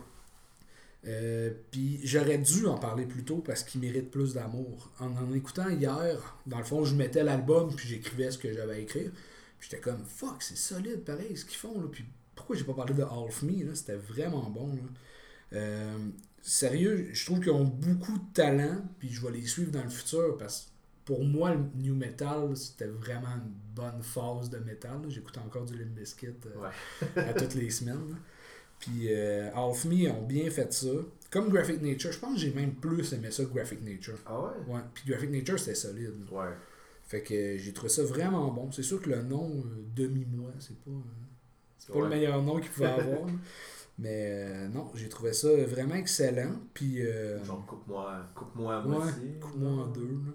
Euh, 1.07 1.51
puis 1.69 1.99
j'aurais 2.03 2.39
dû 2.39 2.65
en 2.65 2.77
parler 2.77 3.05
plus 3.05 3.23
tôt 3.23 3.37
parce 3.37 3.63
qu'il 3.63 3.79
mérite 3.81 4.09
plus 4.09 4.33
d'amour. 4.33 4.91
En 4.99 5.15
en 5.15 5.33
écoutant 5.33 5.69
hier, 5.69 6.37
dans 6.47 6.57
le 6.57 6.63
fond, 6.63 6.83
je 6.83 6.95
mettais 6.95 7.23
l'album 7.23 7.73
puis 7.75 7.87
j'écrivais 7.87 8.31
ce 8.31 8.37
que 8.37 8.51
j'avais 8.51 8.73
à 8.73 8.79
écrire. 8.79 9.11
Puis 9.59 9.69
j'étais 9.69 9.81
comme 9.81 10.03
fuck, 10.03 10.41
c'est 10.41 10.57
solide 10.57 11.03
pareil 11.03 11.37
ce 11.37 11.45
qu'ils 11.45 11.57
font 11.57 11.79
là. 11.79 11.87
Puis 11.91 12.05
pourquoi 12.36 12.55
j'ai 12.55 12.63
pas 12.63 12.73
parlé 12.73 12.93
de 12.93 13.03
Half 13.03 13.43
Me 13.43 13.63
là, 13.65 13.75
c'était 13.75 13.95
vraiment 13.95 14.49
bon 14.49 14.67
là. 14.75 14.81
Euh, 15.53 15.97
sérieux, 16.41 17.09
je 17.13 17.25
trouve 17.25 17.39
qu'ils 17.39 17.51
ont 17.51 17.63
beaucoup 17.65 18.17
de 18.17 18.33
talent 18.33 18.83
puis 18.99 19.09
je 19.09 19.25
vais 19.25 19.31
les 19.31 19.45
suivre 19.45 19.71
dans 19.71 19.83
le 19.83 19.89
futur 19.89 20.38
parce 20.38 20.61
que 20.63 20.69
pour 21.05 21.23
moi 21.23 21.53
le 21.53 21.61
new 21.75 21.95
metal 21.95 22.55
c'était 22.57 22.88
vraiment 22.88 23.27
une 23.36 23.51
bonne 23.75 24.01
phase 24.01 24.49
de 24.49 24.57
métal. 24.57 25.01
là. 25.03 25.09
J'écoute 25.09 25.38
encore 25.38 25.65
du 25.65 25.77
Limp 25.77 25.89
Bizkit 25.95 26.27
euh, 26.27 26.61
Ouais. 27.15 27.21
à 27.23 27.33
toutes 27.33 27.55
les 27.55 27.69
semaines. 27.69 28.09
là. 28.09 28.15
Puis 28.79 29.07
euh, 29.13 29.49
Half 29.53 29.86
Me 29.86 30.09
ont 30.11 30.23
bien 30.25 30.49
fait 30.49 30.71
ça. 30.73 30.88
Comme 31.31 31.49
Graphic 31.49 31.81
Nature, 31.81 32.11
je 32.11 32.19
pense 32.19 32.33
que 32.36 32.39
j'ai 32.39 32.51
même 32.53 32.75
plus 32.75 33.11
aimé 33.13 33.31
ça 33.31 33.43
que 33.45 33.53
Graphic 33.53 33.81
Nature. 33.83 34.17
Ah 34.25 34.39
ouais? 34.41 34.73
Ouais. 34.73 34.81
Puis 34.93 35.03
Graphic 35.07 35.29
Nature, 35.31 35.57
c'était 35.59 35.75
solide. 35.75 36.13
Ouais. 36.31 36.49
Fait 37.07 37.21
que 37.21 37.33
euh, 37.33 37.57
j'ai 37.57 37.71
trouvé 37.71 37.89
ça 37.89 38.03
vraiment 38.03 38.51
bon. 38.51 38.71
C'est 38.71 38.83
sûr 38.83 39.01
que 39.01 39.09
le 39.09 39.21
nom 39.21 39.49
euh, 39.65 39.83
Demi-moi, 39.95 40.51
c'est 40.59 40.77
pas, 40.79 40.91
c'est 41.86 41.93
pas 41.93 41.99
le 41.99 42.03
Ouais. 42.05 42.09
meilleur 42.09 42.41
nom 42.41 42.59
qu'il 42.59 42.71
pouvait 42.71 42.86
avoir. 42.99 43.27
Mais 43.97 44.29
euh, 44.49 44.67
non, 44.69 44.91
j'ai 44.95 45.07
trouvé 45.07 45.31
ça 45.33 45.47
vraiment 45.67 45.95
excellent. 45.95 46.53
Puis 46.73 47.01
euh, 47.01 47.43
Genre, 47.45 47.65
coupe-moi 47.65 48.13
coupe 48.36 48.55
-moi 48.57 48.73
à 48.73 48.81
ouais, 48.81 48.88
moitié. 48.88 49.39
coupe-moi 49.39 49.71
en 49.71 49.88
deux. 49.88 50.01
là. 50.01 50.31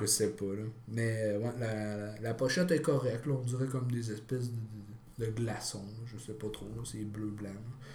Je 0.00 0.06
sais 0.06 0.30
pas, 0.30 0.46
là. 0.46 0.62
Mais 0.88 1.22
euh, 1.24 1.38
ouais, 1.38 1.52
la, 1.60 1.96
la, 1.96 2.20
la 2.20 2.34
pochette 2.34 2.70
est 2.70 2.80
correcte, 2.82 3.26
là. 3.26 3.34
On 3.34 3.44
dirait 3.44 3.66
comme 3.66 3.90
des 3.92 4.10
espèces 4.10 4.50
de, 4.50 4.56
de, 5.18 5.26
de 5.26 5.30
glaçons, 5.30 5.84
là. 5.84 6.04
Je 6.06 6.18
sais 6.18 6.32
pas 6.32 6.48
trop. 6.48 6.66
C'est 6.84 7.04
bleu-blanc. 7.04 7.50
là. 7.50 7.86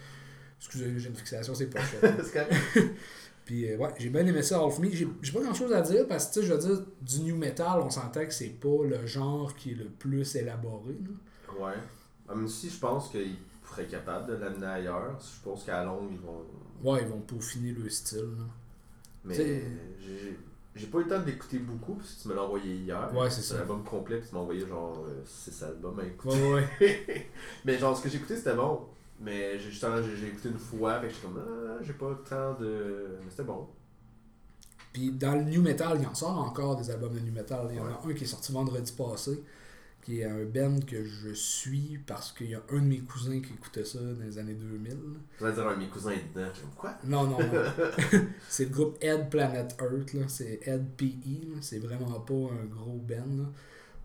Excusez, 0.60 0.98
j'ai 0.98 1.10
une 1.10 1.16
fixation, 1.16 1.54
c'est 1.56 1.68
pochette. 1.68 2.02
Puis 3.46 3.70
euh, 3.72 3.78
ouais, 3.78 3.90
j'ai 4.00 4.10
bien 4.10 4.26
aimé 4.26 4.42
ça, 4.42 4.60
Half 4.60 4.80
Me. 4.80 4.90
J'ai 4.92 5.06
pas 5.34 5.42
grand 5.42 5.54
chose 5.54 5.74
à 5.74 5.82
dire 5.82 6.08
parce 6.08 6.28
que, 6.34 6.42
je 6.42 6.54
veux 6.54 6.60
dire, 6.60 6.86
du 7.02 7.20
new 7.22 7.36
metal, 7.36 7.80
on 7.82 7.90
s'entend 7.90 8.26
que 8.26 8.34
c'est 8.34 8.50
pas 8.60 8.84
le 8.88 9.06
genre 9.06 9.54
qui 9.56 9.72
est 9.72 9.76
le 9.76 9.86
plus 9.86 10.36
élaboré. 10.36 10.94
Là. 11.04 11.66
Ouais. 11.68 11.74
Ah, 12.28 12.36
Même 12.36 12.48
si 12.48 12.70
je 12.70 12.80
pense 12.80 13.10
qu'ils 13.10 13.38
seraient 13.70 13.88
capables 13.88 14.28
de 14.28 14.34
l'amener 14.34 14.66
ailleurs, 14.66 15.18
je 15.20 15.44
pense 15.44 15.64
qu'à 15.64 15.84
longue, 15.84 16.10
ils 16.12 16.20
vont. 16.20 16.44
Ouais, 16.84 17.02
ils 17.04 17.08
vont 17.08 17.22
peaufiner 17.22 17.72
le 17.72 17.90
style. 17.90 18.20
Là. 18.20 18.46
Mais 19.24 19.64
j'ai 20.76 20.88
pas 20.88 21.00
eu 21.00 21.04
le 21.04 21.10
temps 21.10 21.22
d'écouter 21.22 21.60
beaucoup 21.60 21.96
parce 21.96 22.14
que 22.14 22.22
tu 22.24 22.28
me 22.28 22.36
l'as 22.36 22.44
envoyé 22.44 22.76
hier. 22.76 23.16
Ouais, 23.16 23.30
c'est 23.30 23.42
ça. 23.42 23.56
l'album 23.58 23.84
complet, 23.84 24.20
puis 24.20 24.28
tu 24.30 24.36
m'as 24.36 24.42
envoyé 24.42 24.68
genre 24.68 25.06
6 25.26 25.64
albums 25.64 26.00
à 26.00 26.06
écouter. 26.06 26.42
Ouais, 26.42 26.68
ouais, 26.82 27.32
mais 27.66 27.78
genre, 27.78 27.98
ce 27.98 28.04
que 28.04 28.10
j'ai 28.10 28.18
écouté, 28.18 28.36
c'était 28.36 28.56
bon. 28.56 28.82
Mais 29.20 29.58
j'ai 29.58 29.72
justement, 29.72 30.02
j'ai 30.04 30.16
j'ai 30.18 30.28
écouté 30.28 30.50
une 30.50 30.60
fois, 30.60 31.00
fait 31.00 31.08
que 31.08 31.14
j'étais 31.14 31.28
comme, 31.28 31.40
ah, 31.40 31.78
j'ai 31.82 31.94
pas 31.94 32.10
le 32.10 32.18
temps 32.18 32.60
de. 32.60 33.18
Mais 33.24 33.30
c'était 33.30 33.44
bon. 33.44 33.68
Puis 34.92 35.12
dans 35.12 35.34
le 35.34 35.44
new 35.44 35.62
metal, 35.62 35.98
il 35.98 36.04
y 36.04 36.06
en 36.06 36.16
sort 36.16 36.38
encore 36.38 36.76
des 36.76 36.90
albums 36.90 37.14
de 37.14 37.20
new 37.20 37.34
metal. 37.34 37.68
Il 37.70 37.78
y 37.78 37.80
en 37.80 37.86
a 37.86 38.02
un 38.06 38.14
qui 38.14 38.24
est 38.24 38.28
sorti 38.28 38.52
vendredi 38.52 38.92
passé, 38.92 39.44
qui 40.06 40.20
est 40.22 40.26
un 40.26 40.46
band 40.46 40.80
que 40.86 41.04
je 41.04 41.34
suis 41.34 42.00
parce 42.06 42.32
qu'il 42.32 42.52
y 42.52 42.56
a 42.56 42.62
un 42.72 42.76
de 42.80 42.86
mes 42.86 43.00
cousins 43.00 43.42
qui 43.42 43.54
écoutait 43.54 43.84
ça 43.84 43.98
dans 44.00 44.24
les 44.24 44.38
années 44.38 44.54
2000. 44.54 44.92
là. 44.92 44.98
Je 45.40 45.46
vais 45.46 45.52
dire 45.54 45.68
à 45.68 45.76
mes 45.76 45.88
cousins 45.88 46.12
est 46.12 46.24
dedans. 46.36 46.48
Quoi? 46.78 46.94
Non, 47.04 47.24
non, 47.26 47.40
non. 47.40 47.64
c'est 48.48 48.66
le 48.66 48.70
groupe 48.70 48.98
Ed 49.02 49.30
Planet 49.32 49.76
Earth, 49.82 50.14
là. 50.14 50.22
c'est 50.28 50.60
Ed 50.64 50.86
PE, 50.96 51.58
c'est 51.62 51.80
vraiment 51.80 52.20
pas 52.20 52.34
un 52.34 52.66
gros 52.66 53.00
band. 53.04 53.36
là. 53.38 53.46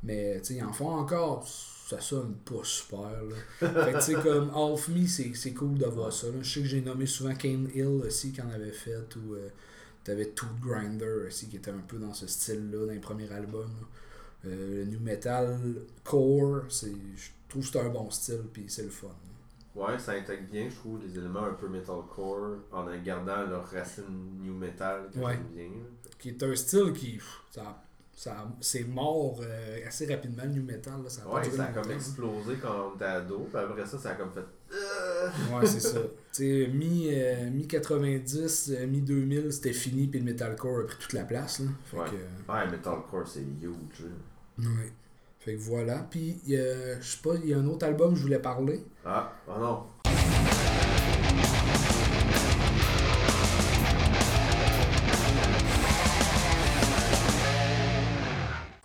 Mais 0.03 0.40
tu 0.40 0.55
ils 0.55 0.62
en 0.64 0.72
font 0.72 0.88
encore, 0.88 1.46
ça 1.46 2.01
sonne 2.01 2.34
pas 2.46 2.64
super. 2.64 3.01
Là. 3.11 3.36
Fait 3.84 3.92
que 3.92 3.98
tu 3.98 4.05
sais, 4.05 4.14
comme 4.14 4.51
Half 4.55 4.88
Me, 4.88 5.07
c'est 5.07 5.32
c'est 5.34 5.53
cool 5.53 5.76
de 5.76 5.84
voir 5.84 6.11
ça. 6.11 6.28
là. 6.28 6.32
Je 6.40 6.51
sais 6.51 6.61
que 6.61 6.66
j'ai 6.66 6.80
nommé 6.80 7.05
souvent 7.05 7.34
Kane 7.34 7.68
Hill 7.74 8.01
aussi 8.07 8.32
qui 8.32 8.40
en 8.40 8.48
avait 8.48 8.72
fait, 8.72 9.14
ou 9.16 9.34
euh, 9.34 9.51
t'avais 10.03 10.26
Tooth 10.30 10.59
Grinder 10.62 11.26
aussi 11.26 11.48
qui 11.48 11.57
était 11.57 11.70
un 11.70 11.82
peu 11.86 11.98
dans 11.98 12.14
ce 12.14 12.26
style-là 12.26 12.86
dans 12.86 12.92
les 12.92 12.98
premiers 13.01 13.30
albums. 13.30 13.68
là. 13.80 13.86
Euh, 14.47 14.84
le 14.84 14.91
new 14.91 15.01
metal 15.01 15.59
core, 16.05 16.62
c'est 16.70 16.93
je 17.16 17.30
trouve 17.49 17.62
que 17.64 17.72
c'est 17.72 17.80
un 17.80 17.88
bon 17.91 18.11
style, 18.11 18.45
puis 18.53 18.64
c'est 18.68 18.84
le 18.84 18.88
fun. 18.91 19.09
Ouais, 19.74 19.99
ça 19.99 20.12
intègre 20.12 20.45
bien, 20.51 20.68
je 20.68 20.74
trouve, 20.76 20.99
les 21.07 21.16
éléments 21.16 21.45
un 21.45 21.53
peu 21.55 21.68
metalcore 21.68 22.57
en 22.72 22.86
gardant 23.05 23.47
leur 23.47 23.66
racine 23.70 24.05
new 24.43 24.55
metal 24.55 25.09
que 25.12 25.18
Ouais. 25.18 25.34
j'aime 25.34 25.68
bien. 25.68 25.82
qui 26.18 26.30
est 26.30 26.43
un 26.43 26.55
style 26.57 26.93
qui 26.93 27.12
pff, 27.12 27.41
ça, 27.51 27.82
ça 28.14 28.49
c'est 28.61 28.84
mort 28.84 29.38
euh, 29.43 29.78
assez 29.86 30.07
rapidement 30.12 30.43
le 30.45 30.51
new 30.51 30.62
metal 30.62 31.03
là, 31.03 31.09
ça 31.09 31.22
a 31.22 31.24
pas 31.26 31.34
Ouais, 31.41 31.51
ça 31.51 31.64
a 31.64 31.66
comme 31.68 31.91
explosé 31.93 32.55
quand 32.61 32.91
on 32.93 32.97
était 32.97 33.05
ado, 33.05 33.47
puis 33.51 33.59
après 33.62 33.86
ça, 33.86 33.97
ça 33.99 34.11
a 34.11 34.14
comme 34.14 34.32
fait. 34.32 34.45
Euh, 34.72 35.28
ouais 35.59 35.66
c'est 35.66 35.80
ça 35.80 35.99
tu 36.01 36.09
sais 36.32 36.68
mi 36.72 37.09
euh, 37.12 37.51
mi 37.51 37.66
90 37.66 38.70
euh, 38.76 38.86
mi 38.86 39.01
2000 39.01 39.53
c'était 39.53 39.72
fini 39.72 40.07
puis 40.07 40.20
le 40.20 40.26
metalcore 40.26 40.80
a 40.80 40.86
pris 40.86 40.97
toute 40.99 41.12
la 41.12 41.24
place 41.24 41.59
là 41.61 41.66
fait 41.84 41.97
Ouais. 41.99 42.05
que 42.11 42.53
Ouais, 42.53 42.70
metalcore, 42.70 43.26
c'est 43.26 43.41
huge. 43.41 44.05
Ouais. 44.67 44.93
fait 45.41 45.55
que 45.55 45.61
voilà. 45.61 46.07
Puis 46.11 46.39
a- 46.49 47.01
je 47.01 47.07
sais 47.07 47.19
pas 47.23 47.35
il 47.43 47.49
y 47.51 47.55
a 47.55 47.59
un 47.59 47.67
autre 47.67 47.87
album 47.87 48.13
que 48.13 48.19
je 48.19 48.23
voulais 48.23 48.39
parler. 48.39 48.85
Ah, 49.05 49.33
oh 49.49 49.59
non. 49.59 49.87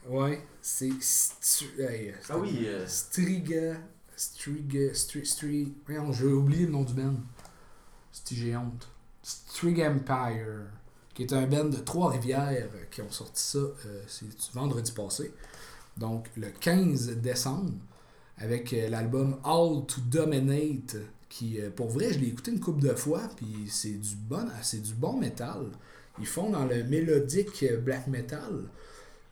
ouais 0.07 0.41
c'est 0.61 0.91
Stu- 1.01 1.79
hey, 1.81 2.13
Ah 2.29 2.37
oui, 2.37 2.63
euh, 2.65 2.85
Striga 2.87 3.75
Striga 4.15 4.93
Stri, 4.93 5.25
Stri, 5.25 5.73
voyons, 5.85 6.11
j'ai 6.13 6.25
oublié 6.25 6.65
le 6.65 6.71
nom 6.71 6.83
du 6.83 6.93
band. 6.93 7.15
J'ai 8.31 8.55
honte. 8.55 8.87
Strig 9.21 9.81
Empire 9.81 10.67
qui 11.13 11.23
est 11.23 11.33
un 11.33 11.45
band 11.47 11.65
de 11.65 11.77
Trois-Rivières 11.77 12.69
euh, 12.75 12.83
qui 12.91 13.01
ont 13.01 13.11
sorti 13.11 13.41
ça 13.41 13.57
euh, 13.59 14.03
vendredi 14.53 14.91
passé 14.91 15.33
donc 15.97 16.27
le 16.35 16.47
15 16.49 17.17
décembre 17.17 17.73
avec 18.37 18.73
euh, 18.73 18.89
l'album 18.89 19.37
All 19.43 19.85
to 19.87 20.01
Dominate 20.09 20.97
qui 21.29 21.59
euh, 21.59 21.69
pour 21.69 21.89
vrai 21.89 22.11
je 22.13 22.19
l'ai 22.19 22.27
écouté 22.27 22.51
une 22.51 22.59
couple 22.59 22.81
de 22.81 22.93
fois 22.93 23.21
puis 23.35 23.67
c'est 23.69 23.99
du 23.99 24.15
bon 24.15 24.47
c'est 24.61 24.81
du 24.81 24.93
bon 24.93 25.17
métal. 25.17 25.67
Ils 26.19 26.27
font 26.27 26.49
dans 26.49 26.65
le 26.65 26.83
mélodique 26.83 27.63
euh, 27.63 27.77
black 27.77 28.07
metal. 28.07 28.69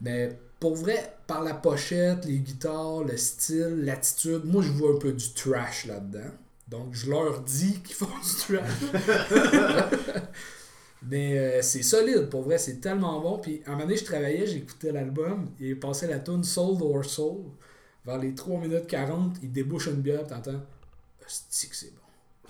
Mais 0.01 0.37
pour 0.59 0.75
vrai 0.75 1.15
par 1.27 1.43
la 1.43 1.53
pochette 1.53 2.25
les 2.25 2.39
guitares 2.39 3.03
le 3.03 3.17
style 3.17 3.81
l'attitude 3.83 4.45
moi 4.45 4.61
je 4.61 4.71
vois 4.71 4.91
un 4.95 4.99
peu 4.99 5.11
du 5.11 5.33
trash 5.33 5.85
là-dedans. 5.85 6.31
Donc 6.69 6.93
je 6.93 7.09
leur 7.09 7.41
dis 7.41 7.81
qu'ils 7.81 7.95
font 7.95 8.05
du 8.05 8.55
trash 8.55 8.69
mais 11.09 11.37
euh, 11.37 11.61
c'est 11.61 11.83
solide, 11.83 12.29
pour 12.29 12.43
vrai, 12.43 12.57
c'est 12.57 12.79
tellement 12.79 13.19
bon. 13.21 13.39
Puis 13.39 13.61
à 13.65 13.69
un 13.69 13.71
moment 13.73 13.85
donné, 13.85 13.97
je 13.97 14.05
travaillais, 14.05 14.47
j'écoutais 14.47 14.91
l'album, 14.91 15.49
il 15.59 15.79
passait 15.79 16.07
la 16.07 16.19
tune 16.19 16.43
Soul 16.43 16.81
or 16.81 17.05
Soul. 17.05 17.43
Vers 18.05 18.17
les 18.19 18.35
3 18.35 18.59
minutes 18.59 18.87
40, 18.87 19.37
il 19.43 19.51
débouche 19.51 19.87
une 19.87 20.01
bière, 20.01 20.27
t'entends 20.27 20.59
que 21.19 21.75
c'est 21.75 21.93
bon. 21.95 22.02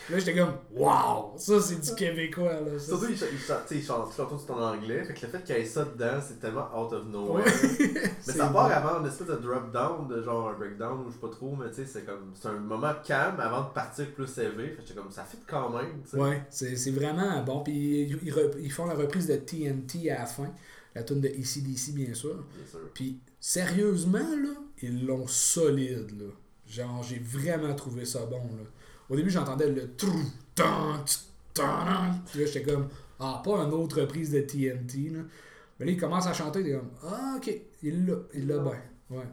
Là, 0.10 0.20
j'étais 0.20 0.36
comme 0.36 0.54
Waouh, 0.74 1.38
ça 1.38 1.62
c'est 1.62 1.80
du 1.80 1.95
québécois. 1.95 2.60
Là, 2.60 2.78
ça, 2.78 2.88
Surtout, 2.88 3.06
ils 3.10 3.18
chantent, 3.18 3.86
chantent 3.86 4.14
surtout 4.14 4.38
c'est 4.38 4.51
en 4.51 4.62
anglais, 4.62 5.04
fait 5.06 5.14
que 5.14 5.26
le 5.26 5.32
fait 5.32 5.43
qu'il 5.43 5.56
y 5.56 5.60
ait 5.60 5.66
ça 5.66 5.86
dedans, 5.86 6.20
c'est 6.22 6.39
tellement 6.41 6.68
out 6.78 6.91
of 6.91 7.06
nowhere. 7.06 7.45
Mais 8.28 8.34
ça 8.34 8.47
part 8.47 8.72
avant 8.72 8.99
une 8.99 9.08
espèce 9.08 9.28
de 9.28 9.36
drop 9.36 9.72
down, 9.72 10.08
de 10.08 10.22
genre 10.22 10.49
un 10.49 10.54
breakdown 10.54 10.99
ou 11.06 11.10
je 11.10 11.14
sais 11.14 11.22
pas 11.22 11.30
trop, 11.30 11.56
mais 11.56 11.70
tu 11.70 11.76
sais, 11.76 11.86
c'est 11.86 12.06
comme. 12.06 12.34
C'est 12.34 12.49
un 12.49 12.54
moment 12.60 12.93
calme 13.04 13.39
avant 13.39 13.64
de 13.64 13.74
partir 13.74 14.12
plus 14.12 14.38
élevé. 14.38 14.70
Fait 14.70 14.82
que 14.82 14.88
j'étais 14.88 14.99
comme 14.99 15.12
ça 15.12 15.24
fit 15.24 15.38
quand 15.47 15.70
même, 15.70 16.01
tu 16.04 16.12
sais. 16.12 16.18
Ouais, 16.18 16.43
c'est 16.49 16.91
vraiment 16.91 17.41
bon. 17.43 17.64
Puis 17.64 18.01
ils, 18.01 18.20
ils 18.60 18.72
font 18.72 18.86
la 18.86 18.95
reprise 18.95 19.28
de 19.28 19.36
TNT 19.36 20.10
à 20.12 20.20
la 20.20 20.26
fin, 20.26 20.51
la 20.95 21.04
tune 21.04 21.22
de 21.22 21.28
ECDC 21.30 21.93
bien 21.93 22.14
sûr. 22.14 22.36
Bien 22.36 22.66
sûr. 22.70 22.80
Puis 22.93 23.20
sérieusement, 23.39 24.20
là, 24.20 24.54
ils 24.82 25.06
l'ont 25.06 25.28
solide, 25.28 26.12
là. 26.20 26.28
Genre, 26.68 27.04
j'ai 27.04 27.20
vraiment 27.20 27.74
trouvé 27.76 28.06
ça 28.06 28.26
bon, 28.26 28.38
là. 28.38 28.64
Au 29.14 29.16
début, 29.16 29.30
j'entendais 29.30 29.70
le 29.70 29.95
trou, 29.95 30.22
tan, 30.55 30.95
tan. 31.53 31.86
Puis 32.26 32.39
là, 32.39 32.45
j'étais 32.47 32.64
comme, 32.64 32.88
ah, 33.20 33.43
pas 33.45 33.51
une 33.64 33.72
autre 33.72 34.01
reprise 34.01 34.32
de 34.32 34.39
TNT, 34.39 35.11
là. 35.11 35.20
Mais 35.80 35.86
là, 35.86 35.91
il 35.91 35.99
commence 35.99 36.26
à 36.26 36.34
chanter, 36.34 36.64
t'es 36.64 36.72
comme, 36.72 36.89
ah, 37.03 37.36
ok, 37.38 37.53
il 37.84 38.07
l'a, 38.07 38.16
il 38.34 38.47
l'a 38.47 38.57
bien. 38.57 38.82
Ouais. 39.11 39.24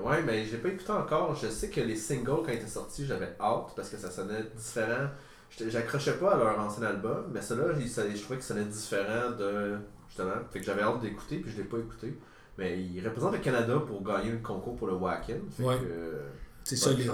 Ouais, 0.00 0.22
mais 0.22 0.44
j'ai 0.44 0.58
pas 0.58 0.68
écouté 0.68 0.90
encore. 0.92 1.34
Je 1.34 1.48
sais 1.48 1.68
que 1.68 1.80
les 1.80 1.96
singles, 1.96 2.42
quand 2.44 2.48
ils 2.52 2.54
étaient 2.54 2.66
sortis, 2.68 3.04
j'avais 3.06 3.34
hâte 3.40 3.72
parce 3.74 3.88
que 3.88 3.96
ça 3.96 4.08
sonnait 4.10 4.44
différent. 4.56 5.08
J'accrochais 5.50 6.14
pas 6.18 6.34
à 6.34 6.38
leur 6.38 6.58
ancien 6.60 6.84
album, 6.84 7.26
mais 7.32 7.40
sonnait- 7.42 7.74
je 7.80 8.20
trouvais 8.22 8.36
qu'il 8.36 8.42
sonnait 8.42 8.64
différent 8.64 9.30
de. 9.36 9.78
Justement. 10.08 10.30
Fait 10.52 10.60
que 10.60 10.64
j'avais 10.64 10.82
hâte 10.82 11.00
d'écouter, 11.00 11.38
puis 11.38 11.50
je 11.50 11.56
l'ai 11.58 11.64
pas 11.68 11.78
écouté. 11.78 12.16
Mais 12.58 12.80
il 12.80 13.04
représente 13.04 13.32
le 13.32 13.38
Canada 13.40 13.80
pour 13.86 14.02
gagner 14.04 14.30
le 14.30 14.38
concours 14.38 14.76
pour 14.76 14.86
le 14.86 14.94
Wacken. 14.94 15.40
Ouais. 15.58 15.76
C'est 16.64 16.76
solide. 16.76 17.10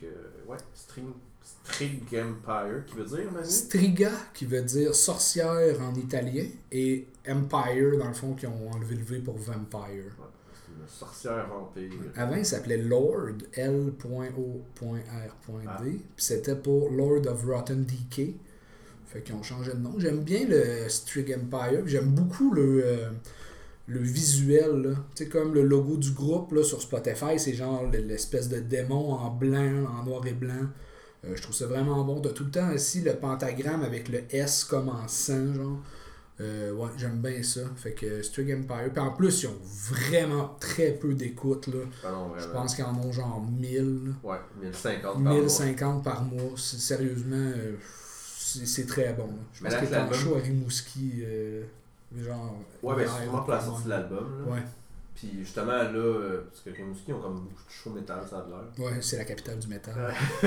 que, 0.00 0.06
ouais, 0.48 0.56
String, 0.74 1.06
String 1.42 2.00
Empire, 2.06 2.84
qui 2.86 2.96
veut 2.96 3.04
dire, 3.04 3.32
Manu? 3.32 3.46
Striga, 3.46 4.10
qui 4.32 4.46
veut 4.46 4.62
dire 4.62 4.94
sorcière 4.94 5.80
en 5.80 5.94
italien, 5.94 6.46
et 6.72 7.06
Empire, 7.28 7.98
dans 7.98 8.08
le 8.08 8.14
fond, 8.14 8.34
qui 8.34 8.46
ont 8.46 8.70
enlevé 8.70 8.96
le 8.96 9.04
V 9.04 9.18
pour 9.18 9.36
Vampire. 9.36 9.88
Ouais, 10.18 10.26
c'est 10.52 10.72
une 10.80 10.88
sorcière 10.88 11.48
vampire. 11.48 11.90
Avant, 12.16 12.36
il 12.36 12.46
s'appelait 12.46 12.78
Lord, 12.78 13.38
L.O.R.D. 13.54 14.92
Ah. 15.66 15.78
Puis 15.82 16.02
c'était 16.16 16.56
pour 16.56 16.90
Lord 16.90 17.26
of 17.26 17.44
Rotten 17.44 17.84
Decay. 17.84 18.34
Fait 19.06 19.22
qu'ils 19.22 19.34
ont 19.34 19.42
changé 19.42 19.72
de 19.72 19.78
nom. 19.78 19.94
J'aime 19.98 20.22
bien 20.24 20.46
le 20.46 20.88
Strig 20.88 21.32
Empire. 21.32 21.82
J'aime 21.86 22.10
beaucoup 22.10 22.52
le, 22.52 22.82
euh, 22.84 23.10
le 23.86 24.00
visuel. 24.00 24.82
là. 24.82 24.90
Tu 25.14 25.24
sais, 25.24 25.28
comme 25.30 25.54
le 25.54 25.62
logo 25.62 25.96
du 25.96 26.12
groupe 26.12 26.52
là, 26.52 26.62
sur 26.62 26.80
Spotify, 26.80 27.38
c'est 27.38 27.54
genre 27.54 27.84
l'espèce 27.92 28.48
de 28.48 28.58
démon 28.60 29.12
en 29.12 29.30
blanc, 29.30 29.84
en 30.00 30.04
noir 30.04 30.26
et 30.26 30.32
blanc. 30.32 30.66
Euh, 31.24 31.32
je 31.36 31.42
trouve 31.42 31.54
ça 31.54 31.66
vraiment 31.66 32.02
bon. 32.04 32.20
T'as 32.20 32.30
tout 32.30 32.44
le 32.44 32.50
temps 32.50 32.72
aussi 32.72 33.00
le 33.02 33.14
pentagramme 33.14 33.82
avec 33.82 34.08
le 34.08 34.20
S 34.30 34.64
comme 34.64 34.88
en 34.88 35.06
sang, 35.08 35.52
genre. 35.54 35.78
Euh, 36.40 36.72
ouais, 36.72 36.88
j'aime 36.96 37.20
bien 37.22 37.42
ça. 37.44 37.60
Fait 37.76 37.92
que 37.92 38.20
Strig 38.22 38.52
Empire. 38.52 38.90
Puis 38.92 39.00
en 39.00 39.12
plus, 39.12 39.42
ils 39.44 39.46
ont 39.46 39.56
vraiment 39.62 40.56
très 40.58 40.90
peu 40.90 41.14
d'écoute. 41.14 41.68
là. 41.68 41.80
Ah 42.04 42.10
non, 42.10 42.32
Je 42.36 42.46
pense 42.48 42.74
qu'ils 42.74 42.84
en 42.84 42.96
ont 42.98 43.12
genre 43.12 43.40
1000. 43.60 44.00
là. 44.06 44.30
Ouais, 44.30 44.38
1050 44.60 45.02
par 45.02 45.18
mois. 45.20 45.32
1050 45.34 46.02
par 46.04 46.24
mois. 46.24 46.42
C'est- 46.56 46.78
Sérieusement, 46.78 47.36
euh, 47.36 47.76
c'est 48.36 48.86
très 48.86 49.12
bon. 49.12 49.26
là. 49.28 49.32
Je 49.52 49.62
Mais 49.62 49.70
pense 49.70 49.78
qu'il 49.78 49.94
est 49.94 49.96
en 49.98 50.12
show 50.12 50.34
à 50.34 50.38
Rimouski. 50.40 51.12
euh, 51.22 51.62
genre. 52.22 52.54
Ouais, 52.82 52.94
ben 52.96 53.02
hier, 53.02 53.12
c'est 53.20 53.26
pour 53.28 53.50
la 53.50 53.60
sortie 53.60 53.84
de 53.84 53.90
l'album. 53.90 54.44
Ouais, 54.48 54.62
Puis 55.14 55.30
justement, 55.40 55.72
là, 55.72 55.88
euh, 55.94 56.42
parce 56.50 56.60
que 56.60 56.70
Rimouski 56.70 57.12
ont 57.12 57.20
comme 57.20 57.40
beaucoup 57.40 57.64
de 57.66 57.70
show 57.72 57.90
métal, 57.90 58.20
ça 58.28 58.38
a 58.38 58.46
l'air. 58.46 58.86
ouais 58.86 59.00
c'est 59.02 59.16
la 59.18 59.24
capitale 59.24 59.58
du 59.58 59.68
métal. 59.68 60.14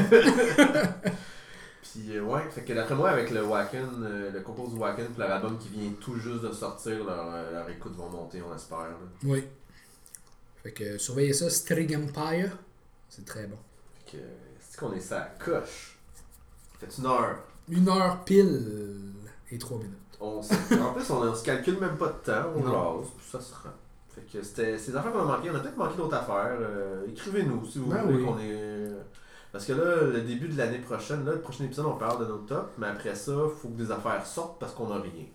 Puis 1.82 2.18
euh, 2.18 2.22
ouais, 2.22 2.42
fait 2.52 2.62
que 2.64 2.74
d'après 2.74 2.96
moi, 2.96 3.10
avec 3.12 3.32
le 3.32 3.44
Wacken, 3.46 4.04
euh, 4.04 4.32
le 4.32 4.42
concours 4.42 4.70
du 4.70 4.76
Wacken, 4.78 5.06
puis 5.08 5.20
leur 5.20 5.32
album 5.32 5.58
qui 5.58 5.70
vient 5.70 5.92
tout 6.02 6.20
juste 6.20 6.42
de 6.42 6.52
sortir, 6.52 7.04
leur, 7.06 7.32
leur 7.52 7.70
écoute 7.70 7.96
vont 7.96 8.10
monter, 8.10 8.42
on 8.42 8.54
espère. 8.56 8.78
là. 8.80 8.98
Oui. 9.24 9.44
Fait 10.64 10.72
que 10.72 10.98
surveillez 10.98 11.34
ça, 11.34 11.50
String 11.50 11.96
Empire. 11.96 12.58
C'est 13.10 13.26
très 13.26 13.48
bon. 13.48 13.58
Fait 14.06 14.18
que, 14.18 14.24
c'est 14.60 14.78
qu'on 14.80 14.92
est 14.94 15.00
ça 15.00 15.34
coche? 15.44 15.98
Fait 16.80 16.88
une 16.98 17.06
heure. 17.06 17.40
Une 17.70 17.88
heure 17.90 18.24
pile 18.26 19.14
et 19.50 19.58
trois 19.58 19.78
minutes. 19.78 19.94
On 20.20 20.38
en 20.40 20.94
plus, 20.94 21.10
on, 21.12 21.22
on 21.22 21.36
se 21.36 21.44
calcule 21.44 21.80
même 21.80 21.96
pas 21.98 22.08
de 22.08 22.26
temps, 22.32 22.50
on 22.56 22.62
jase, 22.64 23.08
puis 23.18 23.26
ça 23.32 23.40
se 23.40 23.54
rend. 23.54 23.70
Fait 24.10 24.22
que 24.22 24.44
c'était 24.44 24.78
des 24.78 24.96
affaires 24.96 25.12
qu'on 25.12 25.20
a 25.20 25.38
manqué. 25.38 25.50
On 25.52 25.56
a 25.56 25.60
peut-être 25.60 25.78
manqué 25.78 25.96
d'autres 25.98 26.16
affaires. 26.16 26.58
Euh, 26.60 27.06
Écrivez-nous 27.10 27.66
si 27.66 27.78
vous 27.80 27.86
Ben 27.92 28.02
voulez 28.04 28.18
oui. 28.18 28.26
qu'on 28.26 28.40
est. 28.40 28.88
Parce 29.52 29.66
que 29.66 29.74
là, 29.74 30.02
le 30.12 30.22
début 30.22 30.48
de 30.48 30.58
l'année 30.58 30.80
prochaine, 30.80 31.24
là, 31.26 31.34
le 31.34 31.40
prochain 31.40 31.64
épisode, 31.66 31.86
on 31.86 31.96
parle 31.98 32.20
de 32.22 32.26
notre 32.26 32.46
top, 32.48 32.72
mais 32.80 32.88
après 32.88 33.16
ça, 33.16 33.32
faut 33.62 33.70
que 33.70 33.78
des 33.78 33.92
affaires 33.92 34.26
sortent 34.26 34.60
parce 34.60 34.74
qu'on 34.74 34.92
a 34.92 35.00
rien. 35.00 35.26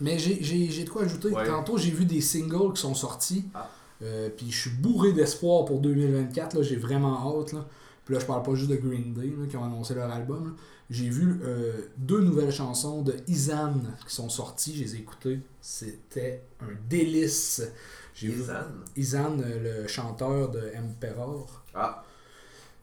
Mais 0.00 0.18
j'ai- 0.18 0.36
de 0.84 0.90
quoi 0.90 1.02
ajouter. 1.02 1.28
Ouais. 1.30 1.44
Tantôt, 1.46 1.76
j'ai 1.78 1.90
vu 1.90 2.04
des 2.04 2.20
singles 2.20 2.72
qui 2.74 2.80
sont 2.82 2.94
sortis. 2.94 3.46
Ah. 3.54 3.68
Euh, 4.02 4.28
puis 4.34 4.50
je 4.52 4.60
suis 4.60 4.70
bourré 4.70 5.12
d'espoir 5.12 5.64
pour 5.64 5.80
2024. 5.80 6.54
là. 6.54 6.62
J'ai 6.62 6.76
vraiment 6.76 7.40
hâte. 7.40 7.52
Là. 7.52 7.64
Puis 8.08 8.14
là, 8.14 8.20
je 8.22 8.26
parle 8.26 8.42
pas 8.42 8.54
juste 8.54 8.70
de 8.70 8.76
Green 8.76 9.12
Day 9.12 9.26
là, 9.38 9.46
qui 9.46 9.54
ont 9.58 9.64
annoncé 9.64 9.94
leur 9.94 10.10
album. 10.10 10.56
J'ai 10.88 11.10
vu 11.10 11.42
euh, 11.44 11.74
deux 11.98 12.22
nouvelles 12.22 12.50
chansons 12.50 13.02
de 13.02 13.14
Izan 13.26 13.74
qui 14.06 14.14
sont 14.14 14.30
sorties. 14.30 14.74
Je 14.74 14.82
les 14.84 14.96
ai 14.96 14.98
écoutées. 15.00 15.40
C'était 15.60 16.42
un 16.62 16.72
délice. 16.88 17.60
J'ai 18.14 18.28
vu 18.28 18.40
Izan? 18.40 18.64
Izan, 18.96 19.38
euh, 19.40 19.82
le 19.82 19.88
chanteur 19.88 20.50
de 20.50 20.72
Emperor. 20.74 21.62
Ah, 21.74 22.02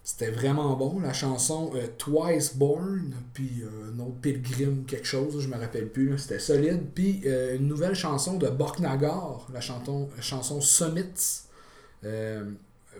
C'était 0.03 0.29
vraiment 0.29 0.75
bon. 0.75 0.99
La 0.99 1.13
chanson 1.13 1.71
euh, 1.73 1.87
Twice 1.97 2.55
Born, 2.55 3.15
puis 3.33 3.63
euh, 3.63 3.91
un 3.95 3.99
autre 4.01 4.17
Pilgrim, 4.21 4.85
quelque 4.85 5.07
chose, 5.07 5.39
je 5.41 5.47
me 5.47 5.57
rappelle 5.57 5.89
plus. 5.89 6.19
C'était 6.19 6.37
solide. 6.37 6.83
Puis 6.93 7.23
euh, 7.25 7.55
une 7.55 7.67
nouvelle 7.67 7.95
chanson 7.95 8.37
de 8.37 8.47
Borknagar, 8.47 9.47
la 9.51 9.61
chanson, 9.61 10.07
la 10.15 10.21
chanson 10.21 10.61
Summits. 10.61 11.41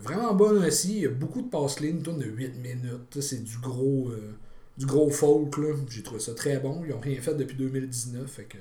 Vraiment 0.00 0.34
bonne 0.34 0.64
aussi. 0.64 0.96
Il 0.96 1.02
y 1.02 1.06
a 1.06 1.10
beaucoup 1.10 1.42
de 1.42 1.48
passe-lignes, 1.48 2.02
tourne 2.02 2.18
de 2.18 2.26
8 2.26 2.54
minutes. 2.58 3.20
C'est 3.20 3.42
du 3.42 3.58
gros, 3.58 4.08
euh, 4.10 4.32
du 4.76 4.86
gros 4.86 5.10
folk. 5.10 5.56
là. 5.58 5.74
J'ai 5.88 6.02
trouvé 6.02 6.20
ça 6.20 6.34
très 6.34 6.58
bon. 6.58 6.82
Ils 6.86 6.92
ont 6.92 7.00
rien 7.00 7.20
fait 7.20 7.34
depuis 7.34 7.56
2019. 7.56 8.30
Fait 8.30 8.44
que... 8.44 8.58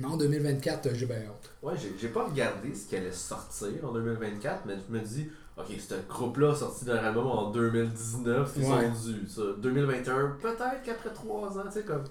Non, 0.00 0.16
2024, 0.16 0.86
euh, 0.86 0.90
j'ai 0.94 1.06
bien 1.06 1.16
hâte. 1.18 1.50
ouais, 1.62 1.74
j'ai 1.80 1.92
j'ai 2.00 2.08
pas 2.08 2.24
regardé 2.24 2.74
ce 2.74 2.88
qui 2.88 2.96
allait 2.96 3.12
sortir 3.12 3.68
en 3.84 3.92
2024, 3.92 4.62
mais 4.66 4.74
je 4.88 4.92
me 4.92 5.00
dis, 5.00 5.28
ok, 5.56 5.66
ce 5.78 5.94
groupe-là 6.08 6.50
a 6.50 6.54
sorti 6.56 6.84
leur 6.86 7.04
album 7.04 7.26
en 7.28 7.50
2019, 7.52 8.52
ils 8.56 8.62
Ouais. 8.64 8.68
sont 8.92 9.08
dus. 9.12 9.28
Ça. 9.28 9.42
2021, 9.58 10.36
peut-être 10.42 10.82
qu'après 10.84 11.10
3 11.12 11.58
ans, 11.58 11.62
tu 11.66 11.72
sais, 11.72 11.82
comme. 11.84 12.02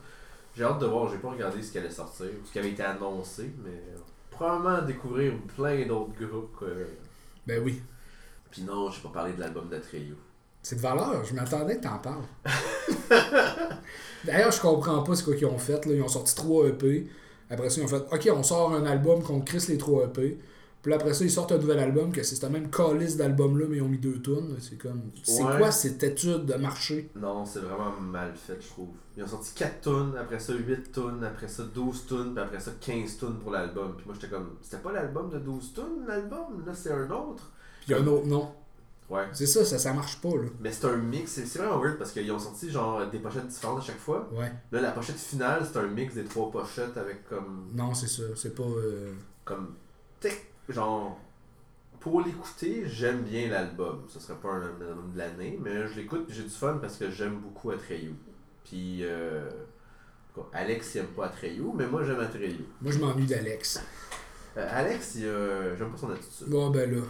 J'ai 0.56 0.64
hâte 0.64 0.80
de 0.80 0.86
voir, 0.86 1.12
j'ai 1.12 1.18
pas 1.18 1.32
regardé 1.32 1.62
ce 1.62 1.72
qui 1.74 1.78
allait 1.80 1.90
sortir, 1.90 2.28
ce 2.46 2.52
qui 2.54 2.60
avait 2.60 2.70
été 2.70 2.84
annoncé, 2.84 3.52
mais 3.66 3.82
probablement 4.30 4.82
découvrir 4.86 5.34
plein 5.56 5.86
d'autres 5.86 6.14
groupes. 6.18 6.62
euh. 6.62 6.86
Ben 7.46 7.62
oui. 7.66 7.82
Puis 8.54 8.62
non, 8.62 8.92
j'ai 8.92 9.02
pas 9.02 9.10
parlé 9.10 9.34
de 9.34 9.40
l'album 9.40 9.68
d'Atreyu. 9.68 10.16
C'est 10.62 10.76
de 10.76 10.82
valeur, 10.82 11.26
je 11.26 11.34
m'attendais 11.34 11.78
que 11.78 11.82
t'en 11.84 11.98
parles. 11.98 12.22
D'ailleurs, 14.24 14.52
je 14.52 14.62
comprends 14.62 15.02
pas 15.02 15.16
ce 15.16 15.24
qu'ils 15.24 15.46
ont 15.48 15.58
fait. 15.58 15.84
Là. 15.88 15.94
Ils 15.96 16.02
ont 16.04 16.08
sorti 16.08 16.36
3 16.36 16.68
EP. 16.68 17.10
Après 17.50 17.70
ça, 17.72 17.82
ils 17.82 17.84
ont 17.84 17.88
fait 17.88 18.04
OK, 18.12 18.30
on 18.38 18.44
sort 18.44 18.74
un 18.74 18.86
album 18.86 19.24
qu'on 19.24 19.42
crisse 19.42 19.68
les 19.70 19.78
3 19.80 20.06
EP. 20.06 20.40
Puis 20.84 20.94
après 20.94 21.14
ça, 21.14 21.24
ils 21.24 21.32
sortent 21.32 21.52
un 21.54 21.58
nouvel 21.58 21.80
album 21.80 22.12
que 22.12 22.22
c'est 22.22 22.36
ce 22.36 22.46
même 22.46 22.70
calice 22.70 23.18
d'album-là, 23.18 23.66
mais 23.70 23.78
ils 23.78 23.82
ont 23.82 23.88
mis 23.88 23.98
deux 23.98 24.22
tunes. 24.22 24.56
C'est 24.60 24.78
comme. 24.78 25.02
C'est 25.24 25.44
Ouais. 25.44 25.58
quoi 25.58 25.72
cette 25.72 26.04
étude 26.04 26.46
de 26.46 26.54
marché? 26.54 27.10
Non, 27.16 27.44
c'est 27.46 27.60
vraiment 27.60 27.92
mal 28.00 28.34
fait, 28.36 28.58
je 28.62 28.68
trouve. 28.68 28.90
Ils 29.18 29.24
ont 29.24 29.28
sorti 29.28 29.54
4 29.56 29.82
tunes, 29.82 30.14
après 30.20 30.40
ça 30.40 30.54
8 30.54 30.92
tunes, 30.92 31.24
après 31.24 31.48
ça 31.48 31.64
12 31.64 32.06
tunes, 32.06 32.32
puis 32.36 32.44
après 32.44 32.60
ça 32.60 32.72
15 32.80 33.18
tunes 33.18 33.40
pour 33.42 33.52
l'album. 33.52 33.96
Puis 33.98 34.06
moi 34.06 34.16
j'étais 34.20 34.34
comme, 34.34 34.56
c'était 34.62 34.78
pas 34.84 34.92
l'album 34.92 35.30
de 35.30 35.40
12 35.40 35.74
tunes, 35.74 36.06
l'album, 36.08 36.64
là 36.66 36.74
c'est 36.74 36.92
un 36.92 37.10
autre. 37.12 37.50
Puis 37.86 37.90
il 37.90 37.92
y 37.92 37.94
a 37.96 38.02
un 38.02 38.08
autre 38.08 38.26
nom. 38.28 38.52
Ouais. 39.10 39.28
C'est 39.34 39.46
ça, 39.46 39.64
ça, 39.66 39.78
ça 39.78 39.94
marche 39.94 40.20
pas, 40.22 40.30
là. 40.30 40.48
Mais 40.60 40.72
c'est 40.72 40.86
un 40.86 40.96
mix, 40.96 41.32
c'est 41.32 41.60
vraiment 41.60 41.78
weird 41.80 41.98
parce 41.98 42.12
qu'ils 42.12 42.32
ont 42.32 42.40
sorti 42.40 42.72
genre 42.72 43.06
des 43.08 43.20
pochettes 43.20 43.48
différentes 43.48 43.80
à 43.80 43.82
chaque 43.82 44.00
fois. 44.00 44.28
Ouais. 44.32 44.52
Là, 44.72 44.82
la 44.82 44.92
pochette 44.92 45.18
finale, 45.18 45.68
c'est 45.70 45.78
un 45.78 45.88
mix 45.88 46.16
des 46.16 46.24
trois 46.24 46.50
pochettes 46.50 46.98
avec 46.98 47.28
comme. 47.28 47.70
Non, 47.74 47.94
c'est 47.94 48.08
ça. 48.08 48.24
C'est 48.36 48.56
pas. 48.56 48.64
euh, 48.64 49.14
comme. 49.46 49.76
genre. 50.70 51.20
Pour 52.00 52.22
l'écouter, 52.22 52.84
j'aime 52.86 53.22
bien 53.22 53.50
l'album. 53.50 54.04
Ce 54.10 54.20
serait 54.20 54.38
pas 54.38 54.50
un 54.50 54.62
album 54.62 55.12
de 55.14 55.18
l'année, 55.18 55.58
mais 55.62 55.88
je 55.88 55.96
l'écoute 55.96 56.26
puis 56.26 56.36
j'ai 56.36 56.44
du 56.44 56.50
fun 56.50 56.78
parce 56.82 56.98
que 56.98 57.12
j'aime 57.12 57.40
beaucoup 57.40 57.72
Atreyu. 57.72 58.16
Puis. 58.64 59.00
Euh, 59.04 59.50
quoi, 60.34 60.50
Alex 60.54 60.96
il 60.96 61.00
aime 61.00 61.08
pas 61.08 61.28
Atreyu, 61.28 61.66
mais 61.76 61.88
moi 61.88 62.04
j'aime 62.04 62.20
Atreyu. 62.20 62.66
Moi, 62.82 62.92
je 62.92 63.00
m'ennuie 63.00 63.26
d'Alex. 63.26 63.82
Euh, 64.58 64.68
Alex, 64.72 65.16
il, 65.16 65.30
j'aime 65.78 65.92
pas 65.92 65.98
son 65.98 66.12
attitude. 66.12 66.48
Bon, 66.48 66.70
ben 66.72 66.90
là. 66.90 67.02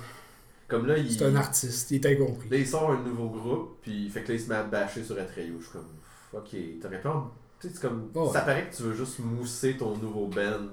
Comme 0.67 0.87
là, 0.87 0.97
il. 0.97 1.11
C'est 1.11 1.25
un 1.25 1.35
artiste. 1.35 1.91
Il 1.91 2.05
est 2.05 2.13
incompris. 2.13 2.49
Là, 2.49 2.57
il 2.57 2.67
sort 2.67 2.91
un 2.91 3.01
nouveau 3.03 3.29
groupe, 3.29 3.77
puis 3.81 4.09
fait 4.09 4.21
que 4.23 4.29
là, 4.29 4.33
il 4.35 4.39
se 4.41 4.49
met 4.49 4.55
à 4.55 4.63
bâcher 4.63 5.03
sur 5.03 5.19
Atreyu. 5.19 5.55
Je 5.59 5.63
suis 5.63 5.71
comme, 5.73 5.89
ok, 6.33 6.81
t'aurais 6.81 7.01
pu 7.01 7.07
en. 7.07 7.31
Tu 7.59 7.67
sais, 7.67 7.73
c'est 7.75 7.81
comme. 7.81 8.09
Oh, 8.15 8.29
Ça 8.31 8.41
paraît 8.41 8.69
que 8.69 8.75
tu 8.75 8.83
veux 8.83 8.93
juste 8.93 9.19
mousser 9.19 9.77
ton 9.77 9.95
nouveau 9.97 10.27
band. 10.27 10.69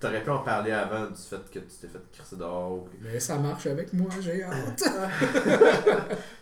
T'aurais 0.00 0.24
pu 0.24 0.30
en 0.30 0.38
parler 0.38 0.72
avant 0.72 1.06
du 1.10 1.20
fait 1.20 1.50
que 1.50 1.58
tu 1.58 1.76
t'es 1.78 1.86
fait 1.86 2.00
crisser 2.10 2.36
dehors. 2.36 2.88
Mais 3.02 3.20
ça 3.20 3.36
marche 3.38 3.66
avec 3.66 3.92
moi, 3.92 4.08
j'ai 4.22 4.42
hâte. 4.42 4.82
tu 4.82 4.90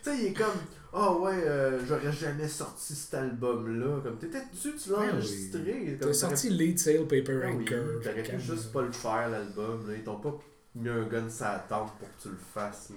sais, 0.01 0.17
il 0.17 0.25
est 0.27 0.33
comme, 0.33 0.47
oh 0.93 1.19
ouais, 1.23 1.43
euh, 1.45 1.77
j'aurais 1.85 2.13
jamais 2.13 2.47
sorti 2.47 2.95
cet 2.95 3.15
album-là. 3.15 3.99
Comme, 4.01 4.17
t'étais 4.17 4.43
dessus, 4.53 4.75
tu 4.81 4.91
l'as 4.91 5.13
enregistré. 5.13 5.97
T'as 5.99 6.13
sorti 6.13 6.49
Lead 6.51 6.79
Sale 6.79 7.05
Paper 7.05 7.41
Ah 7.43 7.49
Anchor. 7.49 8.01
T'aurais 8.01 8.23
pu 8.23 8.39
juste 8.39 8.71
pas 8.71 8.81
le 8.81 8.93
faire, 8.93 9.27
l'album. 9.29 9.91
Ils 9.93 10.03
t'ont 10.05 10.19
pas 10.21 10.39
mis 10.75 10.89
un 10.89 11.03
gun 11.07 11.29
sur 11.29 11.45
la 11.45 11.59
tente 11.59 11.91
pour 11.97 12.07
que 12.07 12.21
tu 12.21 12.29
le 12.29 12.37
fasses. 12.37 12.89
Là. 12.91 12.95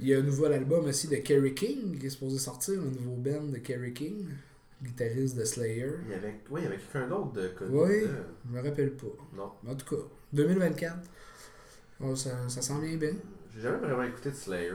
Il 0.00 0.06
y 0.08 0.14
a 0.14 0.18
un 0.18 0.22
nouvel 0.22 0.52
album 0.52 0.84
aussi 0.86 1.08
de 1.08 1.16
Kerry 1.16 1.54
King 1.54 1.98
qui 1.98 2.06
est 2.06 2.10
supposé 2.10 2.38
sortir, 2.38 2.80
un 2.80 2.84
nouveau 2.84 3.16
band 3.16 3.44
de 3.44 3.58
Kerry 3.58 3.92
King, 3.92 4.28
guitariste 4.82 5.36
de 5.36 5.44
Slayer. 5.44 5.92
Il 6.06 6.12
y 6.12 6.14
avait, 6.14 6.40
ouais, 6.50 6.60
il 6.60 6.64
y 6.64 6.66
avait 6.66 6.76
quelqu'un 6.76 7.08
d'autre 7.08 7.32
de 7.32 7.48
connu. 7.48 7.70
Oui. 7.76 8.02
là. 8.02 8.10
Je 8.48 8.56
me 8.56 8.62
rappelle 8.62 8.92
pas. 8.92 9.06
Non. 9.36 9.52
En 9.66 9.74
tout 9.74 9.96
cas, 9.96 10.02
2024. 10.32 10.96
Oh, 12.00 12.14
ça, 12.14 12.30
ça 12.48 12.62
sent 12.62 12.80
bien 12.80 12.96
bien. 12.96 13.14
J'ai 13.54 13.62
jamais 13.62 13.78
vraiment 13.78 14.04
écouté 14.04 14.30
de 14.30 14.36
Slayer. 14.36 14.72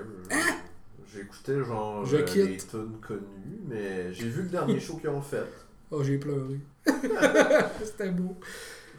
J'ai 1.14 1.22
écouté 1.22 1.64
genre 1.64 2.02
Ah! 2.04 2.10
Je 2.10 2.18
euh, 2.18 2.46
des 2.48 2.58
tunes 2.58 3.00
connues, 3.00 3.62
mais 3.68 4.12
j'ai 4.14 4.28
vu 4.28 4.44
le 4.44 4.50
dernier 4.50 4.80
show 4.82 4.98
qu'ils 4.98 5.10
ont 5.10 5.22
fait. 5.22 5.46
Oh, 5.90 6.04
j'ai 6.04 6.18
pleuré. 6.18 6.60
C'était 7.86 8.10
beau. 8.10 8.36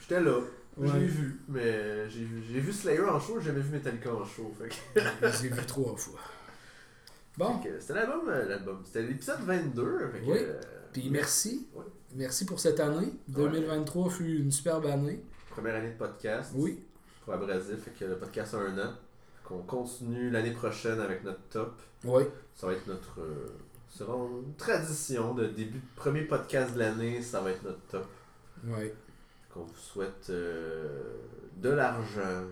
J'étais 0.00 0.20
là. 0.20 0.38
Ouais. 0.76 0.98
l'ai 1.00 1.06
vu, 1.06 1.40
mais 1.48 2.08
j'ai 2.10 2.24
vu, 2.24 2.42
j'ai 2.50 2.60
vu 2.60 2.72
Slayer 2.72 3.00
en 3.02 3.20
show, 3.20 3.38
j'ai 3.38 3.46
jamais 3.46 3.60
vu 3.60 3.70
Metallica 3.70 4.12
en 4.12 4.24
show. 4.24 4.52
Fait 4.58 4.68
que- 4.68 5.00
Je 5.00 5.26
les 5.26 5.46
ai 5.46 5.48
vus 5.50 5.66
trois 5.66 5.96
fois. 5.96 6.18
Bon, 7.36 7.58
fait 7.60 7.68
que 7.70 7.80
c'était 7.80 7.94
l'album, 7.94 8.28
euh, 8.28 8.48
l'album. 8.48 8.80
C'était 8.84 9.02
l'épisode 9.02 9.40
22. 9.40 10.08
Fait 10.12 10.20
que, 10.20 10.24
Oui. 10.24 10.38
euh, 10.40 10.60
puis 10.92 11.08
merci. 11.10 11.68
Merci 12.14 12.44
pour 12.46 12.60
cette 12.60 12.78
année. 12.80 13.12
2023 13.28 14.08
fut 14.10 14.38
une 14.38 14.50
superbe 14.52 14.86
année. 14.86 15.20
Première 15.50 15.74
année 15.76 15.90
de 15.90 15.96
podcast. 15.98 16.52
Oui. 16.54 16.80
Pour 17.24 17.34
Abrasif, 17.34 17.76
fait 17.80 17.90
que 17.90 18.04
le 18.04 18.16
podcast 18.18 18.54
a 18.54 18.58
un 18.58 18.78
an. 18.78 18.92
Qu'on 19.44 19.62
continue 19.62 20.30
l'année 20.30 20.52
prochaine 20.52 21.00
avec 21.00 21.22
notre 21.24 21.42
top. 21.50 21.80
Oui. 22.04 22.22
Ça 22.54 22.66
va 22.68 22.72
être 22.74 22.86
notre. 22.86 23.20
euh, 23.20 23.48
sera 23.88 24.14
une 24.14 24.54
tradition 24.56 25.34
de 25.34 25.46
début 25.46 25.78
de 25.78 25.84
premier 25.96 26.22
podcast 26.22 26.74
de 26.74 26.78
l'année, 26.80 27.20
ça 27.22 27.40
va 27.40 27.50
être 27.50 27.62
notre 27.62 27.80
top. 27.88 28.06
Oui. 28.64 28.90
Qu'on 29.54 29.62
vous 29.62 29.76
souhaite 29.76 30.30
euh, 30.30 31.14
de 31.58 31.68
l'argent, 31.70 32.42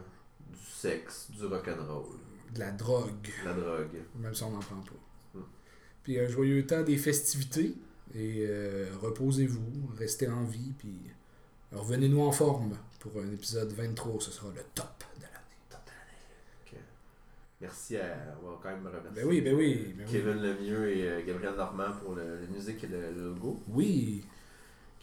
du 0.48 0.64
sexe, 0.64 1.28
du 1.32 1.44
rock'n'roll, 1.46 2.04
De 2.54 2.60
la 2.60 2.70
drogue. 2.70 3.10
de 3.22 3.44
la 3.44 3.54
drogue. 3.54 4.00
Même 4.20 4.32
si 4.34 4.44
on 4.44 4.50
n'en 4.52 4.60
prend 4.60 4.76
pas. 4.80 5.38
Mm. 5.38 5.42
Puis 6.04 6.20
un 6.20 6.28
joyeux 6.28 6.64
temps 6.64 6.82
des 6.82 6.96
festivités. 6.96 7.74
Et 8.14 8.44
euh, 8.46 8.86
reposez-vous, 9.00 9.90
restez 9.96 10.28
en 10.28 10.44
vie, 10.44 10.74
puis 10.78 11.00
revenez-nous 11.72 12.20
en 12.20 12.30
forme 12.30 12.76
pour 13.00 13.20
un 13.20 13.32
épisode 13.32 13.72
23. 13.72 14.20
Ce 14.20 14.30
sera 14.30 14.48
le 14.54 14.62
top 14.74 15.02
de 15.16 15.22
l'année. 15.22 15.82
Ok. 16.66 16.78
Merci 17.62 17.96
à. 17.96 18.36
On 18.44 18.50
va 18.50 18.58
quand 18.62 18.68
même 18.68 18.86
remercier. 18.86 19.10
Ben 19.14 19.26
oui, 19.26 19.40
ben 19.40 19.54
oui. 19.56 19.94
Ben 19.96 20.04
oui. 20.06 20.12
Kevin 20.12 20.42
Lemieux 20.42 20.94
et 20.94 21.08
euh, 21.08 21.26
Gabriel 21.26 21.54
Normand 21.56 21.92
pour 22.04 22.14
la 22.14 22.24
musique 22.54 22.84
et 22.84 22.88
le 22.88 23.12
logo. 23.12 23.60
Oui, 23.68 24.22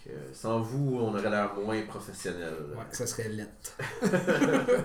Que 0.06 0.12
sans 0.34 0.62
vous, 0.62 0.98
on 0.98 1.10
aurait 1.14 1.30
l'air 1.30 1.54
moins 1.56 1.82
professionnel. 1.84 2.54
ouais, 2.76 2.84
ça 2.92 3.06
serait 3.06 3.30
lettre. 3.30 3.78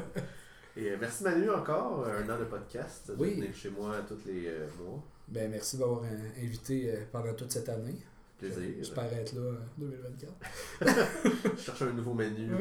Et 0.76 0.90
euh, 0.90 0.96
merci 1.00 1.22
Manu 1.22 1.48
encore, 1.50 2.04
un 2.06 2.28
an 2.28 2.38
de 2.38 2.44
podcast. 2.44 3.08
De 3.12 3.14
Oui. 3.22 3.34
venir 3.36 3.54
chez 3.54 3.70
moi 3.70 3.94
tous 4.08 4.18
les 4.26 4.48
euh, 4.48 4.66
mois. 4.82 5.00
Ben 5.28 5.48
merci 5.50 5.76
d'avoir 5.78 6.02
euh, 6.02 6.42
invité 6.42 6.90
euh, 6.90 6.96
pendant 7.12 7.32
toute 7.34 7.52
cette 7.52 7.68
année. 7.68 7.94
Plaisir. 8.38 8.62
J'espère 8.78 9.04
être 9.12 9.34
là 9.34 9.52
en 9.52 9.80
2024. 9.80 11.54
Je 11.56 11.62
cherche 11.62 11.82
un 11.82 11.92
nouveau 11.92 12.14
menu. 12.14 12.50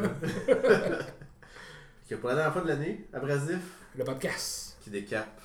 Que 2.08 2.16
pour 2.16 2.30
la 2.30 2.36
dernière 2.36 2.54
fois 2.54 2.62
de 2.64 2.68
l'année, 2.68 3.08
Abrasif, 3.14 3.62
Le 3.98 4.04
podcast. 4.04 4.76
qui 4.82 4.90
décape 4.90 5.40